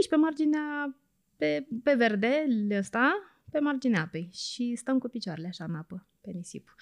Uh, 0.00 0.06
aici, 0.06 0.08
pe 0.08 0.16
marginea, 0.16 0.96
pe, 1.36 1.66
pe 1.82 1.94
verde, 1.94 2.46
ăsta, 2.78 3.12
pe 3.50 3.58
marginea 3.58 4.00
apei. 4.02 4.30
Și 4.32 4.74
stăm 4.74 4.98
cu 4.98 5.08
picioarele 5.08 5.46
așa 5.46 5.64
în 5.64 5.74
apă, 5.74 6.08
pe 6.20 6.30
nisip. 6.30 6.74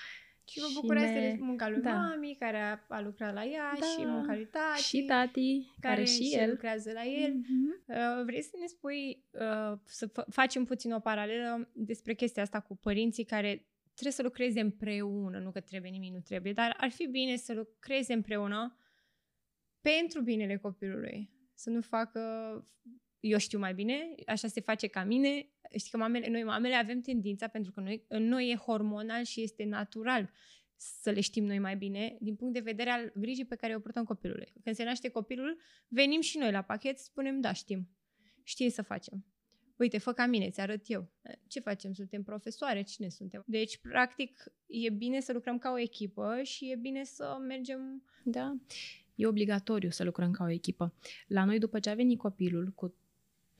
Și 0.45 0.61
vă 0.61 0.67
bucurați 0.81 1.13
ne- 1.13 1.21
de 1.21 1.37
munca 1.43 1.69
lui 1.69 1.81
da. 1.81 1.93
mami, 1.93 2.37
care 2.39 2.59
a, 2.61 2.79
a 2.89 3.01
lucrat 3.01 3.35
la 3.35 3.45
ea, 3.45 3.73
Da. 3.81 3.87
și 3.87 4.07
munca 4.07 4.35
lui 4.35 4.47
tati, 4.47 4.83
și 4.83 5.05
tati, 5.05 5.73
care, 5.81 5.95
care 5.95 6.07
și 6.07 6.35
el. 6.37 6.51
lucrează 6.51 6.93
la 6.93 7.05
el. 7.05 7.33
Mhm. 7.35 7.85
Uh, 7.87 8.25
vrei 8.25 8.43
să 8.43 8.57
ne 8.61 8.67
spui, 8.67 9.25
uh, 9.31 9.79
să 9.85 10.11
f- 10.11 10.27
facem 10.31 10.65
puțin 10.65 10.93
o 10.93 10.99
paralelă 11.01 11.71
despre 11.73 12.15
chestia 12.15 12.43
asta 12.43 12.61
cu 12.61 12.77
părinții 12.77 13.25
care 13.25 13.67
trebuie 13.93 14.13
să 14.13 14.23
lucreze 14.23 14.61
împreună, 14.61 15.39
nu 15.39 15.51
că 15.51 15.61
trebuie, 15.61 15.91
nimic 15.91 16.13
nu 16.13 16.21
trebuie, 16.21 16.53
dar 16.53 16.77
ar 16.79 16.91
fi 16.91 17.07
bine 17.07 17.37
să 17.37 17.53
lucreze 17.55 18.13
împreună 18.13 18.77
pentru 19.81 20.21
binele 20.23 20.57
copilului. 20.57 21.31
Să 21.55 21.71
nu 21.71 21.81
facă, 21.81 22.21
eu 23.21 23.39
știu 23.39 23.59
mai 23.59 23.75
bine, 23.75 24.15
așa 24.27 24.49
se 24.49 24.61
face 24.61 24.87
ca 24.87 25.05
mine. 25.05 25.49
Știi 25.77 25.91
că 25.91 25.97
mamele, 25.97 26.29
noi 26.29 26.43
mamele 26.43 26.75
avem 26.75 27.01
tendința, 27.01 27.47
pentru 27.47 27.73
că 27.73 27.81
noi, 27.81 28.05
în 28.09 28.29
noi 28.29 28.51
e 28.51 28.57
hormonal 28.57 29.25
și 29.25 29.43
este 29.43 29.65
natural 29.65 30.31
să 30.77 31.11
le 31.11 31.21
știm 31.21 31.45
noi 31.45 31.59
mai 31.59 31.77
bine, 31.77 32.17
din 32.21 32.37
punct 32.37 32.55
de 32.55 32.61
vedere 32.61 32.91
al 32.91 33.13
grijii 33.15 33.45
pe 33.45 33.55
care 33.55 33.77
o 33.77 33.79
purtăm 33.79 34.05
copilului. 34.05 34.53
Când 34.63 34.77
se 34.77 34.85
naște 34.85 35.09
copilul, 35.09 35.59
venim 35.89 36.21
și 36.21 36.39
noi 36.39 36.51
la 36.51 36.63
pachet, 36.63 36.99
spunem, 36.99 37.41
da, 37.41 37.53
știm. 37.53 37.89
Știi 38.43 38.71
să 38.71 38.83
facem. 38.83 39.25
Uite, 39.77 39.99
fă 39.99 40.13
ca 40.13 40.27
mine, 40.27 40.51
ți 40.51 40.61
arăt 40.61 40.91
eu. 40.91 41.11
Ce 41.47 41.61
facem? 41.61 41.93
Suntem 41.93 42.23
profesoare? 42.23 42.83
Cine 42.83 43.09
suntem? 43.09 43.43
Deci, 43.47 43.79
practic, 43.79 44.45
e 44.67 44.91
bine 44.91 45.21
să 45.21 45.33
lucrăm 45.33 45.59
ca 45.59 45.71
o 45.71 45.79
echipă 45.79 46.43
și 46.43 46.71
e 46.71 46.77
bine 46.77 47.05
să 47.05 47.37
mergem... 47.47 48.03
Da. 48.25 48.57
E 49.15 49.27
obligatoriu 49.27 49.91
să 49.91 50.05
lucrăm 50.05 50.31
ca 50.31 50.45
o 50.45 50.51
echipă. 50.51 50.95
La 51.27 51.45
noi, 51.45 51.59
după 51.59 51.79
ce 51.79 51.91
a 51.91 51.95
venit 51.95 52.19
copilul, 52.19 52.73
cu 52.75 52.95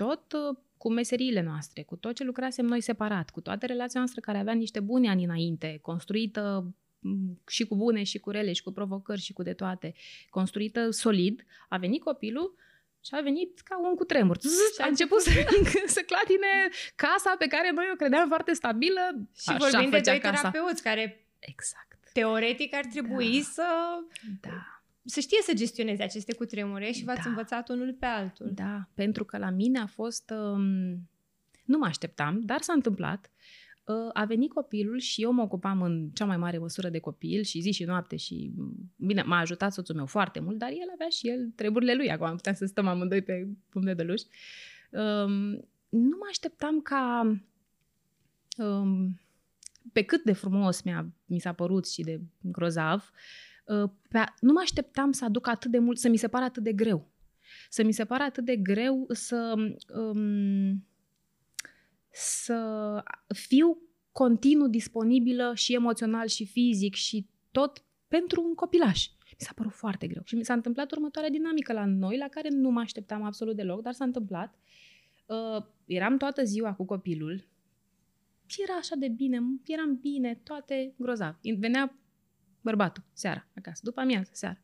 tot 0.05 0.33
uh, 0.33 0.57
cu 0.77 0.91
meseriile 0.93 1.43
noastre, 1.43 1.83
cu 1.83 1.97
tot 1.97 2.15
ce 2.15 2.25
lucrasem 2.25 2.67
noi 2.67 2.81
separat, 2.81 3.31
cu 3.31 3.41
toată 3.41 3.67
relația 3.67 4.01
noastră 4.01 4.21
care 4.21 4.39
avea 4.39 4.53
niște 4.53 4.81
bune 4.81 5.09
ani 5.09 5.25
înainte, 5.25 5.79
construită 5.83 6.73
m, 6.99 7.41
și 7.47 7.67
cu 7.67 7.77
bune 7.77 8.03
și 8.03 8.19
cu 8.19 8.31
rele 8.31 8.53
și 8.53 8.63
cu 8.63 8.73
provocări 8.73 9.21
și 9.21 9.33
cu 9.33 9.43
de 9.43 9.53
toate, 9.53 9.95
construită 10.31 10.91
solid, 10.91 11.45
a 11.69 11.77
venit 11.77 12.03
copilul 12.03 12.55
și 13.05 13.15
a 13.15 13.21
venit 13.21 13.61
ca 13.61 13.79
un 13.89 13.95
cutremur. 13.95 14.37
Zzz, 14.41 14.75
Și 14.75 14.81
a 14.81 14.85
a 14.85 14.89
început 14.89 15.21
să, 15.21 15.31
să 15.97 16.01
clatine 16.07 16.69
casa 16.95 17.35
pe 17.39 17.47
care 17.47 17.71
noi 17.75 17.89
o 17.93 17.97
credeam 17.97 18.29
foarte 18.29 18.53
stabilă. 18.53 19.01
Și 19.39 19.49
Așa 19.49 19.59
vorbim 19.59 19.91
de 19.91 19.97
făcea 19.97 20.11
doi 20.11 20.21
casa. 20.21 20.51
terapeuți 20.51 20.83
care, 20.83 21.27
Exact. 21.39 21.99
teoretic, 22.13 22.75
ar 22.75 22.85
trebui 22.85 23.33
Da. 23.37 23.49
să, 23.53 23.67
Da. 24.41 24.78
Să 25.09 25.21
știe 25.21 25.39
să 25.43 25.53
gestioneze 25.55 26.03
aceste 26.03 26.35
cutremure 26.35 26.91
și 26.91 27.05
v-ați 27.05 27.23
Da. 27.23 27.29
învățat 27.29 27.69
unul 27.69 27.97
pe 27.99 28.07
altul. 28.07 28.51
Da, 28.55 28.89
pentru 28.95 29.25
că 29.25 29.39
la 29.39 29.51
mine 29.51 29.79
a 29.79 29.87
fost... 29.87 30.31
Um, 30.31 31.09
nu 31.65 31.79
mă 31.79 31.87
așteptam, 31.87 32.41
dar 32.41 32.61
s-a 32.61 32.73
întâmplat. 32.73 33.31
Uh, 33.85 34.11
a 34.13 34.25
venit 34.25 34.53
copilul 34.53 34.99
și 34.99 35.23
eu 35.23 35.33
mă 35.33 35.43
ocupam 35.43 35.83
în 35.83 36.11
cea 36.15 36.25
mai 36.25 36.37
mare 36.37 36.59
măsură 36.59 36.89
de 36.89 36.99
copil 36.99 37.43
și 37.43 37.61
zi 37.61 37.71
și 37.71 37.85
noapte 37.85 38.17
și, 38.17 38.53
m, 38.57 38.93
bine, 38.97 39.23
m-a 39.23 39.39
ajutat 39.39 39.73
soțul 39.73 39.95
meu 39.95 40.07
foarte 40.07 40.41
mult, 40.41 40.59
dar 40.59 40.69
el 40.69 40.89
avea 40.93 41.09
și 41.09 41.29
el 41.29 41.53
treburile 41.55 41.95
lui. 41.95 42.11
Acum 42.11 42.31
puteam 42.31 42.55
să 42.55 42.65
stăm 42.65 42.87
amândoi 42.87 43.23
pe 43.23 43.49
pumn 43.69 43.85
de 43.85 43.95
beluș. 43.95 44.21
Um, 44.91 45.33
nu 45.89 46.17
mă 46.19 46.27
așteptam 46.29 46.81
ca... 46.81 47.33
Um, 48.57 49.21
pe 49.93 50.03
cât 50.03 50.23
de 50.23 50.33
frumos 50.33 50.83
mi-a, 50.83 51.13
mi 51.27 51.39
s-a 51.39 51.53
părut 51.53 51.89
și 51.89 52.03
de 52.03 52.21
grozav, 52.41 53.11
uh, 53.13 53.48
pe, 54.09 54.19
a- 54.19 54.35
nu 54.41 54.53
mă 54.53 54.61
așteptam 54.63 55.13
să 55.13 55.25
aduc 55.25 55.49
atât 55.49 55.71
de 55.71 55.79
mult, 55.79 55.99
să 55.99 56.09
mi 56.09 56.17
se 56.17 56.29
pară 56.29 56.45
atât 56.45 56.63
de 56.63 56.73
greu 56.73 57.09
să 57.71 57.85
mi 57.85 57.93
se 57.93 58.05
pare 58.05 58.23
atât 58.23 58.45
de 58.45 58.57
greu 58.57 59.07
să, 59.09 59.55
um, 59.95 60.87
să 62.11 63.03
fiu 63.27 63.79
continuu 64.13 64.69
disponibilă 64.69 65.53
și 65.55 65.75
emoțional 65.75 66.27
și 66.27 66.47
fizic 66.47 66.95
și 66.95 67.27
tot 67.51 67.85
pentru 68.09 68.43
un 68.43 68.55
copilaș. 68.55 69.07
Mi 69.09 69.47
s-a 69.47 69.53
părut 69.55 69.73
foarte 69.73 70.07
greu. 70.07 70.23
Și 70.25 70.35
mi 70.37 70.45
s-a 70.45 70.53
întâmplat 70.53 70.93
următoarea 70.93 71.31
dinamică 71.31 71.73
la 71.73 71.85
noi, 71.85 72.17
la 72.19 72.29
care 72.29 72.49
nu 72.51 72.71
mă 72.71 72.81
așteptam 72.81 73.23
absolut 73.23 73.57
deloc, 73.57 73.83
dar 73.83 73.93
s-a 73.93 74.05
întâmplat. 74.05 74.55
Uh, 75.27 75.65
eram 75.87 76.17
toată 76.17 76.45
ziua 76.45 76.75
cu 76.75 76.85
copilul. 76.85 77.47
Era 78.63 78.79
așa 78.79 78.97
de 78.97 79.09
bine, 79.09 79.41
eram 79.67 79.99
bine, 80.01 80.41
toate 80.45 80.95
grozav. 80.97 81.39
Venea 81.59 81.99
bărbatul, 82.61 83.03
seara, 83.13 83.47
acasă, 83.57 83.81
după 83.85 84.01
amiază, 84.01 84.31
seara. 84.33 84.59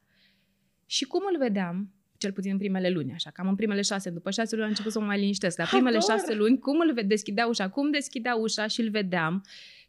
Și 0.87 1.05
cum 1.05 1.23
îl 1.33 1.39
vedeam, 1.39 1.93
cel 2.19 2.33
puțin 2.33 2.51
în 2.53 2.59
primele 2.59 2.89
luni, 2.91 3.13
așa, 3.13 3.31
cam 3.31 3.49
în 3.49 3.55
primele 3.55 3.83
șase, 3.83 4.11
după 4.11 4.31
șase 4.31 4.51
luni 4.55 4.63
am 4.65 4.71
început 4.71 4.93
să 4.93 5.01
mă 5.01 5.07
mai 5.07 5.19
liniștesc. 5.19 5.59
La 5.59 5.65
primele 5.65 5.97
Ador! 5.97 6.11
șase 6.11 6.35
luni, 6.35 6.59
cum 6.59 6.81
îl 6.81 6.93
ved- 7.03 7.07
deschidea 7.07 7.47
ușa, 7.47 7.69
cum 7.69 7.91
deschidea 7.91 8.35
ușa 8.35 8.67
și 8.67 8.81
îl 8.81 8.91
vedeam 8.91 9.45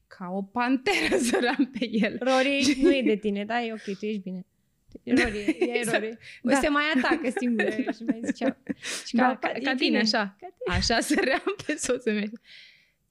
ca 0.08 0.28
o 0.32 0.42
panteră 0.42 1.18
zăream 1.30 1.70
pe 1.80 1.90
el. 1.92 2.18
Rory, 2.20 2.78
nu 2.82 2.96
e 2.96 3.02
de 3.06 3.16
tine, 3.16 3.46
da? 3.46 3.62
E 3.62 3.72
ok, 3.74 3.82
tu 3.98 4.06
ești 4.06 4.22
bine. 4.22 4.46
Rory, 5.06 5.38
e 5.60 5.74
Exact. 5.78 6.00
Rory. 6.02 6.18
Da. 6.44 6.56
Se 6.60 6.68
mai 6.68 6.84
atacă 6.96 7.30
singură 7.38 7.70
și 7.70 8.04
mai 8.08 8.20
zicea. 8.24 8.58
Și 9.06 9.16
Da, 9.16 9.38
ca, 9.38 9.52
e 9.56 9.60
ca 9.60 9.76
tine, 9.76 9.98
așa. 10.00 10.36
Ca 10.40 10.74
Așa 10.74 11.00
săream 11.00 11.56
pe 11.66 11.76
soțul 11.78 12.12
meu. 12.14 12.30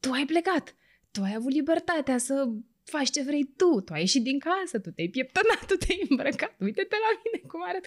Tu 0.01 0.11
ai 0.11 0.25
plecat. 0.25 0.75
Tu 1.11 1.23
ai 1.23 1.35
avut 1.37 1.53
libertatea 1.53 2.19
să 2.19 2.49
faci 2.85 3.11
ce 3.11 3.23
vrei 3.23 3.45
tu. 3.57 3.81
Tu 3.81 3.93
ai 3.93 4.01
ieșit 4.01 4.23
din 4.23 4.39
casă, 4.39 4.79
tu 4.79 4.91
te-ai 4.91 5.09
pieptănat, 5.09 5.67
tu 5.67 5.77
te-ai 5.77 6.07
îmbrăcat. 6.09 6.55
Uite-te 6.61 6.97
la 7.05 7.21
mine 7.23 7.49
cum 7.49 7.61
arăt. 7.65 7.87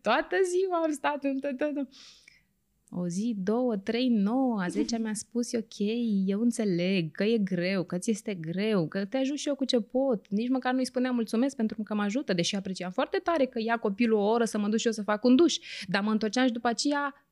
Toată 0.00 0.36
ziua 0.52 0.82
am 0.82 0.92
stat 0.92 1.24
în 1.24 1.38
tot, 1.38 1.56
tot. 1.56 1.88
O 2.90 3.08
zi, 3.08 3.34
două, 3.38 3.76
trei, 3.76 4.08
nouă, 4.08 4.60
a 4.60 4.68
zecea 4.68 4.98
mi-a 4.98 5.14
spus, 5.14 5.52
e 5.52 5.58
ok, 5.58 5.78
eu 6.26 6.40
înțeleg 6.40 7.10
că 7.10 7.24
e 7.24 7.38
greu, 7.38 7.84
că 7.84 7.98
ți 7.98 8.10
este 8.10 8.34
greu, 8.34 8.88
că 8.88 9.04
te 9.04 9.16
ajut 9.16 9.36
și 9.36 9.48
eu 9.48 9.54
cu 9.54 9.64
ce 9.64 9.80
pot. 9.80 10.28
Nici 10.28 10.48
măcar 10.48 10.72
nu-i 10.72 10.84
spuneam 10.84 11.14
mulțumesc 11.14 11.56
pentru 11.56 11.82
că 11.82 11.94
mă 11.94 12.02
ajută, 12.02 12.32
deși 12.32 12.56
apreciam 12.56 12.90
foarte 12.90 13.18
tare 13.18 13.44
că 13.44 13.60
ia 13.60 13.76
copilul 13.76 14.18
o 14.18 14.28
oră 14.28 14.44
să 14.44 14.58
mă 14.58 14.68
duc 14.68 14.78
și 14.78 14.86
eu 14.86 14.92
să 14.92 15.02
fac 15.02 15.24
un 15.24 15.36
duș. 15.36 15.56
Dar 15.86 16.02
mă 16.02 16.10
întorceam 16.10 16.46
și 16.46 16.52
după 16.52 16.68
aceea 16.68 17.25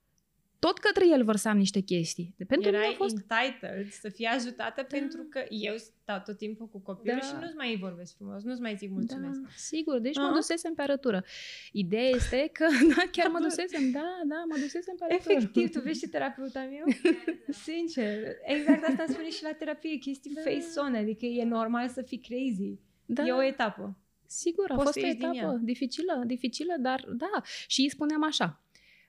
tot 0.67 0.79
către 0.79 1.05
el 1.09 1.25
vărsam 1.25 1.57
niște 1.57 1.81
chestii. 1.81 2.35
De 2.37 2.45
pentru 2.45 2.67
mine 2.71 2.81
Erai 2.83 2.93
a 2.93 2.97
fost... 2.97 3.17
entitled 3.17 3.91
să 3.93 4.09
fii 4.09 4.25
ajutată 4.27 4.83
pentru 4.83 5.23
că 5.31 5.45
eu 5.49 5.75
stau 5.77 6.23
tot 6.25 6.37
timpul 6.37 6.67
cu 6.69 6.79
copilul 6.79 7.19
Da. 7.21 7.27
și 7.27 7.33
nu-ți 7.41 7.57
mai 7.57 7.77
vorbesc 7.81 8.17
frumos, 8.17 8.43
nu-ți 8.43 8.61
mai 8.61 8.75
zic 8.77 8.91
mulțumesc. 8.91 9.41
Da, 9.41 9.49
sigur, 9.57 9.99
deci 9.99 10.17
mă 10.17 10.23
Aha. 10.23 10.35
dusesem 10.35 10.75
pe 10.75 10.83
arătură. 10.83 11.25
Ideea 11.73 12.09
este 12.09 12.51
că, 12.53 12.67
da, 12.97 13.03
chiar 13.13 13.29
mă 13.31 13.39
dusesem, 13.39 13.91
da, 13.91 14.09
da, 14.29 14.45
mă 14.49 14.57
dusesem 14.61 14.95
pe 14.99 15.05
arătură. 15.05 15.35
Efectiv, 15.35 15.71
tu 15.71 15.81
vezi 15.81 16.01
ce 16.01 16.09
terapeuta 16.09 16.61
meu? 16.71 16.85
Sincer, 17.67 18.19
exact 18.45 18.85
asta 18.89 19.05
spune 19.09 19.31
și 19.31 19.43
la 19.43 19.53
terapie, 19.53 19.97
chestii 19.97 20.33
Da. 20.35 20.41
face 20.41 20.65
on, 20.87 20.95
adică 20.95 21.27
e 21.27 21.45
normal 21.45 21.89
să 21.89 22.03
fii 22.03 22.21
crazy. 22.21 22.79
Da, 23.07 23.25
E 23.27 23.33
o 23.33 23.43
etapă. 23.43 23.97
sigur, 24.27 24.71
a 24.71 24.75
Poți 24.75 24.85
fost 24.87 24.99
să 24.99 25.01
o 25.03 25.07
ieși 25.07 25.19
din 25.19 25.29
etapă 25.29 25.53
ea. 25.53 25.59
dificilă, 25.63 26.23
dificilă, 26.27 26.75
dar 26.79 27.05
da. 27.17 27.43
Și 27.67 27.81
îi 27.81 27.89
spuneam 27.91 28.25
așa, 28.25 28.63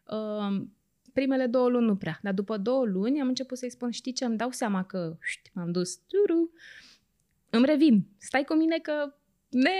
um, 0.09 0.74
primele 1.15 1.47
două 1.47 1.69
luni 1.69 1.85
nu 1.85 1.95
prea, 1.95 2.19
dar 2.21 2.33
după 2.33 2.57
două 2.57 2.85
luni 2.85 3.21
am 3.21 3.27
început 3.27 3.57
să-i 3.57 3.69
spun, 3.71 3.91
știi 3.91 4.11
ce, 4.13 4.25
îmi 4.25 4.37
dau 4.37 4.51
seama 4.51 4.83
că 4.83 5.17
știi, 5.21 5.51
m-am 5.55 5.71
dus, 5.71 5.95
turu, 5.97 6.51
îmi 7.49 7.65
revin, 7.65 8.07
stai 8.17 8.43
cu 8.43 8.53
mine 8.53 8.77
că 8.77 9.13
ne... 9.49 9.71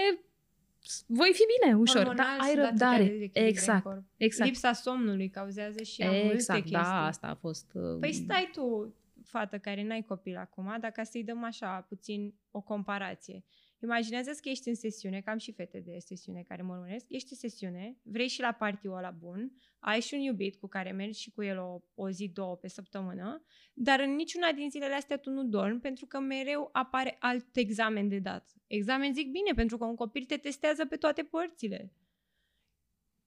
Voi 1.06 1.30
fi 1.32 1.42
bine, 1.60 1.76
ușor, 1.76 2.02
dar 2.02 2.06
Hormonal 2.06 2.40
ai 2.40 2.48
și 2.50 2.54
datorită 2.56 2.62
răbdare. 2.84 3.02
dezechilibre 3.04 3.40
în 3.40 3.46
Exact, 3.46 3.82
corp. 3.82 4.02
exact. 4.16 4.48
Lipsa 4.50 4.72
somnului 4.72 5.28
cauzează 5.28 5.82
și 5.82 6.02
exact, 6.02 6.18
multe 6.20 6.34
Exact, 6.34 6.60
chestii. 6.60 6.78
da, 6.80 7.06
asta 7.06 7.26
a 7.26 7.34
fost... 7.34 7.70
uh, 7.74 7.96
Păi 8.00 8.12
stai 8.12 8.50
tu, 8.52 8.94
fată 9.24 9.58
care 9.58 9.84
n-ai 9.84 10.02
copil 10.02 10.36
acum, 10.36 10.76
dar 10.80 10.90
ca 10.90 11.02
să-i 11.02 11.24
dăm 11.24 11.44
așa 11.44 11.84
puțin 11.88 12.34
o 12.50 12.60
comparație. 12.60 13.44
Imaginează 13.82 14.30
că 14.42 14.48
ești 14.48 14.68
în 14.68 14.74
sesiune, 14.74 15.20
că 15.20 15.30
am 15.30 15.38
și 15.38 15.52
fete 15.52 15.80
de 15.80 15.98
sesiune 15.98 16.42
care 16.42 16.62
mă 16.62 16.72
urmăresc, 16.72 17.06
ești 17.08 17.28
în 17.30 17.38
sesiune, 17.38 17.96
vrei 18.02 18.28
și 18.28 18.40
la 18.40 18.52
party-ul 18.52 18.96
ăla 18.96 19.10
bun, 19.10 19.52
ai 19.78 20.00
și 20.00 20.14
un 20.14 20.20
iubit 20.20 20.56
cu 20.56 20.66
care 20.66 20.90
mergi 20.90 21.20
și 21.20 21.30
cu 21.30 21.42
el 21.42 21.58
o, 21.58 21.80
o 21.94 22.10
zi, 22.10 22.28
două 22.28 22.56
pe 22.56 22.68
săptămână, 22.68 23.44
dar 23.74 24.00
în 24.00 24.14
niciuna 24.14 24.52
din 24.52 24.70
zilele 24.70 24.94
astea 24.94 25.16
tu 25.16 25.30
nu 25.30 25.44
dormi 25.44 25.80
pentru 25.80 26.06
că 26.06 26.18
mereu 26.18 26.68
apare 26.72 27.16
alt 27.18 27.56
examen 27.56 28.08
de 28.08 28.18
dat. 28.18 28.54
Examen 28.66 29.14
zic 29.14 29.30
bine, 29.30 29.52
pentru 29.54 29.76
că 29.76 29.84
un 29.84 29.94
copil 29.94 30.24
te 30.24 30.36
testează 30.36 30.86
pe 30.86 30.96
toate 30.96 31.22
părțile. 31.22 31.92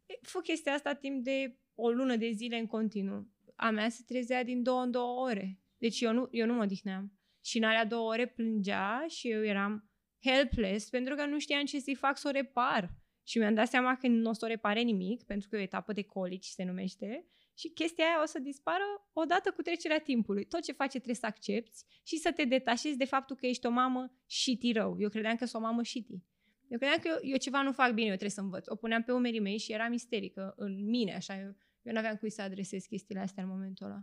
E, 0.05 0.13
Fă 0.21 0.39
chestia 0.39 0.73
asta 0.73 0.93
timp 0.93 1.23
de 1.23 1.57
o 1.75 1.89
lună 1.89 2.15
de 2.15 2.29
zile 2.31 2.57
în 2.57 2.65
continuu. 2.65 3.27
a 3.55 3.69
mea 3.69 3.89
se 3.89 4.03
trezea 4.05 4.43
din 4.43 4.63
două 4.63 4.81
în 4.81 4.91
două 4.91 5.21
ore. 5.21 5.59
Deci 5.77 6.01
eu 6.01 6.13
nu, 6.13 6.27
eu 6.31 6.45
nu 6.45 6.53
mă 6.53 6.63
odihneam. 6.63 7.13
Și 7.41 7.57
în 7.57 7.63
alea 7.63 7.85
două 7.85 8.09
ore 8.09 8.27
plângea 8.27 9.05
și 9.07 9.29
eu 9.29 9.43
eram 9.43 9.88
helpless 10.22 10.89
pentru 10.89 11.15
că 11.15 11.26
nu 11.26 11.39
știam 11.39 11.65
ce 11.65 11.80
să-i 11.80 11.95
fac 11.95 12.17
să 12.17 12.28
o 12.28 12.32
repar. 12.32 12.93
Și 13.24 13.38
mi-am 13.38 13.53
dat 13.53 13.67
seama 13.67 13.95
că 13.95 14.07
nu 14.07 14.30
o 14.30 14.34
să 14.34 14.45
o 14.45 14.47
repare 14.47 14.82
nimic, 14.82 15.24
pentru 15.24 15.49
că 15.49 15.55
e 15.55 15.59
o 15.59 15.61
etapă 15.61 15.93
de 15.93 16.01
colici 16.01 16.45
se 16.45 16.63
numește, 16.63 17.26
și 17.59 17.70
chestia 17.70 18.05
aia 18.05 18.22
o 18.22 18.26
să 18.26 18.39
dispară 18.39 18.84
odată 19.13 19.51
cu 19.51 19.61
trecerea 19.61 19.99
timpului. 19.99 20.45
Tot 20.45 20.61
ce 20.63 20.72
face 20.72 20.95
trebuie 20.95 21.15
să 21.15 21.26
accepti 21.26 21.80
și 22.03 22.17
să 22.17 22.32
te 22.32 22.43
detașezi 22.43 22.97
de 22.97 23.05
faptul 23.05 23.36
că 23.36 23.45
ești 23.45 23.65
o 23.65 23.70
mamă 23.70 24.13
shitty 24.26 24.72
rău. 24.72 24.95
Eu 24.99 25.09
credeam 25.09 25.36
că 25.36 25.45
sunt 25.45 25.63
o 25.63 25.65
mamă 25.65 25.84
shitty. 25.84 26.24
Eu 26.67 26.78
credeam 26.78 26.99
că 26.99 27.07
eu, 27.07 27.30
eu 27.32 27.38
ceva 27.38 27.61
nu 27.61 27.72
fac 27.72 27.93
bine, 27.93 28.07
eu 28.07 28.15
trebuie 28.15 28.30
să 28.30 28.41
învăț. 28.41 28.67
O 28.67 28.76
puneam 28.76 29.03
pe 29.03 29.11
umerii 29.11 29.39
mei 29.39 29.57
și 29.57 29.72
eram 29.72 29.93
isterică 29.93 30.53
în 30.57 30.89
mine, 30.89 31.15
așa. 31.15 31.39
Eu, 31.39 31.55
eu 31.82 31.93
nu 31.93 31.97
aveam 31.97 32.15
cui 32.15 32.30
să 32.30 32.41
adresez 32.41 32.84
chestiile 32.84 33.22
astea 33.22 33.43
în 33.43 33.49
momentul 33.49 33.86
ăla. 33.86 33.99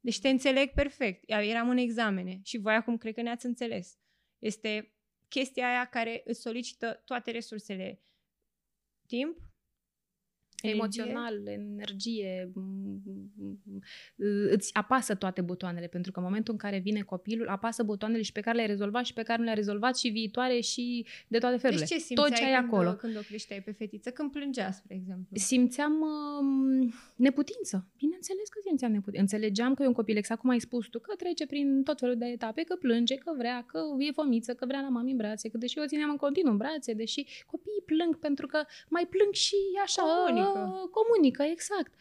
Deci 0.00 0.20
te 0.20 0.28
înțeleg 0.28 0.70
perfect. 0.70 1.22
Eram 1.26 1.68
în 1.68 1.76
examene 1.76 2.40
și 2.42 2.58
voi 2.58 2.74
acum 2.74 2.96
cred 2.96 3.14
că 3.14 3.22
ne-ați 3.22 3.46
înțeles. 3.46 3.98
Este 4.38 4.94
chestia 5.30 5.66
aia 5.68 5.84
care 5.84 6.22
îți 6.24 6.40
solicită 6.40 7.02
toate 7.04 7.30
resursele. 7.30 8.00
Timp, 9.06 9.38
emoțional, 10.62 11.46
energie, 11.46 12.52
îți 14.50 14.74
apasă 14.74 15.14
toate 15.14 15.40
butoanele, 15.40 15.86
pentru 15.86 16.12
că 16.12 16.18
în 16.18 16.24
momentul 16.24 16.52
în 16.52 16.58
care 16.58 16.78
vine 16.78 17.00
copilul, 17.00 17.48
apasă 17.48 17.82
butoanele 17.82 18.22
și 18.22 18.32
pe 18.32 18.40
care 18.40 18.56
le-ai 18.56 18.66
rezolvat 18.66 19.04
și 19.04 19.12
pe 19.12 19.22
care 19.22 19.38
nu 19.38 19.44
le-ai 19.44 19.56
rezolvat 19.56 19.98
și 19.98 20.08
viitoare 20.08 20.60
și 20.60 21.06
de 21.28 21.38
toate 21.38 21.56
felurile. 21.56 21.86
Deci 21.88 22.04
ce 22.04 22.14
Tot 22.14 22.34
ce 22.34 22.44
ai 22.44 22.54
când, 22.54 22.72
acolo. 22.72 22.92
când 22.92 23.16
o 23.16 23.20
creșteai 23.20 23.62
pe 23.62 23.72
fetiță? 23.72 24.10
Când 24.10 24.30
plângea, 24.30 24.70
spre 24.70 24.94
exemplu? 24.94 25.36
Simțeam 25.36 26.00
uh, 26.00 26.92
neputință. 27.16 27.86
Bineînțeles 27.96 28.48
că 28.48 28.58
simțeam 28.66 28.92
neputință. 28.92 29.20
Înțelegeam 29.20 29.74
că 29.74 29.82
e 29.82 29.86
un 29.86 29.92
copil, 29.92 30.16
exact 30.16 30.40
cum 30.40 30.50
ai 30.50 30.60
spus 30.60 30.86
tu, 30.86 30.98
că 30.98 31.14
trece 31.16 31.46
prin 31.46 31.82
tot 31.82 31.98
felul 31.98 32.16
de 32.16 32.26
etape, 32.26 32.62
că 32.62 32.74
plânge, 32.74 33.14
că 33.14 33.32
vrea, 33.36 33.64
că 33.66 33.80
e 33.98 34.10
fomiță, 34.12 34.54
că 34.54 34.66
vrea 34.66 34.80
la 34.80 34.88
mami 34.88 35.10
în 35.10 35.16
brațe, 35.16 35.48
că 35.48 35.58
deși 35.58 35.78
eu 35.78 35.84
o 35.84 35.86
țineam 35.86 36.10
în 36.10 36.16
continuu 36.16 36.52
în 36.52 36.56
brațe, 36.56 36.92
deși 36.92 37.26
copiii 37.46 37.82
plâng 37.86 38.18
pentru 38.18 38.46
că 38.46 38.64
mai 38.88 39.06
plâng 39.06 39.32
și 39.32 39.56
așa, 39.82 40.02
Comunică. 40.02 40.49
Comunică, 40.98 41.42
exact. 41.42 41.92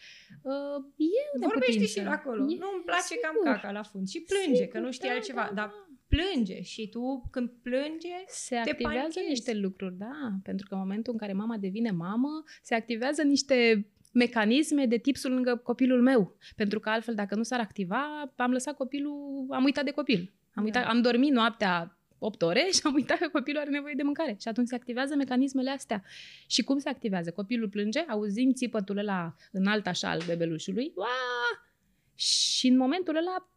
Uh, 0.42 0.78
e 0.96 1.22
Vorbește 1.40 1.56
neputință. 1.60 2.00
și 2.00 2.04
la 2.06 2.12
acolo. 2.12 2.42
E, 2.44 2.58
nu 2.64 2.70
îmi 2.76 2.84
place 2.86 3.02
sigur. 3.02 3.24
cam 3.24 3.54
caca 3.54 3.72
la 3.72 3.84
fund. 3.84 4.08
Și 4.08 4.20
plânge, 4.30 4.60
Sigur, 4.62 4.72
că 4.74 4.80
nu 4.80 4.92
știe 4.92 5.10
da, 5.10 5.16
altceva. 5.16 5.42
da, 5.48 5.54
Dar 5.54 5.68
da. 5.68 5.88
plânge 6.08 6.62
și 6.62 6.90
tu 6.90 7.28
când 7.32 7.50
plânge 7.62 8.16
Se 8.28 8.60
te 8.64 8.70
activează 8.70 8.98
panichezi. 9.00 9.28
niște 9.28 9.54
lucruri, 9.54 9.96
da, 9.98 10.30
pentru 10.44 10.66
că 10.68 10.74
în 10.74 10.80
momentul 10.80 11.14
în 11.14 11.20
care 11.20 11.34
mama 11.34 11.58
devine 11.58 11.92
mamă, 11.92 12.44
se 12.62 12.76
activează 12.76 13.22
niște 13.24 13.88
mecanisme 14.14 14.86
de 14.86 14.98
tip 14.98 15.16
sunt 15.16 15.34
lângă 15.34 15.56
copilul 15.56 16.02
meu. 16.02 16.36
Pentru 16.56 16.80
că 16.80 16.90
altfel, 16.90 17.16
dacă 17.16 17.36
nu 17.36 17.44
s-ar 17.44 17.60
activa, 17.60 18.34
am 18.36 18.52
lăsat 18.52 18.76
copilul, 18.76 19.46
am 19.50 19.64
uitat 19.64 19.84
de 19.86 19.92
copil. 19.92 20.34
Am, 20.54 20.64
uitat, 20.64 20.84
Da. 20.84 20.90
am 20.90 21.02
dormit 21.02 21.32
noaptea 21.32 21.99
8 22.20 22.42
ore 22.42 22.68
și 22.74 22.80
am 22.84 22.94
uitat 22.94 23.18
că 23.18 23.28
copilul 23.28 23.62
are 23.62 23.70
nevoie 23.70 23.94
de 23.98 24.04
mâncare. 24.04 24.38
Și 24.42 24.48
atunci 24.48 24.68
se 24.68 24.76
activează 24.76 25.16
mecanismele 25.16 25.70
astea. 25.70 26.04
Și 26.48 26.64
cum 26.64 26.80
se 26.80 26.90
activează? 26.90 27.32
Copilul 27.32 27.70
plânge, 27.70 28.00
auzim 28.00 28.54
țipătul 28.54 28.98
ăla 28.98 29.36
înalt 29.52 29.88
așa 29.88 30.10
al 30.10 30.22
bebelușului, 30.26 30.92
Uaa! 30.96 31.68
și 32.16 32.68
în 32.68 32.78
momentul 32.78 33.16
ăla 33.16 33.50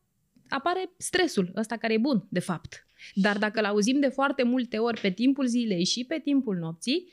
apare 0.49 0.91
stresul 0.97 1.53
ăsta 1.57 1.77
care 1.77 1.93
e 1.93 1.99
bun, 1.99 2.27
de 2.29 2.41
fapt. 2.41 2.87
Dar 3.15 3.39
dacă 3.39 3.59
îl 3.59 3.65
auzim 3.65 4.01
de 4.01 4.09
foarte 4.09 4.43
multe 4.43 4.79
ori 4.79 5.01
pe 5.01 5.11
timpul 5.11 5.47
zilei 5.47 5.85
și 5.85 6.05
pe 6.05 6.19
timpul 6.19 6.57
nopții, 6.57 7.09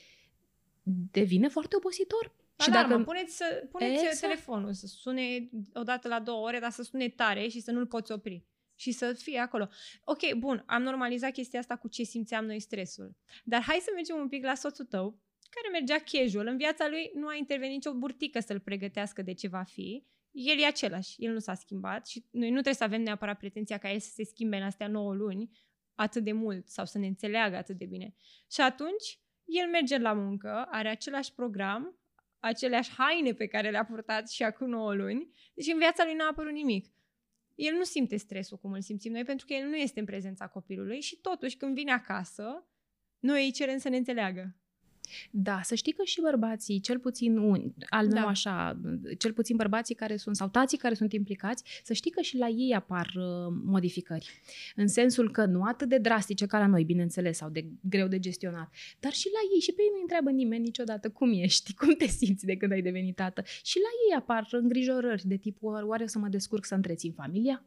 devine 1.12 1.48
foarte 1.48 1.76
obositor. 1.76 2.36
Și 2.60 2.70
dacă... 2.70 3.00
puneți, 3.00 3.36
să, 3.38 3.68
puneți 3.72 4.04
Exact. 4.04 4.20
telefonul 4.20 4.74
să 4.74 4.88
sune 4.88 5.50
odată 5.74 6.08
la 6.08 6.20
două 6.20 6.46
ore, 6.46 6.60
dar 6.60 6.72
să 6.72 6.84
sune 6.84 7.10
tare 7.10 7.48
și 7.48 7.60
să 7.60 7.72
nu-l 7.72 7.86
poți 7.86 8.12
opri. 8.12 8.44
Și 8.80 8.92
să 8.92 9.14
fie 9.14 9.40
acolo. 9.40 9.70
Ok, 10.04 10.34
bun, 10.38 10.64
am 10.66 10.82
normalizat 10.82 11.32
chestia 11.32 11.60
asta 11.60 11.76
cu 11.76 11.88
ce 11.88 12.04
simțeam 12.04 12.46
noi 12.46 12.60
stresul. 12.60 13.16
Dar 13.44 13.62
hai 13.62 13.80
să 13.82 13.92
mergem 13.96 14.16
un 14.18 14.28
pic 14.28 14.44
la 14.44 14.56
soțul 14.56 14.86
tău, 14.86 15.20
care 15.50 15.70
mergea 15.72 16.04
casual. 16.12 16.48
În 16.48 16.58
viața 16.58 16.88
lui 16.90 17.12
nu 17.14 17.28
a 17.28 17.36
intervenit 17.36 17.76
nicio 17.76 17.94
burtică 17.94 18.40
să-l 18.40 18.60
pregătească 18.60 19.22
de 19.22 19.34
ce 19.34 19.48
va 19.48 19.64
fi. 19.64 20.06
El 20.32 20.60
e 20.60 20.66
același, 20.66 21.16
el 21.18 21.34
nu 21.34 21.40
s-a 21.40 21.54
schimbat 21.54 22.08
și 22.08 22.26
noi 22.32 22.48
nu 22.48 22.54
trebuie 22.54 22.74
să 22.74 22.84
avem 22.84 23.02
neapărat 23.02 23.38
pretenția 23.38 23.78
ca 23.78 23.92
el 23.92 24.00
să 24.00 24.10
se 24.14 24.24
schimbe 24.24 24.58
în 24.58 24.64
astea 24.64 24.88
9 24.88 25.14
luni 25.14 25.50
atât 25.96 26.24
de 26.24 26.32
mult 26.32 26.68
sau 26.68 26.86
să 26.86 26.98
ne 26.98 27.08
înțeleagă 27.08 27.56
atât 27.56 27.78
de 27.78 27.86
bine. 27.86 28.16
Și 28.52 28.62
atunci, 28.62 29.20
el 29.46 29.70
merge 29.70 29.98
la 29.98 30.14
muncă, 30.14 30.68
are 30.70 30.90
același 30.90 31.34
program, 31.34 32.00
aceleași 32.40 32.92
haine 32.92 33.34
pe 33.34 33.48
care 33.48 33.70
le-a 33.70 33.86
purtat 33.86 34.30
și 34.30 34.44
acum 34.44 34.70
9 34.70 34.94
luni, 34.94 35.30
deci 35.54 35.68
în 35.68 35.78
viața 35.78 36.04
lui 36.04 36.14
n-a 36.14 36.28
apărut 36.28 36.54
nimic. 36.54 36.94
El 37.60 37.74
nu 37.74 37.84
simte 37.84 38.18
stresul 38.18 38.58
cum 38.58 38.72
îl 38.72 38.82
simțim 38.82 39.12
noi, 39.12 39.24
pentru 39.24 39.46
că 39.46 39.54
el 39.54 39.68
nu 39.68 39.76
este 39.76 40.00
în 40.00 40.06
prezența 40.06 40.48
copilului 40.48 41.02
și 41.02 41.16
totuși 41.16 41.58
când 41.58 41.76
vine 41.76 41.92
acasă, 41.92 42.68
noi 43.20 43.46
îi 43.46 43.52
cerem 43.52 43.78
să 43.78 43.90
ne 43.90 43.98
înțeleagă. 43.98 44.56
Da, 45.32 45.60
să 45.64 45.76
știi 45.76 45.94
că 45.94 46.04
și 46.04 46.22
bărbații, 46.22 46.80
cel 46.80 47.00
puțin 47.00 47.38
un, 47.38 47.74
al 47.90 48.08
meu 48.08 48.24
Da. 48.24 48.28
așa, 48.28 48.80
cel 49.18 49.34
puțin 49.34 49.56
bărbații 49.56 49.96
care 49.96 50.18
sunt, 50.18 50.36
sau 50.36 50.48
tații 50.48 50.78
care 50.78 50.94
sunt 50.94 51.14
implicați, 51.14 51.64
să 51.84 51.94
știi 51.94 52.12
că 52.12 52.22
și 52.22 52.38
la 52.38 52.48
ei 52.48 52.74
apar 52.76 53.12
uh, 53.16 53.54
modificări. 53.66 54.30
În 54.76 54.88
sensul 54.88 55.32
că 55.32 55.46
nu 55.46 55.64
atât 55.64 55.90
de 55.90 55.98
drastice 55.98 56.46
ca 56.46 56.60
la 56.60 56.68
noi, 56.68 56.84
bineînțeles, 56.84 57.38
sau 57.38 57.50
de 57.50 57.66
greu 57.82 58.08
de 58.08 58.20
gestionat, 58.20 58.74
dar 59.00 59.12
și 59.12 59.30
la 59.34 59.40
ei, 59.54 59.60
și 59.60 59.72
pe 59.72 59.82
ei 59.82 59.90
nu 59.94 60.02
întreabă 60.02 60.30
nimeni 60.30 60.64
niciodată 60.64 61.10
cum 61.10 61.32
ești, 61.34 61.74
cum 61.74 61.94
te 61.94 62.08
simți 62.08 62.46
de 62.46 62.58
când 62.58 62.72
ai 62.72 62.82
devenit 62.82 63.16
tată. 63.16 63.44
Și 63.64 63.78
la 63.78 63.90
ei 64.10 64.18
apar 64.18 64.48
îngrijorări 64.52 65.28
de 65.28 65.36
tipul, 65.36 65.84
oare 65.84 66.04
o 66.04 66.08
să 66.08 66.20
mă 66.20 66.28
descurc 66.28 66.66
să 66.66 66.76
întrețin 66.76 67.12
familia? 67.12 67.66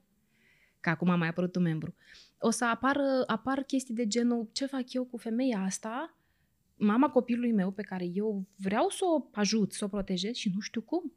Că 0.81 0.91
acum 0.91 1.09
a 1.09 1.17
mai 1.17 1.29
apărut 1.29 1.57
un 1.57 1.63
membru. 1.63 1.95
O 2.39 2.51
să 2.51 2.65
apară, 2.65 3.23
apar 3.27 3.63
chestii 3.63 3.95
de 3.95 4.07
genul, 4.07 4.49
ce 4.53 4.67
fac 4.67 4.93
eu 4.93 5.05
cu 5.05 5.17
femeia 5.17 5.59
asta, 5.59 6.17
mama 6.85 7.11
copilului 7.11 7.53
meu 7.53 7.71
pe 7.71 7.83
care 7.83 8.05
eu 8.05 8.47
vreau 8.57 8.89
să 8.89 9.05
o 9.05 9.29
ajut, 9.33 9.73
să 9.73 9.85
o 9.85 9.89
protejez 9.89 10.35
și 10.35 10.51
nu 10.55 10.61
știu 10.61 10.81
cum. 10.81 11.13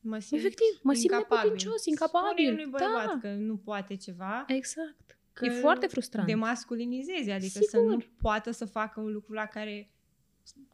Mă 0.00 0.18
simt 0.18 0.40
Efectiv, 0.40 0.80
mă 0.82 0.92
simt 0.92 1.04
incapabil. 1.12 1.36
neputincios, 1.44 1.86
incapabil. 1.86 2.44
Spune 2.46 2.62
unui 2.62 2.70
bărbat 2.70 3.06
Da. 3.06 3.18
că 3.20 3.34
nu 3.34 3.56
poate 3.56 3.96
ceva, 3.96 4.44
Exact. 4.46 5.18
că 5.32 5.44
e 5.44 5.50
foarte 5.50 5.86
frustrant. 5.86 6.26
de 6.26 6.34
masculinizezi, 6.34 7.30
adică 7.30 7.52
Sigur. 7.58 7.68
să 7.68 7.78
nu 7.78 7.98
poată 8.20 8.50
să 8.50 8.64
facă 8.64 9.00
un 9.00 9.12
lucru 9.12 9.32
la 9.32 9.46
care 9.46 9.90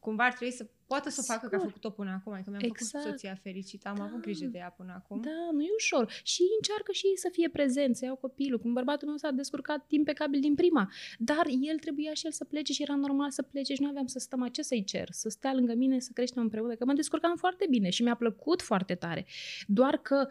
cumva 0.00 0.24
ar 0.24 0.32
trebui 0.32 0.54
să 0.54 0.66
poată 0.87 1.11
să 1.11 1.22
facă 1.22 1.47
că 1.49 1.55
a 1.55 1.59
Sigur. 1.59 1.72
făcut-o 1.72 1.91
până 1.91 2.11
acum. 2.11 2.32
Adică 2.32 2.51
mi-am 2.51 2.62
Exact. 2.64 2.91
făcut 2.91 3.11
soția 3.11 3.34
fericită, 3.43 3.89
am 3.89 3.95
Da. 3.97 4.03
avut 4.03 4.20
grijă 4.20 4.47
de 4.47 4.59
ea 4.59 4.74
până 4.76 4.93
acum. 4.97 5.20
Da, 5.20 5.49
nu 5.53 5.62
e 5.62 5.68
ușor. 5.76 6.12
Și 6.22 6.43
încearcă 6.57 6.93
și 6.93 7.07
ei 7.07 7.18
să 7.18 7.28
fie 7.32 7.49
prezenți, 7.49 7.99
să 7.99 8.05
iau 8.05 8.16
copilul. 8.16 8.59
Cum 8.59 8.72
bărbatul 8.72 9.09
meu 9.09 9.16
s-a 9.16 9.30
descurcat 9.30 9.84
impecabil 9.89 10.41
din 10.41 10.55
prima. 10.55 10.93
Dar 11.18 11.47
el 11.70 11.78
trebuia 11.78 12.12
și 12.14 12.26
el 12.26 12.32
să 12.32 12.45
plece 12.45 12.72
și 12.72 12.82
era 12.82 12.95
normal 12.95 13.30
să 13.30 13.43
plece 13.43 13.74
și 13.74 13.82
nu 13.82 13.89
aveam 13.89 14.07
să 14.07 14.18
stăm 14.18 14.47
ce 14.47 14.62
să-i 14.62 14.84
cer, 14.84 15.09
să 15.11 15.28
stea 15.28 15.55
lângă 15.55 15.74
mine, 15.74 15.99
să 15.99 16.11
creștem 16.14 16.43
împreună, 16.43 16.74
că 16.74 16.84
mă 16.84 16.93
descurcam 16.93 17.37
foarte 17.37 17.66
bine 17.70 17.91
și 17.91 18.03
mi-a 18.03 18.14
plăcut 18.14 18.62
foarte 18.62 18.95
tare. 18.95 19.26
Doar 19.66 19.97
că 19.97 20.28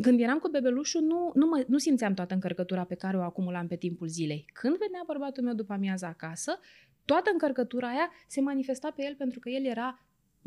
când 0.00 0.20
eram 0.20 0.38
cu 0.38 0.48
bebelușul, 0.48 1.02
nu, 1.02 1.30
nu, 1.34 1.46
mă, 1.46 1.64
nu 1.66 1.78
simțeam 1.78 2.14
toată 2.14 2.34
încărcătura 2.34 2.84
pe 2.84 2.94
care 2.94 3.16
o 3.16 3.22
acumulam 3.22 3.66
pe 3.66 3.76
timpul 3.76 4.06
zilei. 4.06 4.44
Când 4.52 4.76
venea 4.76 5.02
bărbatul 5.06 5.42
meu 5.44 5.54
după 5.54 5.72
amiază 5.72 6.06
acasă, 6.06 6.58
toată 7.04 7.30
încărcătura 7.32 7.88
aia 7.88 8.10
se 8.26 8.40
manifesta 8.40 8.90
pe 8.90 9.04
el 9.04 9.14
pentru 9.14 9.38
că 9.38 9.48
el 9.48 9.64
era 9.64 10.02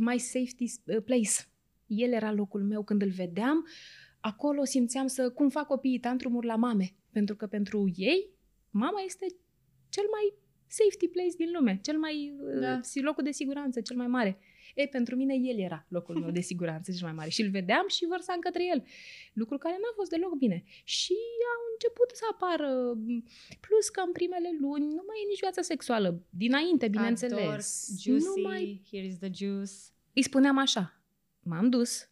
my 0.10 0.18
safety 0.18 0.66
uh, 0.86 1.04
place. 1.04 1.32
El 1.86 2.12
era 2.14 2.32
locul 2.34 2.64
meu 2.64 2.84
când 2.84 3.02
îl 3.02 3.10
vedeam. 3.10 3.68
Acolo 4.20 4.64
simțeam 4.64 5.08
să 5.08 5.30
cum 5.30 5.50
fac 5.50 5.68
copiii 5.68 6.00
tantrumuri 6.00 6.46
la 6.46 6.56
mame. 6.56 6.96
Pentru 7.12 7.36
că 7.36 7.48
pentru 7.48 7.92
ei, 7.96 8.30
mama 8.70 9.02
este 9.06 9.26
cel 9.90 10.06
mai 10.12 10.34
safety 10.68 11.08
place 11.08 11.36
din 11.38 11.52
lume, 11.54 11.80
cel 11.82 11.98
mai 11.98 12.34
Da. 12.60 12.80
uh, 12.96 13.04
locul 13.04 13.24
de 13.24 13.32
siguranță, 13.32 13.82
cel 13.82 13.96
mai 13.96 14.08
mare. 14.08 14.38
E, 14.76 14.86
pentru 14.88 15.16
mine 15.16 15.36
el 15.36 15.60
era 15.60 15.86
locul 15.88 16.16
meu 16.20 16.32
de 16.32 16.40
siguranță 16.42 16.92
cel 16.92 17.08
mai 17.08 17.14
mare 17.14 17.30
și 17.30 17.42
îl 17.42 17.50
vedeam 17.50 17.86
și 17.88 18.06
vărsam 18.06 18.40
către 18.40 18.64
el. 18.74 18.84
Lucru 19.34 19.58
care 19.58 19.76
n-a 19.82 19.94
fost 19.96 20.10
deloc 20.10 20.38
bine. 20.38 20.64
Și 20.84 21.16
au 21.56 21.62
început 21.74 22.10
să 22.16 22.24
apară, 22.32 22.98
plus 23.60 23.90
că 23.90 24.02
în 24.06 24.12
primele 24.12 24.50
luni 24.62 24.86
nu 24.86 25.04
mai 25.08 25.18
e 25.24 25.28
nici 25.30 25.40
viața 25.40 25.62
sexuală. 25.62 26.24
Dinainte, 26.30 26.88
bineînțeles. 26.88 27.40
Ador, 27.44 27.62
juicy, 28.02 28.26
Nu 28.26 28.42
mai 28.48 28.82
here 28.92 29.06
is 29.06 29.18
the 29.18 29.30
juice. 29.34 29.74
îi 30.14 30.24
spuneam 30.24 30.58
așa, 30.58 31.02
m-am 31.44 31.70
dus, 31.70 32.10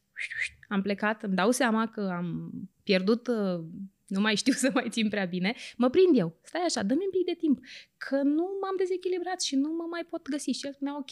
am 0.68 0.82
plecat, 0.82 1.24
îmi 1.24 1.36
dau 1.36 1.52
seama 1.52 1.88
că 1.88 2.02
am 2.02 2.52
pierdut, 2.84 3.28
uh, 3.28 3.60
nu 4.08 4.20
mai 4.22 4.36
știu 4.36 4.54
să 4.64 4.72
mai 4.74 4.90
țin 4.90 5.10
prea 5.10 5.26
bine, 5.26 5.56
mă 5.78 5.90
prind 5.90 6.18
eu, 6.18 6.40
stai 6.44 6.62
așa, 6.62 6.84
dă-mi 6.84 7.04
un 7.04 7.10
pic 7.10 7.26
de 7.26 7.36
timp, 7.38 7.60
că 7.98 8.22
nu 8.22 8.46
m-am 8.62 8.76
dezechilibrat 8.78 9.42
și 9.42 9.56
nu 9.56 9.70
mă 9.70 9.86
mai 9.90 10.06
pot 10.10 10.30
găsi. 10.30 10.50
Și 10.52 10.66
el 10.66 10.74
spunea, 10.74 10.98
ok, 10.98 11.12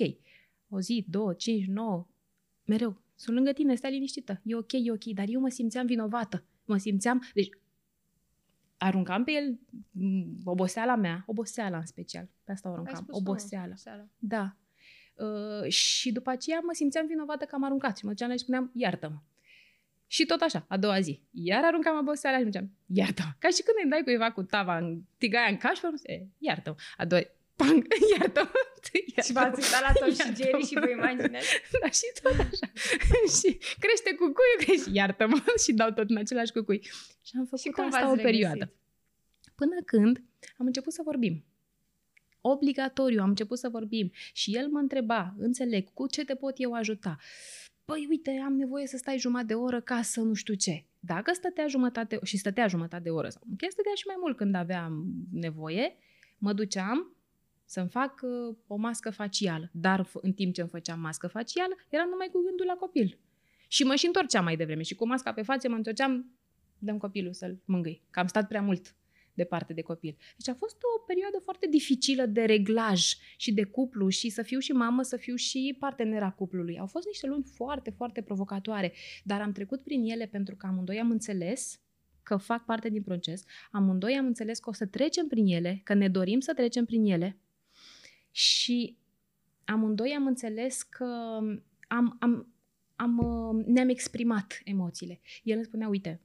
o 0.69 0.79
zi, 0.79 1.05
două, 1.09 1.33
cinci, 1.33 1.65
nouă, 1.65 2.07
mereu, 2.65 3.01
sunt 3.15 3.35
lângă 3.35 3.51
tine, 3.51 3.75
stai 3.75 3.91
liniștită, 3.91 4.41
e 4.43 4.55
ok, 4.55 4.71
e 4.71 4.91
ok, 4.91 5.03
dar 5.03 5.25
eu 5.27 5.39
mă 5.39 5.49
simțeam 5.49 5.85
vinovată, 5.85 6.43
mă 6.65 6.77
simțeam, 6.77 7.23
deci 7.33 7.49
aruncam 8.77 9.23
pe 9.23 9.31
el 9.31 9.59
m, 9.91 10.23
oboseala 10.43 10.95
mea, 10.95 11.23
oboseala 11.25 11.77
în 11.77 11.85
special, 11.85 12.29
pe 12.43 12.51
asta 12.51 12.69
o 12.69 12.71
Ai 12.71 12.77
aruncam, 12.77 13.03
spus-o, 13.03 13.21
mă, 13.23 13.29
oboseala. 13.29 13.75
seara. 13.75 14.07
Da. 14.17 14.55
Uh, 15.15 15.69
și 15.69 16.11
după 16.11 16.29
aceea 16.29 16.59
mă 16.59 16.73
simțeam 16.73 17.05
vinovată 17.07 17.45
că 17.45 17.55
am 17.55 17.63
aruncat 17.63 17.97
și 17.97 18.05
mă 18.05 18.09
duceam 18.09 18.27
la 18.27 18.33
el 18.33 18.39
și 18.39 18.45
spuneam, 18.45 18.71
iartă-mă. 18.73 19.17
Și 20.07 20.25
tot 20.25 20.41
așa, 20.41 20.65
a 20.67 20.77
doua 20.77 20.99
zi. 20.99 21.21
Iar 21.31 21.63
aruncam 21.63 21.97
oboseala 21.97 22.37
și 22.37 22.43
ziceam, 22.43 22.71
iartă 22.85 23.23
Ca 23.39 23.49
și 23.49 23.63
când 23.63 23.77
îi 23.83 23.89
dai 23.89 24.03
cuiva 24.03 24.31
cu 24.31 24.43
tava 24.43 24.77
în 24.77 25.01
tigaia 25.17 25.49
în 25.49 25.57
caș, 25.57 25.79
e, 26.03 26.25
iartă 26.37 26.75
A 26.97 27.05
doua 27.05 27.21
pang, 27.59 27.85
iartă 28.17 28.51
Și 29.25 29.31
v-ați 29.31 29.59
uitat 29.61 29.81
la 29.87 29.91
tot 29.99 30.15
și 30.19 30.35
Jerry 30.35 30.65
și 30.65 30.73
vă 30.73 30.89
imaginați? 30.89 31.47
Da, 31.81 31.89
și 31.99 32.07
tot 32.21 32.37
așa. 32.39 32.67
și 33.37 33.49
crește 33.83 34.09
cucuiul, 34.19 34.57
crește, 34.57 34.89
iartă-mă, 34.93 35.43
și 35.63 35.71
dau 35.73 35.91
tot 35.91 36.09
în 36.09 36.17
același 36.17 36.51
cucui. 36.51 36.81
Și 37.27 37.33
am 37.37 37.45
făcut 37.45 37.59
și 37.59 37.71
asta 37.75 38.11
o 38.11 38.15
perioadă. 38.15 38.65
Regăsit? 38.65 39.55
Până 39.55 39.77
când 39.85 40.23
am 40.57 40.65
început 40.65 40.93
să 40.93 41.01
vorbim. 41.05 41.45
Obligatoriu, 42.41 43.21
am 43.21 43.29
început 43.29 43.57
să 43.57 43.69
vorbim. 43.69 44.11
Și 44.33 44.55
el 44.55 44.67
mă 44.67 44.79
întreba, 44.79 45.35
înțeleg, 45.37 45.93
cu 45.93 46.07
ce 46.07 46.25
te 46.25 46.35
pot 46.35 46.53
eu 46.57 46.73
ajuta? 46.73 47.17
Păi 47.85 48.07
uite, 48.09 48.41
am 48.45 48.53
nevoie 48.53 48.87
să 48.87 48.97
stai 48.97 49.17
jumătate 49.17 49.47
de 49.47 49.53
oră 49.53 49.81
ca 49.81 50.01
să 50.01 50.19
nu 50.19 50.33
știu 50.33 50.53
ce. 50.53 50.85
Dacă 50.99 51.33
stătea 51.33 51.67
jumătate 51.67 52.19
și 52.23 52.37
stătea 52.37 52.67
jumătate 52.67 53.03
de 53.03 53.09
oră 53.09 53.29
sau 53.29 53.41
chiar 53.57 53.71
stătea 53.71 53.93
și 53.95 54.03
mai 54.07 54.15
mult 54.19 54.37
când 54.37 54.55
aveam 54.55 55.05
nevoie, 55.31 55.95
mă 56.37 56.53
duceam 56.53 57.16
să-mi 57.67 57.89
fac 57.89 58.21
uh, 58.23 58.55
o 58.67 58.75
mască 58.75 59.09
facială. 59.09 59.69
Dar 59.73 60.09
în 60.13 60.33
timp 60.33 60.53
ce 60.53 60.61
îmi 60.61 60.69
făceam 60.69 60.99
mască 60.99 61.27
facială, 61.27 61.75
eram 61.89 62.09
numai 62.09 62.29
cu 62.31 62.41
gândul 62.47 62.65
la 62.65 62.73
copil. 62.73 63.19
Și 63.67 63.83
mă 63.83 63.95
și 63.95 64.05
întorceam 64.05 64.43
mai 64.43 64.55
devreme 64.55 64.81
și 64.81 64.95
cu 64.95 65.07
masca 65.07 65.33
pe 65.33 65.41
față 65.41 65.69
mă 65.69 65.75
întorceam, 65.75 66.31
dăm 66.79 66.97
copilul 66.97 67.33
să-l 67.33 67.61
mângâi, 67.65 68.01
că 68.09 68.19
am 68.19 68.27
stat 68.27 68.47
prea 68.47 68.61
mult 68.61 68.95
departe 69.33 69.73
de 69.73 69.81
copil. 69.81 70.17
Deci 70.37 70.47
a 70.47 70.57
fost 70.57 70.77
o 70.95 70.99
perioadă 70.99 71.39
foarte 71.43 71.67
dificilă 71.69 72.25
de 72.25 72.43
reglaj 72.45 73.01
și 73.37 73.53
de 73.53 73.63
cuplu 73.63 74.09
și 74.09 74.29
să 74.29 74.41
fiu 74.41 74.59
și 74.59 74.71
mamă, 74.71 75.01
să 75.01 75.17
fiu 75.17 75.35
și 75.35 75.75
partenera 75.79 76.31
cuplului. 76.31 76.79
Au 76.79 76.85
fost 76.85 77.05
niște 77.05 77.27
luni 77.27 77.43
foarte, 77.43 77.89
foarte 77.89 78.21
provocatoare, 78.21 78.93
dar 79.23 79.41
am 79.41 79.51
trecut 79.51 79.83
prin 79.83 80.03
ele 80.03 80.25
pentru 80.25 80.55
că 80.55 80.65
amândoi 80.65 80.99
am 80.99 81.11
înțeles 81.11 81.81
că 82.23 82.37
fac 82.37 82.65
parte 82.65 82.89
din 82.89 83.03
proces, 83.03 83.43
amândoi 83.71 84.13
am 84.13 84.25
înțeles 84.25 84.59
că 84.59 84.69
o 84.69 84.73
să 84.73 84.85
trecem 84.85 85.27
prin 85.27 85.45
ele, 85.45 85.81
că 85.83 85.93
ne 85.93 86.09
dorim 86.09 86.39
să 86.39 86.53
trecem 86.53 86.85
prin 86.85 87.05
ele 87.05 87.37
și 88.37 88.97
amândoi 89.65 90.13
am 90.15 90.27
înțeles 90.27 90.83
că 90.83 91.03
am, 91.87 92.17
am, 92.19 92.53
am, 92.95 93.63
ne-am 93.65 93.89
exprimat 93.89 94.61
emoțiile. 94.63 95.19
El 95.43 95.55
îmi 95.55 95.65
spunea, 95.65 95.87
uite, 95.87 96.21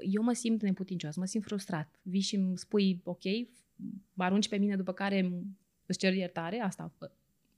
eu 0.00 0.22
mă 0.22 0.32
simt 0.32 0.62
neputincios, 0.62 1.16
mă 1.16 1.24
simt 1.24 1.44
frustrat. 1.44 1.98
Vii 2.02 2.20
și 2.20 2.34
îmi 2.34 2.58
spui, 2.58 3.00
ok, 3.04 3.22
mă 4.12 4.24
arunci 4.24 4.48
pe 4.48 4.56
mine 4.56 4.76
după 4.76 4.92
care 4.92 5.32
îți 5.86 5.98
cer 5.98 6.14
iertare, 6.14 6.60
asta 6.60 6.92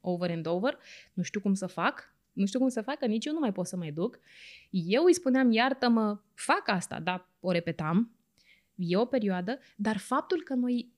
over 0.01 0.31
and 0.31 0.47
over, 0.47 0.79
nu 1.13 1.23
știu 1.23 1.41
cum 1.41 1.55
să 1.55 1.67
fac, 1.67 2.15
nu 2.33 2.47
știu 2.47 2.59
cum 2.59 2.69
să 2.69 2.83
fac, 2.83 2.99
că 2.99 3.07
nici 3.07 3.25
eu 3.25 3.33
nu 3.33 3.39
mai 3.39 3.53
pot 3.53 3.67
să 3.67 3.77
mai 3.77 3.93
duc. 3.93 4.19
Eu 4.71 5.05
îi 5.05 5.15
spuneam, 5.15 5.51
iartă-mă, 5.51 6.21
fac 6.35 6.69
asta, 6.69 7.01
dar 7.01 7.29
o 7.41 7.51
repetam, 7.51 8.17
e 8.75 8.97
o 8.97 9.05
perioadă, 9.05 9.59
dar 9.77 9.97
faptul 9.97 10.43
că 10.43 10.55
noi 10.55 10.92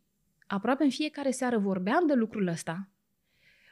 aproape 0.54 0.84
în 0.84 0.90
fiecare 0.90 1.30
seară 1.30 1.58
vorbeam 1.58 2.06
de 2.06 2.14
lucrul 2.14 2.46
ăsta, 2.46 2.88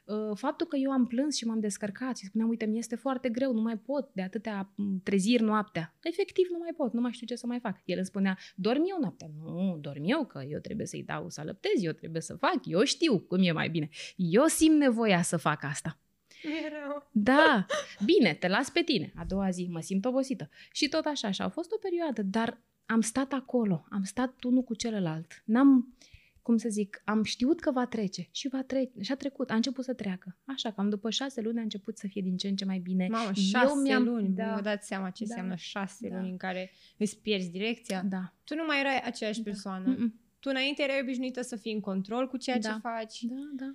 Uh, 0.05 0.37
faptul 0.37 0.67
că 0.67 0.77
eu 0.77 0.91
am 0.91 1.07
plâns 1.07 1.37
și 1.37 1.47
m-am 1.47 1.61
descărcat 1.61 2.17
și 2.17 2.27
spuneam, 2.27 2.49
uite, 2.49 2.65
mi 2.65 2.79
este 2.79 2.97
foarte 2.97 3.29
greu, 3.29 3.53
nu 3.53 3.61
mai 3.61 3.77
pot 3.77 4.11
de 4.13 4.23
atâtea 4.23 4.75
treziri 5.03 5.43
noaptea. 5.43 5.95
Efectiv, 6.03 6.47
nu 6.51 6.59
mai 6.59 6.73
pot, 6.77 6.93
nu 6.93 7.01
mai 7.01 7.13
știu 7.13 7.27
ce 7.27 7.35
să 7.35 7.47
mai 7.47 7.59
fac. 7.59 7.81
El 7.85 7.97
îmi 7.97 8.07
spunea, 8.07 8.39
dormi 8.55 8.89
eu 8.89 8.97
noaptea. 9.01 9.31
Nu, 9.43 9.79
dormi 9.81 10.11
eu, 10.11 10.25
că 10.27 10.43
eu 10.49 10.59
trebuie 10.59 10.87
să-i 10.87 11.03
dau 11.03 11.31
să 11.31 11.41
alăptez, 11.41 11.83
eu 11.83 11.93
trebuie 11.93 12.23
să 12.23 12.35
fac, 12.35 12.59
eu 12.65 12.85
știu 12.85 13.19
cum 13.19 13.39
e 13.43 13.53
mai 13.53 13.69
bine. 13.69 13.89
Eu 14.17 14.45
simt 14.47 14.77
nevoia 14.77 15.23
să 15.23 15.37
fac 15.37 15.65
asta. 15.65 15.99
Mereu. 16.45 17.09
Da, 17.13 17.67
bine, 18.05 18.35
te 18.35 18.49
las 18.49 18.71
pe 18.71 18.81
tine. 18.81 19.13
A 19.17 19.25
doua 19.25 19.51
zi 19.51 19.69
mă 19.71 19.81
simt 19.81 20.05
obosită. 20.05 20.49
Și 20.73 20.89
tot 20.89 21.05
așa, 21.05 21.31
și 21.31 21.43
a 21.43 21.49
fost 21.49 21.73
o 21.73 21.77
perioadă, 21.77 22.23
dar 22.23 22.61
am 22.87 23.01
stat 23.01 23.33
acolo, 23.33 23.85
am 23.91 24.03
stat 24.03 24.43
unul 24.43 24.63
cu 24.63 24.75
celălalt. 24.75 25.43
N-am, 25.45 25.97
cum 26.43 26.57
să 26.57 26.69
zic, 26.69 27.03
am 27.05 27.23
știut 27.23 27.61
că 27.61 27.71
va 27.71 27.87
trece 27.87 28.29
și 28.31 28.49
va 28.49 28.63
trece 28.63 29.01
și 29.01 29.13
a 29.13 29.17
trecut, 29.17 29.51
a 29.51 29.55
început 29.55 29.85
să 29.85 29.95
treacă. 29.95 30.37
Așa, 30.45 30.73
cam 30.73 30.89
după 30.89 31.11
șase 31.11 31.41
luni 31.41 31.59
a 31.59 31.63
început 31.63 31.99
să 31.99 32.07
fie 32.07 32.23
din 32.23 32.37
ce 32.37 32.49
în 32.49 32.57
ce 32.57 32.65
mai 32.65 32.79
bine. 32.79 33.09
Mamă, 33.11 33.33
șase 33.33 33.73
Eu 33.75 33.81
mi-am, 33.81 34.05
luni, 34.05 34.29
da, 34.29 34.55
vă 34.55 34.61
dați 34.61 34.87
seama 34.87 35.11
ce 35.11 35.25
da, 35.25 35.35
înseamnă 35.35 35.55
șase 35.57 36.09
da. 36.09 36.17
luni 36.17 36.31
în 36.31 36.37
care 36.37 36.73
îți 36.97 37.19
pierzi 37.19 37.51
direcția. 37.51 38.03
Da. 38.03 38.35
Tu 38.45 38.55
nu 38.55 38.65
mai 38.67 38.81
erai 38.81 39.01
aceeași 39.05 39.43
da. 39.43 39.51
persoană. 39.51 39.97
Mm-mm. 39.97 40.21
Tu 40.39 40.49
înainte 40.51 40.83
erai 40.83 41.01
obișnuită 41.03 41.43
să 41.43 41.57
fii 41.57 41.73
în 41.73 41.81
control 41.81 42.29
cu 42.29 42.37
ceea 42.37 42.59
da. 42.59 42.73
ce 42.73 42.79
faci. 42.79 43.23
Da, 43.23 43.51
da. 43.53 43.73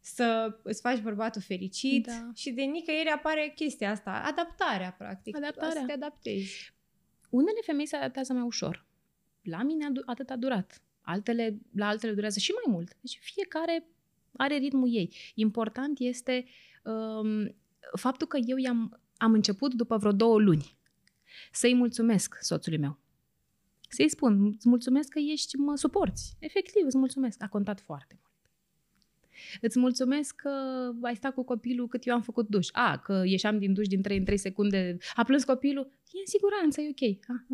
Să 0.00 0.58
îți 0.62 0.80
faci 0.80 1.00
bărbatul 1.00 1.40
fericit 1.40 2.06
da. 2.06 2.30
și 2.34 2.50
de 2.50 2.62
nicăieri 2.62 3.08
apare 3.08 3.52
chestia 3.54 3.90
asta, 3.90 4.22
adaptarea, 4.24 4.94
practic. 4.98 5.36
Adaptarea. 5.36 5.80
Să 5.80 5.86
te 5.86 5.92
adaptezi. 5.92 6.74
Unele 7.30 7.60
femei 7.62 7.86
se 7.86 7.96
adaptează 7.96 8.32
mai 8.32 8.42
ușor. 8.42 8.86
La 9.42 9.62
mine 9.62 9.92
atât 10.06 10.30
a 10.30 10.36
durat 10.36 10.82
altele, 11.10 11.60
la 11.74 11.86
altele 11.86 12.12
durează 12.12 12.38
și 12.38 12.52
mai 12.64 12.74
mult. 12.74 12.96
Deci 13.00 13.18
fiecare 13.22 13.86
are 14.36 14.56
ritmul 14.56 14.94
ei. 14.94 15.14
Important 15.34 15.98
este 15.98 16.44
um, 16.84 17.54
faptul 17.96 18.26
că 18.26 18.38
eu 18.46 18.56
i-am, 18.56 19.00
am 19.16 19.32
început 19.32 19.74
după 19.74 19.96
vreo 19.96 20.12
două 20.12 20.38
luni 20.38 20.78
să-i 21.52 21.74
mulțumesc 21.74 22.38
soțului 22.40 22.78
meu. 22.78 22.98
Să-i 23.88 24.08
spun, 24.08 24.46
îți 24.46 24.68
mulțumesc 24.68 25.08
că 25.08 25.18
ești, 25.18 25.56
mă 25.56 25.76
suporți. 25.76 26.36
Efectiv, 26.38 26.84
îți 26.84 26.98
mulțumesc. 26.98 27.42
A 27.42 27.48
contat 27.48 27.80
foarte 27.80 28.14
mult. 28.14 28.28
Îți 29.60 29.78
mulțumesc 29.78 30.34
că 30.34 30.50
ai 31.02 31.16
stat 31.16 31.34
cu 31.34 31.44
copilul 31.44 31.88
cât 31.88 32.06
eu 32.06 32.14
am 32.14 32.22
făcut 32.22 32.48
duș. 32.48 32.68
A, 32.72 32.98
că 32.98 33.22
ieșeam 33.24 33.58
din 33.58 33.72
duș 33.72 33.86
din 33.86 34.02
3 34.02 34.16
în 34.16 34.24
3 34.24 34.36
secunde. 34.38 34.96
A 35.14 35.24
plâns 35.24 35.44
copilul. 35.44 35.84
E 36.12 36.18
în 36.18 36.26
siguranță, 36.26 36.80
e 36.80 36.88
ok. 36.88 37.18
A, 37.28 37.46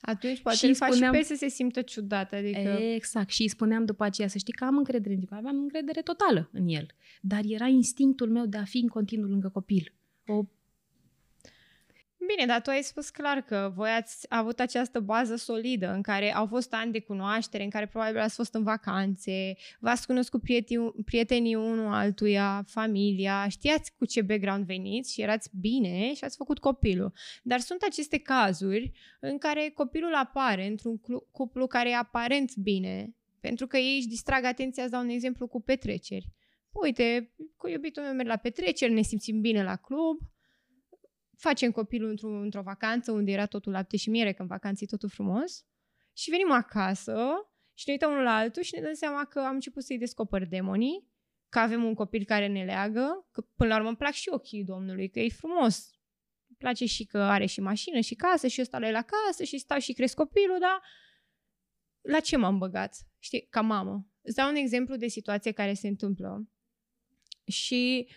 atunci 0.00 0.40
poate 0.40 0.58
și 0.58 0.64
îl 0.64 0.74
faci 0.74 0.90
spuneam, 0.90 1.14
și 1.14 1.18
pe 1.18 1.24
să 1.24 1.34
se 1.34 1.48
simtă 1.48 1.82
ciudat. 1.82 2.32
Adică... 2.32 2.78
Exact. 2.94 3.30
Și 3.30 3.42
îi 3.42 3.48
spuneam 3.48 3.84
după 3.84 4.04
aceea 4.04 4.28
să 4.28 4.38
știi 4.38 4.52
că 4.52 4.64
am 4.64 4.76
încredere 4.76 5.14
în 5.14 5.20
tine. 5.20 5.38
Aveam 5.38 5.56
încredere 5.56 6.00
totală 6.00 6.48
în 6.52 6.68
el. 6.68 6.86
Dar 7.20 7.40
era 7.44 7.66
instinctul 7.66 8.30
meu 8.30 8.46
de 8.46 8.56
a 8.56 8.64
fi 8.64 8.78
în 8.78 8.88
continuu 8.88 9.28
lângă 9.28 9.48
copil. 9.48 9.92
O 10.26 10.44
Bine, 12.18 12.46
dar 12.46 12.60
tu 12.60 12.70
ai 12.70 12.82
spus 12.82 13.10
clar 13.10 13.40
că 13.40 13.72
voi 13.74 13.90
ați 13.90 14.26
avut 14.28 14.60
această 14.60 15.00
bază 15.00 15.36
solidă 15.36 15.92
în 15.92 16.02
care 16.02 16.34
au 16.34 16.46
fost 16.46 16.74
ani 16.74 16.92
de 16.92 17.00
cunoaștere, 17.00 17.64
în 17.64 17.70
care 17.70 17.86
probabil 17.86 18.18
ați 18.18 18.34
fost 18.34 18.54
în 18.54 18.62
vacanțe, 18.62 19.56
v-ați 19.78 20.06
cunoscut 20.06 20.42
prietenii, 20.42 20.92
prietenii 21.04 21.54
unul 21.54 21.92
altuia, 21.92 22.64
familia, 22.66 23.48
știați 23.48 23.92
cu 23.98 24.04
ce 24.04 24.22
background 24.22 24.64
veniți 24.64 25.12
și 25.12 25.22
erați 25.22 25.50
bine 25.60 26.14
și 26.14 26.24
ați 26.24 26.36
făcut 26.36 26.58
copilul. 26.58 27.12
Dar 27.42 27.60
sunt 27.60 27.82
aceste 27.82 28.18
cazuri 28.18 28.92
în 29.20 29.38
care 29.38 29.70
copilul 29.74 30.14
apare 30.14 30.66
într-un 30.66 31.00
cuplu 31.30 31.66
care 31.66 31.90
e 31.90 31.96
aparent 31.96 32.56
bine, 32.56 33.14
pentru 33.40 33.66
că 33.66 33.76
ei 33.76 33.96
își 33.96 34.08
distrag 34.08 34.44
atenția, 34.44 34.82
îți 34.82 34.92
dau 34.92 35.02
un 35.02 35.08
exemplu 35.08 35.46
cu 35.46 35.60
petreceri. 35.60 36.26
Uite, 36.72 37.34
cu 37.56 37.68
iubitul 37.68 38.02
meu 38.02 38.12
merg 38.12 38.28
la 38.28 38.36
petreceri, 38.36 38.92
ne 38.92 39.02
simțim 39.02 39.40
bine 39.40 39.62
la 39.62 39.76
club, 39.76 40.18
facem 41.36 41.70
copilul 41.70 42.08
într-o, 42.08 42.28
într-o 42.28 42.62
vacanță 42.62 43.12
unde 43.12 43.32
era 43.32 43.46
totul 43.46 43.72
lapte 43.72 43.96
și 43.96 44.10
miere, 44.10 44.32
că 44.32 44.42
în 44.42 44.48
vacanță 44.48 44.84
e 44.84 44.86
totul 44.86 45.08
frumos, 45.08 45.66
și 46.12 46.30
venim 46.30 46.50
acasă 46.50 47.26
și 47.74 47.84
ne 47.86 47.92
uităm 47.92 48.10
unul 48.10 48.22
la 48.22 48.36
altul 48.36 48.62
și 48.62 48.74
ne 48.74 48.80
dăm 48.80 48.94
seama 48.94 49.24
că 49.24 49.38
am 49.40 49.54
început 49.54 49.82
să-i 49.82 49.98
descoper 49.98 50.46
demonii, 50.46 51.08
că 51.48 51.58
avem 51.58 51.84
un 51.84 51.94
copil 51.94 52.24
care 52.24 52.46
ne 52.46 52.64
leagă, 52.64 53.28
că 53.32 53.40
până 53.40 53.68
la 53.68 53.76
urmă 53.76 53.88
îmi 53.88 53.96
plac 53.96 54.12
și 54.12 54.28
ochii 54.28 54.64
Domnului, 54.64 55.10
că 55.10 55.20
e 55.20 55.28
frumos. 55.28 55.90
Îmi 56.48 56.56
place 56.58 56.86
și 56.86 57.04
că 57.04 57.18
are 57.18 57.46
și 57.46 57.60
mașină 57.60 58.00
și 58.00 58.14
casă 58.14 58.46
și 58.46 58.60
ăsta 58.60 58.78
la 58.78 58.90
la 58.90 59.02
casă 59.02 59.44
și 59.44 59.58
stau 59.58 59.78
și 59.78 59.92
cresc 59.92 60.14
copilul, 60.14 60.58
dar 60.58 60.82
la 62.00 62.20
ce 62.20 62.36
m-am 62.36 62.58
băgat? 62.58 62.96
Știi, 63.18 63.46
ca 63.50 63.60
mamă. 63.60 64.06
Îți 64.20 64.34
dau 64.34 64.48
un 64.48 64.54
exemplu 64.54 64.96
de 64.96 65.06
situație 65.06 65.52
care 65.52 65.74
se 65.74 65.88
întâmplă. 65.88 66.48
Și 67.46 68.08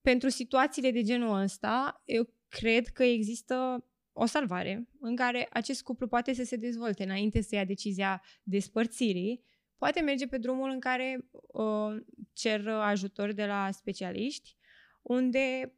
pentru 0.00 0.28
situațiile 0.28 0.90
de 0.90 1.02
genul 1.02 1.40
ăsta, 1.40 2.02
eu 2.04 2.34
cred 2.50 2.86
că 2.86 3.02
există 3.02 3.84
o 4.12 4.26
salvare 4.26 4.88
în 5.00 5.16
care 5.16 5.48
acest 5.50 5.82
cuplu 5.82 6.06
poate 6.06 6.32
să 6.32 6.44
se 6.44 6.56
dezvolte 6.56 7.02
înainte 7.02 7.40
să 7.40 7.54
ia 7.54 7.64
decizia 7.64 8.22
despărțirii, 8.42 9.44
poate 9.78 10.00
merge 10.00 10.26
pe 10.26 10.38
drumul 10.38 10.70
în 10.70 10.80
care 10.80 11.28
uh, 11.30 12.02
cer 12.32 12.68
ajutor 12.68 13.32
de 13.32 13.46
la 13.46 13.70
specialiști, 13.70 14.56
unde 15.02 15.74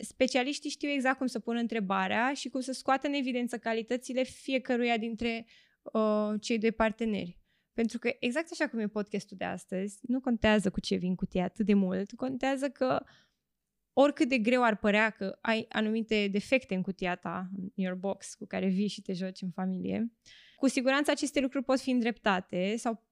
specialiștii 0.00 0.70
știu 0.70 0.88
exact 0.88 1.18
cum 1.18 1.26
să 1.26 1.38
pună 1.38 1.58
întrebarea 1.58 2.32
și 2.34 2.48
cum 2.48 2.60
să 2.60 2.72
scoată 2.72 3.06
în 3.06 3.12
evidență 3.12 3.58
calitățile 3.58 4.22
fiecăruia 4.22 4.96
dintre 4.96 5.46
uh, 5.82 6.34
cei 6.40 6.58
doi 6.58 6.72
parteneri. 6.72 7.38
Pentru 7.72 7.98
că 7.98 8.16
exact 8.18 8.48
așa 8.52 8.68
cum 8.68 8.78
e 8.78 8.88
podcastul 8.88 9.36
de 9.36 9.44
astăzi, 9.44 9.98
nu 10.02 10.20
contează 10.20 10.70
cu 10.70 10.80
ce 10.80 10.96
vin 10.96 11.14
cu 11.14 11.26
tine 11.26 11.42
atât 11.42 11.66
de 11.66 11.74
mult, 11.74 12.12
contează 12.12 12.68
că 12.70 12.98
uh, 13.02 13.08
oricât 13.98 14.28
de 14.28 14.38
greu 14.38 14.62
ar 14.62 14.76
părea 14.76 15.10
că 15.10 15.38
ai 15.40 15.66
anumite 15.68 16.28
defecte 16.28 16.74
în 16.74 16.82
cutia 16.82 17.14
ta, 17.14 17.48
în 17.56 17.70
your 17.74 17.94
box, 17.94 18.34
cu 18.34 18.46
care 18.46 18.66
vii 18.66 18.88
și 18.88 19.02
te 19.02 19.12
joci 19.12 19.42
în 19.42 19.50
familie, 19.50 20.12
cu 20.56 20.68
siguranță 20.68 21.10
aceste 21.10 21.40
lucruri 21.40 21.64
pot 21.64 21.80
fi 21.80 21.90
îndreptate 21.90 22.76
sau 22.76 23.06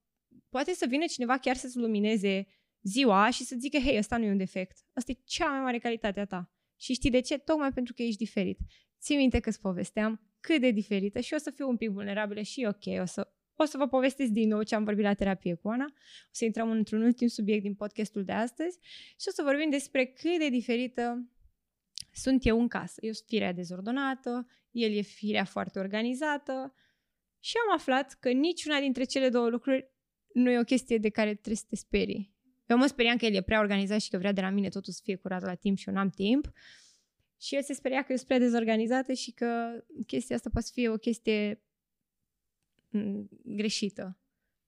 poate 0.48 0.72
să 0.72 0.86
vină 0.88 1.04
cineva 1.06 1.38
chiar 1.38 1.56
să-ți 1.56 1.78
lumineze 1.78 2.46
ziua 2.82 3.30
și 3.30 3.44
să 3.44 3.56
zică, 3.58 3.78
hei, 3.78 3.98
ăsta 3.98 4.16
nu 4.16 4.24
e 4.24 4.30
un 4.30 4.36
defect, 4.36 4.76
ăsta 4.96 5.12
e 5.12 5.20
cea 5.24 5.48
mai 5.48 5.60
mare 5.60 5.78
calitate 5.78 6.20
a 6.20 6.24
ta. 6.24 6.52
Și 6.76 6.92
știi 6.92 7.10
de 7.10 7.20
ce? 7.20 7.38
Tocmai 7.38 7.72
pentru 7.72 7.94
că 7.94 8.02
ești 8.02 8.18
diferit. 8.18 8.58
Ții 9.00 9.16
minte 9.16 9.40
că 9.40 9.48
îți 9.48 9.60
povesteam 9.60 10.32
cât 10.40 10.60
de 10.60 10.70
diferită 10.70 11.20
și 11.20 11.34
o 11.34 11.38
să 11.38 11.50
fiu 11.50 11.68
un 11.68 11.76
pic 11.76 11.90
vulnerabilă 11.90 12.42
și 12.42 12.66
ok, 12.68 13.00
o 13.00 13.04
să, 13.04 13.33
o 13.56 13.64
să 13.64 13.76
vă 13.76 13.86
povestesc 13.88 14.30
din 14.30 14.48
nou 14.48 14.62
ce 14.62 14.74
am 14.74 14.84
vorbit 14.84 15.04
la 15.04 15.14
terapie 15.14 15.54
cu 15.54 15.68
Ana. 15.68 15.84
O 15.84 16.30
să 16.30 16.44
intrăm 16.44 16.70
într-un 16.70 17.02
ultim 17.02 17.28
subiect 17.28 17.62
din 17.62 17.74
podcastul 17.74 18.24
de 18.24 18.32
astăzi 18.32 18.78
și 19.20 19.26
o 19.28 19.30
să 19.30 19.42
vorbim 19.42 19.70
despre 19.70 20.04
cât 20.04 20.38
de 20.38 20.48
diferită 20.48 21.28
sunt 22.12 22.46
eu 22.46 22.60
în 22.60 22.68
casă. 22.68 22.94
Eu 23.00 23.12
sunt 23.12 23.28
firea 23.28 23.52
dezordonată, 23.52 24.46
el 24.70 24.92
e 24.92 25.00
firea 25.00 25.44
foarte 25.44 25.78
organizată 25.78 26.74
și 27.40 27.54
am 27.66 27.74
aflat 27.74 28.16
că 28.20 28.30
niciuna 28.30 28.80
dintre 28.80 29.04
cele 29.04 29.28
două 29.28 29.48
lucruri 29.48 29.92
nu 30.32 30.50
e 30.50 30.58
o 30.58 30.64
chestie 30.64 30.98
de 30.98 31.08
care 31.08 31.30
trebuie 31.30 31.56
să 31.56 31.64
te 31.68 31.76
sperii. 31.76 32.32
Eu 32.66 32.76
mă 32.76 32.86
speriam 32.86 33.16
că 33.16 33.24
el 33.24 33.34
e 33.34 33.42
prea 33.42 33.60
organizat 33.60 34.00
și 34.00 34.10
că 34.10 34.18
vrea 34.18 34.32
de 34.32 34.40
la 34.40 34.50
mine 34.50 34.68
totul 34.68 34.92
să 34.92 35.00
fie 35.04 35.16
curat 35.16 35.42
la 35.42 35.54
timp 35.54 35.76
și 35.76 35.88
eu 35.88 35.94
n-am 35.94 36.10
timp. 36.10 36.52
Și 37.40 37.54
el 37.54 37.62
se 37.62 37.72
speria 37.72 38.00
că 38.00 38.06
eu 38.08 38.16
sunt 38.16 38.28
prea 38.28 38.38
dezorganizată 38.38 39.12
și 39.12 39.32
că 39.32 39.70
chestia 40.06 40.36
asta 40.36 40.50
poate 40.52 40.66
să 40.66 40.72
fie 40.74 40.88
o 40.88 40.96
chestie 40.96 41.48
mm, 41.48 41.63
greșită. 43.44 44.18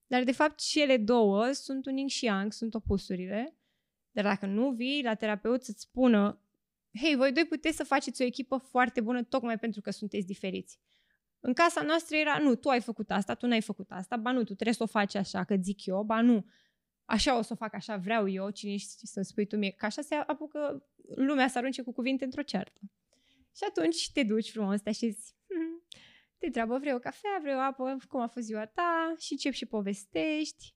Dar, 0.06 0.24
de 0.24 0.32
fapt, 0.32 0.58
cele 0.58 0.96
două 0.96 1.52
sunt 1.52 1.86
un 1.86 1.96
yin 1.96 2.06
și 2.06 2.24
yang, 2.24 2.52
sunt 2.52 2.74
opusurile. 2.74 3.56
Dar 4.10 4.24
dacă 4.24 4.46
nu 4.46 4.70
vii 4.70 5.02
la 5.02 5.14
terapeut 5.14 5.62
să-ți 5.62 5.80
spună 5.80 6.40
hei, 7.00 7.16
voi 7.16 7.32
doi 7.32 7.44
puteți 7.44 7.76
să 7.76 7.84
faceți 7.84 8.22
o 8.22 8.24
echipă 8.24 8.56
foarte 8.56 9.00
bună 9.00 9.22
tocmai 9.22 9.58
pentru 9.58 9.80
că 9.80 9.90
sunteți 9.90 10.26
diferiți. 10.26 10.80
În 11.40 11.52
casa 11.52 11.82
noastră 11.82 12.16
era, 12.16 12.38
nu, 12.38 12.54
tu 12.54 12.68
ai 12.68 12.80
făcut 12.80 13.10
asta, 13.10 13.34
tu 13.34 13.46
n-ai 13.46 13.60
făcut 13.60 13.90
asta, 13.90 14.16
ba 14.16 14.30
nu, 14.32 14.38
tu 14.38 14.54
trebuie 14.54 14.74
să 14.74 14.82
o 14.82 14.86
faci 14.86 15.14
așa, 15.14 15.44
că 15.44 15.56
zic 15.60 15.86
eu, 15.86 16.02
ba 16.02 16.20
nu, 16.20 16.46
așa 17.04 17.38
o 17.38 17.42
să 17.42 17.52
o 17.52 17.56
fac, 17.56 17.74
așa 17.74 17.96
vreau 17.96 18.28
eu, 18.28 18.50
cine 18.50 18.72
ești 18.72 19.06
să 19.06 19.22
spui 19.22 19.46
tu 19.46 19.56
mie, 19.56 19.70
că 19.70 19.86
așa 19.86 20.02
se 20.02 20.14
apucă 20.14 20.86
lumea 21.14 21.48
să 21.48 21.58
arunce 21.58 21.82
cu 21.82 21.92
cuvinte 21.92 22.24
într-o 22.24 22.42
ceartă. 22.42 22.80
Și 23.56 23.62
atunci 23.68 24.10
te 24.12 24.22
duci 24.22 24.50
frumos, 24.50 24.80
te 24.80 24.88
așezi, 24.88 25.35
hmm, 25.35 25.35
te 26.50 26.58
întreabă, 26.58 26.78
vrei 26.80 26.94
o 26.94 26.98
cafea, 26.98 27.38
vrei 27.40 27.54
o 27.54 27.58
apă, 27.58 27.96
cum 28.08 28.20
a 28.20 28.26
fost 28.26 28.46
ziua 28.46 28.66
ta 28.66 29.14
și 29.18 29.32
începi 29.32 29.56
și 29.56 29.66
povestești. 29.66 30.74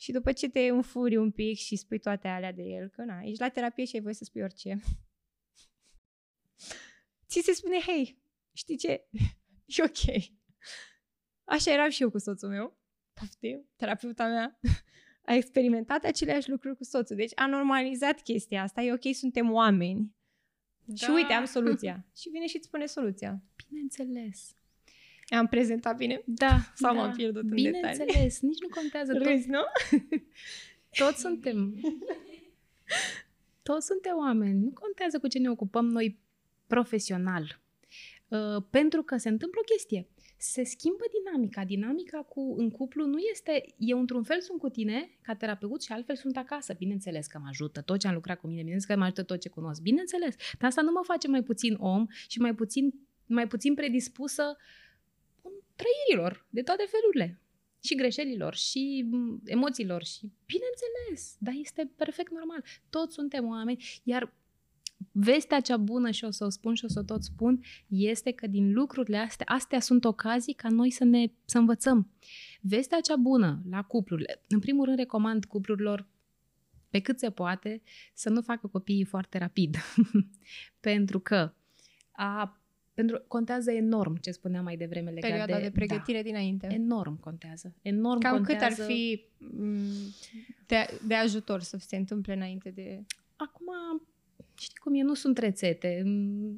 Și 0.00 0.12
după 0.12 0.32
ce 0.32 0.48
te 0.48 0.60
înfuri 0.60 1.16
un 1.16 1.30
pic 1.30 1.56
și 1.56 1.76
spui 1.76 1.98
toate 1.98 2.28
alea 2.28 2.52
de 2.52 2.62
el, 2.62 2.88
că 2.88 3.04
na, 3.04 3.20
ești 3.20 3.40
la 3.40 3.48
terapie 3.48 3.84
și 3.84 3.96
ai 3.96 4.02
voie 4.02 4.14
să 4.14 4.24
spui 4.24 4.42
orice. 4.42 4.80
Ți 7.28 7.40
se 7.40 7.52
spune, 7.52 7.80
hei, 7.80 8.22
știi 8.52 8.76
ce? 8.76 9.08
E 9.78 9.82
ok. 9.82 10.30
Așa 11.44 11.72
eram 11.72 11.90
și 11.90 12.02
eu 12.02 12.10
cu 12.10 12.18
soțul 12.18 12.48
meu. 12.48 12.78
Poftim, 13.12 13.68
terapeuta 13.76 14.26
mea 14.26 14.60
a 15.30 15.34
experimentat 15.34 16.04
aceleași 16.04 16.50
lucruri 16.50 16.76
cu 16.76 16.84
soțul. 16.84 17.16
Deci 17.16 17.32
a 17.34 17.46
normalizat 17.46 18.22
chestia 18.22 18.62
asta. 18.62 18.82
E 18.82 18.92
ok, 18.92 19.14
suntem 19.14 19.52
oameni. 19.52 20.16
Da. 20.84 20.94
Și 20.94 21.10
uite, 21.10 21.32
am 21.32 21.44
soluția. 21.56 22.06
și 22.16 22.28
vine 22.28 22.46
și 22.46 22.56
îți 22.56 22.66
spune 22.66 22.86
soluția. 22.86 23.42
Bineînțeles. 23.68 24.54
Am 25.30 25.46
prezentat 25.46 25.96
bine? 25.96 26.22
Da. 26.26 26.58
Sau 26.74 26.94
da. 26.94 27.00
m-am 27.00 27.12
pierdut 27.16 27.42
în 27.42 27.48
Bineînțeles, 27.48 27.98
detalii? 27.98 28.38
nici 28.40 28.60
nu 28.60 28.68
contează. 28.68 29.12
Râzi, 29.12 29.48
nu? 29.48 29.60
Toți 31.04 31.20
suntem. 31.20 31.80
Toți 33.62 33.86
suntem 33.86 34.16
oameni. 34.16 34.60
Nu 34.60 34.70
contează 34.70 35.18
cu 35.18 35.26
ce 35.28 35.38
ne 35.38 35.50
ocupăm 35.50 35.86
noi 35.86 36.18
profesional. 36.66 37.60
Uh, 38.28 38.62
pentru 38.70 39.02
că 39.02 39.16
se 39.16 39.28
întâmplă 39.28 39.60
o 39.62 39.72
chestie. 39.72 40.08
Se 40.36 40.64
schimbă 40.64 41.04
dinamica. 41.18 41.64
Dinamica 41.64 42.18
cu, 42.18 42.54
în 42.58 42.70
cuplu 42.70 43.06
nu 43.06 43.18
este... 43.32 43.64
Eu 43.76 43.98
într-un 43.98 44.22
fel 44.22 44.40
sunt 44.40 44.58
cu 44.58 44.68
tine 44.68 45.18
ca 45.22 45.34
terapeut 45.34 45.82
și 45.82 45.92
altfel 45.92 46.16
sunt 46.16 46.36
acasă. 46.36 46.74
Bineînțeles 46.78 47.26
că 47.26 47.38
mă 47.38 47.46
ajută 47.48 47.80
tot 47.80 47.98
ce 47.98 48.08
am 48.08 48.14
lucrat 48.14 48.40
cu 48.40 48.46
mine, 48.46 48.62
bineînțeles 48.62 48.94
că 48.96 49.00
mă 49.02 49.04
ajută 49.04 49.22
tot 49.22 49.40
ce 49.40 49.48
cunosc. 49.48 49.82
Bineînțeles. 49.82 50.36
Dar 50.58 50.68
asta 50.68 50.82
nu 50.82 50.90
mă 50.90 51.00
face 51.02 51.28
mai 51.28 51.42
puțin 51.42 51.76
om 51.78 52.06
și 52.28 52.38
mai 52.40 52.54
puțin, 52.54 52.94
mai 53.26 53.46
puțin 53.46 53.74
predispusă 53.74 54.56
trăirilor 55.80 56.46
de 56.50 56.62
toate 56.62 56.84
felurile 56.88 57.40
și 57.82 57.94
greșelilor 57.94 58.54
și 58.54 59.06
mm, 59.10 59.40
emoțiilor 59.44 60.04
și 60.04 60.32
bineînțeles, 60.46 61.36
dar 61.38 61.54
este 61.60 61.90
perfect 61.96 62.32
normal. 62.32 62.64
Toți 62.90 63.14
suntem 63.14 63.46
oameni, 63.46 64.00
iar 64.02 64.32
vestea 65.12 65.60
cea 65.60 65.76
bună 65.76 66.10
și 66.10 66.24
o 66.24 66.30
să 66.30 66.44
o 66.44 66.48
spun 66.48 66.74
și 66.74 66.84
o 66.84 66.88
să 66.88 66.98
o 66.98 67.02
tot 67.02 67.22
spun 67.22 67.62
este 67.88 68.32
că 68.32 68.46
din 68.46 68.72
lucrurile 68.72 69.16
astea, 69.16 69.46
astea 69.48 69.80
sunt 69.80 70.04
ocazii 70.04 70.54
ca 70.54 70.68
noi 70.68 70.90
să 70.90 71.04
ne 71.04 71.26
să 71.44 71.58
învățăm. 71.58 72.10
Vestea 72.60 73.00
cea 73.00 73.16
bună 73.16 73.62
la 73.70 73.82
cuplurile, 73.82 74.42
în 74.48 74.58
primul 74.58 74.84
rând 74.84 74.98
recomand 74.98 75.44
cuplurilor 75.44 76.08
pe 76.90 77.00
cât 77.00 77.18
se 77.18 77.30
poate 77.30 77.82
să 78.14 78.30
nu 78.30 78.42
facă 78.42 78.66
copiii 78.66 79.04
foarte 79.04 79.38
rapid. 79.38 79.76
pentru 80.80 81.20
că 81.20 81.52
a 82.10 82.59
pentru 82.94 83.24
contează 83.28 83.70
enorm 83.72 84.16
ce 84.16 84.30
spuneam 84.30 84.64
mai 84.64 84.76
devreme 84.76 85.10
legat 85.10 85.30
Perioada 85.30 85.56
de, 85.56 85.62
de 85.62 85.70
pregătire 85.70 86.18
da, 86.22 86.28
dinainte. 86.28 86.66
Enorm 86.72 87.20
contează. 87.20 87.74
Enorm 87.82 88.20
Cam 88.20 88.36
contează. 88.36 88.64
cât 88.74 88.80
ar 88.80 88.86
fi 88.86 89.24
mm, 89.38 89.82
de, 90.66 90.86
de 91.06 91.14
ajutor 91.14 91.60
să 91.60 91.76
se 91.80 91.96
întâmple 91.96 92.32
înainte 92.34 92.70
de... 92.70 93.04
Acum, 93.36 93.66
știi 94.58 94.78
cum 94.78 94.94
e, 94.94 95.02
nu 95.02 95.14
sunt 95.14 95.38
rețete. 95.38 96.02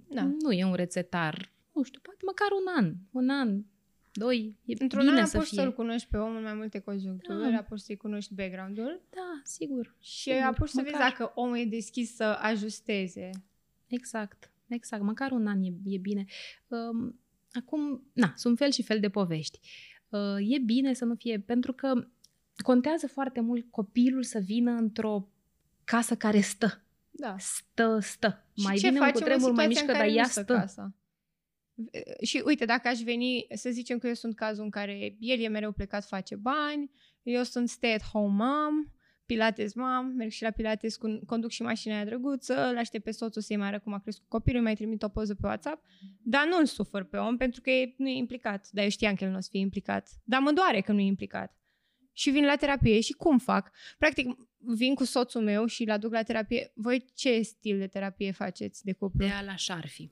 Da. 0.09 0.23
Nu 0.43 0.53
e 0.53 0.65
un 0.65 0.75
rețetar. 0.75 1.51
Nu 1.73 1.83
știu, 1.83 2.01
poate 2.03 2.19
măcar 2.27 2.49
un 2.51 2.85
an. 2.85 2.95
Un 3.11 3.29
an, 3.29 3.65
doi. 4.13 4.57
E 4.65 4.75
Într-un 4.79 5.05
bine 5.07 5.21
an 5.21 5.27
să 5.27 5.37
apuci 5.37 5.49
fie. 5.49 5.59
să-l 5.63 5.73
cunoști 5.75 6.09
pe 6.11 6.17
om 6.17 6.37
în 6.37 6.43
mai 6.43 6.55
multe 6.55 6.79
conjuncturi, 6.79 7.51
Da. 7.51 7.57
apuci 7.57 7.79
să-i 7.81 7.97
cunoști 7.97 8.35
background-ul 8.35 9.01
Da, 9.11 9.41
sigur. 9.45 9.97
și 10.01 10.21
Sigur, 10.23 10.41
apuci 10.43 10.69
să 10.69 10.81
vezi 10.83 10.95
măcar. 10.95 11.09
dacă 11.11 11.33
omul 11.35 11.59
e 11.59 11.65
deschis 11.65 12.15
să 12.15 12.25
ajusteze. 12.25 13.31
Exact, 13.87 14.51
exact. 14.75 15.03
Măcar 15.03 15.31
un 15.31 15.47
an 15.47 15.63
e, 15.63 15.73
e 15.85 15.99
bine. 15.99 16.25
Um, 16.69 17.21
acum, 17.53 18.11
na, 18.13 18.33
sunt 18.37 18.59
fel 18.59 18.71
și 18.71 18.83
fel 18.83 19.01
de 19.01 19.09
povești. 19.09 19.61
Uh, 20.09 20.37
e 20.39 20.59
bine 20.59 20.93
să 20.93 21.05
nu 21.05 21.15
fie, 21.15 21.39
pentru 21.39 21.73
că 21.73 22.09
contează 22.57 23.07
foarte 23.07 23.41
mult 23.41 23.71
copilul 23.71 24.23
să 24.23 24.39
vină 24.39 24.71
într-o 24.71 25.29
casă 25.85 26.17
care 26.17 26.41
stă. 26.41 26.83
Da. 27.11 27.37
Stă, 27.39 27.99
stă. 28.01 28.47
Și 28.59 28.65
mai 28.65 28.77
ce 28.77 28.89
bine 28.89 29.01
un 29.01 29.07
facem 29.07 29.27
în 29.27 29.33
cutremur, 29.33 29.53
mai 29.53 29.65
situația 29.65 29.69
mișcă, 29.69 29.85
în 29.85 29.93
dar 29.93 29.97
care 29.97 30.13
ea 30.13 30.23
nu 30.23 30.29
stă 30.29 30.41
stă. 30.43 30.53
casa? 30.53 30.95
Și 32.23 32.43
uite, 32.45 32.65
dacă 32.65 32.89
aș 32.89 32.99
veni, 32.99 33.47
să 33.55 33.71
zicem 33.71 33.99
că 33.99 34.07
eu 34.07 34.15
sunt 34.15 34.35
cazul 34.35 34.65
în 34.65 34.71
care 34.71 35.17
el 35.19 35.41
e 35.41 35.49
mereu 35.49 35.73
plecat, 35.73 36.05
face 36.05 36.37
bani, 36.37 36.91
eu 37.23 37.43
sunt 37.43 37.69
stay-at-home 37.69 38.35
mom, 38.45 38.93
pilates 39.27 39.75
mom, 39.75 40.07
merg 40.07 40.31
și 40.31 40.43
la 40.43 40.51
pilates, 40.51 40.97
cu, 40.97 41.21
conduc 41.27 41.51
și 41.51 41.63
mașina 41.63 41.95
aia 41.95 42.05
drăguță, 42.05 42.69
îl 42.69 42.79
aștept 42.79 43.05
pe 43.05 43.11
soțul 43.11 43.43
să-i 43.43 43.57
mai 43.57 43.67
arăt 43.67 43.83
cum 43.83 43.93
a 43.93 43.99
crescut 43.99 44.29
copilul, 44.29 44.59
îi 44.59 44.65
mai 44.65 44.75
trimit 44.75 45.03
o 45.03 45.09
poză 45.09 45.35
pe 45.35 45.47
WhatsApp, 45.47 45.85
dar 46.23 46.47
nu-l 46.47 46.67
sufăr 46.67 47.05
pe 47.05 47.17
om 47.17 47.37
pentru 47.37 47.61
că 47.61 47.71
e, 47.71 47.95
nu 47.97 48.09
e 48.09 48.17
implicat. 48.17 48.69
Dar 48.71 48.85
eu 48.85 48.91
știam 48.91 49.15
că 49.15 49.25
el 49.25 49.31
nu 49.31 49.37
o 49.37 49.41
să 49.41 49.49
fie 49.51 49.61
implicat. 49.61 50.09
Dar 50.25 50.41
mă 50.41 50.53
doare 50.53 50.81
că 50.81 50.93
nu 50.93 51.01
e 51.01 51.05
implicat. 51.05 51.57
Și 52.13 52.31
vin 52.31 52.45
la 52.45 52.57
terapie 52.57 53.01
și 53.01 53.13
cum 53.13 53.39
fac? 53.39 53.71
Practic, 53.99 54.27
vin 54.59 54.95
cu 54.95 55.05
soțul 55.05 55.43
meu 55.43 55.67
și 55.67 55.83
îl 55.83 55.91
aduc 55.91 56.13
la 56.13 56.23
terapie. 56.23 56.73
Voi 56.75 57.05
ce 57.15 57.41
stil 57.43 57.79
de 57.79 57.87
terapie 57.87 58.31
faceți 58.31 58.85
de 58.85 58.93
cuplu? 58.93 59.27
de 59.27 59.33
ala 59.33 59.57
șarfi. 59.57 60.11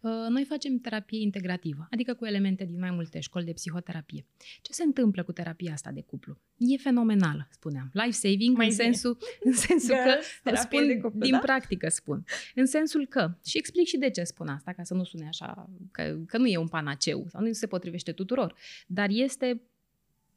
Uh, 0.00 0.26
Noi 0.28 0.44
facem 0.44 0.78
terapie 0.78 1.20
integrativă, 1.20 1.86
adică 1.90 2.14
cu 2.14 2.26
elemente 2.26 2.64
din 2.64 2.78
mai 2.78 2.90
multe 2.90 3.20
școli 3.20 3.44
de 3.44 3.52
psihoterapie. 3.52 4.26
Ce 4.62 4.72
se 4.72 4.82
întâmplă 4.82 5.22
cu 5.22 5.32
terapia 5.32 5.72
asta 5.72 5.90
de 5.90 6.02
cuplu? 6.02 6.40
E 6.56 6.76
fenomenală, 6.76 7.48
spuneam. 7.50 7.90
Life-saving 7.92 8.56
Mai 8.56 8.68
în 8.68 8.72
bine. 8.76 8.84
sensul, 8.84 9.18
în 9.40 9.52
sensul 9.52 9.94
că, 9.94 10.02
Girls, 10.02 10.26
terapie 10.42 10.78
spun 10.78 10.86
de 10.86 10.96
cuplu, 11.00 11.20
din 11.20 11.32
da? 11.32 11.38
practică 11.38 11.88
spun, 11.88 12.24
în 12.54 12.66
sensul 12.66 13.06
că, 13.06 13.38
și 13.46 13.58
explic 13.58 13.86
și 13.86 13.96
de 13.96 14.10
ce 14.10 14.22
spun 14.22 14.48
asta, 14.48 14.72
ca 14.72 14.82
să 14.82 14.94
nu 14.94 15.04
sune 15.04 15.26
așa, 15.26 15.70
că, 15.90 16.18
că 16.26 16.38
nu 16.38 16.46
e 16.46 16.56
un 16.56 16.68
panaceu 16.68 17.26
sau 17.28 17.42
nu 17.42 17.52
se 17.52 17.66
potrivește 17.66 18.12
tuturor, 18.12 18.54
dar 18.86 19.08
este 19.10 19.62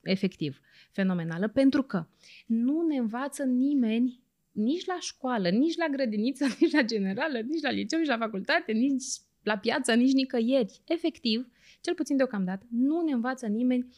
efectiv 0.02 0.60
fenomenală 0.92 1.48
pentru 1.48 1.84
că 1.84 2.08
nu 2.46 2.82
ne 2.88 2.98
învață 2.98 3.44
nimeni 3.44 4.23
nici 4.54 4.86
la 4.86 4.98
școală, 5.00 5.50
nici 5.50 5.76
la 5.76 5.88
grădiniță, 5.88 6.46
nici 6.60 6.72
la 6.72 6.82
generală, 6.82 7.40
nici 7.40 7.62
la 7.62 7.70
liceu, 7.70 8.00
nici 8.00 8.08
la 8.08 8.18
facultate, 8.18 8.72
nici 8.72 9.04
la 9.44 9.58
piață, 9.58 9.94
nici 9.94 10.14
nicăieri. 10.14 10.82
Efectiv, 10.86 11.48
cel 11.82 11.94
puțin 11.94 12.18
deocamdată, 12.18 12.66
nu 12.70 13.02
ne 13.02 13.12
învață 13.12 13.48
nimeni 13.48 13.96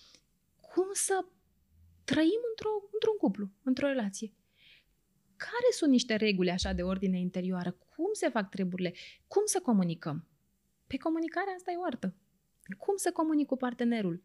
cum 0.62 0.88
să 0.94 1.26
trăim 2.04 2.42
într-o, 2.50 2.90
într-un 2.94 3.18
cuplu, 3.18 3.50
într-o 3.64 3.88
relație. 3.88 4.34
Care 5.38 5.70
sunt 5.72 5.92
niște 5.92 6.16
reguli 6.16 6.50
așa 6.50 6.74
de 6.74 6.82
ordine 6.82 7.20
interioară? 7.20 7.72
Cum 7.72 8.10
se 8.12 8.30
fac 8.30 8.50
treburile? 8.50 8.94
Cum 9.28 9.42
să 9.46 9.60
comunicăm? 9.60 10.28
Pe 10.88 10.98
comunicarea 10.98 11.54
asta 11.54 11.72
e 11.72 11.78
o 11.78 11.84
artă. 11.84 12.16
Cum 12.78 12.96
să 12.96 13.12
comunic 13.12 13.48
cu 13.48 13.56
partenerul? 13.56 14.24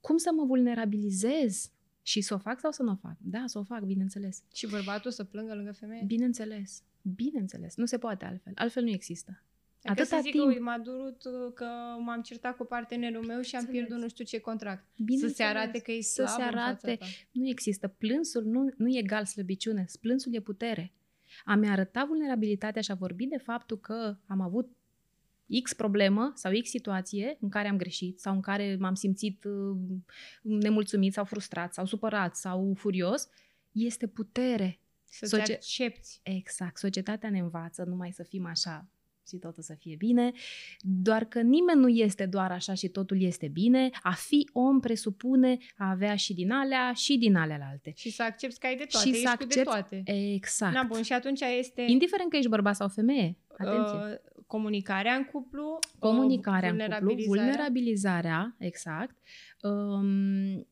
Cum 0.00 0.16
să 0.16 0.30
mă 0.32 0.44
vulnerabilizez? 0.44 1.70
Și 2.02 2.20
să 2.20 2.34
o 2.34 2.38
fac 2.38 2.58
sau 2.60 2.70
să 2.70 2.82
nu 2.82 2.90
o 2.92 2.96
fac? 2.96 3.16
Da, 3.18 3.42
să 3.46 3.58
o 3.58 3.62
fac, 3.62 3.82
bineînțeles. 3.82 4.42
Și 4.54 4.66
bărbatul 4.66 5.10
să 5.10 5.24
plângă 5.24 5.54
lângă 5.54 5.72
femeie? 5.72 6.02
Bineînțeles. 6.06 6.82
Bineînțeles. 7.02 7.76
Nu 7.76 7.84
se 7.84 7.98
poate 7.98 8.24
altfel. 8.24 8.52
Altfel 8.56 8.82
nu 8.82 8.90
există. 8.90 9.42
Adică 9.82 10.02
Atâta 10.02 10.16
să 10.16 10.22
zic 10.22 10.32
timp. 10.32 10.54
că 10.56 10.62
m-a 10.62 10.78
durut 10.78 11.24
uh, 11.24 11.52
că 11.54 11.66
m-am 12.04 12.20
certat 12.22 12.56
cu 12.56 12.64
partenerul 12.64 13.24
meu 13.24 13.40
și 13.40 13.54
am 13.56 13.60
Înțeles. 13.60 13.80
pierdut 13.80 14.02
nu 14.02 14.08
știu 14.08 14.24
ce 14.24 14.38
contract. 14.38 14.84
Să 14.96 15.02
Bineînțeles. 15.02 15.36
se 15.36 15.42
arate 15.42 15.78
că 15.78 15.92
e 15.92 16.00
Să 16.00 16.12
slab 16.12 16.28
se 16.28 16.42
în 16.42 16.48
fața 16.50 16.62
arate. 16.64 16.96
ta. 16.96 17.06
Nu 17.32 17.48
există. 17.48 17.88
Plânsul 17.88 18.44
nu, 18.44 18.68
nu 18.76 18.88
e 18.88 18.98
egal 18.98 19.24
slăbiciune. 19.24 19.84
Plânsul 20.00 20.34
e 20.34 20.40
putere. 20.40 20.92
A-mi 21.44 21.68
arăta 21.68 22.04
vulnerabilitatea 22.04 22.82
și 22.82 22.90
a 22.90 22.94
vorbi 22.94 23.26
de 23.26 23.36
faptul 23.36 23.78
că 23.78 24.16
am 24.26 24.40
avut 24.40 24.70
X 25.62 25.72
problemă 25.72 26.32
sau 26.34 26.52
X 26.62 26.68
situație 26.68 27.36
în 27.40 27.48
care 27.48 27.68
am 27.68 27.76
greșit 27.76 28.20
sau 28.20 28.34
în 28.34 28.40
care 28.40 28.76
m-am 28.80 28.94
simțit 28.94 29.44
uh, 29.44 29.76
nemulțumit 30.42 31.12
sau 31.12 31.24
frustrat 31.24 31.74
sau 31.74 31.86
supărat 31.86 32.36
sau 32.36 32.74
furios, 32.76 33.28
este 33.72 34.06
putere. 34.06 34.80
Să 35.04 35.26
Socie- 35.26 35.44
te 35.44 35.52
accepti. 35.52 36.20
Exact. 36.22 36.78
Societatea 36.78 37.30
ne 37.30 37.38
învață 37.38 37.84
numai 37.84 38.12
să 38.12 38.22
fim 38.22 38.46
așa 38.46 38.88
și 39.28 39.36
totul 39.36 39.62
să 39.62 39.74
fie 39.78 39.96
bine, 39.96 40.32
doar 40.80 41.24
că 41.24 41.40
nimeni 41.40 41.80
nu 41.80 41.88
este 41.88 42.26
doar 42.26 42.52
așa 42.52 42.74
și 42.74 42.88
totul 42.88 43.22
este 43.22 43.48
bine. 43.48 43.90
A 44.02 44.12
fi 44.12 44.48
om 44.52 44.80
presupune 44.80 45.58
a 45.76 45.90
avea 45.90 46.16
și 46.16 46.34
din 46.34 46.50
alea 46.50 46.92
și 46.92 47.18
din 47.18 47.36
alea 47.36 47.68
alte. 47.70 47.92
Și 47.96 48.10
să 48.10 48.22
accepti 48.22 48.58
că 48.58 48.66
ai 48.66 48.76
de 48.76 48.84
toate, 48.84 49.06
și 49.06 49.12
ești 49.12 49.24
să 49.24 49.30
accepti, 49.30 49.54
de 49.54 49.62
toate. 49.62 50.02
Exact. 50.04 50.74
Na, 50.74 50.82
bun, 50.82 51.02
și 51.02 51.12
atunci 51.12 51.40
este... 51.58 51.82
Indiferent 51.88 52.30
că 52.30 52.36
ești 52.36 52.48
bărbat 52.48 52.76
sau 52.76 52.88
femeie, 52.88 53.36
atenție. 53.58 53.98
Uh, 53.98 54.39
comunicarea 54.50 55.14
în 55.14 55.24
cuplu, 55.24 55.78
comunicarea 55.98 56.70
în 56.70 56.78
cuplu, 56.78 57.24
vulnerabilizarea, 57.26 58.54
exact. 58.58 59.16
Um, 59.62 60.66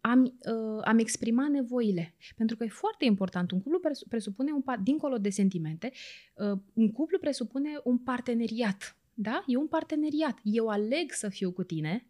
am, 0.00 0.22
uh, 0.24 0.80
am 0.84 0.98
exprimat 0.98 1.48
nevoile. 1.48 2.14
Pentru 2.36 2.56
că 2.56 2.64
e 2.64 2.68
foarte 2.68 3.04
important. 3.04 3.50
Un 3.50 3.60
cuplu 3.60 3.80
presupune, 4.08 4.52
un, 4.52 4.62
dincolo 4.82 5.18
de 5.18 5.30
sentimente, 5.30 5.92
uh, 6.34 6.58
un 6.72 6.92
cuplu 6.92 7.18
presupune 7.18 7.70
un 7.84 7.98
parteneriat. 7.98 8.96
Da? 9.14 9.44
E 9.46 9.56
un 9.56 9.66
parteneriat. 9.66 10.38
Eu 10.42 10.68
aleg 10.68 11.12
să 11.12 11.28
fiu 11.28 11.52
cu 11.52 11.62
tine. 11.62 12.06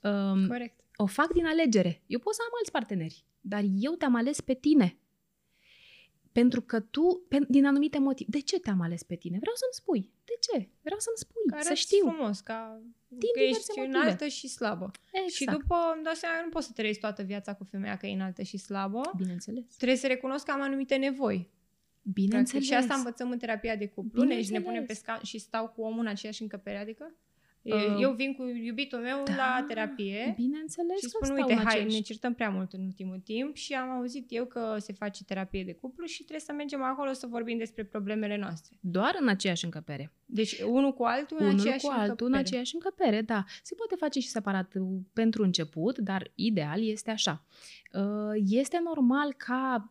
Um, 0.00 0.46
Corect. 0.46 0.80
O 0.96 1.06
fac 1.06 1.32
din 1.32 1.46
alegere. 1.46 2.02
Eu 2.06 2.18
pot 2.18 2.34
să 2.34 2.40
am 2.44 2.52
alți 2.58 2.70
parteneri, 2.70 3.24
dar 3.40 3.62
eu 3.80 3.92
te-am 3.92 4.14
ales 4.14 4.40
pe 4.40 4.54
tine. 4.54 4.96
Pentru 6.40 6.60
că 6.60 6.80
tu, 6.80 7.24
pe, 7.28 7.38
din 7.48 7.66
anumite 7.66 7.98
motive, 7.98 8.30
de 8.30 8.40
ce 8.40 8.58
te-am 8.60 8.80
ales 8.80 9.02
pe 9.02 9.14
tine? 9.14 9.38
Vreau 9.40 9.54
să-mi 9.54 9.72
spui. 9.80 10.10
De 10.24 10.32
ce? 10.40 10.68
Vreau 10.82 10.98
să-mi 10.98 11.16
spui, 11.16 11.50
Care 11.50 11.62
să 11.62 11.74
știu. 11.74 12.08
frumos, 12.08 12.40
ca 12.40 12.80
din 13.08 13.30
că 13.34 13.40
ești 13.40 13.64
motive. 13.76 13.96
înaltă 13.96 14.26
și 14.26 14.48
slabă. 14.48 14.90
Exact. 15.12 15.32
Și 15.32 15.44
după 15.44 15.76
îmi 15.94 16.04
dau 16.04 16.14
seama, 16.14 16.42
nu 16.44 16.48
poți 16.48 16.66
să 16.66 16.72
trăiești 16.72 17.00
toată 17.00 17.22
viața 17.22 17.54
cu 17.54 17.64
femeia 17.64 17.96
că 17.96 18.06
e 18.06 18.12
înaltă 18.12 18.42
și 18.42 18.56
slabă. 18.56 19.00
Bineînțeles. 19.16 19.64
Trebuie 19.76 19.98
să 19.98 20.06
recunosc 20.06 20.44
că 20.44 20.50
am 20.50 20.60
anumite 20.60 20.96
nevoi. 20.96 21.50
Bineînțeles. 22.02 22.64
Și 22.64 22.74
asta 22.74 22.94
învățăm 22.94 23.30
în 23.30 23.38
terapia 23.38 23.76
de 23.76 23.88
cuplu. 23.88 24.24
Deci 24.24 24.50
ne 24.50 24.60
punem 24.60 24.84
pe 24.84 24.94
scaun 24.94 25.22
și 25.22 25.38
stau 25.38 25.68
cu 25.68 25.82
omul 25.82 26.00
în 26.00 26.06
aceeași 26.06 26.42
încăpere, 26.42 26.78
adică? 26.78 27.14
Uh, 27.72 27.96
eu 28.00 28.12
vin 28.12 28.34
cu 28.34 28.44
iubitul 28.46 28.98
meu 28.98 29.22
da, 29.24 29.34
la 29.34 29.64
terapie 29.68 30.34
bineînțeles 30.36 30.98
și 30.98 31.08
spun, 31.08 31.36
uite, 31.36 31.54
hai, 31.54 31.84
ne 31.84 32.00
certăm 32.00 32.34
prea 32.34 32.50
mult 32.50 32.72
în 32.72 32.80
ultimul 32.84 33.20
timp 33.24 33.56
și 33.56 33.74
am 33.74 33.90
auzit 33.90 34.26
eu 34.28 34.44
că 34.44 34.76
se 34.78 34.92
face 34.92 35.24
terapie 35.24 35.64
de 35.64 35.72
cuplu 35.72 36.06
și 36.06 36.18
trebuie 36.18 36.40
să 36.40 36.52
mergem 36.52 36.82
acolo 36.82 37.12
să 37.12 37.26
vorbim 37.26 37.58
despre 37.58 37.84
problemele 37.84 38.36
noastre. 38.36 38.76
Doar 38.80 39.16
în 39.20 39.28
aceeași 39.28 39.64
încăpere. 39.64 40.12
Deci 40.26 40.60
unul 40.60 40.92
cu 40.92 41.02
altul 41.02 41.36
unul 41.40 41.50
în 41.50 41.58
aceeași 41.58 41.84
cu 41.84 41.90
altul 41.90 42.08
încăpere. 42.08 42.32
în 42.32 42.38
aceeași 42.38 42.74
încăpere, 42.74 43.22
da. 43.22 43.44
Se 43.62 43.74
poate 43.74 43.94
face 43.98 44.20
și 44.20 44.28
separat 44.28 44.72
pentru 45.12 45.42
început, 45.42 45.98
dar 45.98 46.30
ideal 46.34 46.88
este 46.88 47.10
așa. 47.10 47.44
Uh, 47.92 48.42
este 48.44 48.80
normal 48.84 49.32
ca 49.32 49.90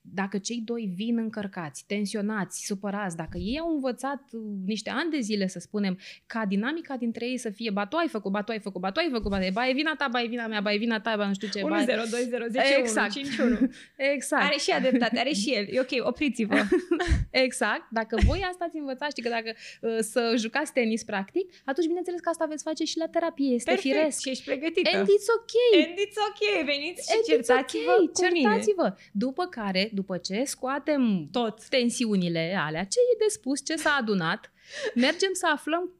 dacă 0.00 0.38
cei 0.38 0.62
doi 0.64 0.92
vin 0.94 1.18
încărcați, 1.18 1.84
tensionați, 1.86 2.64
supărați, 2.66 3.16
dacă 3.16 3.38
ei 3.38 3.58
au 3.58 3.74
învățat 3.74 4.22
uh, 4.32 4.40
niște 4.66 4.90
ani 4.90 5.10
de 5.10 5.20
zile, 5.20 5.46
să 5.46 5.58
spunem, 5.58 5.98
ca 6.26 6.44
dinamica 6.46 6.96
dintre 6.96 7.26
ei 7.26 7.38
să 7.38 7.50
fie 7.50 7.70
ba 7.70 7.86
tu 7.86 7.96
ai 7.96 8.08
făcut, 8.08 8.32
ba 8.32 8.42
tu 8.42 8.50
ai 8.52 8.60
făcut, 8.60 8.80
ba 8.80 8.90
tu 8.90 9.00
ai 9.00 9.08
făcut, 9.10 9.30
ba, 9.30 9.38
ba 9.52 9.68
e 9.68 9.72
vina 9.72 9.94
ta, 9.98 10.08
ba 10.10 10.22
e 10.22 10.26
vina 10.26 10.46
mea, 10.46 10.60
ba 10.60 10.72
e 10.72 10.76
vina 10.76 11.00
ta, 11.00 11.16
ba 11.16 11.26
nu 11.26 11.34
știu 11.34 11.48
ce. 11.48 11.62
1, 11.62 11.84
0, 11.84 12.02
2, 12.10 12.22
0, 12.28 12.44
10, 12.48 12.74
exact. 12.78 13.16
1, 13.16 13.24
5, 13.24 13.38
1. 13.38 13.70
exact. 14.14 14.42
Are 14.42 14.56
și 14.58 14.70
adeptate, 14.70 15.18
are 15.18 15.32
și 15.32 15.50
el. 15.54 15.66
E 15.70 15.80
ok, 15.80 16.06
opriți-vă. 16.06 16.60
exact. 17.46 17.86
Dacă 17.90 18.18
voi 18.26 18.46
asta 18.50 18.64
ați 18.64 18.76
învățat, 18.76 19.10
știi 19.10 19.22
că 19.22 19.28
dacă 19.28 19.50
uh, 19.80 19.98
să 20.00 20.34
jucați 20.38 20.72
tenis 20.72 21.04
practic, 21.04 21.46
atunci 21.64 21.86
bineînțeles 21.86 22.20
că 22.20 22.28
asta 22.28 22.44
veți 22.44 22.62
face 22.62 22.84
și 22.84 22.98
la 22.98 23.06
terapie. 23.06 23.54
Este 23.54 23.70
Perfect. 23.70 23.94
firesc. 23.94 24.20
Și 24.20 24.28
ești 24.30 24.44
pregătită. 24.44 24.90
And 24.96 25.06
it's 25.06 25.28
ok. 25.38 25.54
And 25.86 25.98
it's 26.04 26.18
ok. 26.28 26.64
Veniți 26.64 27.02
și 27.10 27.18
certați-vă 27.28 27.92
okay. 27.92 28.06
cu 28.06 28.12
certați-vă. 28.22 28.82
Mine. 28.82 29.10
După 29.44 29.60
care, 29.60 29.90
după 29.92 30.16
ce 30.16 30.44
scoatem 30.44 31.28
tot 31.30 31.68
tensiunile 31.68 32.56
alea, 32.58 32.84
ce 32.84 32.98
e 33.12 33.16
de 33.18 33.28
spus, 33.28 33.64
ce 33.64 33.76
s-a 33.76 33.96
adunat, 34.00 34.52
mergem 34.94 35.30
să 35.32 35.46
aflăm 35.52 35.90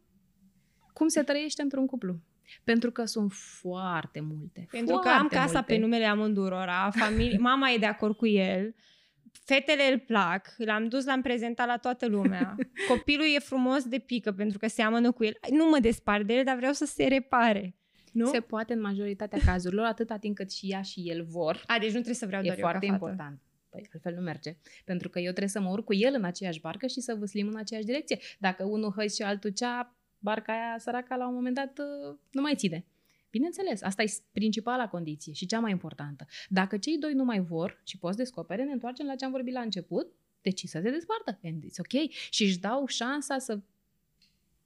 cum 0.92 1.08
se 1.08 1.22
trăiește 1.22 1.62
într-un 1.62 1.86
cuplu. 1.86 2.16
Pentru 2.64 2.90
că 2.90 3.04
sunt 3.04 3.32
foarte 3.32 4.20
multe. 4.20 4.66
Pentru 4.70 4.92
foarte 4.92 5.08
că 5.08 5.14
am 5.14 5.28
casa 5.28 5.52
multe. 5.52 5.72
pe 5.72 5.78
numele 5.78 6.04
amândurora, 6.04 6.90
familie, 6.90 7.38
mama 7.50 7.70
e 7.70 7.78
de 7.78 7.86
acord 7.86 8.16
cu 8.16 8.26
el, 8.26 8.74
fetele 9.44 9.92
îl 9.92 9.98
plac, 9.98 10.54
l-am 10.56 10.88
dus, 10.88 11.04
l-am 11.04 11.22
prezentat 11.22 11.66
la 11.66 11.76
toată 11.76 12.06
lumea. 12.06 12.54
Copilul 12.88 13.26
e 13.34 13.38
frumos 13.38 13.84
de 13.84 13.98
pică 13.98 14.32
pentru 14.32 14.58
că 14.58 14.66
seamănă 14.68 15.12
cu 15.12 15.24
el. 15.24 15.36
Nu 15.50 15.68
mă 15.68 15.78
despar 15.78 16.22
de 16.22 16.34
el, 16.34 16.44
dar 16.44 16.56
vreau 16.56 16.72
să 16.72 16.84
se 16.84 17.04
repare. 17.04 17.76
Nu? 18.15 18.27
Se 18.27 18.41
poate 18.41 18.73
în 18.73 18.81
majoritatea 18.81 19.39
cazurilor, 19.45 19.85
atâta 19.85 20.16
timp 20.16 20.36
cât 20.36 20.53
și 20.53 20.66
ea 20.70 20.82
și 20.82 21.01
el 21.11 21.24
vor. 21.24 21.65
A, 21.66 21.78
deci 21.78 21.86
nu 21.86 21.93
trebuie 21.93 22.15
să 22.15 22.27
vreau 22.27 22.43
e 22.43 22.47
doar 22.47 22.59
foarte 22.59 22.86
eu 22.86 22.91
ca 22.91 22.97
important. 22.97 23.41
Păi 23.69 23.89
altfel 23.93 24.15
nu 24.15 24.20
merge. 24.20 24.57
Pentru 24.85 25.09
că 25.09 25.19
eu 25.19 25.31
trebuie 25.31 25.49
să 25.49 25.61
mă 25.61 25.70
urc 25.70 25.85
cu 25.85 25.95
el 25.95 26.15
în 26.15 26.24
aceeași 26.24 26.61
barcă 26.61 26.86
și 26.86 27.01
să 27.01 27.15
vâslim 27.15 27.49
în 27.49 27.57
aceeași 27.57 27.86
direcție. 27.86 28.19
Dacă 28.39 28.65
unul 28.65 28.93
hăi 28.93 29.09
și 29.09 29.23
altul 29.23 29.51
cea, 29.51 29.97
barca 30.19 30.53
aia 30.53 30.78
săraca 30.78 31.16
la 31.16 31.28
un 31.28 31.35
moment 31.35 31.55
dat 31.55 31.78
uh, 31.78 32.16
nu 32.31 32.41
mai 32.41 32.55
ține. 32.57 32.85
Bineînțeles, 33.31 33.82
asta 33.82 34.03
e 34.03 34.12
principala 34.32 34.89
condiție 34.89 35.32
și 35.32 35.47
cea 35.47 35.61
mai 35.61 35.70
importantă. 35.70 36.27
Dacă 36.49 36.77
cei 36.77 36.99
doi 36.99 37.12
nu 37.12 37.24
mai 37.24 37.41
vor 37.41 37.82
și 37.85 37.99
poți 37.99 38.16
descopere, 38.16 38.65
ne 38.65 38.73
întoarcem 38.73 39.07
la 39.07 39.15
ce 39.15 39.24
am 39.24 39.31
vorbit 39.31 39.53
la 39.53 39.61
început, 39.61 40.12
deci 40.43 40.65
să 40.65 40.81
se 40.82 40.91
dezpartă. 40.91 41.39
And 41.45 41.65
it's 41.65 41.78
ok. 41.78 42.11
Și 42.31 42.43
își 42.43 42.59
dau 42.59 42.86
șansa 42.86 43.39
să 43.39 43.61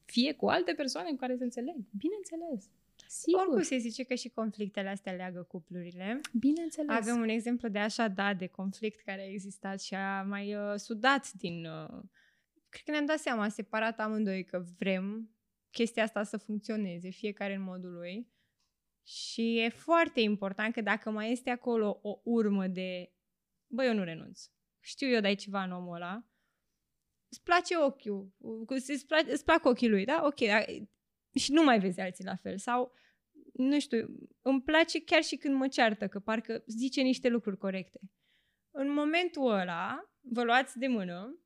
fie 0.05 0.33
cu 0.33 0.47
alte 0.47 0.73
persoane 0.73 1.09
cu 1.09 1.17
care 1.17 1.37
se 1.37 1.45
înțeleg. 1.45 1.77
Bineînțeles. 1.99 2.71
Sigur. 3.11 3.41
Oricum 3.41 3.63
se 3.63 3.77
zice 3.77 4.03
că 4.03 4.15
și 4.15 4.29
conflictele 4.29 4.89
astea 4.89 5.13
leagă 5.13 5.43
cuplurile. 5.43 6.21
Bineînțeles. 6.39 6.97
Avem 6.97 7.21
un 7.21 7.29
exemplu 7.29 7.69
de 7.69 7.79
așa, 7.79 8.09
da, 8.09 8.35
de 8.35 8.47
conflict 8.47 9.01
care 9.01 9.21
a 9.21 9.31
existat 9.31 9.81
și 9.81 9.95
a 9.95 10.23
mai 10.23 10.55
uh, 10.55 10.75
sudat 10.77 11.33
din... 11.33 11.65
Uh, 11.65 12.03
cred 12.69 12.85
că 12.85 12.91
ne-am 12.91 13.07
dat 13.07 13.19
seama, 13.19 13.49
separat 13.49 14.01
amândoi, 14.01 14.45
că 14.45 14.65
vrem 14.79 15.31
chestia 15.71 16.03
asta 16.03 16.23
să 16.23 16.37
funcționeze, 16.37 17.11
fiecare 17.11 17.55
în 17.55 17.63
modul 17.63 17.93
lui. 17.93 18.29
Și 19.07 19.59
e 19.59 19.69
foarte 19.69 20.21
important 20.21 20.73
că 20.73 20.81
dacă 20.81 21.11
mai 21.11 21.33
este 21.33 21.51
acolo 21.51 21.99
o 22.03 22.21
urmă 22.25 22.67
de, 22.67 23.13
bă, 23.67 23.85
eu 23.85 23.95
nu 23.95 24.05
renunț. 24.05 24.51
Știu 24.81 25.09
eu, 25.09 25.21
dai 25.21 25.35
ceva 25.35 25.63
în 25.63 25.73
omul 25.73 25.95
ăla. 25.95 26.29
Îți 27.29 27.43
place 27.43 27.77
ochiul, 27.77 28.33
îți, 28.67 29.07
place, 29.07 29.33
îți 29.33 29.45
plac 29.45 29.65
ochii 29.65 29.89
lui, 29.89 30.05
da? 30.05 30.23
Ok, 30.25 30.41
dar 30.41 30.65
și 31.39 31.53
nu 31.53 31.65
mai 31.65 31.79
vezi 31.79 32.01
alții 32.01 32.25
la 32.25 32.37
fel. 32.37 32.59
Sau, 32.59 32.93
nu 33.53 33.81
știu, 33.81 34.09
îmi 34.43 34.63
place 34.63 35.05
chiar 35.05 35.23
și 35.23 35.37
când 35.37 35.55
mă 35.55 35.69
ceartă, 35.69 36.09
că 36.09 36.19
parcă 36.19 36.63
zice 36.67 37.01
niște 37.01 37.29
lucruri 37.29 37.57
corecte. 37.57 38.01
În 38.71 38.93
momentul 38.93 39.51
ăla, 39.51 40.13
vă 40.21 40.43
luați 40.43 40.79
de 40.79 40.87
mână 40.87 41.39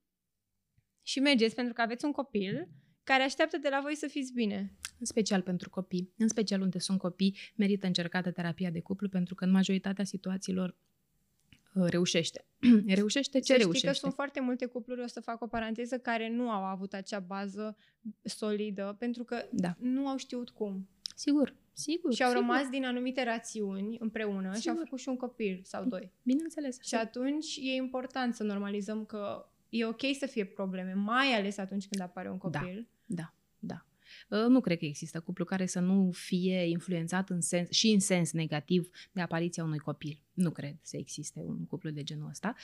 și 1.03 1.21
mergeți 1.21 1.55
pentru 1.55 1.73
că 1.73 1.81
aveți 1.81 2.05
un 2.05 2.13
copil 2.13 2.69
care 3.03 3.23
așteaptă 3.23 3.59
de 3.59 3.69
la 3.69 3.81
voi 3.81 3.95
să 3.95 4.07
fiți 4.07 4.33
bine. 4.33 4.77
În 4.99 5.07
special 5.07 5.43
pentru 5.43 5.71
copii. 5.71 6.13
În 6.17 6.29
special 6.29 6.61
unde 6.61 6.79
sunt 6.79 6.99
copii, 6.99 7.39
merită 7.57 7.87
încercată 7.87 8.31
terapia 8.31 8.71
de 8.71 8.81
cuplu 8.81 9.09
pentru 9.09 9.35
că 9.35 9.45
în 9.45 9.51
majoritatea 9.51 10.05
situațiilor 10.05 10.69
uh, 10.69 10.92
reușește. 11.73 12.45
reușește 12.87 13.41
ce 13.41 13.53
să 13.53 13.59
reușește. 13.59 13.87
că 13.87 13.93
sunt 13.93 14.13
foarte 14.13 14.41
multe 14.41 14.67
cupluri, 14.67 15.03
o 15.03 15.07
să 15.07 15.21
fac 15.21 15.43
o 15.43 15.47
paranteză, 15.47 15.99
care 15.99 16.29
nu 16.29 16.51
au 16.51 16.63
avut 16.63 16.93
acea 16.93 17.19
bază 17.19 17.77
solidă 18.23 18.97
pentru 18.99 19.25
că 19.25 19.45
da. 19.51 19.75
nu 19.79 20.09
au 20.09 20.17
știut 20.17 20.51
cum. 20.51 20.89
Sigur, 21.15 21.55
sigur. 21.73 22.15
Și 22.15 22.23
au 22.23 22.31
sigur. 22.31 22.45
rămas 22.45 22.69
din 22.69 22.85
anumite 22.85 23.25
rațiuni 23.25 23.97
împreună 24.01 24.43
sigur. 24.43 24.61
și 24.61 24.69
au 24.69 24.77
făcut 24.77 24.99
și 24.99 25.09
un 25.09 25.17
copil 25.17 25.61
sau 25.65 25.85
doi. 25.85 26.13
Bineînțeles. 26.23 26.79
Și 26.83 26.95
atunci 26.95 27.57
e 27.57 27.75
important 27.75 28.35
să 28.35 28.43
normalizăm 28.43 29.05
că 29.05 29.47
e 29.69 29.85
ok 29.85 30.01
să 30.19 30.27
fie 30.27 30.45
probleme, 30.45 30.93
mai 30.93 31.33
ales 31.33 31.59
atunci 31.59 31.89
când 31.89 32.03
apare 32.03 32.31
un 32.31 32.39
copil. 32.39 32.89
Da, 33.07 33.17
da, 33.17 33.35
da. 33.59 33.87
Nu 34.29 34.61
cred 34.61 34.79
că 34.79 34.85
există 34.85 35.21
cuplu 35.21 35.45
care 35.45 35.67
să 35.67 35.81
nu 35.81 36.11
fie 36.11 36.69
influențat 36.69 37.31
în 37.31 37.41
sens, 37.41 37.71
și 37.71 37.89
în 37.89 38.01
sens 38.01 38.33
negativ 38.33 38.89
de 39.13 39.21
apariția 39.21 39.65
unui 39.65 39.79
copil. 39.79 40.19
Nu 40.33 40.51
cred 40.51 40.77
să 40.83 40.97
existe 40.97 41.41
un 41.47 41.67
cuplu 41.67 41.91
de 41.91 42.03
genul 42.03 42.29
ăsta. 42.29 42.55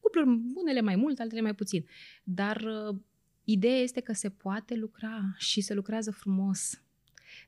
Cupluri, 0.00 0.28
unele 0.54 0.80
mai 0.80 0.96
mult, 0.96 1.18
altele 1.18 1.40
mai 1.40 1.54
puțin. 1.54 1.86
Dar 2.22 2.56
uh, 2.56 2.96
ideea 3.44 3.78
este 3.78 4.00
că 4.00 4.12
se 4.12 4.30
poate 4.30 4.74
lucra 4.74 5.34
și 5.36 5.60
se 5.60 5.74
lucrează 5.74 6.10
frumos. 6.10 6.82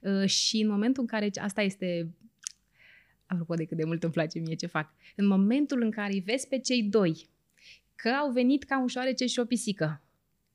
Uh, 0.01 0.29
și 0.29 0.61
în 0.61 0.69
momentul 0.69 1.03
în 1.03 1.09
care, 1.09 1.31
asta 1.41 1.63
este 1.63 2.15
apropo 3.27 3.55
de 3.55 3.65
cât 3.65 3.77
de 3.77 3.85
mult 3.85 4.03
îmi 4.03 4.13
place 4.13 4.39
mie 4.39 4.55
ce 4.55 4.67
fac, 4.67 4.95
în 5.17 5.27
momentul 5.27 5.83
în 5.83 5.91
care 5.91 6.13
îi 6.13 6.21
vezi 6.21 6.49
pe 6.49 6.59
cei 6.59 6.83
doi 6.83 7.29
că 7.95 8.09
au 8.09 8.31
venit 8.31 8.65
ca 8.65 8.81
un 8.81 8.87
șoarece 8.87 9.27
și 9.27 9.39
o 9.39 9.45
pisică, 9.45 10.03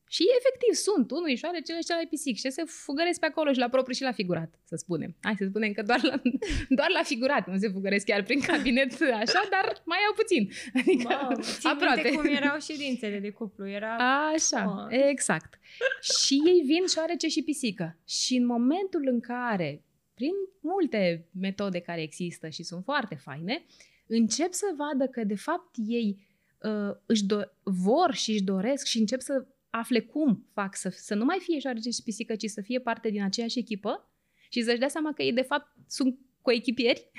Și 0.08 0.24
efectiv 0.40 0.74
sunt 0.88 1.12
unul 1.12 1.36
șoarece 1.36 1.74
și 1.74 1.86
celălalt 1.86 2.10
pisic 2.10 2.36
și 2.38 2.50
se 2.50 2.64
fugăresc 2.64 3.20
pe 3.20 3.26
acolo 3.26 3.52
și 3.54 3.60
la 3.60 3.70
propriu 3.70 3.94
și 3.94 4.02
la 4.02 4.12
figurat, 4.12 4.60
să 4.64 4.76
spunem. 4.76 5.16
Hai 5.22 5.36
să 5.38 5.46
spunem 5.50 5.72
că 5.72 5.82
doar 5.82 6.04
la, 6.04 6.22
doar 6.80 6.90
la 6.94 7.04
figurat, 7.04 7.48
nu 7.48 7.58
se 7.58 7.70
fugăresc 7.70 8.06
chiar 8.06 8.24
prin 8.24 8.40
cabinet 8.40 8.92
așa, 8.94 9.42
dar 9.50 9.82
mai 9.86 9.98
au 10.08 10.14
puțin. 10.16 10.50
Adică 10.74 11.08
Mamă, 11.22 11.40
ții 11.42 11.70
aproape. 11.70 12.02
minte 12.04 12.18
cum 12.18 12.26
erau 12.26 12.60
ședințele 12.60 13.20
de 13.20 13.30
cuplu. 13.30 13.68
Era... 13.70 13.96
Așa, 14.34 14.64
Mamă. 14.64 14.88
exact. 14.92 15.60
și 16.02 16.42
ei 16.46 16.62
vin 16.66 16.88
șoarece 16.88 17.28
și 17.28 17.42
pisică. 17.44 17.98
Și 18.08 18.36
în 18.36 18.46
momentul 18.46 19.04
în 19.08 19.20
care, 19.20 19.84
prin 20.14 20.34
multe 20.62 21.26
metode 21.40 21.80
care 21.80 22.02
există 22.02 22.50
și 22.50 22.64
sunt 22.64 22.84
foarte 22.84 23.16
faine, 23.16 23.66
încep 24.08 24.54
să 24.54 24.66
vadă 24.78 25.08
că 25.12 25.24
de 25.24 25.36
fapt 25.36 25.76
ei 25.88 26.28
uh, 26.62 26.96
își 27.06 27.24
do- 27.24 27.50
vor 27.64 28.14
și 28.14 28.32
își 28.32 28.44
doresc 28.44 28.86
și 28.86 29.00
încep 29.00 29.22
să 29.22 29.46
afle 29.78 30.00
cum 30.00 30.48
fac 30.54 30.76
să, 30.76 30.90
să 30.90 31.16
nu 31.16 31.26
mai 31.26 31.38
fie 31.42 31.60
șoarece 31.60 31.90
și 31.90 32.04
pisică, 32.04 32.36
ci 32.36 32.50
să 32.50 32.62
fie 32.62 32.80
parte 32.80 33.10
din 33.10 33.24
aceeași 33.24 33.60
echipă 33.60 34.12
și 34.50 34.62
să-și 34.62 34.80
dea 34.80 34.88
seama 34.88 35.14
că 35.14 35.24
ei 35.24 35.34
de 35.34 35.42
fapt 35.42 35.68
sunt 35.88 36.20
coechipieri 36.42 37.12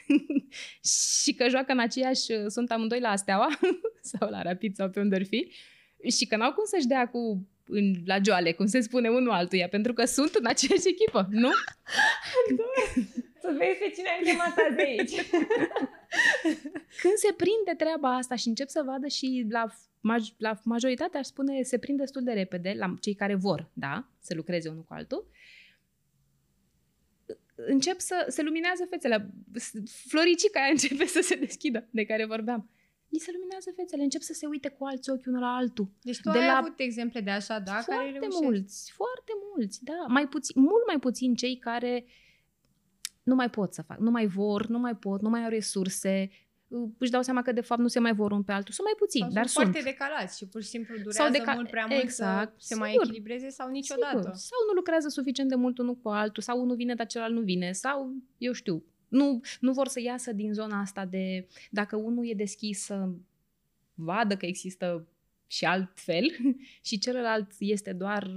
și 1.22 1.34
că 1.34 1.48
joacă 1.48 1.72
în 1.72 1.78
aceeași, 1.78 2.26
sunt 2.48 2.70
amândoi 2.70 3.00
la 3.00 3.16
Steaua 3.16 3.48
sau 4.10 4.30
la 4.30 4.42
Rapid 4.42 4.74
sau 4.74 4.90
pe 4.90 5.00
unde 5.00 5.14
ar 5.14 5.24
fi 5.24 5.52
și 6.16 6.26
că 6.26 6.36
n-au 6.36 6.52
cum 6.52 6.64
să-și 6.64 6.86
dea 6.86 7.08
cu 7.08 7.48
în, 7.68 7.94
la 8.04 8.18
joale, 8.24 8.52
cum 8.52 8.66
se 8.66 8.80
spune 8.80 9.08
unul 9.08 9.30
altuia, 9.30 9.68
pentru 9.68 9.92
că 9.92 10.04
sunt 10.04 10.34
în 10.34 10.46
aceeași 10.46 10.88
echipă, 10.88 11.28
nu? 11.30 11.50
Să 13.46 13.54
vezi 13.58 13.78
pe 13.78 13.92
cine 13.94 14.08
ai 14.08 14.22
chemat 14.24 14.56
azi 14.66 14.76
de 14.76 14.82
aici. 14.82 15.14
Când 17.02 17.14
se 17.14 17.32
prinde 17.36 17.74
treaba 17.76 18.16
asta 18.16 18.34
și 18.34 18.48
încep 18.48 18.68
să 18.68 18.82
vadă 18.86 19.06
și 19.06 19.46
la, 19.50 19.66
maj- 20.00 20.34
la 20.36 20.58
majoritatea, 20.64 21.20
aș 21.20 21.26
spune, 21.26 21.62
se 21.62 21.78
prind 21.78 21.98
destul 21.98 22.22
de 22.22 22.32
repede, 22.32 22.74
la 22.78 22.94
cei 23.00 23.14
care 23.14 23.34
vor, 23.34 23.68
da, 23.72 24.08
să 24.20 24.34
lucreze 24.34 24.68
unul 24.68 24.82
cu 24.84 24.94
altul, 24.94 25.26
încep 27.54 28.00
să 28.00 28.26
se 28.28 28.42
luminează 28.42 28.84
fețele. 28.90 29.30
Floricica 30.08 30.60
aia 30.60 30.70
începe 30.70 31.04
să 31.06 31.20
se 31.22 31.34
deschidă, 31.34 31.86
de 31.90 32.04
care 32.04 32.24
vorbeam. 32.24 32.70
Li 33.08 33.18
se 33.18 33.30
luminează 33.32 33.70
fețele, 33.76 34.02
încep 34.02 34.20
să 34.20 34.32
se 34.32 34.46
uite 34.46 34.68
cu 34.68 34.84
alți 34.84 35.10
ochi 35.10 35.26
unul 35.26 35.40
la 35.40 35.54
altul. 35.54 35.88
Deci 36.02 36.20
tu 36.20 36.30
De 36.30 36.38
ai 36.38 36.46
la- 36.46 36.56
avut 36.56 36.74
exemple 36.76 37.20
de 37.20 37.30
așa, 37.30 37.58
da? 37.58 37.72
care 37.72 37.82
foarte 37.86 38.18
reușesc. 38.18 38.42
mulți, 38.42 38.92
foarte 38.92 39.32
mulți, 39.54 39.84
da. 39.84 40.04
Mai 40.08 40.28
puțin, 40.28 40.60
mult 40.62 40.86
mai 40.86 40.98
puțin 40.98 41.34
cei 41.34 41.56
care 41.58 42.04
nu 43.26 43.34
mai 43.34 43.50
pot 43.50 43.74
să 43.74 43.82
fac, 43.82 43.98
nu 43.98 44.10
mai 44.10 44.26
vor, 44.26 44.66
nu 44.66 44.78
mai 44.78 44.94
pot, 44.96 45.20
nu 45.20 45.28
mai 45.28 45.42
au 45.42 45.48
resurse, 45.48 46.30
își 46.98 47.10
dau 47.10 47.22
seama 47.22 47.42
că 47.42 47.52
de 47.52 47.60
fapt 47.60 47.80
nu 47.80 47.88
se 47.88 47.98
mai 47.98 48.14
vor 48.14 48.30
unul 48.30 48.42
pe 48.42 48.52
altul. 48.52 48.72
Sunt 48.72 48.86
mai 48.86 48.94
puțini, 48.98 49.22
Sau 49.24 49.32
dar 49.32 49.46
sunt 49.46 49.64
sunt. 49.64 49.74
foarte 49.74 49.90
decalați 49.90 50.36
și 50.38 50.46
pur 50.46 50.62
și 50.62 50.68
simplu 50.68 50.94
durează 50.96 51.18
Sau 51.22 51.30
deca- 51.30 51.54
mult 51.54 51.70
prea 51.70 51.86
mult 51.88 52.02
exact, 52.02 52.60
să 52.60 52.66
se 52.66 52.74
mai 52.74 52.90
sigur. 52.90 53.04
echilibreze 53.04 53.48
sau 53.48 53.68
niciodată. 53.68 54.16
Sigur. 54.18 54.34
Sau 54.34 54.58
nu 54.68 54.72
lucrează 54.74 55.08
suficient 55.08 55.48
de 55.48 55.54
mult 55.54 55.78
unul 55.78 55.94
cu 55.96 56.08
altul, 56.08 56.42
sau 56.42 56.60
unul 56.62 56.76
vine, 56.76 56.94
dar 56.94 57.06
celălalt 57.06 57.34
nu 57.36 57.40
vine, 57.42 57.72
sau 57.72 58.12
eu 58.38 58.52
știu, 58.52 58.84
nu, 59.08 59.40
nu 59.60 59.72
vor 59.72 59.88
să 59.88 60.00
iasă 60.00 60.32
din 60.32 60.52
zona 60.52 60.80
asta 60.80 61.04
de 61.04 61.46
dacă 61.70 61.96
unul 61.96 62.28
e 62.28 62.34
deschis 62.34 62.84
să 62.84 63.08
vadă 63.94 64.36
că 64.36 64.46
există 64.46 65.06
și 65.46 65.64
altfel 65.64 66.24
și 66.86 66.98
celălalt 66.98 67.52
este 67.58 67.92
doar, 67.92 68.30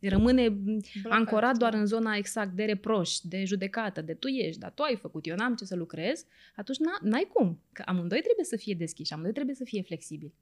rămâne 0.00 0.48
Blocat, 0.48 1.18
ancorat 1.18 1.56
doar 1.56 1.72
da. 1.72 1.78
în 1.78 1.86
zona 1.86 2.16
exact 2.16 2.52
de 2.52 2.64
reproș, 2.64 3.16
de 3.22 3.44
judecată, 3.44 4.00
de 4.00 4.14
tu 4.14 4.28
ești, 4.28 4.60
dar 4.60 4.70
tu 4.70 4.82
ai 4.82 4.96
făcut, 4.96 5.26
eu 5.26 5.36
n-am 5.36 5.54
ce 5.54 5.64
să 5.64 5.76
lucrez, 5.76 6.26
atunci 6.56 6.78
n- 6.78 7.02
n-ai 7.02 7.28
cum. 7.32 7.62
Că 7.72 7.82
amândoi 7.86 8.20
trebuie 8.20 8.44
să 8.44 8.56
fie 8.56 8.74
deschiși, 8.74 9.12
amândoi 9.12 9.32
trebuie 9.32 9.54
să 9.54 9.64
fie 9.64 9.82
flexibili. 9.82 10.34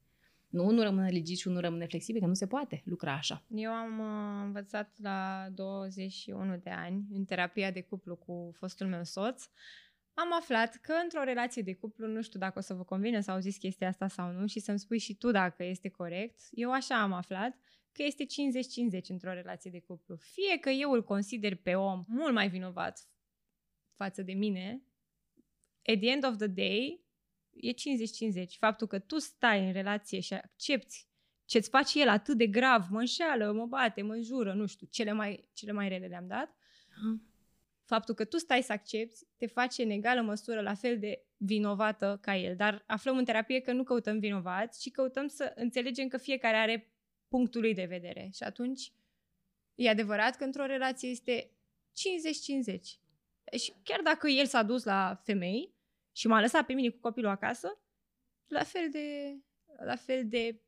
Nu 0.48 0.66
unul 0.66 0.82
rămâne 0.82 1.08
rigid 1.08 1.36
și 1.36 1.48
unul 1.48 1.60
rămâne 1.60 1.86
flexibil, 1.86 2.20
că 2.20 2.26
nu 2.26 2.34
se 2.34 2.46
poate 2.46 2.82
lucra 2.84 3.12
așa. 3.12 3.44
Eu 3.54 3.70
am 3.70 3.98
uh, 3.98 4.42
învățat 4.44 4.96
la 5.02 5.48
21 5.54 6.56
de 6.62 6.70
ani 6.70 7.04
în 7.12 7.24
terapia 7.24 7.70
de 7.70 7.80
cuplu 7.80 8.16
cu 8.16 8.50
fostul 8.54 8.86
meu 8.86 9.04
soț. 9.04 9.44
Am 10.14 10.32
aflat 10.32 10.76
că 10.76 10.92
într-o 11.02 11.24
relație 11.24 11.62
de 11.62 11.74
cuplu, 11.74 12.06
nu 12.06 12.22
știu 12.22 12.38
dacă 12.38 12.58
o 12.58 12.62
să 12.62 12.74
vă 12.74 12.84
convine 12.84 13.20
să 13.20 13.30
auziți 13.30 13.58
chestia 13.58 13.88
asta 13.88 14.08
sau 14.08 14.32
nu 14.32 14.46
și 14.46 14.60
să-mi 14.60 14.78
spui 14.78 14.98
și 14.98 15.14
tu 15.14 15.30
dacă 15.30 15.64
este 15.64 15.88
corect, 15.88 16.40
eu 16.50 16.72
așa 16.72 17.02
am 17.02 17.12
aflat, 17.12 17.58
că 17.92 18.02
este 18.02 18.24
50-50 18.24 19.06
într-o 19.08 19.32
relație 19.32 19.70
de 19.70 19.80
cuplu. 19.80 20.16
Fie 20.16 20.58
că 20.58 20.70
eu 20.70 20.90
îl 20.90 21.04
consider 21.04 21.54
pe 21.54 21.74
om 21.74 22.04
mult 22.08 22.32
mai 22.32 22.48
vinovat 22.48 23.08
față 23.94 24.22
de 24.22 24.32
mine, 24.32 24.82
at 25.92 25.98
the 25.98 26.10
end 26.10 26.24
of 26.24 26.36
the 26.36 26.46
day, 26.46 27.04
e 27.50 27.72
50-50. 27.72 27.76
Faptul 28.58 28.86
că 28.86 28.98
tu 28.98 29.18
stai 29.18 29.66
în 29.66 29.72
relație 29.72 30.20
și 30.20 30.34
accepti 30.34 31.08
ce-ți 31.44 31.68
face 31.68 32.00
el 32.00 32.08
atât 32.08 32.36
de 32.36 32.46
grav, 32.46 32.86
mă 32.90 32.98
înșeală, 32.98 33.52
mă 33.52 33.66
bate, 33.66 34.02
mă 34.02 34.12
înjură, 34.12 34.52
nu 34.52 34.66
știu, 34.66 34.86
cele 34.90 35.12
mai, 35.12 35.48
cele 35.52 35.72
mai 35.72 35.88
rele 35.88 36.06
le-am 36.06 36.26
dat, 36.26 36.56
faptul 37.90 38.14
că 38.14 38.24
tu 38.24 38.38
stai 38.38 38.62
să 38.62 38.72
accepti 38.72 39.26
te 39.36 39.46
face 39.46 39.82
în 39.82 39.90
egală 39.90 40.20
măsură 40.20 40.60
la 40.60 40.74
fel 40.74 40.98
de 40.98 41.24
vinovată 41.36 42.18
ca 42.20 42.36
el. 42.36 42.56
Dar 42.56 42.84
aflăm 42.86 43.16
în 43.16 43.24
terapie 43.24 43.60
că 43.60 43.72
nu 43.72 43.82
căutăm 43.82 44.18
vinovați, 44.18 44.80
ci 44.80 44.90
căutăm 44.90 45.28
să 45.28 45.52
înțelegem 45.54 46.08
că 46.08 46.16
fiecare 46.16 46.56
are 46.56 46.92
punctul 47.28 47.60
lui 47.60 47.74
de 47.74 47.84
vedere. 47.84 48.30
Și 48.34 48.42
atunci 48.42 48.92
e 49.74 49.88
adevărat 49.88 50.36
că 50.36 50.44
într-o 50.44 50.66
relație 50.66 51.08
este 51.08 51.50
50-50. 52.74 52.80
Și 53.58 53.72
chiar 53.82 54.00
dacă 54.00 54.28
el 54.28 54.46
s-a 54.46 54.62
dus 54.62 54.84
la 54.84 55.20
femei 55.24 55.74
și 56.12 56.26
m-a 56.26 56.40
lăsat 56.40 56.66
pe 56.66 56.72
mine 56.72 56.88
cu 56.88 56.98
copilul 57.00 57.30
acasă, 57.30 57.78
la 58.46 58.62
fel 58.62 58.90
de, 58.90 59.36
la 59.84 59.96
fel 59.96 60.28
de, 60.28 60.60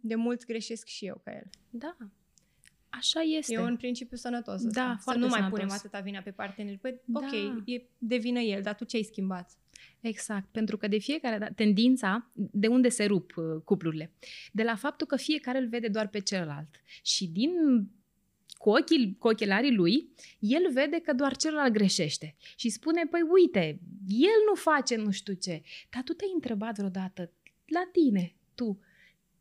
de 0.00 0.14
mult 0.14 0.44
greșesc 0.44 0.86
și 0.86 1.06
eu 1.06 1.20
ca 1.24 1.32
el. 1.32 1.50
Da. 1.70 1.96
Așa 2.96 3.20
este. 3.20 3.52
E 3.54 3.58
un 3.58 3.76
principiu 3.76 4.16
sănătos 4.16 4.62
Da, 4.62 4.68
ăsta. 4.68 4.94
Să 4.96 5.02
foarte 5.02 5.20
nu 5.20 5.26
mai 5.28 5.38
sănătos. 5.38 5.58
punem 5.58 5.74
atâta 5.74 6.00
vina 6.00 6.20
pe 6.20 6.30
partener. 6.30 6.78
Păi, 6.78 7.00
Da. 7.04 7.18
ok, 7.18 7.32
e 7.68 7.82
de 7.98 8.16
vină 8.16 8.40
el, 8.40 8.62
dar 8.62 8.74
tu 8.74 8.84
ce 8.84 8.96
ai 8.96 9.02
schimbat? 9.02 9.50
Exact, 10.00 10.48
pentru 10.50 10.76
că 10.76 10.88
de 10.88 10.98
fiecare 10.98 11.38
dată, 11.38 11.52
tendința, 11.52 12.30
de 12.32 12.66
unde 12.66 12.88
se 12.88 13.04
rup 13.04 13.36
uh, 13.36 13.44
cuplurile? 13.64 14.12
De 14.52 14.62
la 14.62 14.74
faptul 14.76 15.06
că 15.06 15.16
fiecare 15.16 15.58
îl 15.58 15.68
vede 15.68 15.88
doar 15.88 16.08
pe 16.08 16.20
celălalt. 16.20 16.68
Și 17.02 17.26
din 17.28 17.50
cu, 18.58 18.70
ochii, 18.70 19.16
cu 19.18 19.28
ochelarii 19.28 19.74
lui, 19.74 20.08
el 20.38 20.72
vede 20.72 20.98
că 20.98 21.12
doar 21.12 21.36
celălalt 21.36 21.72
greșește. 21.72 22.36
Și 22.56 22.68
spune, 22.68 23.06
păi 23.10 23.20
uite, 23.28 23.80
el 24.08 24.38
nu 24.48 24.54
face 24.54 24.96
nu 24.96 25.10
știu 25.10 25.32
ce. 25.34 25.62
Dar 25.90 26.02
tu 26.02 26.12
te-ai 26.12 26.30
întrebat 26.34 26.76
vreodată, 26.76 27.32
la 27.64 27.88
tine, 27.92 28.34
tu, 28.54 28.78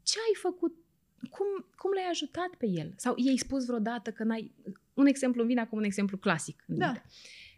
ce 0.04 0.18
ai 0.20 0.36
făcut? 0.42 0.76
Cum, 1.30 1.48
cum 1.78 1.92
l-ai 1.94 2.08
ajutat 2.10 2.50
pe 2.58 2.66
el? 2.68 2.94
Sau 2.98 3.14
i-ai 3.18 3.38
spus 3.38 3.66
vreodată 3.66 4.12
că 4.12 4.24
n-ai... 4.24 4.52
Un 4.94 5.06
exemplu, 5.06 5.40
îmi 5.42 5.50
vine 5.50 5.62
acum 5.62 5.78
un 5.78 5.84
exemplu 5.84 6.18
clasic. 6.18 6.64
în 6.68 6.78
Da. 6.78 6.86
minte. 6.86 7.04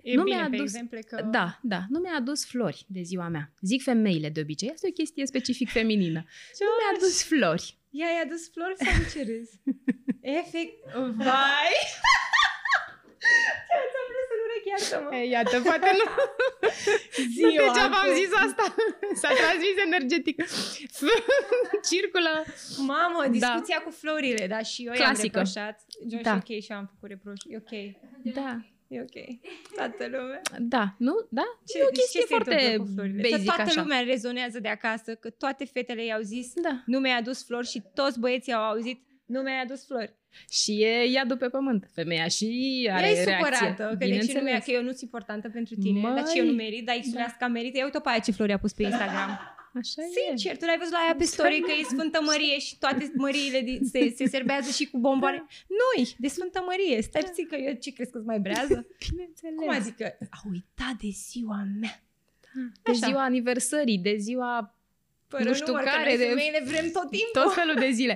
E 0.02 0.16
Nu 0.16 0.24
bine, 0.24 0.36
mi-a 0.36 0.48
pe 0.50 0.56
adus- 0.56 0.66
exemple, 0.74 1.00
că... 1.00 1.22
Da, 1.32 1.60
da. 1.64 1.82
Nu 1.90 2.00
mi-a 2.00 2.16
adus 2.16 2.46
flori 2.46 2.86
de 2.88 3.02
ziua 3.02 3.28
mea. 3.28 3.52
Zic 3.62 3.82
femeile 3.84 4.30
de 4.30 4.40
obicei. 4.42 4.70
Asta 4.74 4.88
e 4.88 4.90
o 4.90 4.94
chestie 4.94 5.26
specific 5.26 5.70
feminină. 5.70 6.22
Ce 6.58 6.64
Nu 6.64 6.70
mi-a 6.80 6.98
adus 6.98 7.24
flori. 7.24 7.78
Ea 7.90 8.08
i-a 8.08 8.26
dus 8.30 8.50
flori 8.50 8.76
sau 8.78 8.92
de 8.98 9.06
ce 9.14 9.32
râzi? 9.32 9.62
Efect... 10.40 10.74
Vai! 11.16 11.74
Ce 13.68 13.76
ți-am 14.76 14.80
vrut 14.80 14.88
să 14.88 14.98
nu 14.98 15.10
rechiartă, 15.10 15.16
mă? 15.16 15.16
E, 15.16 15.30
iată, 15.30 15.62
poate 15.70 15.90
nu. 16.00 16.06
Ziua 17.36 17.50
nu 17.50 17.56
degeaba 17.56 17.98
am 18.04 18.08
cu- 18.10 18.16
zis 18.20 18.32
asta. 18.46 18.64
S-a 19.22 19.30
transmis 19.42 19.76
energetic. 19.86 20.36
Circulă. 21.92 22.44
Mamă, 22.78 23.20
Da. 23.24 23.30
discuția 23.30 23.80
cu 23.86 23.90
florile, 23.92 24.48
da, 24.48 24.60
și 24.60 24.82
eu 24.86 24.94
i-am 24.94 25.04
Clasică. 25.04 25.38
reproșat. 25.38 25.86
John 26.10 26.22
Da. 26.24 26.32
și 26.34 26.38
ok 26.38 26.60
și 26.64 26.72
eu 26.72 26.78
am 26.78 26.90
făcut 26.94 27.10
reproș. 27.10 27.40
E 27.48 27.58
ok. 27.58 27.74
Da. 28.34 28.58
E 28.88 29.02
ok. 29.02 29.18
Toată 29.76 30.04
lumea. 30.04 30.42
Da, 30.60 30.96
nu? 30.98 31.14
Da? 31.30 31.60
Ce, 31.68 31.78
e 31.78 31.84
o 31.84 31.86
deci 31.90 31.98
chestie 32.00 32.20
ce 32.22 32.26
se 32.28 32.34
întâmplă 32.34 32.60
foarte 32.62 32.78
cu 32.78 32.88
florile? 32.96 33.22
Că 33.22 33.30
basic 33.30 33.46
toată 33.46 33.62
așa. 33.62 33.82
lumea 33.82 34.00
rezonează 34.00 34.60
de 34.60 34.68
acasă, 34.68 35.16
că 35.16 35.30
toate 35.30 35.66
fetele 35.66 36.06
i-au 36.06 36.22
zis 36.22 36.54
Da. 36.56 36.84
nu 36.86 37.00
mi-ai 37.00 37.18
adus 37.18 37.46
flori 37.46 37.68
și 37.68 37.82
toți 37.94 38.20
băieții 38.20 38.54
au 38.54 38.62
auzit 38.64 39.02
nu 39.26 39.42
mi-ai 39.42 39.62
adus 39.62 39.86
flori. 39.86 40.16
Și 40.52 40.84
e 40.84 41.04
ea 41.14 41.26
pe 41.40 41.50
pământ. 41.50 41.90
Femeia 41.94 42.28
și 42.28 42.46
are 42.92 43.06
Ea 43.06 43.12
e 43.12 43.24
reacție. 43.24 43.34
supărată, 43.38 43.84
că 43.90 43.96
de 43.96 44.06
ce 44.06 44.12
nu 44.12 44.18
mi-a, 44.18 44.42
Bineînțeles. 44.42 44.64
că 44.66 44.72
eu 44.72 44.82
nu 44.82 44.88
sunt 44.88 45.02
importantă 45.02 45.50
pentru 45.50 45.76
tine, 45.76 46.02
dar 46.02 46.24
ce 46.24 46.38
eu 46.38 46.46
nu 46.46 46.52
merit, 46.52 46.86
dar 46.86 46.96
X-Leasca 46.96 47.48
merită. 47.48 47.78
Ia 47.78 47.84
uite 47.84 48.00
pe 48.00 48.10
aia 48.10 48.20
ce 48.20 48.32
flori 48.32 48.52
a 48.54 48.58
pus 48.60 48.74
pe 48.74 48.84
Instagram. 48.84 49.40
Așa 49.74 50.02
e. 50.02 50.06
Sincer, 50.28 50.58
tu 50.58 50.66
n-ai 50.66 50.78
văzut 50.78 50.94
la 50.94 51.00
aia 51.00 51.16
pe 51.18 51.24
story 51.24 51.60
că 51.60 51.72
e 51.80 51.84
Sfântă 51.84 52.20
Mărie 52.26 52.60
și 52.60 52.78
toate 52.78 53.12
măriile 53.16 53.62
din, 53.62 53.80
se, 53.92 54.14
se 54.16 54.28
serbează 54.28 54.72
și 54.72 54.86
cu 54.90 54.98
bomboane? 54.98 55.46
Noi, 55.84 56.16
de 56.18 56.28
Sfântă 56.28 56.64
Mărie. 56.66 57.02
Stai 57.02 57.22
Da. 57.22 57.28
puțin 57.28 57.48
că 57.48 57.56
eu 57.56 57.74
ce 57.74 57.94
crezi 57.94 58.12
că 58.12 58.22
mai 58.26 58.40
brează? 58.40 58.88
Bineînțeles. 59.10 59.56
Cum 59.56 59.70
adică? 59.70 60.18
A 60.30 60.38
uitat 60.52 60.96
de 61.02 61.08
ziua 61.30 61.68
mea. 61.82 62.02
De 62.84 62.92
Așa. 62.92 63.08
ziua 63.08 63.24
aniversării, 63.24 63.98
de 63.98 64.16
ziua 64.18 64.77
Fără 65.32 65.44
Nu 65.44 65.54
știu 65.54 65.68
număr, 65.74 65.84
că 65.84 65.90
care 65.90 66.10
noi 66.10 66.18
de- 66.18 66.26
femeile 66.34 66.62
vrem 66.72 66.88
tot 66.98 67.08
timpul. 67.18 67.42
tot 67.42 67.54
felul 67.60 67.76
de 67.86 67.90
zile. 68.00 68.16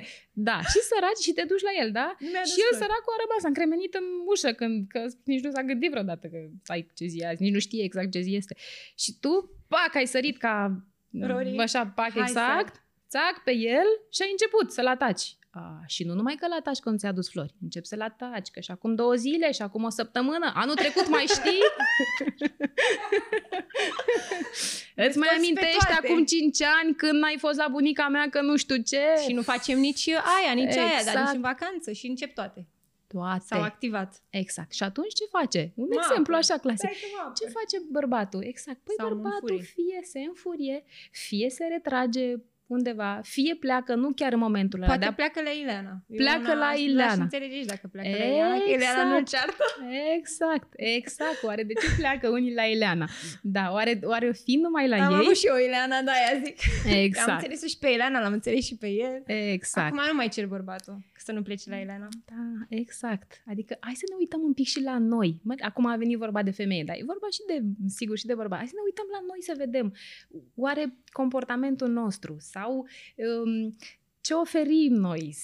Da, 0.49 0.57
și 0.71 0.79
săraci 0.91 1.21
și 1.25 1.31
te 1.37 1.43
duci 1.51 1.65
la 1.69 1.73
el, 1.81 1.89
da? 1.99 2.07
Nu 2.19 2.27
mi-a 2.31 2.39
adus 2.43 2.51
Și 2.53 2.59
el 2.65 2.65
flori. 2.71 2.81
săracul 2.81 3.13
a 3.15 3.21
rămas 3.25 3.43
încremenit 3.51 3.93
în 4.01 4.05
ușă 4.33 4.51
când 4.59 4.75
că 4.93 5.01
nici 5.31 5.43
nu 5.45 5.51
s-a 5.55 5.63
gândit 5.69 5.89
vreodată 5.91 6.25
că 6.33 6.37
ai 6.73 6.81
ce 6.97 7.05
zi 7.11 7.17
e 7.21 7.27
azi, 7.31 7.41
nici 7.45 7.53
nu 7.57 7.59
știe 7.67 7.83
exact 7.83 8.09
ce 8.15 8.19
zi 8.27 8.33
este. 8.41 8.53
Și 9.03 9.11
tu, 9.23 9.33
pac, 9.73 9.91
ai 9.95 10.07
sărit 10.15 10.37
ca 10.45 10.55
Rory, 11.21 11.57
așa, 11.57 11.81
pac 11.99 12.11
hai 12.11 12.21
exact, 12.27 12.73
țac 13.09 13.35
pe 13.43 13.53
el 13.55 13.87
și 14.15 14.21
ai 14.21 14.31
început 14.31 14.71
să-l 14.71 14.87
ataci. 14.87 15.25
A, 15.53 15.81
și 15.87 16.03
nu 16.03 16.13
numai 16.13 16.35
că 16.39 16.47
la 16.47 16.59
taci 16.63 16.79
că 16.79 16.89
nu 16.89 16.97
ți-a 16.97 17.09
adus 17.09 17.29
flori, 17.29 17.53
încep 17.61 17.85
să 17.85 17.95
la 17.95 18.09
taci, 18.09 18.49
că 18.51 18.59
și 18.59 18.71
acum 18.71 18.95
două 18.95 19.13
zile, 19.15 19.51
și 19.51 19.61
acum 19.61 19.83
o 19.83 19.89
săptămână, 19.89 20.51
anul 20.55 20.75
trecut 20.75 21.09
mai 21.09 21.25
știi? 21.27 21.61
Îți 24.95 25.17
mai 25.17 25.27
amintești 25.37 25.91
acum 26.01 26.25
5 26.25 26.61
ani 26.61 26.95
când 26.95 27.23
ai 27.23 27.35
fost 27.39 27.57
la 27.57 27.67
bunica 27.67 28.07
mea 28.07 28.29
că 28.29 28.41
nu 28.41 28.55
știu 28.55 28.75
ce? 28.75 29.01
Și 29.27 29.33
nu 29.33 29.41
facem 29.41 29.79
nici 29.79 30.07
aia, 30.09 30.53
nici 30.53 30.63
exact. 30.65 30.87
aia, 30.87 30.95
dar 30.95 31.03
nici 31.03 31.09
Exact. 31.21 31.35
în 31.35 31.41
vacanță 31.41 31.91
și 31.91 32.07
încep 32.07 32.33
toate. 32.33 32.67
Toate. 33.07 33.43
S-au 33.45 33.61
activat. 33.61 34.21
Exact. 34.29 34.71
Și 34.73 34.83
atunci 34.83 35.13
ce 35.13 35.23
face? 35.31 35.71
Un 35.75 35.87
Mă 35.89 35.99
exemplu 36.01 36.33
apăr. 36.35 36.43
așa 36.49 36.57
clasic. 36.61 36.79
Stai 36.79 36.97
că 37.01 37.07
mă 37.27 37.31
Ce 37.37 37.43
apăr. 37.45 37.61
face 37.61 37.77
bărbatul? 37.91 38.43
Exact. 38.43 38.79
Păi 38.83 38.93
Sau 38.97 39.07
mă 39.09 39.13
bărbatul 39.15 39.39
înfurie. 39.57 39.63
fie 39.75 39.99
se 40.03 40.19
înfurie, 40.19 40.83
fie 41.11 41.49
se 41.49 41.65
retrage 41.65 42.35
undeva, 42.77 43.19
fie 43.23 43.55
pleacă, 43.59 43.95
nu 43.95 44.09
chiar 44.15 44.33
în 44.33 44.39
momentul 44.39 44.79
ăla, 44.79 44.87
Poate 44.87 45.03
dar 45.05 45.13
pleacă 45.13 45.41
la 45.43 45.49
Ileana. 45.49 45.93
Eu 46.07 46.17
Pleacă 46.17 46.39
una- 46.51 46.53
la 46.53 46.65
N-aș 46.69 46.79
Ileana. 46.79 47.23
înțelege 47.23 47.59
și 47.59 47.65
dacă 47.65 47.87
pleacă 47.87 48.09
la 48.09 48.25
Ileana, 48.25 48.57
că 48.57 48.69
Ileana 48.75 49.03
nu 49.03 49.17
Exact. 49.17 49.29
ceartă. 49.29 49.63
Exact, 50.17 50.69
exact. 50.75 51.43
Oare 51.43 51.63
de 51.63 51.73
ce 51.73 51.87
pleacă 51.97 52.29
unii 52.29 52.53
la 52.53 52.63
Ileana? 52.63 53.07
Da, 53.41 53.69
oare, 53.71 53.99
oare 54.03 54.31
fi 54.31 54.55
numai 54.55 54.87
la 54.87 54.95
Am 55.05 55.11
ei? 55.13 55.19
avut 55.19 55.35
și 55.37 55.45
eu 55.47 55.55
Ileana, 55.67 56.01
da, 56.01 56.11
aia 56.11 56.41
zic. 56.45 56.55
Că 56.83 56.89
Am 56.89 56.95
Exact, 56.97 57.31
înțeles 57.31 57.69
și 57.69 57.77
pe 57.77 57.87
Ileana, 57.89 58.19
l-am 58.21 58.33
înțeles 58.33 58.65
și 58.65 58.75
pe 58.77 58.87
el. 58.87 59.23
exact. 59.53 59.87
Acum 59.93 60.03
nu 60.07 60.15
mai 60.15 60.27
cer 60.35 60.45
bărbatul 60.47 60.93
că 61.13 61.19
să 61.23 61.31
nu 61.31 61.41
plece 61.41 61.69
la 61.69 61.75
Ileana. 61.75 62.07
Da, 62.25 62.43
exact. 62.69 63.29
Adică 63.51 63.77
hai 63.79 63.93
să 63.95 64.05
ne 64.09 64.15
uităm 64.19 64.41
un 64.49 64.53
pic 64.53 64.67
și 64.73 64.81
la 64.81 64.97
noi. 64.97 65.39
Mă, 65.43 65.53
acum 65.69 65.85
a 65.85 65.95
venit 65.95 66.17
vorba 66.17 66.41
de 66.43 66.51
femeie, 66.51 66.83
dar 66.83 66.95
e 66.99 67.03
vorba 67.13 67.27
și 67.35 67.41
de, 67.47 67.55
sigur, 67.97 68.17
și 68.17 68.25
de 68.25 68.35
bărbat. 68.41 68.57
Hai 68.57 68.67
să 68.67 68.73
ne 68.79 68.83
uităm 68.89 69.05
la 69.11 69.19
noi 69.29 69.41
să 69.49 69.53
vedem. 69.57 69.87
Oare 70.55 70.83
comportamentul 71.11 71.87
nostru 71.89 72.35
sau 72.39 72.60
um, 72.67 73.75
ce 74.21 74.33
oferim 74.33 74.93
noi, 74.93 75.35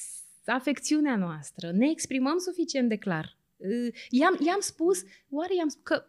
afecțiunea 0.46 1.16
noastră, 1.16 1.72
ne 1.72 1.90
exprimăm 1.90 2.38
suficient 2.38 2.90
de 2.90 2.96
clar. 2.96 3.38
Uh, 3.58 3.94
I-am, 4.10 4.38
i-am 4.46 4.60
spus, 4.60 5.04
oare 5.30 5.56
i-am 5.56 5.68
spus 5.68 5.84
că 5.84 6.06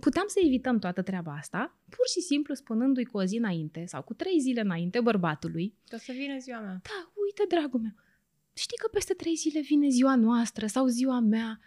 puteam 0.00 0.24
să 0.28 0.40
evităm 0.44 0.78
toată 0.78 1.02
treaba 1.02 1.32
asta, 1.32 1.78
pur 1.88 2.06
și 2.12 2.20
simplu 2.20 2.54
spunându-i 2.54 3.04
cu 3.04 3.16
o 3.16 3.24
zi 3.24 3.36
înainte 3.36 3.84
sau 3.86 4.02
cu 4.02 4.14
trei 4.14 4.40
zile 4.40 4.60
înainte 4.60 5.00
bărbatului, 5.00 5.74
Că 5.88 5.94
o 5.94 5.98
să 5.98 6.12
vină 6.12 6.38
ziua 6.38 6.60
mea. 6.60 6.80
da, 6.82 7.12
uite, 7.24 7.54
dragul 7.54 7.80
meu, 7.80 7.94
știi 8.52 8.76
că 8.76 8.88
peste 8.92 9.14
trei 9.14 9.34
zile 9.34 9.60
vine 9.60 9.88
ziua 9.88 10.16
noastră 10.16 10.66
sau 10.66 10.86
ziua 10.86 11.20
mea. 11.20 11.60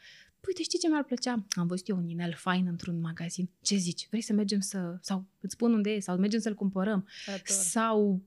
Uite, 0.47 0.63
știi 0.63 0.79
ce 0.79 0.87
mi-ar 0.87 1.03
plăcea? 1.03 1.45
Am 1.49 1.67
văzut 1.67 1.87
eu 1.87 1.97
un 1.97 2.07
inel 2.07 2.33
fain 2.33 2.67
într-un 2.67 2.99
magazin. 2.99 3.49
Ce 3.61 3.75
zici? 3.75 4.07
Vrei 4.09 4.21
să 4.21 4.33
mergem 4.33 4.59
să... 4.59 4.97
Sau 5.01 5.25
îți 5.41 5.53
spun 5.53 5.73
unde 5.73 5.89
e? 5.89 5.99
Sau 5.99 6.17
mergem 6.17 6.39
să-l 6.39 6.53
cumpărăm? 6.53 7.07
Ador. 7.25 7.41
Sau... 7.45 8.21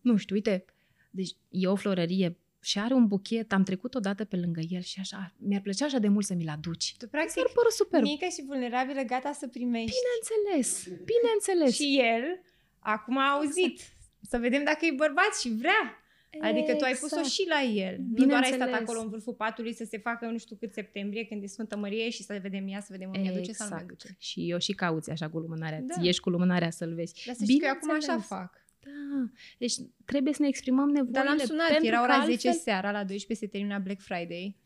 Nu 0.00 0.16
știu, 0.16 0.34
uite. 0.34 0.64
Deci 1.10 1.30
e 1.48 1.66
o 1.66 1.74
florărie 1.76 2.36
și 2.60 2.78
are 2.78 2.94
un 2.94 3.06
buchet. 3.06 3.52
Am 3.52 3.62
trecut 3.62 3.94
odată 3.94 4.24
pe 4.24 4.36
lângă 4.36 4.60
el 4.68 4.80
și 4.80 5.00
așa... 5.00 5.34
Mi-ar 5.38 5.60
plăcea 5.60 5.84
așa 5.84 5.98
de 5.98 6.08
mult 6.08 6.24
să 6.24 6.34
mi-l 6.34 6.48
aduci. 6.48 6.94
Tu, 6.98 7.08
practic, 7.08 7.34
Mi-ar 7.36 7.50
părut 7.54 7.72
super. 7.72 8.02
mică 8.02 8.26
și 8.34 8.42
vulnerabilă, 8.46 9.02
gata 9.02 9.32
să 9.32 9.46
primești. 9.48 9.96
Bineînțeles, 9.96 10.88
bineînțeles. 11.04 11.74
Și 11.74 11.98
el, 12.00 12.40
acum 12.78 13.18
a 13.18 13.30
auzit. 13.30 13.80
Să 14.20 14.38
vedem 14.38 14.64
dacă 14.64 14.84
e 14.86 14.92
bărbat 14.96 15.34
și 15.40 15.48
vrea. 15.48 15.98
Adică 16.40 16.74
tu 16.74 16.84
ai 16.84 16.92
pus-o 16.92 17.04
Exact. 17.18 17.26
și 17.34 17.44
la 17.48 17.60
el. 17.62 17.96
Nu 18.16 18.26
doar 18.26 18.42
ai 18.42 18.52
stat 18.52 18.52
Bineînțeles. 18.52 18.80
acolo 18.80 19.00
în 19.00 19.08
vârful 19.08 19.34
patului 19.34 19.72
să 19.74 19.84
se 19.84 19.98
facă 19.98 20.26
nu 20.26 20.38
știu 20.38 20.56
cât 20.56 20.72
septembrie, 20.72 21.24
când 21.24 21.42
e 21.42 21.46
Sfântă 21.46 21.76
Mărie 21.76 22.10
și 22.10 22.22
să 22.22 22.38
vedem 22.42 22.68
ea, 22.68 22.80
să 22.80 22.88
vedem 22.90 23.10
îmi 23.14 23.28
aduce 23.28 23.52
sau 23.52 23.68
nu 23.68 23.74
Exact. 23.74 23.90
aduce. 23.90 24.16
Și 24.18 24.50
eu 24.50 24.58
și 24.58 24.72
cauți 24.72 25.10
așa 25.10 25.28
cu 25.30 25.38
lumânarea. 25.38 25.80
Da. 25.80 25.94
Da. 25.96 26.02
Ieși 26.04 26.20
cu 26.20 26.30
lumânarea 26.30 26.70
să-l 26.70 26.94
vezi. 26.94 27.22
Dar 27.26 27.34
să 27.34 27.44
știi 27.44 27.58
că 27.58 27.64
eu 27.66 27.72
acum 27.72 27.90
așa 27.90 27.98
Bineînțeles. 27.98 28.38
fac. 28.40 28.63
Da, 28.84 29.30
deci 29.58 29.74
trebuie 30.04 30.32
să 30.32 30.42
ne 30.42 30.48
exprimăm 30.48 30.88
nevoile. 30.88 31.12
Dar 31.18 31.24
l-am 31.24 31.38
sunat, 31.38 31.68
pentru 31.68 31.86
era 31.86 31.96
că 31.96 32.02
ora 32.02 32.14
altfel- 32.14 32.34
10 32.34 32.50
seara, 32.50 32.90
la 32.90 33.04
12 33.04 33.46
se 33.46 33.52
termina 33.52 33.78
Black 33.78 34.00
Friday. 34.00 34.56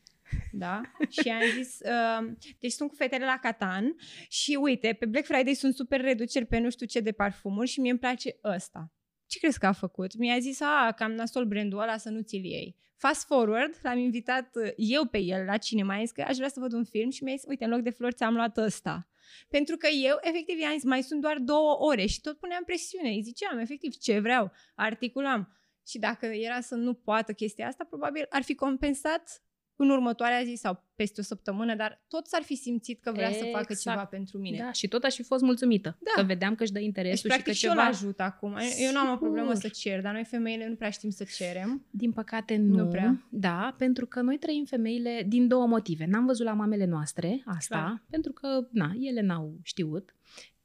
Da? 0.52 0.80
și 1.20 1.28
am 1.28 1.42
zis, 1.56 1.78
uh, 1.80 2.30
deci 2.58 2.72
sunt 2.72 2.88
cu 2.88 2.94
fetele 2.94 3.24
la 3.24 3.38
Catan 3.42 3.94
și 4.28 4.58
uite, 4.60 4.96
pe 4.98 5.06
Black 5.06 5.26
Friday 5.26 5.54
sunt 5.54 5.74
super 5.74 6.00
reduceri 6.00 6.46
pe 6.46 6.58
nu 6.58 6.70
știu 6.70 6.86
ce 6.86 7.00
de 7.00 7.12
parfumuri 7.12 7.68
și 7.68 7.80
mie 7.80 7.90
îmi 7.90 8.00
place 8.00 8.36
ăsta. 8.44 8.92
Ce 9.26 9.38
crezi 9.38 9.58
că 9.58 9.66
a 9.66 9.72
făcut? 9.72 10.16
Mi-a 10.16 10.38
zis, 10.38 10.60
a, 10.60 10.92
cam 10.96 11.12
nasol 11.12 11.44
brandul 11.44 11.80
ăla 11.80 11.96
să 11.96 12.10
nu 12.10 12.20
ți-l 12.20 12.44
iei. 12.44 12.76
Fast 12.96 13.24
forward, 13.26 13.78
l-am 13.82 13.98
invitat 13.98 14.56
uh, 14.56 14.70
eu 14.76 15.04
pe 15.04 15.18
el 15.18 15.44
la 15.44 15.56
cinema, 15.56 15.94
am 15.94 16.00
zis 16.00 16.10
că 16.10 16.24
aș 16.26 16.36
vrea 16.36 16.48
să 16.48 16.60
văd 16.60 16.72
un 16.72 16.84
film 16.84 17.10
și 17.10 17.24
mi-a 17.24 17.34
zis, 17.34 17.44
uite, 17.48 17.64
în 17.64 17.70
loc 17.70 17.80
de 17.80 17.90
flori 17.90 18.14
ți-am 18.14 18.34
luat 18.34 18.56
ăsta. 18.56 19.08
Pentru 19.48 19.76
că 19.76 19.86
eu, 19.86 20.16
efectiv, 20.20 20.58
i-am 20.58 20.72
zis, 20.72 20.84
mai 20.84 21.02
sunt 21.02 21.20
doar 21.20 21.38
două 21.38 21.76
ore 21.80 22.06
și 22.06 22.20
tot 22.20 22.38
puneam 22.38 22.64
presiune. 22.64 23.08
Îi 23.08 23.22
ziceam, 23.22 23.58
efectiv, 23.58 23.96
ce 23.96 24.18
vreau, 24.18 24.52
articulam. 24.74 25.58
Și 25.86 25.98
dacă 25.98 26.26
era 26.26 26.60
să 26.60 26.74
nu 26.74 26.94
poată 26.94 27.32
chestia 27.32 27.66
asta, 27.66 27.84
probabil 27.84 28.26
ar 28.28 28.42
fi 28.42 28.54
compensat 28.54 29.42
în 29.80 29.90
următoarea 29.90 30.42
zi 30.44 30.54
sau 30.54 30.86
peste 30.94 31.20
o 31.20 31.24
săptămână, 31.24 31.74
dar 31.74 32.04
tot 32.08 32.26
s-ar 32.26 32.42
fi 32.42 32.54
simțit 32.54 33.00
că 33.02 33.12
vrea 33.12 33.32
să 33.32 33.44
facă 33.52 33.66
Exact. 33.68 33.80
ceva 33.80 34.04
pentru 34.04 34.38
mine. 34.38 34.58
Da, 34.58 34.72
și 34.72 34.88
tot 34.88 35.02
aș 35.02 35.14
fi 35.14 35.22
fost 35.22 35.42
mulțumită. 35.42 35.98
Da. 36.00 36.20
Că 36.20 36.26
vedeam 36.26 36.54
că 36.54 36.62
își 36.62 36.72
dă 36.72 36.78
Deci, 36.78 36.86
interesul 36.86 37.28
practic, 37.30 37.52
și 37.52 37.58
și 37.58 37.64
că 37.64 37.70
eu 37.70 37.76
ceva... 37.76 37.86
îl 37.88 37.94
ajut 37.94 38.20
acum. 38.20 38.56
Eu 38.78 38.92
nu 38.92 38.98
am 38.98 39.12
o 39.12 39.16
problemă 39.16 39.52
să 39.52 39.60
Sigur. 39.60 39.76
cer, 39.76 40.00
dar 40.00 40.12
noi 40.12 40.24
femeile 40.24 40.68
nu 40.68 40.74
prea 40.74 40.90
știm 40.90 41.10
să 41.10 41.24
cerem. 41.36 41.86
Din 41.90 42.12
păcate 42.12 42.56
nu. 42.56 42.76
Nu 42.76 42.86
prea. 42.86 43.26
Da, 43.30 43.74
pentru 43.78 44.06
că 44.06 44.20
noi 44.20 44.38
trăim 44.38 44.64
femeile 44.64 45.24
din 45.28 45.48
două 45.48 45.66
motive. 45.66 46.06
N-am 46.06 46.26
văzut 46.26 46.46
la 46.46 46.52
mamele 46.52 46.84
noastre 46.84 47.42
asta, 47.46 47.76
Clar. 47.78 48.02
pentru 48.10 48.32
că, 48.32 48.66
na, 48.70 48.92
ele 48.98 49.20
n-au 49.20 49.58
știut 49.62 50.16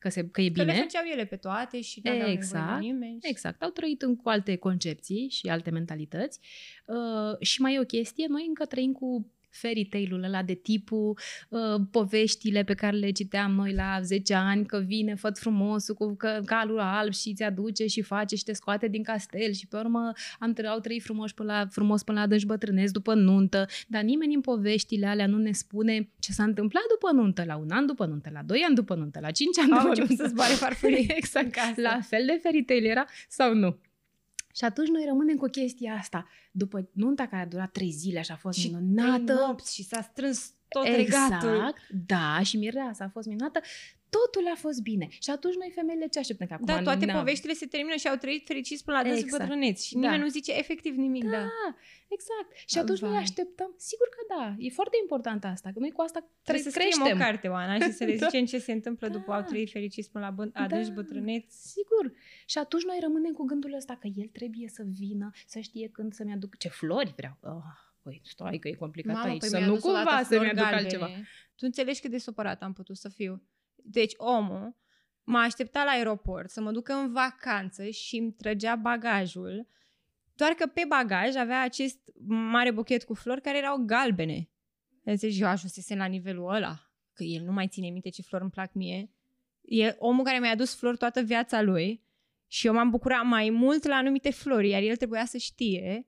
că, 0.04 0.10
se, 0.10 0.30
că 0.30 0.42
e 0.42 0.50
Că 0.50 0.64
le 0.64 0.72
bine. 0.72 0.82
făceau 0.82 1.04
ele 1.12 1.26
pe 1.26 1.36
toate 1.36 1.82
și 1.82 2.00
nu 2.04 2.12
aveau 2.12 2.28
nevoie 2.28 2.44
Exact, 2.46 2.80
de 2.80 2.86
nimeni. 2.86 3.20
și- 3.24 3.30
Exact, 3.30 3.62
au 3.62 3.70
trăit 3.70 4.02
în, 4.02 4.16
cu 4.16 4.30
alte 4.30 4.56
concepții 4.56 5.30
și 5.30 5.48
alte 5.48 5.70
mentalități. 5.70 6.40
Uh, 6.86 7.40
și 7.40 7.62
mai 7.62 7.74
e 7.74 7.80
o 7.80 7.84
chestie, 7.84 8.26
noi 8.30 8.46
încă 8.48 8.66
trăim 8.66 8.92
cu 8.92 9.32
fairy 9.54 9.86
tale-ul 9.86 10.24
ăla 10.24 10.44
de 10.44 10.54
tipul 10.54 11.18
uh, 11.50 11.60
poveștile 11.92 12.64
pe 12.64 12.74
care 12.74 12.96
le 12.98 13.12
citeam 13.12 13.52
noi 13.52 13.74
la 13.74 14.00
10 14.02 14.34
ani, 14.34 14.66
că 14.66 14.78
vine 14.86 15.16
făt 15.16 15.38
frumosul 15.38 15.96
cu 15.96 16.16
că, 16.16 16.42
calul 16.46 16.80
alb 16.80 17.14
și 17.14 17.34
ți 17.34 17.44
aduce 17.44 17.86
și 17.88 18.02
face 18.02 18.36
și 18.36 18.44
te 18.44 18.54
scoate 18.54 18.88
din 18.88 19.04
castel 19.04 19.52
și 19.52 19.68
pe 19.68 19.78
urmă 19.78 20.12
am 20.40 20.54
tră- 20.54 20.66
au 20.68 20.80
trăit 20.80 21.04
frumos 21.04 21.32
până 21.32 21.52
la, 21.54 21.66
frumos 21.70 22.04
până 22.04 22.18
la 22.18 22.24
adânci 22.24 22.46
bătrânesc 22.46 22.94
după 22.94 23.14
nuntă, 23.14 23.66
dar 23.88 24.02
nimeni 24.04 24.34
în 24.34 24.42
poveștile 24.42 25.06
alea 25.08 25.28
nu 25.28 25.38
ne 25.38 25.52
spune 25.52 26.10
ce 26.20 26.32
s-a 26.32 26.44
întâmplat 26.44 26.84
după 26.90 27.12
nuntă, 27.12 27.44
la 27.46 27.58
un 27.58 27.70
an 27.72 27.86
după 27.86 28.06
nuntă, 28.06 28.30
la 28.34 28.42
doi 28.46 28.62
ani 28.66 28.76
după 28.76 28.96
nuntă, 28.96 29.20
la 29.22 29.32
cinci 29.32 29.58
ani 29.60 29.72
Au 29.72 29.78
după 29.78 29.88
început 29.90 30.10
nuntă. 30.10 30.24
să 30.24 30.30
zboare 30.30 30.54
farfurii 30.54 31.08
exact. 31.18 31.46
în 31.46 31.52
casă. 31.52 31.82
La 31.82 32.00
fel 32.02 32.24
de 32.26 32.40
fairy 32.42 32.64
tale 32.64 32.88
era 32.88 33.06
sau 33.28 33.54
nu? 33.54 33.78
Și 34.56 34.64
atunci 34.64 34.88
noi 34.88 35.04
rămânem 35.06 35.36
cu 35.36 35.48
chestia 35.48 35.94
asta. 35.94 36.28
După 36.52 36.90
nunta 36.92 37.28
care 37.28 37.42
a 37.42 37.48
durat 37.48 37.72
trei 37.72 37.92
zile 37.92 38.22
și 38.22 38.32
a 38.32 38.36
fost 38.36 38.60
Și 38.60 38.68
minunată. 38.68 39.24
Trei 39.24 39.36
nopți 39.36 39.74
și 39.74 39.84
s-a 39.84 40.02
strâns 40.02 40.54
tot 40.74 40.86
exact, 40.86 41.44
regatul. 41.44 41.74
da, 42.06 42.40
și 42.44 42.58
mireasa 42.58 43.04
a 43.04 43.10
fost 43.10 43.28
minunată. 43.28 43.60
Totul 44.22 44.46
a 44.54 44.56
fost 44.56 44.82
bine. 44.82 45.08
Și 45.10 45.30
atunci 45.30 45.56
noi 45.56 45.72
femeile 45.76 46.08
ce 46.08 46.20
așteptăm? 46.20 46.48
Că 46.48 46.54
acum 46.54 46.66
Da, 46.66 46.82
toate 46.82 47.06
na- 47.06 47.14
poveștile 47.14 47.54
se 47.54 47.66
termină 47.66 47.96
și 47.96 48.08
au 48.08 48.16
trăit 48.16 48.46
fericiți 48.46 48.84
până 48.84 48.98
la 48.98 49.04
dânsul 49.04 49.24
Exact. 49.24 49.44
bătrâneți. 49.44 49.88
Și 49.88 49.94
Da. 49.94 50.00
nimeni 50.00 50.22
nu 50.22 50.28
zice 50.28 50.52
efectiv 50.58 50.96
nimic, 50.96 51.24
da. 51.24 51.30
Da, 51.30 51.68
exact. 52.08 52.50
Și 52.66 52.78
atunci 52.78 53.00
noi 53.00 53.12
Vai. 53.12 53.20
așteptăm. 53.22 53.72
Sigur 53.78 54.08
că 54.16 54.22
da. 54.38 54.56
E 54.58 54.70
foarte 54.70 54.98
important 55.02 55.44
asta. 55.46 55.70
Că 55.74 55.80
noi 55.80 55.92
cu 55.92 56.02
asta 56.02 56.20
Trebuie 56.44 56.64
să 56.64 56.70
creștem. 56.80 57.00
scriem 57.00 57.18
o 57.18 57.20
carte, 57.24 57.48
Oana, 57.48 57.76
și 57.80 57.92
să 57.92 58.04
le 58.04 58.16
Da. 58.20 58.26
zicem 58.28 58.46
ce 58.46 58.58
se 58.58 58.72
întâmplă 58.72 59.08
după 59.08 59.32
Da. 59.32 59.36
au 59.36 59.42
trăit 59.44 59.72
fericiți 59.72 60.12
până 60.12 60.26
la 60.26 60.34
bă- 60.46 60.52
adânci 60.54 60.88
Da. 60.88 60.94
bătrâneți. 60.94 61.72
Sigur. 61.72 62.06
Și 62.46 62.58
atunci 62.58 62.84
noi 62.84 62.98
rămânem 63.02 63.34
cu 63.34 63.44
gândul 63.46 63.74
ăsta 63.74 63.98
că 64.02 64.08
el 64.16 64.28
trebuie 64.28 64.68
să 64.68 64.84
vină, 65.00 65.32
să 65.46 65.60
știe 65.60 65.88
când 65.90 66.14
să-mi 66.14 66.34
aduc 66.34 66.58
ce 66.58 66.68
flori 66.70 67.14
vreau. 67.18 67.38
Oh, 67.44 67.64
păi, 68.04 68.22
stai 68.24 68.58
că 68.58 68.68
e 68.68 68.74
complicat 68.74 69.14
Mamă, 69.14 69.28
aici. 69.28 69.40
păi 69.40 69.50
să 69.50 69.58
mi-a 69.58 69.66
nu 69.66 69.72
adus 69.72 69.84
odată 69.84 70.04
cumva 70.04 70.24
flori 70.24 70.28
să-mi 70.28 70.50
aduc 70.50 70.62
galbene. 70.64 70.82
altceva. 70.82 71.08
Tu 71.56 71.66
înțelegi 71.66 72.02
cât 72.02 72.12
de 72.12 72.18
supărat 72.18 72.62
am 72.62 72.74
putut 72.74 72.98
să 72.98 73.10
fiu. 73.10 73.44
Deci 73.76 74.14
omul 74.18 74.76
m-a 75.24 75.42
așteptat 75.42 75.86
la 75.86 75.92
aeroport 75.92 76.50
să 76.50 76.62
mă 76.62 76.72
ducă 76.72 76.94
în 76.94 77.12
vacanță 77.12 77.90
și 77.90 78.18
îmi 78.18 78.34
trăgea 78.34 78.76
bagajul, 78.76 79.68
doar 80.36 80.52
că 80.52 80.66
pe 80.66 80.84
bagaj 80.88 81.36
avea 81.36 81.62
acest 81.62 82.00
mare 82.28 82.72
buchet 82.72 83.04
cu 83.04 83.14
flori 83.14 83.42
care 83.42 83.58
erau 83.58 83.78
galbene. 83.86 84.50
Înțelegi, 85.04 85.42
eu 85.42 85.48
ajunsesem 85.48 85.98
la 85.98 86.06
nivelul 86.06 86.54
ăla, 86.54 86.92
că 87.14 87.24
el 87.24 87.44
nu 87.44 87.52
mai 87.52 87.68
ține 87.68 87.90
minte 87.90 88.10
ce 88.10 88.22
flori 88.22 88.44
îmi 88.44 88.52
plac 88.52 88.74
mie. 88.74 89.12
E 89.62 89.96
omul 89.98 90.24
care 90.24 90.40
mi-a 90.40 90.52
adus 90.52 90.76
flori 90.76 90.98
toată 90.98 91.22
viața 91.22 91.62
lui 91.62 92.04
și 92.48 92.68
eu 92.68 92.74
m-am 92.74 92.90
bucurat 92.90 93.26
mai 93.26 93.50
mult 93.50 93.84
la 93.84 93.96
anumite 93.96 94.32
flori, 94.32 94.70
iar 94.70 94.82
el 94.82 94.96
trebuia 94.96 95.26
să 95.26 95.38
știe 95.38 96.08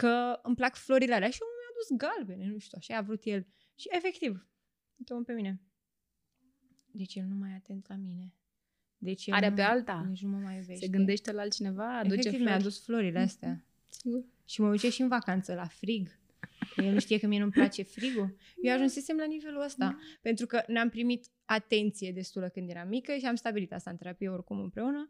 că 0.00 0.40
îmi 0.42 0.54
plac 0.54 0.74
florile 0.74 1.14
alea 1.14 1.30
și 1.30 1.38
eu 1.40 1.48
mi-a 1.48 1.70
adus 1.72 2.06
galbene, 2.06 2.52
nu 2.52 2.58
știu, 2.58 2.78
așa 2.80 2.96
a 2.96 3.02
vrut 3.02 3.20
el. 3.24 3.46
Și 3.74 3.88
efectiv, 3.90 4.48
uite 4.96 5.14
pe 5.26 5.32
mine. 5.32 5.60
Deci 6.90 7.14
el 7.14 7.24
nu 7.24 7.34
mai 7.34 7.50
e 7.50 7.54
atent 7.54 7.88
la 7.88 7.94
mine. 7.94 8.34
Deci 8.98 9.26
el 9.26 9.34
Are 9.34 9.48
nu, 9.48 9.54
pe 9.54 9.62
alta. 9.62 10.06
Nici 10.08 10.22
nu 10.22 10.28
mă 10.28 10.36
mai 10.36 10.56
iubește. 10.56 10.84
Se 10.84 10.90
gândește 10.90 11.32
la 11.32 11.40
altcineva, 11.40 11.98
aduce 11.98 12.14
Efectiv 12.14 12.32
flori. 12.32 12.44
mi-a 12.44 12.54
adus 12.54 12.84
florile 12.84 13.18
astea. 13.18 13.64
Sigur. 13.88 14.24
Și 14.44 14.60
mă 14.60 14.70
duce 14.70 14.90
și 14.90 15.00
în 15.02 15.08
vacanță 15.08 15.54
la 15.54 15.66
frig. 15.66 16.18
El 16.76 16.92
nu 16.92 16.98
știe 16.98 17.18
că 17.18 17.26
mie 17.26 17.38
nu-mi 17.38 17.50
place 17.50 17.82
frigul. 17.82 18.36
Eu 18.62 18.74
ajunsesem 18.74 19.16
la 19.16 19.24
nivelul 19.24 19.62
ăsta. 19.62 19.98
Pentru 20.20 20.46
că 20.46 20.62
ne-am 20.66 20.88
primit 20.88 21.26
atenție 21.44 22.12
destulă 22.12 22.48
când 22.48 22.68
eram 22.70 22.88
mică 22.88 23.16
și 23.16 23.26
am 23.26 23.34
stabilit 23.34 23.72
asta 23.72 23.90
în 23.90 23.96
terapie 23.96 24.28
oricum 24.28 24.60
împreună. 24.60 25.08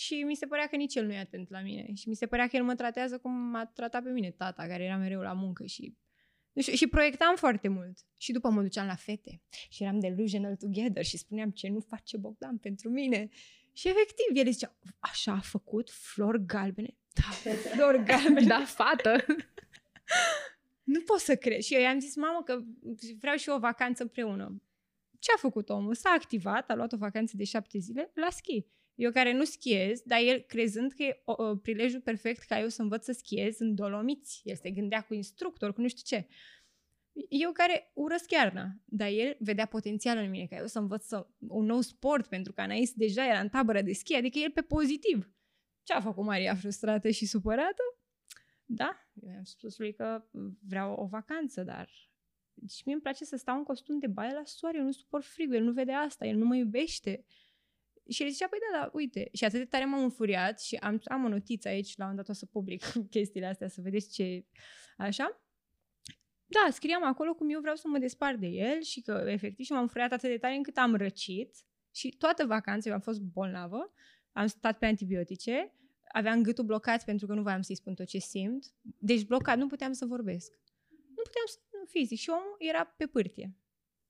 Și 0.00 0.22
mi 0.22 0.34
se 0.34 0.46
părea 0.46 0.66
că 0.66 0.76
nici 0.76 0.94
el 0.94 1.06
nu 1.06 1.12
e 1.12 1.18
atent 1.18 1.50
la 1.50 1.60
mine. 1.60 1.94
Și 1.94 2.08
mi 2.08 2.14
se 2.14 2.26
părea 2.26 2.48
că 2.48 2.56
el 2.56 2.62
mă 2.62 2.74
tratează 2.74 3.18
cum 3.18 3.32
m-a 3.32 3.66
tratat 3.66 4.02
pe 4.02 4.10
mine 4.10 4.30
tata, 4.30 4.66
care 4.66 4.84
era 4.84 4.96
mereu 4.96 5.20
la 5.20 5.32
muncă 5.32 5.66
și 5.66 5.96
nu 6.52 6.62
știu, 6.62 6.74
și 6.74 6.86
proiectam 6.86 7.36
foarte 7.36 7.68
mult. 7.68 7.98
Și 8.16 8.32
după 8.32 8.50
mă 8.50 8.62
duceam 8.62 8.86
la 8.86 8.94
fete 8.94 9.42
și 9.68 9.82
eram 9.82 9.98
delusional 9.98 10.56
together 10.56 11.04
și 11.04 11.16
spuneam 11.16 11.50
ce 11.50 11.68
nu 11.68 11.80
face 11.80 12.16
Bogdan 12.16 12.58
pentru 12.58 12.88
mine. 12.88 13.28
Și 13.72 13.88
efectiv, 13.88 14.26
el 14.36 14.52
zicea, 14.52 14.78
așa 14.98 15.32
a 15.32 15.40
făcut, 15.40 15.90
flori 15.90 16.46
galbene. 16.46 16.96
Da, 17.12 17.50
flori 17.74 18.04
galbene. 18.10 18.46
da, 18.46 18.64
fată. 18.64 19.24
nu 20.92 21.00
pot 21.00 21.18
să 21.18 21.36
cred. 21.36 21.60
Și 21.60 21.74
eu 21.74 21.80
i-am 21.80 22.00
zis, 22.00 22.16
mamă, 22.16 22.42
că 22.42 22.60
vreau 23.18 23.36
și 23.36 23.48
eu 23.48 23.54
o 23.54 23.58
vacanță 23.58 24.02
împreună. 24.02 24.62
Ce 25.18 25.32
a 25.34 25.38
făcut 25.38 25.68
omul? 25.68 25.94
S-a 25.94 26.10
activat, 26.10 26.70
a 26.70 26.74
luat 26.74 26.92
o 26.92 26.96
vacanță 26.96 27.36
de 27.36 27.44
șapte 27.44 27.78
zile 27.78 28.10
la 28.14 28.30
schi. 28.30 28.66
Eu 28.94 29.10
care 29.10 29.32
nu 29.32 29.44
schiez, 29.44 30.00
dar 30.04 30.20
el 30.20 30.40
crezând 30.40 30.92
că 30.92 31.02
e 31.02 31.22
o, 31.24 31.44
o, 31.44 31.56
prilejul 31.56 32.00
perfect 32.00 32.42
ca 32.42 32.60
eu 32.60 32.68
să 32.68 32.82
învăț 32.82 33.04
să 33.04 33.12
schiez 33.12 33.58
în 33.58 33.74
Dolomiți. 33.74 34.40
El 34.44 34.56
se 34.56 34.70
gândea 34.70 35.00
cu 35.00 35.14
instructor, 35.14 35.72
cu 35.72 35.80
nu 35.80 35.88
știu 35.88 36.16
ce. 36.16 36.26
Eu 37.28 37.52
care 37.52 37.90
urăsc 37.94 38.30
iarna, 38.30 38.68
dar 38.84 39.08
el 39.08 39.36
vedea 39.38 39.66
potențial 39.66 40.18
în 40.18 40.30
mine 40.30 40.46
ca 40.46 40.56
eu 40.56 40.66
să 40.66 40.78
învăț 40.78 41.04
să, 41.04 41.26
un 41.38 41.64
nou 41.64 41.80
sport, 41.80 42.26
pentru 42.26 42.52
că 42.52 42.60
Anais 42.60 42.92
deja 42.92 43.26
era 43.26 43.40
în 43.40 43.48
tabără 43.48 43.82
de 43.82 43.92
schi, 43.92 44.14
adică 44.14 44.38
el 44.38 44.50
pe 44.50 44.62
pozitiv. 44.62 45.30
Ce 45.82 45.92
a 45.92 46.00
făcut 46.00 46.24
Maria 46.24 46.54
frustrată 46.54 47.10
și 47.10 47.26
supărată? 47.26 47.82
Da, 48.64 49.10
eu 49.22 49.32
i-am 49.32 49.44
spus 49.44 49.78
lui 49.78 49.92
că 49.92 50.24
vreau 50.60 50.94
o 50.94 51.06
vacanță, 51.06 51.62
dar 51.62 51.90
și 52.68 52.82
mie 52.84 52.94
îmi 52.94 53.02
place 53.02 53.24
să 53.24 53.36
stau 53.36 53.56
în 53.56 53.64
costum 53.64 53.98
de 53.98 54.06
baie 54.06 54.32
la 54.32 54.44
soare, 54.44 54.78
eu 54.78 54.84
nu 54.84 54.92
suport 54.92 55.24
frigul, 55.24 55.54
el 55.54 55.62
nu 55.62 55.72
vede 55.72 55.92
asta, 55.92 56.26
el 56.26 56.36
nu 56.36 56.44
mă 56.44 56.56
iubește. 56.56 57.24
Și 58.10 58.22
el 58.22 58.28
zicea, 58.28 58.48
păi 58.48 58.58
da, 58.72 58.78
da, 58.78 58.90
uite. 58.92 59.28
Și 59.32 59.44
atât 59.44 59.58
de 59.58 59.64
tare 59.64 59.84
m-am 59.84 60.02
înfuriat 60.02 60.60
și 60.60 60.76
am, 60.76 61.00
am 61.04 61.24
o 61.24 61.28
notiță 61.28 61.68
aici, 61.68 61.96
la 61.96 62.06
un 62.06 62.16
dat 62.16 62.28
o 62.28 62.32
să 62.32 62.46
public 62.46 62.84
chestiile 63.10 63.46
astea, 63.46 63.68
să 63.68 63.80
vedeți 63.80 64.12
ce... 64.12 64.44
Așa. 64.96 65.42
Da, 66.46 66.70
scriam 66.70 67.04
acolo 67.04 67.34
cum 67.34 67.50
eu 67.50 67.60
vreau 67.60 67.76
să 67.76 67.88
mă 67.88 67.98
despart 67.98 68.38
de 68.38 68.46
el 68.46 68.82
și 68.82 69.00
că, 69.00 69.24
efectiv, 69.26 69.64
și 69.64 69.72
m-am 69.72 69.80
înfuriat 69.80 70.12
atât 70.12 70.28
de 70.28 70.38
tare 70.38 70.54
încât 70.54 70.76
am 70.76 70.94
răcit 70.94 71.56
și 71.90 72.08
toată 72.18 72.46
vacanța 72.46 72.88
eu 72.88 72.94
am 72.94 73.00
fost 73.00 73.20
bolnavă, 73.20 73.92
am 74.32 74.46
stat 74.46 74.78
pe 74.78 74.86
antibiotice, 74.86 75.74
aveam 76.12 76.42
gâtul 76.42 76.64
blocat 76.64 77.04
pentru 77.04 77.26
că 77.26 77.34
nu 77.34 77.42
voiam 77.42 77.62
să-i 77.62 77.74
spun 77.74 77.94
tot 77.94 78.06
ce 78.06 78.18
simt, 78.18 78.64
deci 78.98 79.24
blocat, 79.24 79.58
nu 79.58 79.66
puteam 79.66 79.92
să 79.92 80.06
vorbesc. 80.06 80.60
Nu 80.88 81.22
puteam 81.22 81.46
să, 81.46 81.58
nu, 81.72 81.84
fizic, 81.84 82.18
și 82.18 82.30
omul 82.30 82.56
era 82.58 82.84
pe 82.84 83.06
pârtie. 83.06 83.54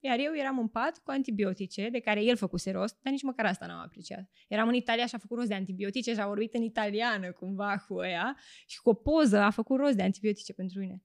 Iar 0.03 0.19
eu 0.19 0.37
eram 0.37 0.59
în 0.59 0.69
pat 0.69 0.99
cu 0.99 1.11
antibiotice, 1.11 1.89
de 1.89 2.01
care 2.01 2.23
el 2.23 2.37
făcuse 2.37 2.71
rost, 2.71 2.99
dar 3.03 3.13
nici 3.13 3.23
măcar 3.23 3.47
asta 3.47 3.67
n-am 3.67 3.79
apreciat. 3.79 4.31
Eram 4.49 4.69
în 4.69 4.75
Italia 4.75 5.07
și 5.07 5.15
a 5.15 5.19
făcut 5.19 5.37
rost 5.37 5.49
de 5.49 5.55
antibiotice 5.55 6.13
și 6.13 6.21
a 6.21 6.27
vorbit 6.27 6.55
în 6.55 6.63
italiană 6.63 7.33
cumva 7.33 7.79
cu 7.79 8.03
ea 8.03 8.37
și 8.67 8.81
cu 8.81 8.89
o 8.89 8.95
poză 8.95 9.39
a 9.39 9.51
făcut 9.51 9.79
rost 9.79 9.97
de 9.97 10.03
antibiotice 10.03 10.53
pentru 10.53 10.79
mine. 10.79 11.03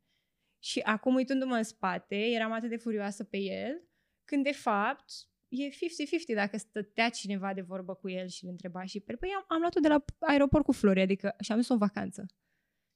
Și 0.60 0.80
acum 0.80 1.16
uitându-mă 1.16 1.56
în 1.56 1.64
spate, 1.64 2.16
eram 2.16 2.52
atât 2.52 2.70
de 2.70 2.78
furioasă 2.78 3.24
pe 3.24 3.38
el, 3.38 3.90
când 4.24 4.44
de 4.44 4.52
fapt 4.52 5.12
e 5.48 5.70
50-50 5.70 5.74
dacă 6.36 6.58
stătea 6.58 7.10
cineva 7.10 7.54
de 7.54 7.62
vorbă 7.62 7.94
cu 7.94 8.10
el 8.10 8.28
și 8.28 8.44
îl 8.44 8.50
întreba 8.50 8.84
și 8.84 9.00
pe 9.00 9.16
păi 9.16 9.30
am, 9.36 9.46
am 9.48 9.60
luat-o 9.60 9.80
de 9.80 9.88
la 9.88 10.04
aeroport 10.20 10.64
cu 10.64 10.72
flori, 10.72 11.02
adică 11.02 11.36
și 11.40 11.52
am 11.52 11.58
dus 11.58 11.70
o 11.70 11.78
vacanță, 11.78 12.26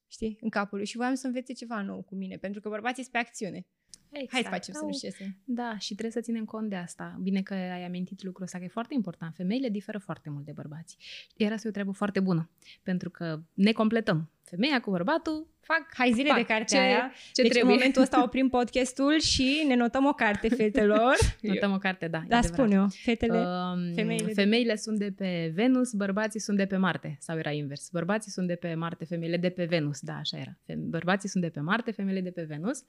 știi, 0.06 0.38
în 0.40 0.48
capul 0.48 0.76
lui 0.76 0.86
și 0.86 0.96
voiam 0.96 1.14
să 1.14 1.26
învețe 1.26 1.52
ceva 1.52 1.82
nou 1.82 2.02
cu 2.02 2.14
mine, 2.14 2.36
pentru 2.36 2.60
că 2.60 2.68
bărbații 2.68 3.02
sunt 3.02 3.12
pe 3.14 3.18
acțiune. 3.18 3.66
Exact. 4.12 4.32
Hai 4.32 4.42
să 4.42 4.48
facem 4.48 4.74
să 4.74 4.84
nu 4.84 4.92
știu 4.92 5.26
Da, 5.44 5.78
și 5.78 5.92
trebuie 5.92 6.10
să 6.10 6.20
ținem 6.20 6.44
cont 6.44 6.68
de 6.68 6.76
asta. 6.76 7.18
Bine 7.22 7.42
că 7.42 7.54
ai 7.54 7.84
amintit 7.84 8.22
lucrul 8.22 8.44
ăsta, 8.44 8.58
că 8.58 8.64
e 8.64 8.68
foarte 8.68 8.94
important. 8.94 9.34
Femeile 9.34 9.68
diferă 9.68 9.98
foarte 9.98 10.30
mult 10.30 10.44
de 10.44 10.52
bărbați. 10.52 10.96
Iar 11.36 11.52
asta 11.52 11.66
e 11.66 11.68
o 11.68 11.72
treabă 11.72 11.90
foarte 11.90 12.20
bună, 12.20 12.50
pentru 12.82 13.10
că 13.10 13.40
ne 13.54 13.72
completăm. 13.72 14.30
Femeia 14.42 14.80
cu 14.80 14.90
bărbatul 14.90 15.46
fac 15.60 15.94
Hai 15.94 16.12
zile 16.14 16.28
fac. 16.28 16.36
de 16.36 16.44
carte 16.44 16.74
ce, 16.74 16.80
aia. 16.80 17.12
Ce 17.32 17.42
deci 17.42 17.50
trebuie. 17.50 17.62
în 17.62 17.78
momentul 17.78 18.02
ăsta 18.02 18.22
oprim 18.26 18.48
podcastul 18.48 19.20
și 19.20 19.64
ne 19.66 19.74
notăm 19.74 20.04
o 20.04 20.12
carte, 20.12 20.48
fetelor. 20.60 21.16
notăm 21.40 21.72
o 21.72 21.78
carte, 21.78 22.08
da. 22.08 22.22
Da, 22.28 22.40
spun 22.40 22.70
eu. 22.70 22.86
Fetele, 22.88 23.38
um, 23.38 23.94
femeile, 23.94 24.32
femeile 24.32 24.76
sunt 24.76 24.98
de 24.98 25.12
pe 25.16 25.52
Venus, 25.54 25.92
bărbații 25.92 26.40
sunt 26.40 26.56
de 26.56 26.66
pe 26.66 26.76
Marte. 26.76 27.16
Sau 27.20 27.38
era 27.38 27.50
invers. 27.50 27.88
Bărbații 27.92 28.30
sunt 28.30 28.46
de 28.46 28.54
pe 28.54 28.74
Marte, 28.74 29.04
femeile 29.04 29.36
de 29.36 29.48
pe 29.48 29.64
Venus. 29.64 30.00
Da, 30.00 30.14
așa 30.14 30.38
era. 30.38 30.76
Bărbații 30.76 31.28
sunt 31.28 31.42
de 31.42 31.48
pe 31.48 31.60
Marte, 31.60 31.90
femeile 31.90 32.20
de 32.20 32.30
pe 32.30 32.42
Venus. 32.42 32.78
Uh, 32.78 32.86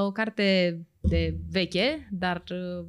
o 0.00 0.12
carte 0.12 0.78
de 1.00 1.36
veche, 1.50 2.08
dar 2.10 2.42
uh, 2.50 2.86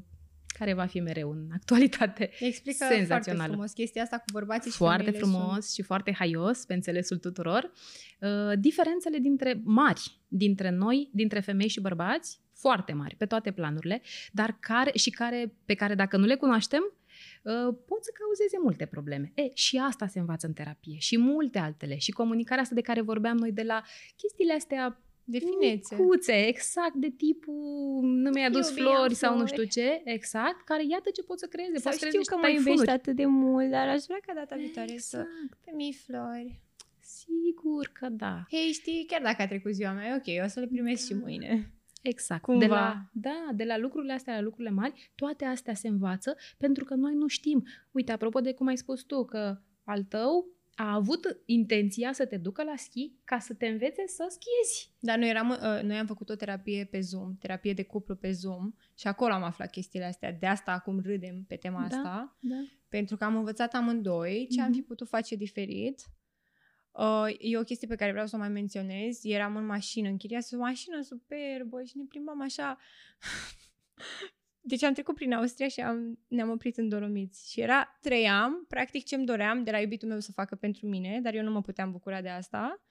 care 0.57 0.73
va 0.73 0.86
fi 0.86 0.99
mereu 0.99 1.32
în 1.32 1.49
actualitate 1.53 2.30
Explică 2.40 2.86
senzațională. 2.90 3.36
foarte 3.36 3.52
frumos 3.52 3.72
chestia 3.72 4.02
asta 4.02 4.18
cu 4.18 4.26
bărbații 4.32 4.72
și 4.72 4.77
Foarte 4.77 5.11
frumos 5.11 5.49
sunt... 5.49 5.64
și 5.64 5.82
foarte 5.82 6.14
haios, 6.14 6.65
pe 6.65 6.73
înțelesul 6.73 7.18
tuturor. 7.18 7.72
Uh, 8.19 8.30
diferențele 8.60 9.18
dintre 9.18 9.61
mari, 9.64 10.19
dintre 10.27 10.69
noi, 10.69 11.10
dintre 11.14 11.40
femei 11.40 11.68
și 11.68 11.82
bărbați, 11.82 12.40
foarte 12.53 12.94
mari, 12.94 13.15
pe 13.15 13.26
toate 13.26 13.52
planurile, 13.52 14.02
dar 14.32 14.57
care 14.60 14.91
și 14.98 15.10
care, 15.10 15.53
pe 15.65 15.73
care 15.73 15.95
dacă 15.95 16.18
nu 16.18 16.26
le 16.26 16.36
cunoaștem, 16.36 16.82
uh, 17.44 17.76
pot 17.88 18.03
să 18.03 18.11
cauzeze 18.19 18.57
multe 18.64 18.86
probleme. 18.86 19.32
E, 19.36 19.52
și 19.53 19.77
asta 19.77 20.07
se 20.07 20.19
învață 20.19 20.48
în 20.48 20.53
terapie 20.53 20.98
și 20.98 21.18
multe 21.18 21.60
altele. 21.60 21.98
Și 21.98 22.11
comunicarea 22.11 22.64
asta 22.64 22.76
de 22.76 22.82
care 22.82 23.02
vorbeam 23.02 23.38
noi 23.38 23.52
de 23.52 23.64
la 23.64 23.84
chestiile 24.15 24.53
astea 24.53 24.99
de 25.26 25.39
finețe. 25.39 25.95
Cuțe, 25.95 26.47
exact, 26.47 26.93
de 26.93 27.10
tipul 27.10 28.02
nu 28.02 28.30
mi-ai 28.30 28.45
adus 28.45 28.72
flori, 28.72 28.91
flori 28.91 29.14
sau 29.14 29.38
nu 29.38 29.45
știu 29.45 29.64
ce, 29.64 30.02
exact, 30.03 30.65
care 30.65 30.84
iată 30.85 31.10
ce 31.10 31.23
pot 31.23 31.39
să 31.39 31.47
creeze. 31.47 31.77
Sau 31.77 31.91
știu 31.91 32.22
că 32.26 32.38
mă 32.38 32.49
iubești 32.49 32.89
atât 32.89 33.15
de 33.15 33.26
mult, 33.26 33.69
dar 33.69 33.88
aș 33.88 34.03
vrea 34.03 34.19
ca 34.26 34.34
data 34.34 34.56
viitoare 34.56 34.91
exact. 34.91 35.27
să 35.64 35.72
mi 35.76 35.97
flori. 36.06 36.60
Sigur 36.99 37.89
că 37.93 38.10
da. 38.10 38.45
Hei, 38.49 38.72
știi, 38.72 39.06
chiar 39.07 39.22
dacă 39.22 39.41
a 39.41 39.47
trecut 39.47 39.73
ziua 39.73 39.91
mea, 39.91 40.15
ok, 40.15 40.43
o 40.43 40.47
să 40.47 40.60
le 40.60 40.68
primesc 40.68 41.10
da. 41.10 41.15
și 41.15 41.22
mâine. 41.22 41.69
Exact. 42.02 42.41
Cumva. 42.41 42.60
De 42.60 42.72
la, 42.72 43.10
da, 43.11 43.49
de 43.53 43.64
la 43.64 43.77
lucrurile 43.77 44.14
astea 44.14 44.34
la 44.34 44.41
lucrurile 44.41 44.73
mari, 44.73 45.11
toate 45.15 45.45
astea 45.45 45.73
se 45.73 45.88
învață 45.88 46.35
pentru 46.57 46.84
că 46.84 46.93
noi 46.93 47.14
nu 47.14 47.27
știm. 47.27 47.64
Uite, 47.91 48.11
apropo 48.11 48.39
de 48.39 48.53
cum 48.53 48.68
ai 48.68 48.77
spus 48.77 49.03
tu, 49.03 49.26
că 49.26 49.57
al 49.84 50.03
tău 50.03 50.47
a 50.76 50.93
avut 50.93 51.41
intenția 51.45 52.14
să 52.14 52.26
te 52.26 52.38
ducă 52.38 52.64
la 52.64 52.76
schi 52.76 53.11
ca 53.23 53.39
să 53.39 53.53
te 53.53 53.68
învețe 53.68 54.03
să 54.07 54.26
schiezi. 54.30 54.93
Dar 54.99 55.18
noi, 55.18 55.30
eram, 55.30 55.49
uh, 55.49 55.81
noi 55.84 55.97
am 55.97 56.06
făcut 56.06 56.30
o 56.30 56.35
terapie 56.35 56.85
pe 56.85 56.99
Zoom, 56.99 57.38
terapie 57.38 57.73
de 57.73 57.84
cuplu 57.84 58.15
pe 58.15 58.31
Zoom 58.31 58.73
și 58.97 59.07
acolo 59.07 59.34
am 59.34 59.43
aflat 59.43 59.72
chestiile 59.72 60.06
astea. 60.06 60.31
De 60.31 60.45
asta 60.45 60.72
acum 60.72 60.99
râdem 60.99 61.43
pe 61.47 61.56
tema 61.56 61.80
da, 61.80 61.85
asta. 61.85 62.38
Da. 62.39 62.56
Pentru 62.89 63.18
că 63.18 63.23
am 63.23 63.35
învățat 63.35 63.73
amândoi 63.73 64.47
ce 64.49 64.61
mm-hmm. 64.61 64.65
am 64.65 64.72
fi 64.72 64.77
mhm. 64.77 64.88
putut 64.88 65.07
face 65.07 65.35
diferit. 65.35 66.02
Uh, 66.91 67.35
e 67.39 67.57
o 67.57 67.64
chestie 67.64 67.88
pe 67.88 67.95
care 67.95 68.11
vreau 68.11 68.27
să 68.27 68.35
o 68.35 68.39
mai 68.39 68.49
menționez. 68.49 69.19
Eram 69.23 69.56
în 69.56 69.65
mașină, 69.65 70.10
închiriasă 70.10 70.56
o 70.56 70.60
mașină 70.60 71.02
superbă 71.02 71.84
și 71.84 71.97
ne 71.97 72.03
plimbam 72.03 72.41
așa 72.41 72.77
deci 74.68 74.84
am 74.84 74.94
trecut 74.94 75.16
prin 75.16 75.34
Austria 75.34 75.68
și 75.68 75.80
am, 75.80 76.20
ne-am 76.28 76.50
oprit 76.50 76.78
în 76.78 76.90
Dolomiți. 76.90 77.52
Și 77.52 77.62
era, 77.62 77.98
trăiam, 78.02 78.66
practic 78.68 79.06
ce-mi 79.06 79.26
doream 79.26 79.64
de 79.64 79.72
la 79.72 79.80
iubitul 79.80 80.08
meu 80.08 80.20
să 80.20 80.32
facă 80.32 80.56
pentru 80.56 80.88
mine, 80.88 81.20
dar 81.22 81.34
eu 81.34 81.44
nu 81.44 81.52
mă 81.52 81.62
puteam 81.62 81.92
bucura 81.92 82.22
de 82.22 82.30
asta, 82.30 82.84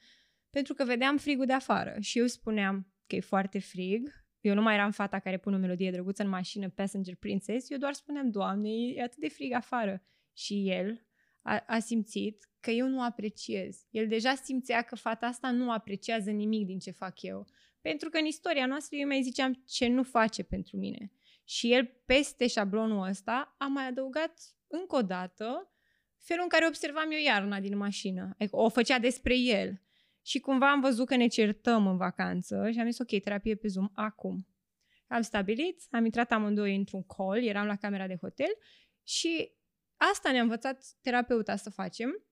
pentru 0.51 0.75
că 0.75 0.85
vedeam 0.85 1.17
frigul 1.17 1.47
de 1.47 1.53
afară. 1.53 1.97
Și 2.01 2.19
eu 2.19 2.27
spuneam 2.27 2.93
că 3.07 3.17
e 3.17 3.21
foarte 3.21 3.59
frig. 3.59 4.25
Eu 4.41 4.55
nu 4.55 4.63
mai 4.63 4.75
eram 4.75 4.91
fata 4.91 5.19
care 5.19 5.39
pune 5.39 5.57
o 5.57 5.59
melodie 5.59 5.91
drăguță 5.91 6.23
în 6.23 6.29
mașină, 6.29 6.69
Passenger 6.71 7.17
Princess. 7.17 7.71
Eu 7.71 7.79
doar 7.79 7.93
spuneam, 7.93 8.31
Doamne, 8.31 8.71
e 8.71 9.03
atât 9.03 9.19
de 9.19 9.29
frig 9.29 9.53
afară. 9.53 10.03
Și 10.33 10.71
el 10.71 11.07
a, 11.43 11.65
a 11.67 11.79
simțit 11.79 12.51
că 12.61 12.71
eu 12.71 12.89
nu 12.89 13.03
apreciez. 13.03 13.87
El 13.91 14.09
deja 14.09 14.35
simțea 14.35 14.83
că 14.83 14.97
fata 14.97 15.27
asta 15.27 15.51
nu 15.51 15.71
apreciază 15.71 16.31
nimic 16.31 16.67
din 16.67 16.79
ce 16.79 16.91
fac 16.91 17.23
eu. 17.23 17.47
Pentru 17.81 18.09
că 18.09 18.19
în 18.19 18.25
istoria 18.25 18.67
noastră 18.67 18.97
eu 18.97 19.07
mai 19.07 19.23
ziceam 19.23 19.63
ce 19.67 19.87
nu 19.87 20.03
face 20.03 20.43
pentru 20.43 20.77
mine. 20.77 21.13
Și 21.45 21.73
el, 21.73 22.03
peste 22.07 22.47
șablonul 22.47 23.09
ăsta, 23.09 23.55
a 23.59 23.66
mai 23.66 23.87
adăugat 23.87 24.41
încă 24.66 24.97
o 24.97 25.03
dată 25.03 25.75
felul 26.19 26.43
în 26.43 26.49
care 26.49 26.66
observam 26.66 27.11
eu 27.11 27.19
iarna 27.19 27.61
din 27.61 27.77
mașină. 27.77 28.35
Adică 28.39 28.57
o 28.57 28.69
făcea 28.69 28.99
despre 28.99 29.39
el. 29.39 29.83
Și 30.23 30.41
cumva 30.41 30.71
am 30.71 30.81
văzut 30.81 31.07
că 31.07 31.16
ne 31.16 31.27
certăm 31.27 31.87
în 31.87 31.97
vacanță 31.97 32.71
și 32.71 32.79
am 32.79 32.91
zis, 32.91 32.99
ok, 32.99 33.21
terapie 33.23 33.55
pe 33.55 33.69
Zoom, 33.69 33.89
acum. 33.95 34.47
Am 35.07 35.23
stabilit, 35.23 35.83
am 35.91 36.05
intrat 36.05 36.33
amândoi 36.33 36.77
într-un 36.77 37.03
call, 37.03 37.43
eram 37.43 37.66
la 37.66 37.77
camera 37.77 38.07
de 38.07 38.16
hotel 38.21 38.51
și 39.03 39.53
asta 39.97 40.31
ne-a 40.31 40.43
învățat 40.43 40.85
terapeuta 41.03 41.57
să 41.57 41.71
facem. 41.71 42.25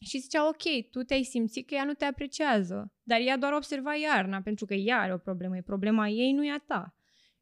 Și 0.00 0.18
zicea, 0.18 0.48
ok, 0.48 0.90
tu 0.90 1.02
te-ai 1.02 1.22
simțit 1.22 1.66
că 1.66 1.74
ea 1.74 1.84
nu 1.84 1.94
te 1.94 2.04
apreciază, 2.04 2.92
dar 3.02 3.20
ea 3.20 3.36
doar 3.36 3.52
observa 3.52 3.94
iarna, 3.94 4.42
pentru 4.42 4.66
că 4.66 4.74
ea 4.74 5.00
are 5.00 5.12
o 5.12 5.18
problemă, 5.18 5.56
e 5.56 5.62
problema 5.62 6.08
ei, 6.08 6.32
nu 6.32 6.44
e 6.44 6.52
a 6.52 6.58
ta 6.58 6.96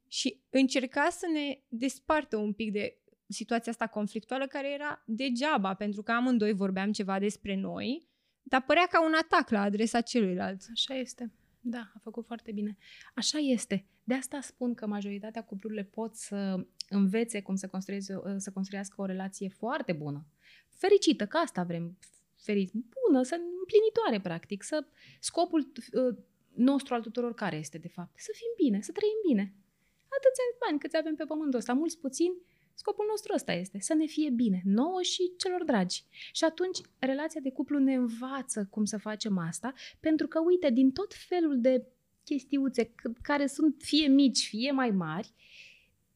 și 0.09 0.40
încerca 0.51 1.09
să 1.10 1.26
ne 1.32 1.59
despartă 1.68 2.36
un 2.36 2.52
pic 2.52 2.72
de 2.72 2.98
situația 3.28 3.72
asta 3.72 3.86
conflictuală 3.86 4.47
care 4.47 4.72
era 4.72 5.02
degeaba, 5.06 5.74
pentru 5.74 6.02
că 6.02 6.12
amândoi 6.12 6.52
vorbeam 6.52 6.93
ceva 6.93 7.18
despre 7.18 7.55
noi, 7.55 8.09
dar 8.43 8.62
părea 8.62 8.86
ca 8.90 9.05
un 9.05 9.12
atac 9.22 9.51
la 9.51 9.60
adresa 9.60 10.01
celuilalt. 10.01 10.62
Așa 10.72 10.94
este. 10.94 11.32
Da, 11.60 11.90
a 11.94 11.98
făcut 12.02 12.26
foarte 12.26 12.52
bine. 12.52 12.76
Așa 13.14 13.39
este. 13.39 13.86
De 14.05 14.14
asta 14.14 14.40
spun 14.40 14.74
că 14.74 14.86
majoritatea 14.86 15.44
cuplurile 15.44 15.82
pot 15.82 16.14
să 16.14 16.66
învețe 16.89 17.43
cum 17.43 17.55
să, 17.55 17.68
să 18.36 18.51
construiască 18.51 19.01
o 19.01 19.05
relație 19.05 19.48
foarte 19.48 19.93
bună 19.93 20.26
fericită, 20.76 21.26
că 21.26 21.36
asta 21.36 21.62
vrem, 21.62 21.98
feric, 22.36 22.70
bună, 22.72 23.22
să 23.22 23.40
împlinitoare, 23.59 24.20
practic, 24.20 24.62
să 24.62 24.86
scopul 25.20 25.72
uh, 25.93 26.16
nostru 26.55 26.94
al 26.94 27.01
tuturor 27.01 27.35
care 27.35 27.56
este, 27.56 27.78
de 27.78 27.89
fapt? 27.89 28.18
Să 28.18 28.31
fim 28.35 28.64
bine, 28.64 28.81
să 28.81 28.93
trăim 28.93 29.20
bine. 29.26 29.55
Atâția 30.16 30.45
bani 30.66 30.78
câți 30.78 30.97
avem 30.97 31.15
pe 31.15 31.24
pământul 31.24 31.59
ăsta, 31.59 31.73
mulți 31.73 31.99
puțini, 31.99 32.36
Scopul 32.77 33.07
nostru 33.09 33.32
ăsta 33.35 33.53
este, 33.53 33.78
să 33.81 33.95
ne 33.95 34.07
fie 34.07 34.31
bine, 34.31 34.62
nouă 34.65 35.03
și 35.03 35.32
celor 35.36 35.65
dragi. 35.65 36.05
Și 36.32 36.45
atunci 36.45 36.78
relația 36.99 37.41
de 37.41 37.51
cuplu 37.51 37.78
ne 37.78 37.95
învață 37.95 38.66
cum 38.70 38.85
să 38.85 38.99
facem 38.99 39.39
asta, 39.39 39.73
pentru 40.01 40.27
că, 40.27 40.41
uite, 40.41 40.70
din 40.70 40.93
tot 40.93 41.15
felul 41.15 41.61
de 41.61 41.86
chestiuțe 42.24 42.95
care 43.23 43.47
sunt 43.47 43.74
fie 43.78 44.07
mici, 44.07 44.47
fie 44.47 44.70
mai 44.70 44.91
mari, 44.91 45.32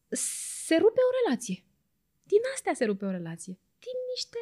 se 0.09 0.75
rupe 0.75 0.99
o 0.99 1.11
relație. 1.23 1.63
Din 2.23 2.39
astea 2.53 2.73
se 2.73 2.85
rupe 2.85 3.05
o 3.05 3.11
relație. 3.11 3.59
Din 3.79 3.97
niște 4.15 4.37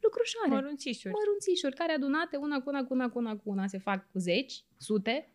lucrușoare. 0.00 0.54
Mărunțișuri. 0.54 1.14
Mărunțișuri, 1.14 1.74
care 1.74 1.92
adunate 1.92 2.36
una 2.36 2.60
cu 2.60 2.68
una, 2.68 2.84
cu 2.84 2.92
una, 2.92 3.08
cu 3.08 3.18
una, 3.18 3.36
cu 3.36 3.50
una, 3.50 3.66
se 3.66 3.78
fac 3.78 4.06
zeci, 4.14 4.64
sute, 4.76 5.30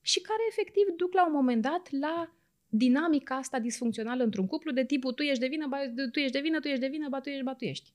și 0.00 0.20
care 0.20 0.42
efectiv 0.48 0.86
duc 0.96 1.12
la 1.12 1.26
un 1.26 1.32
moment 1.32 1.62
dat 1.62 1.90
la 1.90 2.37
dinamica 2.68 3.36
asta 3.36 3.58
disfuncțională 3.58 4.22
într-un 4.24 4.46
cuplu 4.46 4.72
de 4.72 4.84
tipul 4.84 5.12
tu 5.12 5.22
ești 5.22 5.40
de 5.40 5.46
vină, 5.46 5.66
ba, 5.66 5.78
tu 6.12 6.18
ești 6.18 6.32
de 6.32 6.40
vină, 6.40 6.60
tu 6.60 6.68
ești 6.68 6.80
de 6.80 6.88
vină, 6.88 7.08
ba 7.08 7.20
tu 7.20 7.28
ești, 7.28 7.42
ba 7.42 7.54
tu 7.54 7.64
ești. 7.64 7.92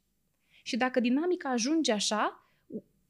Și 0.64 0.78
dacă 0.78 1.00
dinamica 1.00 1.50
ajunge 1.50 1.92
așa, 1.92 2.50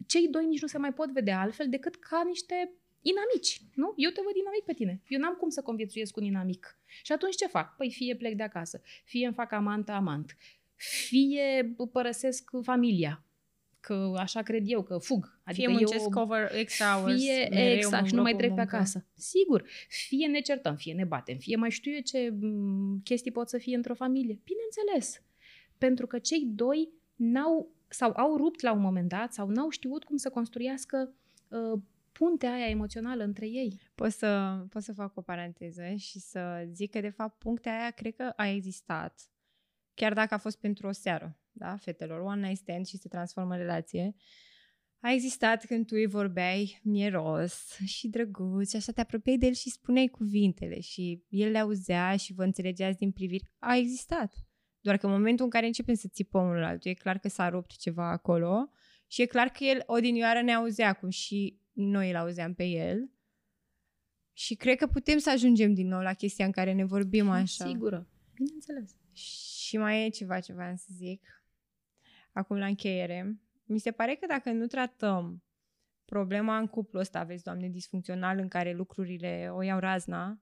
cei 0.07 0.27
doi 0.27 0.45
nici 0.45 0.61
nu 0.61 0.68
se 0.68 0.77
mai 0.77 0.94
pot 0.94 1.11
vedea 1.11 1.40
altfel 1.40 1.69
decât 1.69 1.95
ca 1.95 2.23
niște 2.27 2.72
inamici, 3.02 3.61
nu? 3.76 3.94
Eu 3.95 4.10
te 4.10 4.22
văd 4.26 4.35
inamic 4.35 4.64
pe 4.65 4.73
tine. 4.73 5.02
Eu 5.07 5.19
n-am 5.19 5.34
cum 5.34 5.49
să 5.49 5.61
conviețuiesc 5.61 6.11
cu 6.11 6.19
un 6.19 6.26
inamic. 6.26 6.77
Și 7.03 7.11
atunci 7.11 7.35
ce 7.35 7.48
fac? 7.48 7.76
Păi 7.76 7.91
fie 7.91 8.15
plec 8.15 8.35
de 8.35 8.44
acasă, 8.44 8.81
fie 9.03 9.26
îmi 9.26 9.35
fac 9.35 9.52
amant 9.52 9.90
amant, 9.90 10.38
fie 10.76 11.76
părăsesc 11.91 12.52
familia, 12.61 13.23
că 13.84 14.14
așa 14.18 14.42
cred 14.42 14.64
eu, 14.66 14.84
că 14.84 14.98
fug. 14.98 15.40
Adică 15.44 15.66
fie 15.66 15.78
muncesc 15.78 16.04
eu, 16.04 16.10
cover 16.10 16.52
extra 16.56 16.86
hours. 16.86 17.22
Fie 17.22 17.50
exact 17.76 18.06
și 18.06 18.16
nu 18.16 18.22
mai 18.22 18.36
trec 18.36 18.54
pe 18.54 18.62
acasă. 18.62 19.06
Sigur. 19.16 19.66
Fie 19.88 20.28
ne 20.28 20.40
certăm, 20.40 20.76
fie 20.76 20.94
ne 20.94 21.04
batem, 21.04 21.38
fie 21.38 21.56
mai 21.56 21.70
știu 21.70 21.92
eu 21.92 22.00
ce 22.00 22.34
chestii 23.04 23.32
pot 23.32 23.50
să 23.50 23.58
fie 23.58 23.76
într-o 23.76 23.94
familie. 23.94 24.40
Bineînțeles. 24.44 25.22
Pentru 25.78 26.08
că 26.08 26.20
cei 26.20 26.46
doi 26.46 26.90
n-au 27.16 27.72
sau 27.88 28.14
au 28.16 28.38
rupt 28.38 28.62
la 28.62 28.72
un 28.72 28.82
moment 28.82 29.10
dat 29.10 29.34
sau 29.34 29.48
n-au 29.48 29.70
știut 29.70 30.04
cum 30.04 30.18
să 30.18 30.30
construiască 30.30 31.14
uh, 31.48 31.80
puntea 32.12 32.54
aia 32.54 32.70
emoțională 32.70 33.24
între 33.24 33.48
ei. 33.48 33.80
Pot 33.96 34.12
să, 34.12 34.64
pot 34.70 34.82
să 34.82 34.94
fac 34.94 35.18
o 35.18 35.22
paranteză 35.22 35.84
și 35.98 36.20
să 36.20 36.68
zic 36.72 36.92
că, 36.92 37.00
de 37.00 37.10
fapt, 37.10 37.38
punctea 37.38 37.80
aia 37.80 37.90
cred 37.90 38.16
că 38.16 38.34
a 38.36 38.48
existat, 38.48 39.22
chiar 39.94 40.14
dacă 40.14 40.34
a 40.34 40.38
fost 40.38 40.60
pentru 40.60 40.88
o 40.88 40.91
seară 40.91 41.38
da, 41.53 41.76
fetelor, 41.76 42.20
one 42.20 42.48
night 42.48 42.60
stand 42.60 42.86
și 42.86 42.98
se 42.98 43.07
transformă 43.07 43.53
în 43.53 43.60
relație, 43.60 44.15
a 44.99 45.11
existat 45.11 45.65
când 45.65 45.86
tu 45.86 45.94
îi 45.95 46.06
vorbeai 46.06 46.80
mieros 46.84 47.78
și 47.86 48.07
drăguț 48.07 48.70
și 48.70 48.76
așa 48.76 48.91
te 48.91 49.02
apropiai 49.02 49.38
de 49.38 49.45
el 49.45 49.53
și 49.53 49.70
spuneai 49.70 50.07
cuvintele 50.07 50.80
și 50.80 51.24
el 51.30 51.52
le 51.52 51.57
auzea 51.57 52.15
și 52.15 52.34
vă 52.34 52.44
înțelegeați 52.44 52.98
din 52.98 53.11
priviri. 53.11 53.52
A 53.60 53.76
existat. 53.76 54.34
Doar 54.80 54.98
că 54.98 55.06
în 55.06 55.11
momentul 55.11 55.45
în 55.45 55.52
care 55.52 55.65
începem 55.65 55.95
să 55.95 56.07
țipăm 56.07 56.48
unul 56.48 56.64
altul, 56.64 56.91
e 56.91 56.94
clar 56.94 57.18
că 57.18 57.28
s-a 57.28 57.49
rupt 57.49 57.76
ceva 57.76 58.11
acolo 58.11 58.70
și 59.07 59.22
e 59.22 59.26
clar 59.26 59.48
că 59.48 59.64
el 59.64 59.84
odinioară 59.86 60.41
ne 60.41 60.53
auzea 60.53 60.94
cum 60.94 61.10
și 61.10 61.60
noi 61.72 62.10
îl 62.10 62.15
auzeam 62.15 62.53
pe 62.53 62.64
el. 62.64 63.11
Și 64.34 64.56
cred 64.56 64.78
că 64.78 64.88
putem 64.88 65.18
să 65.18 65.30
ajungem 65.30 65.74
din 65.74 65.88
nou 65.88 66.02
la 66.02 66.14
chestia 66.14 66.45
în 66.45 66.52
care 66.52 66.74
ne 66.74 66.86
vorbim 66.86 67.30
așa. 67.30 67.65
Sigură, 67.68 68.07
bineînțeles. 68.34 68.95
Și 69.11 69.53
mai 69.78 70.06
e 70.06 70.10
ceva 70.10 70.40
ce 70.40 70.54
vreau 70.54 70.76
să 70.76 70.88
zic. 70.90 71.45
Acum 72.32 72.58
la 72.58 72.66
încheiere, 72.66 73.40
mi 73.64 73.80
se 73.80 73.91
pare 73.91 74.16
că 74.16 74.26
dacă 74.26 74.52
nu 74.52 74.68
tratăm 74.68 75.44
problema 76.06 76.58
în 76.58 76.68
cuplu 76.68 77.00
ăsta, 77.00 77.20
aveți, 77.20 77.44
doamne, 77.44 77.70
disfuncțional 77.70 78.40
în 78.40 78.48
care 78.48 78.74
lucrurile 78.74 79.50
o 79.52 79.62
iau 79.62 79.80
razna, 79.80 80.41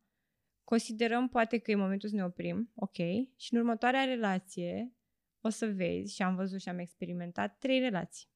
considerăm 0.64 1.30
poate 1.30 1.58
că 1.58 1.72
e 1.72 1.76
momentul 1.76 2.10
să 2.10 2.16
ne 2.16 2.24
oprim, 2.24 2.72
ok, 2.76 2.96
și 3.38 3.54
în 3.54 3.60
următoarea 3.60 4.04
relație 4.04 4.96
o 5.42 5.50
să 5.50 5.66
vezi, 5.66 6.16
și 6.16 6.22
am 6.22 6.36
văzut 6.36 6.62
și 6.62 6.70
am 6.70 6.80
experimentat, 6.80 7.58
trei 7.58 7.80
relații, 7.80 8.30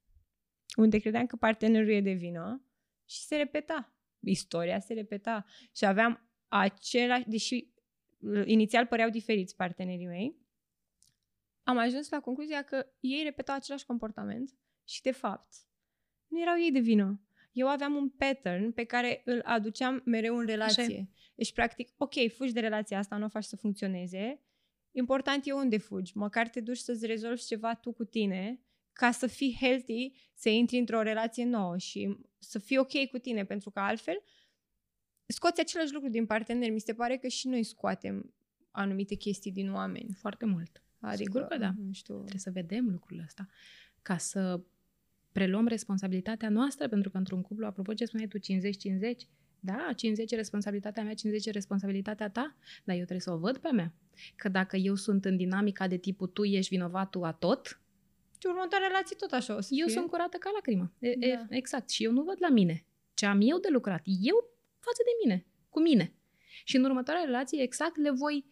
unde 0.76 0.99
credeam 0.99 1.26
că 1.26 1.35
partenerul 1.35 1.89
e 1.89 2.01
de 2.01 2.11
vină 2.11 2.65
și 3.05 3.19
se 3.19 3.35
repeta. 3.35 3.95
Istoria 4.19 4.80
se 4.80 4.93
repeta. 4.93 5.45
Și 5.76 5.85
aveam 5.85 6.30
același, 6.47 7.30
deși 7.30 7.73
inițial 8.45 8.85
păreau 8.85 9.09
diferiți 9.09 9.55
partenerii 9.55 10.05
mei, 10.05 10.35
am 11.65 11.77
ajuns 11.77 12.09
la 12.09 12.19
concluzia 12.19 12.61
că 12.61 12.85
ei 12.99 13.23
repetau 13.23 13.55
același 13.55 13.85
comportament 13.85 14.57
și, 14.83 15.01
de 15.01 15.11
fapt, 15.11 15.53
nu 16.27 16.41
erau 16.41 16.59
ei 16.59 16.71
de 16.71 16.79
vină. 16.79 17.21
Eu 17.51 17.67
aveam 17.67 17.95
un 17.95 18.09
pattern 18.09 18.71
pe 18.71 18.83
care 18.83 19.21
îl 19.25 19.41
aduceam 19.43 20.01
mereu 20.05 20.37
în 20.37 20.45
relație. 20.45 20.83
Așa. 20.83 21.09
Deci, 21.35 21.53
practic, 21.53 21.93
ok, 21.97 22.13
fugi 22.35 22.53
de 22.53 22.59
relația 22.59 22.97
asta, 22.97 23.17
nu 23.17 23.25
o 23.25 23.29
faci 23.29 23.43
să 23.43 23.55
funcționeze. 23.55 24.41
Important 24.91 25.45
e 25.45 25.51
unde 25.51 25.77
fugi. 25.77 26.17
Măcar 26.17 26.47
te 26.47 26.59
duci 26.59 26.77
să-ți 26.77 27.05
rezolvi 27.05 27.45
ceva 27.45 27.75
tu 27.75 27.91
cu 27.93 28.03
tine 28.03 28.61
ca 28.93 29.11
să 29.11 29.27
fii 29.27 29.57
healthy, 29.59 30.11
să 30.33 30.49
intri 30.49 30.77
într-o 30.77 31.01
relație 31.01 31.45
nouă 31.45 31.77
și 31.77 32.17
să 32.39 32.59
fii 32.59 32.77
ok 32.77 33.05
cu 33.11 33.17
tine, 33.17 33.45
pentru 33.45 33.69
că 33.69 33.79
altfel 33.79 34.23
scoți 35.25 35.59
același 35.59 35.93
lucru 35.93 36.09
din 36.09 36.25
partener. 36.25 36.71
Mi 36.71 36.79
se 36.79 36.93
pare 36.93 37.17
că 37.17 37.27
și 37.27 37.47
noi 37.47 37.63
scoatem 37.63 38.33
anumite 38.71 39.15
chestii 39.15 39.51
din 39.51 39.71
oameni. 39.71 40.13
Foarte 40.13 40.45
mult. 40.45 40.84
Adică, 41.06 41.23
Sigur 41.23 41.41
că 41.41 41.57
da. 41.57 41.73
Nu 41.86 41.94
știu. 41.94 42.15
Trebuie 42.15 42.40
să 42.40 42.52
vedem 42.52 42.90
lucrul 42.90 43.22
ăsta 43.26 43.48
ca 44.02 44.18
să 44.18 44.60
preluăm 45.32 45.68
responsabilitatea 45.68 46.49
noastră, 46.49 46.88
pentru 46.88 47.10
că 47.10 47.18
într-un 47.18 47.41
cuplu, 47.41 47.65
apropo 47.65 47.94
ce 47.94 48.06
spuneai 48.06 48.27
tu, 48.27 48.38
50-50, 48.40 48.41
da, 49.60 49.90
50 49.95 50.32
responsabilitatea 50.32 51.03
mea, 51.03 51.14
50 51.14 51.53
responsabilitatea 51.53 52.30
ta, 52.30 52.56
dar 52.84 52.95
eu 52.95 53.02
trebuie 53.02 53.19
să 53.19 53.32
o 53.32 53.38
văd 53.38 53.57
pe 53.57 53.69
mea. 53.72 53.94
Că 54.36 54.49
dacă 54.49 54.76
eu 54.76 54.95
sunt 54.95 55.26
în 55.26 55.38
dinamica 55.38 55.88
de 55.88 55.98
tipul 55.98 56.27
tu 56.27 56.44
ești 56.44 56.76
vinovatul 56.76 57.23
a 57.23 57.32
tot, 57.32 57.80
și 58.38 58.48
următoarea 58.48 58.88
relație 58.88 59.15
tot 59.15 59.32
așa 59.32 59.56
o 59.56 59.61
să 59.61 59.69
Eu 59.72 59.86
fie. 59.86 59.95
sunt 59.95 60.10
curată 60.10 60.38
ca 60.38 60.49
lacrimă. 60.53 60.94
E, 60.99 61.15
da. 61.15 61.26
e, 61.26 61.45
exact. 61.49 61.90
Și 61.90 62.03
eu 62.03 62.11
nu 62.11 62.23
văd 62.23 62.38
la 62.40 62.49
mine 62.49 62.86
ce 63.15 63.26
am 63.26 63.40
eu 63.41 63.60
de 63.60 63.68
lucrat. 63.72 64.02
Eu 64.06 64.36
față 64.80 65.02
de 65.06 65.11
mine, 65.23 65.45
cu 65.69 65.80
mine. 65.82 66.14
Și 66.64 66.76
în 66.76 66.84
următoarea 66.84 67.23
relație 67.23 67.61
exact 67.61 67.98
le 67.98 68.11
voi... 68.11 68.45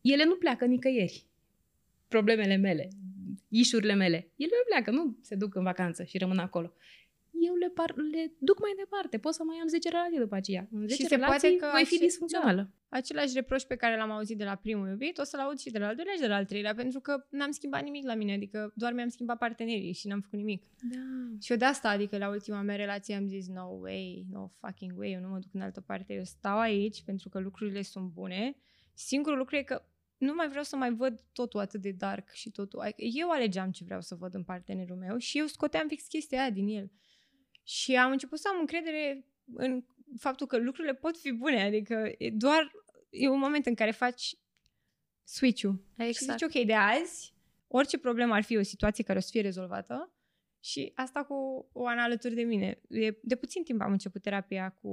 Ele 0.00 0.24
nu 0.24 0.34
pleacă 0.34 0.64
nicăieri 0.64 1.26
problemele 2.14 2.56
mele, 2.56 2.88
ișurile 3.48 3.94
mele. 3.94 4.18
Ele 4.36 4.54
nu 4.60 4.66
pleacă, 4.70 4.90
nu 4.90 5.16
se 5.22 5.34
duc 5.34 5.54
în 5.54 5.62
vacanță 5.62 6.02
și 6.04 6.18
rămân 6.18 6.38
acolo. 6.38 6.72
Eu 7.48 7.54
le, 7.54 7.68
par, 7.68 7.94
le 8.12 8.32
duc 8.38 8.58
mai 8.60 8.74
departe. 8.76 9.18
Pot 9.18 9.34
să 9.34 9.42
mai 9.44 9.56
am 9.62 9.68
10 9.68 9.88
relații 9.88 10.18
după 10.18 10.34
aceea. 10.34 10.68
În 10.70 10.88
10 10.88 11.02
și 11.02 11.08
se 11.08 11.16
poate 11.16 11.56
că 11.56 11.68
voi 11.72 11.84
fi 11.84 11.98
disfuncțională. 11.98 12.62
Da, 12.62 12.96
același 12.98 13.34
reproș 13.34 13.62
pe 13.62 13.74
care 13.76 13.96
l-am 13.96 14.10
auzit 14.10 14.38
de 14.38 14.44
la 14.44 14.54
primul 14.54 14.88
iubit, 14.88 15.18
o 15.18 15.24
să-l 15.24 15.40
aud 15.40 15.58
și 15.58 15.70
de 15.70 15.78
la 15.78 15.86
al 15.86 15.94
doilea 15.94 16.14
și 16.14 16.20
de 16.20 16.26
la 16.26 16.34
al 16.34 16.44
treilea, 16.44 16.74
pentru 16.74 17.00
că 17.00 17.26
n-am 17.30 17.50
schimbat 17.50 17.82
nimic 17.82 18.04
la 18.04 18.14
mine, 18.14 18.32
adică 18.32 18.72
doar 18.74 18.92
mi-am 18.92 19.08
schimbat 19.08 19.38
partenerii 19.38 19.92
și 19.92 20.06
n-am 20.06 20.20
făcut 20.20 20.38
nimic. 20.38 20.62
Da. 20.92 20.98
Și 21.40 21.50
eu 21.52 21.56
de 21.56 21.64
asta, 21.64 21.88
adică 21.88 22.18
la 22.18 22.28
ultima 22.28 22.60
mea 22.60 22.76
relație 22.76 23.14
am 23.14 23.26
zis, 23.26 23.48
no 23.48 23.66
way, 23.80 24.26
no 24.30 24.48
fucking 24.60 24.98
way, 24.98 25.12
eu 25.12 25.20
nu 25.20 25.28
mă 25.28 25.38
duc 25.38 25.54
în 25.54 25.60
altă 25.60 25.80
parte, 25.80 26.12
eu 26.14 26.24
stau 26.24 26.58
aici 26.58 27.02
pentru 27.02 27.28
că 27.28 27.38
lucrurile 27.38 27.82
sunt 27.82 28.04
bune. 28.04 28.56
Singurul 28.94 29.38
lucru 29.38 29.56
e 29.56 29.62
că 29.62 29.82
nu 30.24 30.34
mai 30.34 30.48
vreau 30.48 30.64
să 30.64 30.76
mai 30.76 30.94
văd 30.94 31.24
totul 31.32 31.60
atât 31.60 31.80
de 31.80 31.90
dark 31.90 32.30
și 32.30 32.50
totul. 32.50 32.80
Adică 32.80 33.02
eu 33.02 33.30
alegeam 33.30 33.70
ce 33.70 33.84
vreau 33.84 34.00
să 34.00 34.14
văd 34.14 34.34
în 34.34 34.44
partenerul 34.44 34.96
meu 34.96 35.18
și 35.18 35.38
eu 35.38 35.46
scoteam 35.46 35.88
fix 35.88 36.06
chestia 36.06 36.40
aia 36.40 36.50
din 36.50 36.68
el. 36.68 36.90
Și 37.62 37.96
am 37.96 38.10
început 38.10 38.38
să 38.38 38.48
am 38.52 38.60
încredere 38.60 39.26
în 39.54 39.84
faptul 40.18 40.46
că 40.46 40.56
lucrurile 40.56 40.94
pot 40.94 41.18
fi 41.18 41.32
bune, 41.32 41.62
adică 41.62 42.12
e 42.18 42.30
doar 42.30 42.72
e 43.10 43.28
un 43.28 43.38
moment 43.38 43.66
în 43.66 43.74
care 43.74 43.90
faci 43.90 44.36
switch-ul. 45.24 45.84
Exact. 45.96 46.14
Și 46.14 46.24
zici, 46.24 46.42
ok, 46.42 46.66
de 46.66 46.74
azi, 46.74 47.34
orice 47.66 47.98
problemă 47.98 48.34
ar 48.34 48.42
fi 48.42 48.56
o 48.56 48.62
situație 48.62 49.04
care 49.04 49.18
o 49.18 49.20
să 49.20 49.28
fie 49.30 49.40
rezolvată, 49.40 50.12
și 50.64 50.92
asta 50.94 51.24
cu 51.24 51.68
o 51.72 51.86
Ana 51.86 52.02
alături 52.02 52.34
de 52.34 52.42
mine. 52.42 52.80
De, 52.88 53.18
de 53.22 53.36
puțin 53.36 53.62
timp 53.62 53.80
am 53.80 53.92
început 53.92 54.22
terapia 54.22 54.70
cu, 54.70 54.92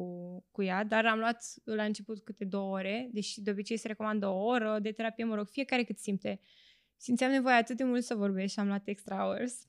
cu 0.52 0.64
ea, 0.64 0.84
dar 0.84 1.06
am 1.06 1.19
luat 1.19 1.43
la 1.64 1.84
început 1.84 2.23
câte 2.23 2.45
două 2.45 2.77
ore, 2.77 3.10
deși 3.11 3.41
de 3.41 3.52
obicei 3.52 3.77
se 3.77 3.88
recomandă 3.88 4.27
o 4.27 4.43
oră 4.43 4.80
de 4.81 4.91
terapie, 4.91 5.23
mă 5.23 5.35
rog, 5.35 5.48
fiecare 5.48 5.84
cât 5.84 5.98
simte. 5.98 6.39
Simțeam 6.98 7.31
nevoie 7.31 7.56
atât 7.56 7.77
de 7.77 7.84
mult 7.84 8.03
să 8.03 8.15
vorbesc 8.15 8.53
și 8.53 8.60
am 8.60 8.68
luat 8.68 8.88
extra 8.88 9.18
hours. 9.18 9.68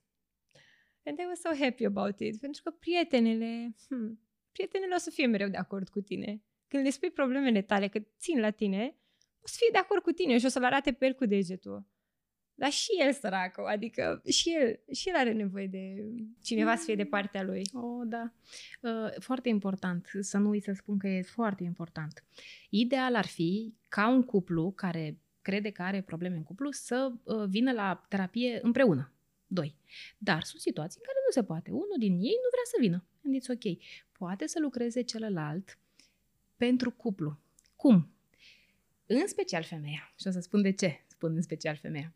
And 1.05 1.19
I 1.19 1.25
was 1.29 1.41
so 1.41 1.65
happy 1.65 1.85
about 1.85 2.21
it. 2.21 2.41
Pentru 2.41 2.63
că 2.63 2.71
prietenele, 2.71 3.75
hmm, 3.89 4.21
prietenele 4.53 4.95
o 4.95 4.99
să 4.99 5.11
fie 5.11 5.27
mereu 5.27 5.49
de 5.49 5.57
acord 5.57 5.89
cu 5.89 6.01
tine. 6.01 6.43
Când 6.69 6.85
le 6.85 6.91
spui 6.91 7.11
problemele 7.11 7.63
tale, 7.63 7.89
că 7.89 8.03
țin 8.19 8.41
la 8.41 8.51
tine, 8.51 8.97
o 9.41 9.47
să 9.47 9.55
fie 9.59 9.69
de 9.73 9.79
acord 9.79 10.03
cu 10.03 10.11
tine 10.11 10.39
și 10.39 10.47
o 10.47 10.49
să-l 10.49 10.65
arate 10.65 10.93
pe 10.93 11.07
el 11.07 11.15
cu 11.15 11.25
degetul. 11.25 11.87
Dar 12.55 12.71
și 12.71 12.91
el 13.01 13.13
săracul, 13.13 13.67
adică 13.67 14.23
și 14.29 14.55
el, 14.61 14.81
și 14.95 15.09
el 15.09 15.15
are 15.15 15.33
nevoie 15.33 15.67
de 15.67 16.05
cineva 16.43 16.77
să 16.77 16.85
fie 16.85 16.95
de 16.95 17.05
partea 17.05 17.43
lui. 17.43 17.63
Oh, 17.73 18.03
da. 18.05 18.33
Uh, 18.81 19.11
foarte 19.19 19.49
important, 19.49 20.11
să 20.21 20.39
nu 20.39 20.49
uit 20.49 20.63
să 20.63 20.73
spun 20.73 20.99
că 20.99 21.09
e 21.09 21.23
foarte 21.23 21.63
important. 21.63 22.25
Ideal 22.71 23.15
ar 23.15 23.27
fi 23.27 23.75
ca 23.89 24.09
un 24.09 24.23
cuplu 24.23 24.73
care 24.73 25.19
crede 25.43 25.71
că 25.71 25.83
are 25.83 26.03
probleme 26.03 26.37
în 26.37 26.43
cuplu 26.43 26.71
să 26.71 27.13
uh, 27.23 27.45
vină 27.49 27.73
la 27.73 28.07
terapie 28.09 28.59
împreună. 28.63 29.13
Doi. 29.47 29.77
Dar 30.19 30.43
sunt 30.43 30.61
situații 30.61 31.01
în 31.01 31.07
care 31.07 31.19
nu 31.27 31.31
se 31.33 31.45
poate. 31.45 31.71
Unul 31.71 31.97
din 31.99 32.13
ei 32.13 32.39
nu 32.43 32.49
vrea 32.51 32.65
să 32.65 32.77
vină. 32.81 33.05
And 33.25 33.37
it's 33.37 33.49
ok. 33.49 33.83
Poate 34.19 34.47
să 34.47 34.59
lucreze 34.61 35.03
celălalt 35.03 35.79
pentru 36.57 36.91
cuplu. 36.91 37.39
Cum? 37.77 38.11
În 39.07 39.27
special 39.27 39.63
femeia. 39.63 40.13
Și 40.21 40.27
o 40.27 40.31
să 40.31 40.41
spun 40.41 40.63
de 40.63 40.73
ce 40.73 41.05
spun 41.07 41.35
în 41.35 41.43
special 41.43 41.77
femeia. 41.77 42.15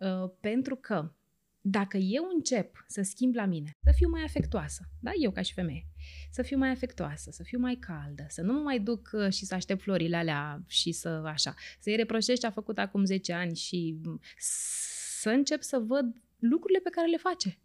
Uh, 0.00 0.30
pentru 0.40 0.76
că 0.76 1.12
dacă 1.60 1.96
eu 1.96 2.28
încep 2.34 2.84
să 2.86 3.02
schimb 3.02 3.34
la 3.34 3.44
mine, 3.44 3.70
să 3.84 3.92
fiu 3.94 4.08
mai 4.08 4.22
afectoasă, 4.22 4.88
da, 5.00 5.10
eu 5.20 5.30
ca 5.30 5.42
și 5.42 5.52
femeie, 5.52 5.86
să 6.30 6.42
fiu 6.42 6.58
mai 6.58 6.70
afectoasă, 6.70 7.30
să 7.30 7.42
fiu 7.42 7.58
mai 7.58 7.74
caldă, 7.74 8.26
să 8.28 8.42
nu 8.42 8.52
mă 8.52 8.58
mai 8.58 8.80
duc 8.80 9.10
uh, 9.12 9.32
și 9.32 9.44
să 9.44 9.54
aștept 9.54 9.82
florile 9.82 10.16
alea 10.16 10.62
și 10.66 10.92
să 10.92 11.08
așa, 11.08 11.54
să-i 11.80 11.96
reproșești 11.96 12.40
ce 12.40 12.46
a 12.46 12.50
făcut 12.50 12.78
acum 12.78 13.04
10 13.04 13.32
ani 13.32 13.56
și 13.56 13.98
să 15.20 15.30
încep 15.30 15.62
să 15.62 15.78
văd 15.78 16.22
lucrurile 16.38 16.78
pe 16.78 16.90
care 16.90 17.08
le 17.08 17.16
face. 17.16 17.58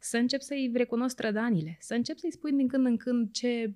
Să 0.00 0.16
încep 0.16 0.40
să-i 0.40 0.70
recunosc 0.74 1.16
trădanile, 1.16 1.76
să 1.80 1.94
încep 1.94 2.18
să-i 2.18 2.32
spui 2.32 2.52
din 2.52 2.68
când 2.68 2.86
în 2.86 2.96
când 2.96 3.32
ce 3.32 3.74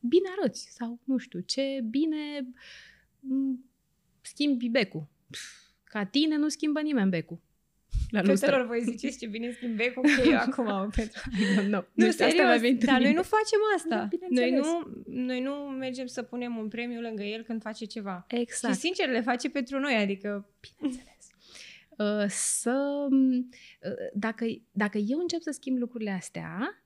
bine 0.00 0.28
arăți 0.38 0.68
sau 0.70 1.00
nu 1.04 1.16
știu, 1.16 1.40
ce 1.40 1.80
bine 1.90 2.46
schimbi 4.20 4.68
becul. 4.68 5.08
Ca 5.92 6.04
tine 6.04 6.36
nu 6.36 6.48
schimbă 6.48 6.80
nimeni 6.80 7.10
becul. 7.10 7.40
La 8.10 8.22
Fetelor, 8.22 8.66
voi 8.66 8.82
ziceți 8.82 9.18
ce 9.18 9.26
bine 9.26 9.50
schimb 9.50 9.76
becul, 9.76 10.02
că 10.16 10.28
eu 10.28 10.38
acum 10.38 10.90
pentru... 10.90 11.20
no, 11.56 11.62
no. 11.68 11.82
Nu, 11.92 12.10
serios, 12.20 12.84
dar 12.84 13.00
noi 13.00 13.12
nu 13.12 13.22
facem 13.22 13.58
asta. 13.76 14.08
Da, 14.10 14.26
noi, 14.30 14.50
nu, 14.50 15.02
noi 15.06 15.40
nu 15.40 15.54
mergem 15.54 16.06
să 16.06 16.22
punem 16.22 16.56
un 16.56 16.68
premiu 16.68 17.00
lângă 17.00 17.22
el 17.22 17.42
când 17.42 17.62
face 17.62 17.84
ceva. 17.84 18.26
Exact. 18.28 18.74
Și 18.74 18.80
sincer, 18.80 19.08
le 19.08 19.20
face 19.20 19.50
pentru 19.50 19.78
noi, 19.78 19.94
adică... 19.94 20.48
Bineînțeles. 20.60 21.10
Uh, 21.98 22.24
să... 22.28 23.06
Uh, 23.10 24.10
dacă, 24.14 24.44
dacă 24.70 24.98
eu 24.98 25.18
încep 25.18 25.40
să 25.40 25.50
schimb 25.50 25.78
lucrurile 25.78 26.10
astea, 26.10 26.82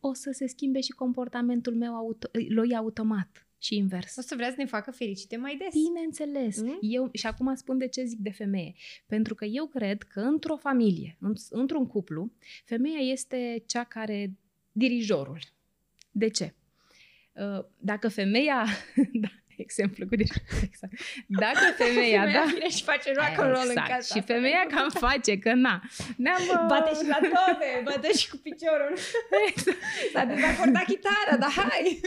o 0.00 0.14
să 0.14 0.30
se 0.30 0.46
schimbe 0.46 0.80
și 0.80 0.90
comportamentul 0.90 1.74
meu 1.74 1.94
auto, 1.94 2.28
lui 2.48 2.76
automat 2.76 3.45
și 3.58 3.76
invers. 3.76 4.16
O 4.16 4.20
să 4.20 4.34
vrea 4.34 4.48
să 4.48 4.54
ne 4.58 4.64
facă 4.64 4.90
fericite 4.90 5.36
mai 5.36 5.56
des. 5.56 5.82
Bineînțeles. 5.82 6.60
Mm? 6.60 6.78
Eu, 6.80 7.10
și 7.12 7.26
acum 7.26 7.54
spun 7.54 7.78
de 7.78 7.88
ce 7.88 8.04
zic 8.04 8.18
de 8.18 8.30
femeie. 8.30 8.74
Pentru 9.06 9.34
că 9.34 9.44
eu 9.44 9.66
cred 9.66 10.02
că 10.02 10.20
într-o 10.20 10.56
familie, 10.56 11.18
într-un 11.50 11.86
cuplu, 11.86 12.32
femeia 12.64 12.98
este 12.98 13.62
cea 13.66 13.84
care 13.84 14.36
dirijorul. 14.72 15.38
De 16.10 16.28
ce? 16.28 16.54
Uh, 17.32 17.64
dacă 17.78 18.08
femeia, 18.08 18.66
da, 19.22 19.28
exemplu 19.56 20.06
cu 20.06 20.14
exact. 20.68 20.92
Dacă 21.26 21.66
femeia, 21.76 22.20
femeia 22.20 22.32
da. 22.32 22.44
Vine 22.52 22.68
și 22.68 22.82
face 22.82 23.12
rock 23.12 23.38
and 23.38 23.52
roll 23.54 23.68
exact. 23.68 23.88
în 23.88 23.94
casa. 23.94 24.14
Și 24.14 24.22
femeia 24.26 24.66
cam 24.74 24.88
face, 24.90 25.38
că 25.38 25.52
na. 25.52 25.82
Ne-am, 26.16 26.42
uh... 26.48 26.64
Bate 26.68 26.90
și 27.00 27.06
la 27.08 27.18
toate, 27.34 27.80
bate 27.84 28.12
și 28.12 28.28
cu 28.28 28.36
piciorul. 28.36 28.92
Exact. 29.48 29.78
S-a 30.12 30.24
dezacordat 30.24 30.84
chitara, 30.84 31.36
dar 31.38 31.50
hai! 31.50 32.00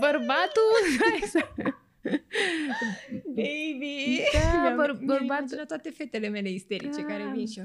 Bărbatul, 0.00 0.80
exact. 1.20 1.84
Baby! 3.40 4.20
Da, 4.32 4.74
băr- 4.80 5.04
bărbatul... 5.04 5.64
toate 5.66 5.90
fetele 5.90 6.28
mele 6.28 6.50
isterice 6.50 7.00
da. 7.00 7.06
care 7.06 7.32
vin 7.34 7.46
și... 7.46 7.62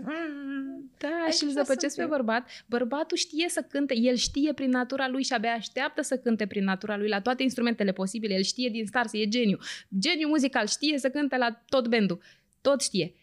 Da, 0.98 1.30
și 1.32 1.44
îl 1.44 1.50
zăpăcesc 1.50 1.96
pe 1.96 2.06
bărbat. 2.06 2.50
Bărbatul 2.66 3.18
știe 3.18 3.50
să 3.50 3.66
cânte, 3.70 3.98
el 3.98 4.16
știe 4.16 4.54
prin 4.54 4.70
natura 4.70 5.08
lui 5.08 5.24
și 5.24 5.34
abia 5.34 5.54
așteaptă 5.54 6.02
să 6.02 6.18
cânte 6.18 6.48
prin 6.48 6.64
natura 6.64 6.98
lui 6.98 7.08
la 7.08 7.22
toate 7.22 7.44
instrumentele 7.44 7.92
posibile. 7.92 8.34
El 8.34 8.44
știe 8.44 8.70
din 8.70 8.86
start, 8.86 9.10
e 9.12 9.28
geniu. 9.28 9.58
Geniu 10.00 10.28
muzical, 10.28 10.68
știe 10.68 10.98
să 10.98 11.10
cânte 11.10 11.38
la 11.38 11.64
tot 11.70 11.88
bandul. 11.88 12.22
Tot 12.62 12.82
știe 12.82 13.14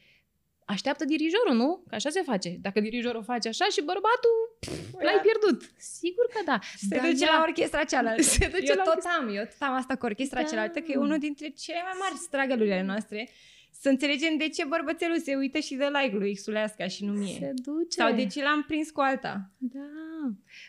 așteaptă 0.75 1.05
dirijorul, 1.05 1.55
nu? 1.63 1.85
Că 1.89 1.95
așa 1.95 2.11
se 2.11 2.23
face. 2.23 2.51
Dacă 2.61 2.81
dirijorul 2.81 3.23
face 3.23 3.49
așa 3.49 3.67
și 3.75 3.81
bărbatul, 3.91 4.35
pf, 4.61 5.03
l-ai 5.07 5.21
pierdut. 5.27 5.59
Sigur 5.77 6.27
că 6.35 6.41
da. 6.45 6.59
Se 6.89 6.97
da, 6.97 7.01
duce 7.07 7.25
da. 7.25 7.33
la 7.37 7.43
orchestra 7.49 7.85
cealaltă. 7.85 8.23
Se 8.39 8.47
duce 8.55 8.71
eu 8.73 8.77
la 8.77 8.83
tot 8.83 8.95
orchestra... 8.95 9.19
am, 9.21 9.29
eu 9.35 9.45
tot 9.45 9.63
am 9.69 9.75
asta 9.75 9.95
cu 9.97 10.05
orchestra 10.05 10.41
da. 10.43 10.49
cealaltă, 10.49 10.79
că 10.81 10.91
e 10.93 10.97
unul 10.97 11.19
dintre 11.19 11.49
cele 11.49 11.81
mai 11.83 11.97
mari 12.03 12.17
stragălurile 12.17 12.83
noastre 12.83 13.29
să 13.71 13.89
înțelegem 13.89 14.37
de 14.37 14.49
ce 14.49 14.65
bărbățelul 14.65 15.19
se 15.19 15.35
uită 15.35 15.59
și 15.59 15.75
dă 15.75 15.91
like 16.03 16.17
lui 16.17 16.35
Xuleasca 16.35 16.87
și 16.87 17.05
nu 17.05 17.13
mie. 17.13 17.37
Se 17.39 17.53
duce. 17.55 18.01
Sau 18.01 18.15
de 18.15 18.27
ce 18.27 18.43
l-am 18.43 18.65
prins 18.67 18.91
cu 18.91 19.01
alta. 19.01 19.51
Da. 19.59 19.81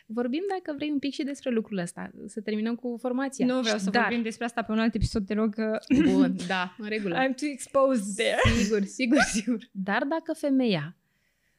Vorbim, 0.06 0.42
dacă 0.48 0.76
vrei, 0.76 0.90
un 0.90 0.98
pic 0.98 1.12
și 1.12 1.22
despre 1.22 1.50
lucrul 1.50 1.78
ăsta. 1.78 2.10
Să 2.26 2.40
terminăm 2.40 2.74
cu 2.74 2.96
formația. 3.00 3.46
Nu 3.46 3.60
vreau 3.60 3.78
să 3.78 3.90
Dar... 3.90 4.02
vorbim 4.02 4.22
despre 4.22 4.44
asta 4.44 4.62
pe 4.62 4.72
un 4.72 4.78
alt 4.78 4.94
episod, 4.94 5.26
te 5.26 5.34
rog 5.34 5.54
că... 5.54 5.78
Bun, 6.02 6.36
da, 6.46 6.74
în 6.78 6.88
regulă. 6.88 7.14
I'm 7.14 7.34
too 7.34 7.48
exposed 7.48 8.14
there. 8.16 8.62
Sigur, 8.62 8.82
sigur, 8.82 9.20
sigur. 9.34 9.58
Dar 9.72 10.04
dacă 10.04 10.32
femeia 10.32 10.96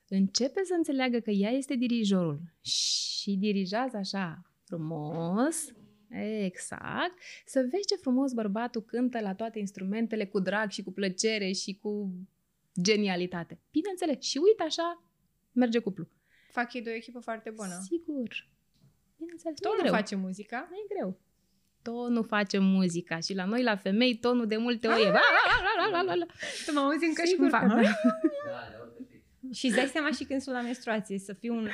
începe 0.08 0.62
să 0.64 0.74
înțeleagă 0.78 1.20
că 1.20 1.30
ea 1.30 1.50
este 1.50 1.76
dirijorul 1.76 2.42
și 2.62 3.36
dirigează 3.40 3.98
așa 3.98 4.42
frumos, 4.64 5.72
Exact. 6.20 7.14
Să 7.46 7.60
vezi 7.72 7.88
ce 7.88 7.96
frumos 7.96 8.34
bărbatul 8.34 8.82
cântă 8.82 9.20
la 9.20 9.34
toate 9.34 9.60
instrumentele 9.60 10.26
cu 10.26 10.40
drag 10.40 10.70
și 10.70 10.84
cu 10.84 10.92
plăcere 10.92 11.52
și 11.52 11.80
cu 11.82 12.14
genialitate. 12.82 13.60
Bineînțeles. 13.72 14.24
Și 14.24 14.38
uite 14.38 14.64
așa, 14.64 15.04
merge 15.52 15.80
cuplu. 15.80 16.08
Fac 16.52 16.74
ei 16.74 16.82
de 16.82 16.90
o 16.90 16.94
echipă 16.94 17.20
foarte 17.20 17.50
bună. 17.50 17.80
Sigur. 17.84 18.48
Bineînțeles. 19.18 19.60
Tot 19.60 19.78
nu, 19.78 19.84
nu 19.84 19.90
face 19.90 20.16
muzica. 20.16 20.68
Nu 20.70 20.76
e 20.76 20.96
greu. 20.96 21.20
Tot 21.82 22.10
nu 22.10 22.22
face 22.22 22.58
muzica. 22.58 23.20
Și 23.20 23.34
la 23.34 23.46
noi, 23.46 23.64
la 23.64 23.76
femei, 23.76 24.18
tonul 24.18 24.48
de 24.48 24.58
multe 24.58 24.88
ori 24.88 25.02
e... 25.02 25.12
Tu 26.66 26.74
mă 26.74 26.80
auzi 26.80 27.06
încă 27.06 27.24
și 27.26 27.36
cum 27.36 27.50
fac. 27.50 27.64
Da, 29.52 29.58
și 29.58 29.66
îți 29.66 29.76
dai 29.76 29.88
seama 29.88 30.12
și 30.12 30.24
când 30.24 30.42
sunt 30.42 30.56
la 30.56 30.62
menstruație, 30.62 31.18
să 31.18 31.34
fiu 31.34 31.54
un 31.56 31.70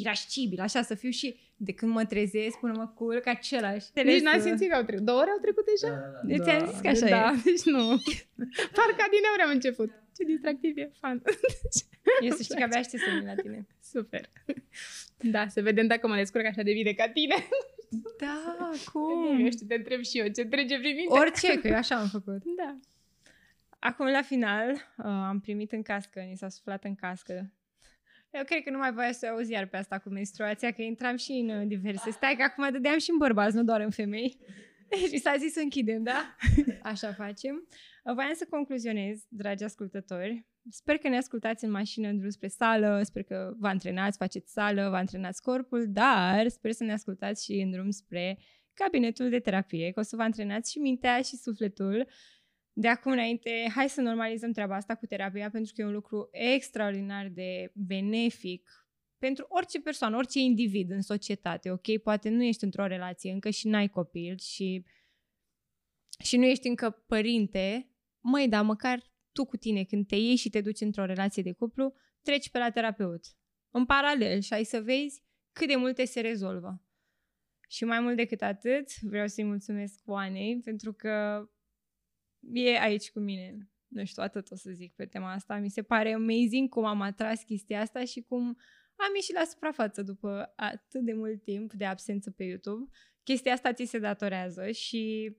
irascibil, 0.00 0.60
așa, 0.60 0.82
să 0.82 0.94
fiu 0.94 1.10
și 1.10 1.36
de 1.56 1.72
când 1.72 1.92
mă 1.92 2.04
trezesc 2.04 2.58
până 2.58 2.72
mă 2.76 2.86
culc 2.86 3.26
același. 3.26 3.86
Deci 3.92 4.22
n-am 4.22 4.40
simțit 4.40 4.68
că 4.70 4.76
au 4.76 4.82
trecut. 4.82 5.04
Două 5.04 5.20
ore 5.20 5.30
au 5.30 5.38
trecut 5.38 5.64
deja? 5.72 5.94
Da, 5.94 6.00
da, 6.00 6.10
da. 6.10 6.20
Deci 6.26 6.42
ți-am 6.42 6.70
zis 6.70 6.80
că 6.80 6.88
așa 6.88 7.08
da, 7.08 7.32
e. 7.36 7.40
deci 7.44 7.62
nu. 7.64 7.84
Parcă 8.76 9.04
din 9.14 9.24
ori 9.32 9.42
am 9.44 9.50
început. 9.50 9.90
Ce 10.16 10.24
distractiv 10.24 10.76
e, 10.76 10.90
fan. 11.00 11.22
Eu 12.26 12.30
să 12.30 12.42
știi 12.42 12.56
că 12.56 12.62
abia 12.62 12.78
aștept 12.78 13.02
să 13.02 13.10
vin 13.18 13.26
la 13.26 13.34
tine. 13.34 13.66
Super. 13.92 14.30
Da, 15.16 15.48
să 15.48 15.62
vedem 15.62 15.86
dacă 15.86 16.08
mă 16.08 16.16
descurc 16.16 16.44
așa 16.44 16.62
de 16.62 16.72
bine 16.72 16.92
ca 16.92 17.08
tine. 17.08 17.34
Da, 18.18 18.70
cum? 18.92 19.44
Eu 19.44 19.50
știu, 19.50 19.66
te 19.66 19.74
întreb 19.74 20.02
și 20.02 20.18
eu 20.18 20.26
ce 20.26 20.44
trece 20.44 20.78
prin 20.78 20.94
minte. 20.94 21.18
Orice, 21.18 21.60
că 21.60 21.68
eu 21.68 21.74
așa 21.74 21.94
am 21.94 22.08
făcut. 22.08 22.42
Da. 22.56 22.78
Acum, 23.80 24.06
la 24.06 24.22
final, 24.22 24.70
uh, 24.70 25.04
am 25.04 25.40
primit 25.40 25.72
în 25.72 25.82
cască, 25.82 26.20
ni 26.20 26.36
s-a 26.36 26.48
suflat 26.48 26.84
în 26.84 26.94
cască. 26.94 27.54
Eu 28.30 28.44
cred 28.44 28.62
că 28.62 28.70
nu 28.70 28.78
mai 28.78 28.92
voia 28.92 29.12
să 29.12 29.26
auzi 29.26 29.52
iar 29.52 29.66
pe 29.66 29.76
asta 29.76 29.98
cu 29.98 30.08
menstruația, 30.08 30.70
că 30.70 30.82
intram 30.82 31.16
și 31.16 31.32
în 31.32 31.48
uh, 31.48 31.66
diverse. 31.66 32.10
Stai 32.10 32.34
că 32.36 32.42
acum 32.42 32.70
dădeam 32.70 32.98
și 32.98 33.10
în 33.10 33.16
bărbați, 33.16 33.56
nu 33.56 33.64
doar 33.64 33.80
în 33.80 33.90
femei. 33.90 34.38
și 35.10 35.18
s-a 35.18 35.34
zis 35.38 35.52
să 35.52 35.60
închidem, 35.60 36.02
da? 36.02 36.36
Așa 36.82 37.12
facem. 37.12 37.66
Uh, 38.04 38.14
voiam 38.14 38.32
să 38.34 38.46
concluzionez, 38.50 39.24
dragi 39.28 39.64
ascultători. 39.64 40.46
Sper 40.70 40.96
că 40.96 41.08
ne 41.08 41.16
ascultați 41.16 41.64
în 41.64 41.70
mașină 41.70 42.08
în 42.08 42.18
drum 42.18 42.30
spre 42.30 42.48
sală, 42.48 43.00
sper 43.02 43.22
că 43.22 43.54
vă 43.58 43.66
antrenați, 43.66 44.18
faceți 44.18 44.52
sală, 44.52 44.88
vă 44.88 44.96
antrenați 44.96 45.42
corpul, 45.42 45.86
dar 45.88 46.48
sper 46.48 46.72
să 46.72 46.84
ne 46.84 46.92
ascultați 46.92 47.44
și 47.44 47.52
în 47.52 47.70
drum 47.70 47.90
spre 47.90 48.38
cabinetul 48.74 49.30
de 49.30 49.38
terapie, 49.38 49.90
că 49.90 50.00
o 50.00 50.02
să 50.02 50.16
vă 50.16 50.22
antrenați 50.22 50.70
și 50.70 50.78
mintea 50.78 51.20
și 51.22 51.36
sufletul 51.36 52.06
de 52.80 52.88
acum 52.88 53.12
înainte, 53.12 53.70
hai 53.74 53.88
să 53.88 54.00
normalizăm 54.00 54.52
treaba 54.52 54.74
asta 54.74 54.94
cu 54.94 55.06
terapia, 55.06 55.50
pentru 55.50 55.72
că 55.74 55.80
e 55.80 55.84
un 55.84 55.92
lucru 55.92 56.28
extraordinar 56.32 57.28
de 57.28 57.72
benefic 57.74 58.70
pentru 59.18 59.46
orice 59.48 59.80
persoană, 59.80 60.16
orice 60.16 60.38
individ 60.38 60.90
în 60.90 61.00
societate, 61.00 61.70
ok? 61.70 61.98
Poate 62.02 62.28
nu 62.28 62.42
ești 62.42 62.64
într-o 62.64 62.86
relație 62.86 63.32
încă 63.32 63.50
și 63.50 63.68
n-ai 63.68 63.88
copil 63.88 64.38
și, 64.38 64.84
și 66.18 66.36
nu 66.36 66.44
ești 66.44 66.68
încă 66.68 66.90
părinte, 66.90 67.90
măi, 68.20 68.48
dar 68.48 68.64
măcar 68.64 69.12
tu 69.32 69.44
cu 69.44 69.56
tine, 69.56 69.84
când 69.84 70.06
te 70.06 70.16
iei 70.16 70.36
și 70.36 70.50
te 70.50 70.60
duci 70.60 70.80
într-o 70.80 71.04
relație 71.04 71.42
de 71.42 71.52
cuplu, 71.52 71.94
treci 72.22 72.50
pe 72.50 72.58
la 72.58 72.70
terapeut. 72.70 73.24
În 73.70 73.84
paralel 73.84 74.40
și 74.40 74.52
ai 74.52 74.64
să 74.64 74.80
vezi 74.80 75.22
cât 75.52 75.68
de 75.68 75.76
multe 75.76 76.04
se 76.04 76.20
rezolvă. 76.20 76.84
Și 77.68 77.84
mai 77.84 78.00
mult 78.00 78.16
decât 78.16 78.42
atât, 78.42 79.00
vreau 79.00 79.26
să-i 79.26 79.44
mulțumesc 79.44 80.00
Oanei 80.04 80.60
pentru 80.64 80.92
că 80.92 81.44
e 82.52 82.78
aici 82.78 83.10
cu 83.10 83.18
mine. 83.18 83.70
Nu 83.86 84.04
știu, 84.04 84.22
atât 84.22 84.50
o 84.50 84.54
să 84.54 84.70
zic 84.70 84.94
pe 84.94 85.06
tema 85.06 85.32
asta. 85.32 85.56
Mi 85.56 85.70
se 85.70 85.82
pare 85.82 86.12
amazing 86.12 86.68
cum 86.68 86.84
am 86.84 87.00
atras 87.00 87.42
chestia 87.42 87.80
asta 87.80 88.04
și 88.04 88.22
cum 88.22 88.46
am 88.96 89.14
ieșit 89.14 89.34
la 89.34 89.44
suprafață 89.44 90.02
după 90.02 90.52
atât 90.56 91.04
de 91.04 91.12
mult 91.12 91.42
timp 91.42 91.72
de 91.72 91.84
absență 91.84 92.30
pe 92.30 92.44
YouTube. 92.44 92.90
Chestia 93.22 93.52
asta 93.52 93.72
ți 93.72 93.84
se 93.84 93.98
datorează 93.98 94.70
și 94.70 95.36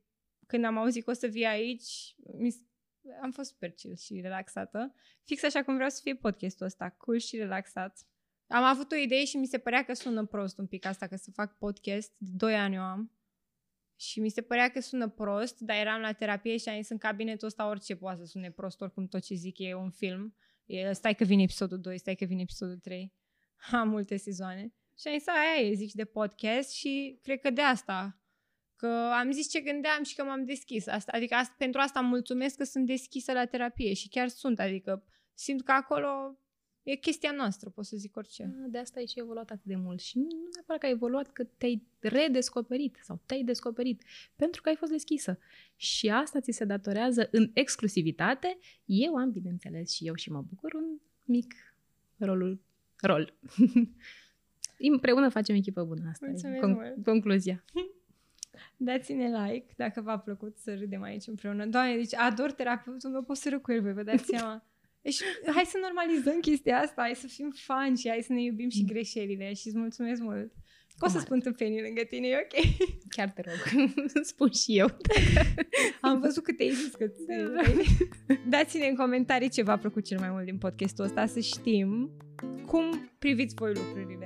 când 0.48 0.66
am 0.66 0.78
auzit 0.78 1.04
că 1.04 1.10
o 1.10 1.14
să 1.14 1.28
vii 1.28 1.46
aici, 1.46 2.16
am 3.22 3.32
fost 3.32 3.50
super 3.50 3.72
chill 3.72 3.96
și 3.96 4.22
relaxată. 4.22 4.94
Fix 5.24 5.44
așa 5.44 5.64
cum 5.64 5.74
vreau 5.74 5.90
să 5.90 6.00
fie 6.04 6.16
podcastul 6.16 6.66
ăsta, 6.66 6.90
cool 6.90 7.18
și 7.18 7.38
relaxat. 7.38 8.08
Am 8.48 8.64
avut 8.64 8.92
o 8.92 8.96
idee 8.96 9.26
și 9.26 9.38
mi 9.38 9.46
se 9.46 9.58
părea 9.58 9.84
că 9.84 9.94
sună 9.94 10.26
prost 10.26 10.58
un 10.58 10.68
pic 10.68 10.86
asta, 10.86 11.08
că 11.08 11.16
să 11.16 11.32
fac 11.32 11.58
podcast. 11.58 12.14
De 12.18 12.32
2 12.34 12.56
ani 12.56 12.76
eu 12.76 12.82
am. 12.82 13.12
Și 14.02 14.20
mi 14.20 14.30
se 14.30 14.42
părea 14.42 14.70
că 14.70 14.80
sună 14.80 15.10
prost, 15.10 15.60
dar 15.60 15.78
eram 15.78 16.02
la 16.02 16.12
terapie 16.12 16.58
și 16.58 16.70
am 16.70 16.76
zis 16.76 16.90
în 16.90 16.98
cabinetul 16.98 17.48
ăsta 17.48 17.68
orice 17.68 17.96
poate 17.96 18.20
să 18.20 18.26
sune 18.26 18.52
prost, 18.52 18.82
oricum 18.82 19.08
tot 19.08 19.24
ce 19.24 19.34
zic 19.34 19.60
e 19.60 19.74
un 19.74 19.90
film. 19.90 20.36
E, 20.66 20.92
stai 20.92 21.16
că 21.16 21.24
vine 21.24 21.42
episodul 21.42 21.80
2, 21.80 21.98
stai 21.98 22.16
că 22.16 22.26
vine 22.26 22.42
episodul 22.42 22.78
3. 22.78 23.14
Am 23.72 23.90
multe 23.90 24.18
sezoane. 24.18 24.74
Și 24.98 25.08
am 25.08 25.18
zis, 25.18 25.28
aia 25.28 25.68
e, 25.68 25.74
zici 25.74 25.94
de 25.94 26.06
podcast 26.06 26.72
și 26.72 27.20
cred 27.22 27.40
că 27.40 27.50
de 27.50 27.62
asta. 27.62 28.22
Că 28.76 28.88
am 29.20 29.32
zis 29.32 29.50
ce 29.50 29.60
gândeam 29.60 30.04
și 30.04 30.16
că 30.16 30.24
m-am 30.24 30.46
deschis. 30.46 30.88
Asta, 30.88 31.12
adică 31.16 31.36
asta, 31.36 31.56
pentru 31.58 31.80
asta 31.80 32.00
îmi 32.00 32.10
mulțumesc 32.10 32.58
că 32.58 32.64
sunt 32.64 32.86
deschisă 32.86 33.32
la 33.32 33.46
terapie 33.46 33.94
și 33.94 34.10
chiar 34.10 34.28
sunt. 34.28 34.60
Adică 34.60 35.04
simt 35.34 35.64
că 35.64 35.72
acolo 35.72 36.40
e 36.84 36.96
chestia 36.96 37.32
noastră, 37.32 37.70
pot 37.70 37.86
să 37.86 37.98
zic 37.98 38.16
orice. 38.16 38.44
Ah, 38.44 38.70
De 38.70 38.78
asta 38.78 39.00
ai 39.00 39.06
și 39.06 39.20
evoluat 39.20 39.50
atât 39.50 39.66
de 39.66 39.76
mult. 39.76 40.00
Și 40.00 40.18
nu 40.18 40.24
nu 40.24 40.50
neapărat 40.54 40.80
că 40.80 40.86
ai 40.86 40.92
evoluat, 40.92 41.32
că 41.32 41.44
te-ai 41.44 41.84
redescoperit 42.00 43.00
sau 43.04 43.22
te-ai 43.26 43.44
descoperit. 43.44 44.04
Pentru 44.36 44.62
că 44.62 44.70
ai 44.70 44.76
fost 44.76 44.92
deschisă. 44.92 45.40
Și 45.76 46.10
asta 46.10 46.40
ți 46.40 46.52
se 46.52 46.66
datorează 46.66 47.28
în 47.32 47.52
exclusivitate. 47.54 48.58
Eu 48.86 49.16
am, 49.16 49.32
bineînțeles, 49.32 49.92
și 49.92 50.08
eu 50.08 50.14
și 50.14 50.32
mă 50.32 50.42
bucur, 50.50 50.74
un 50.74 50.86
mic 51.26 51.54
rolul, 52.18 52.60
rol. 53.02 53.34
Împreună 54.78 55.30
facem 55.30 55.56
echipă 55.56 55.84
bună. 55.84 56.10
Asta 56.10 56.26
Mulțumesc 56.26 56.64
e 56.64 56.66
mult. 56.66 57.04
concluzia. 57.04 57.64
Dați-ne 58.78 59.28
like 59.28 59.74
dacă 59.76 60.02
v-a 60.02 60.20
plăcut 60.20 60.58
să 60.58 60.76
râdem 60.76 61.02
aici 61.02 61.28
împreună. 61.28 61.66
Doamne, 61.66 61.96
deci 61.96 62.16
ador 62.16 62.52
terapeutul 62.52 63.10
meu, 63.10 63.22
pot 63.24 63.38
să 63.38 63.50
râd 63.50 63.62
cu 63.62 63.72
el, 63.72 63.82
voi 63.82 63.94
vă 63.94 64.04
dați 64.04 64.26
seama. 64.26 64.66
Deci 65.02 65.20
hai 65.54 65.64
să 65.66 65.78
normalizăm 65.82 66.40
chestia 66.40 66.78
asta, 66.78 67.02
hai 67.02 67.16
să 67.16 67.28
fim 67.28 67.52
fani 67.56 67.98
și 67.98 68.10
hai 68.10 68.22
să 68.22 68.34
ne 68.34 68.42
iubim 68.42 68.70
și 68.70 68.86
greșelile 68.86 69.54
și 69.54 69.68
îți 69.68 69.78
mulțumesc 69.78 70.22
mult. 70.22 70.52
Că 70.98 71.06
o 71.06 71.08
să 71.08 71.14
mare 71.14 71.26
spun 71.26 71.40
tâmpenii 71.40 71.82
lângă 71.82 72.02
tine, 72.10 72.28
e 72.28 72.36
ok? 72.38 72.66
Chiar 73.16 73.30
te 73.30 73.42
rog. 73.42 73.90
Spun 74.32 74.52
și 74.52 74.78
eu. 74.78 74.88
Am 76.02 76.20
văzut 76.20 76.44
că 76.44 76.54
te-ai 76.54 76.70
zis 76.70 76.96
că 76.96 77.08
ți 77.08 77.26
Da. 77.26 77.62
Dați-ne 78.50 78.88
în 78.88 78.96
comentarii 78.96 79.50
ce 79.50 79.64
v-a 79.64 79.78
plăcut 79.78 80.06
cel 80.06 80.20
mai 80.20 80.30
mult 80.30 80.46
din 80.46 80.58
podcastul 80.58 81.06
ăsta, 81.06 81.26
să 81.26 81.40
știm 81.40 82.12
cum 82.66 83.12
priviți 83.20 83.56
voi 83.56 83.74
lucrurile. 83.74 84.26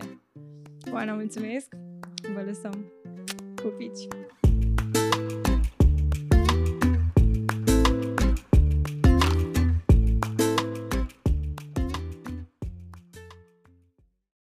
Oana, 0.91 1.13
mulțumesc! 1.13 1.67
Vă 2.33 2.41
lăsăm! 2.41 2.91
Pupici! 3.55 4.07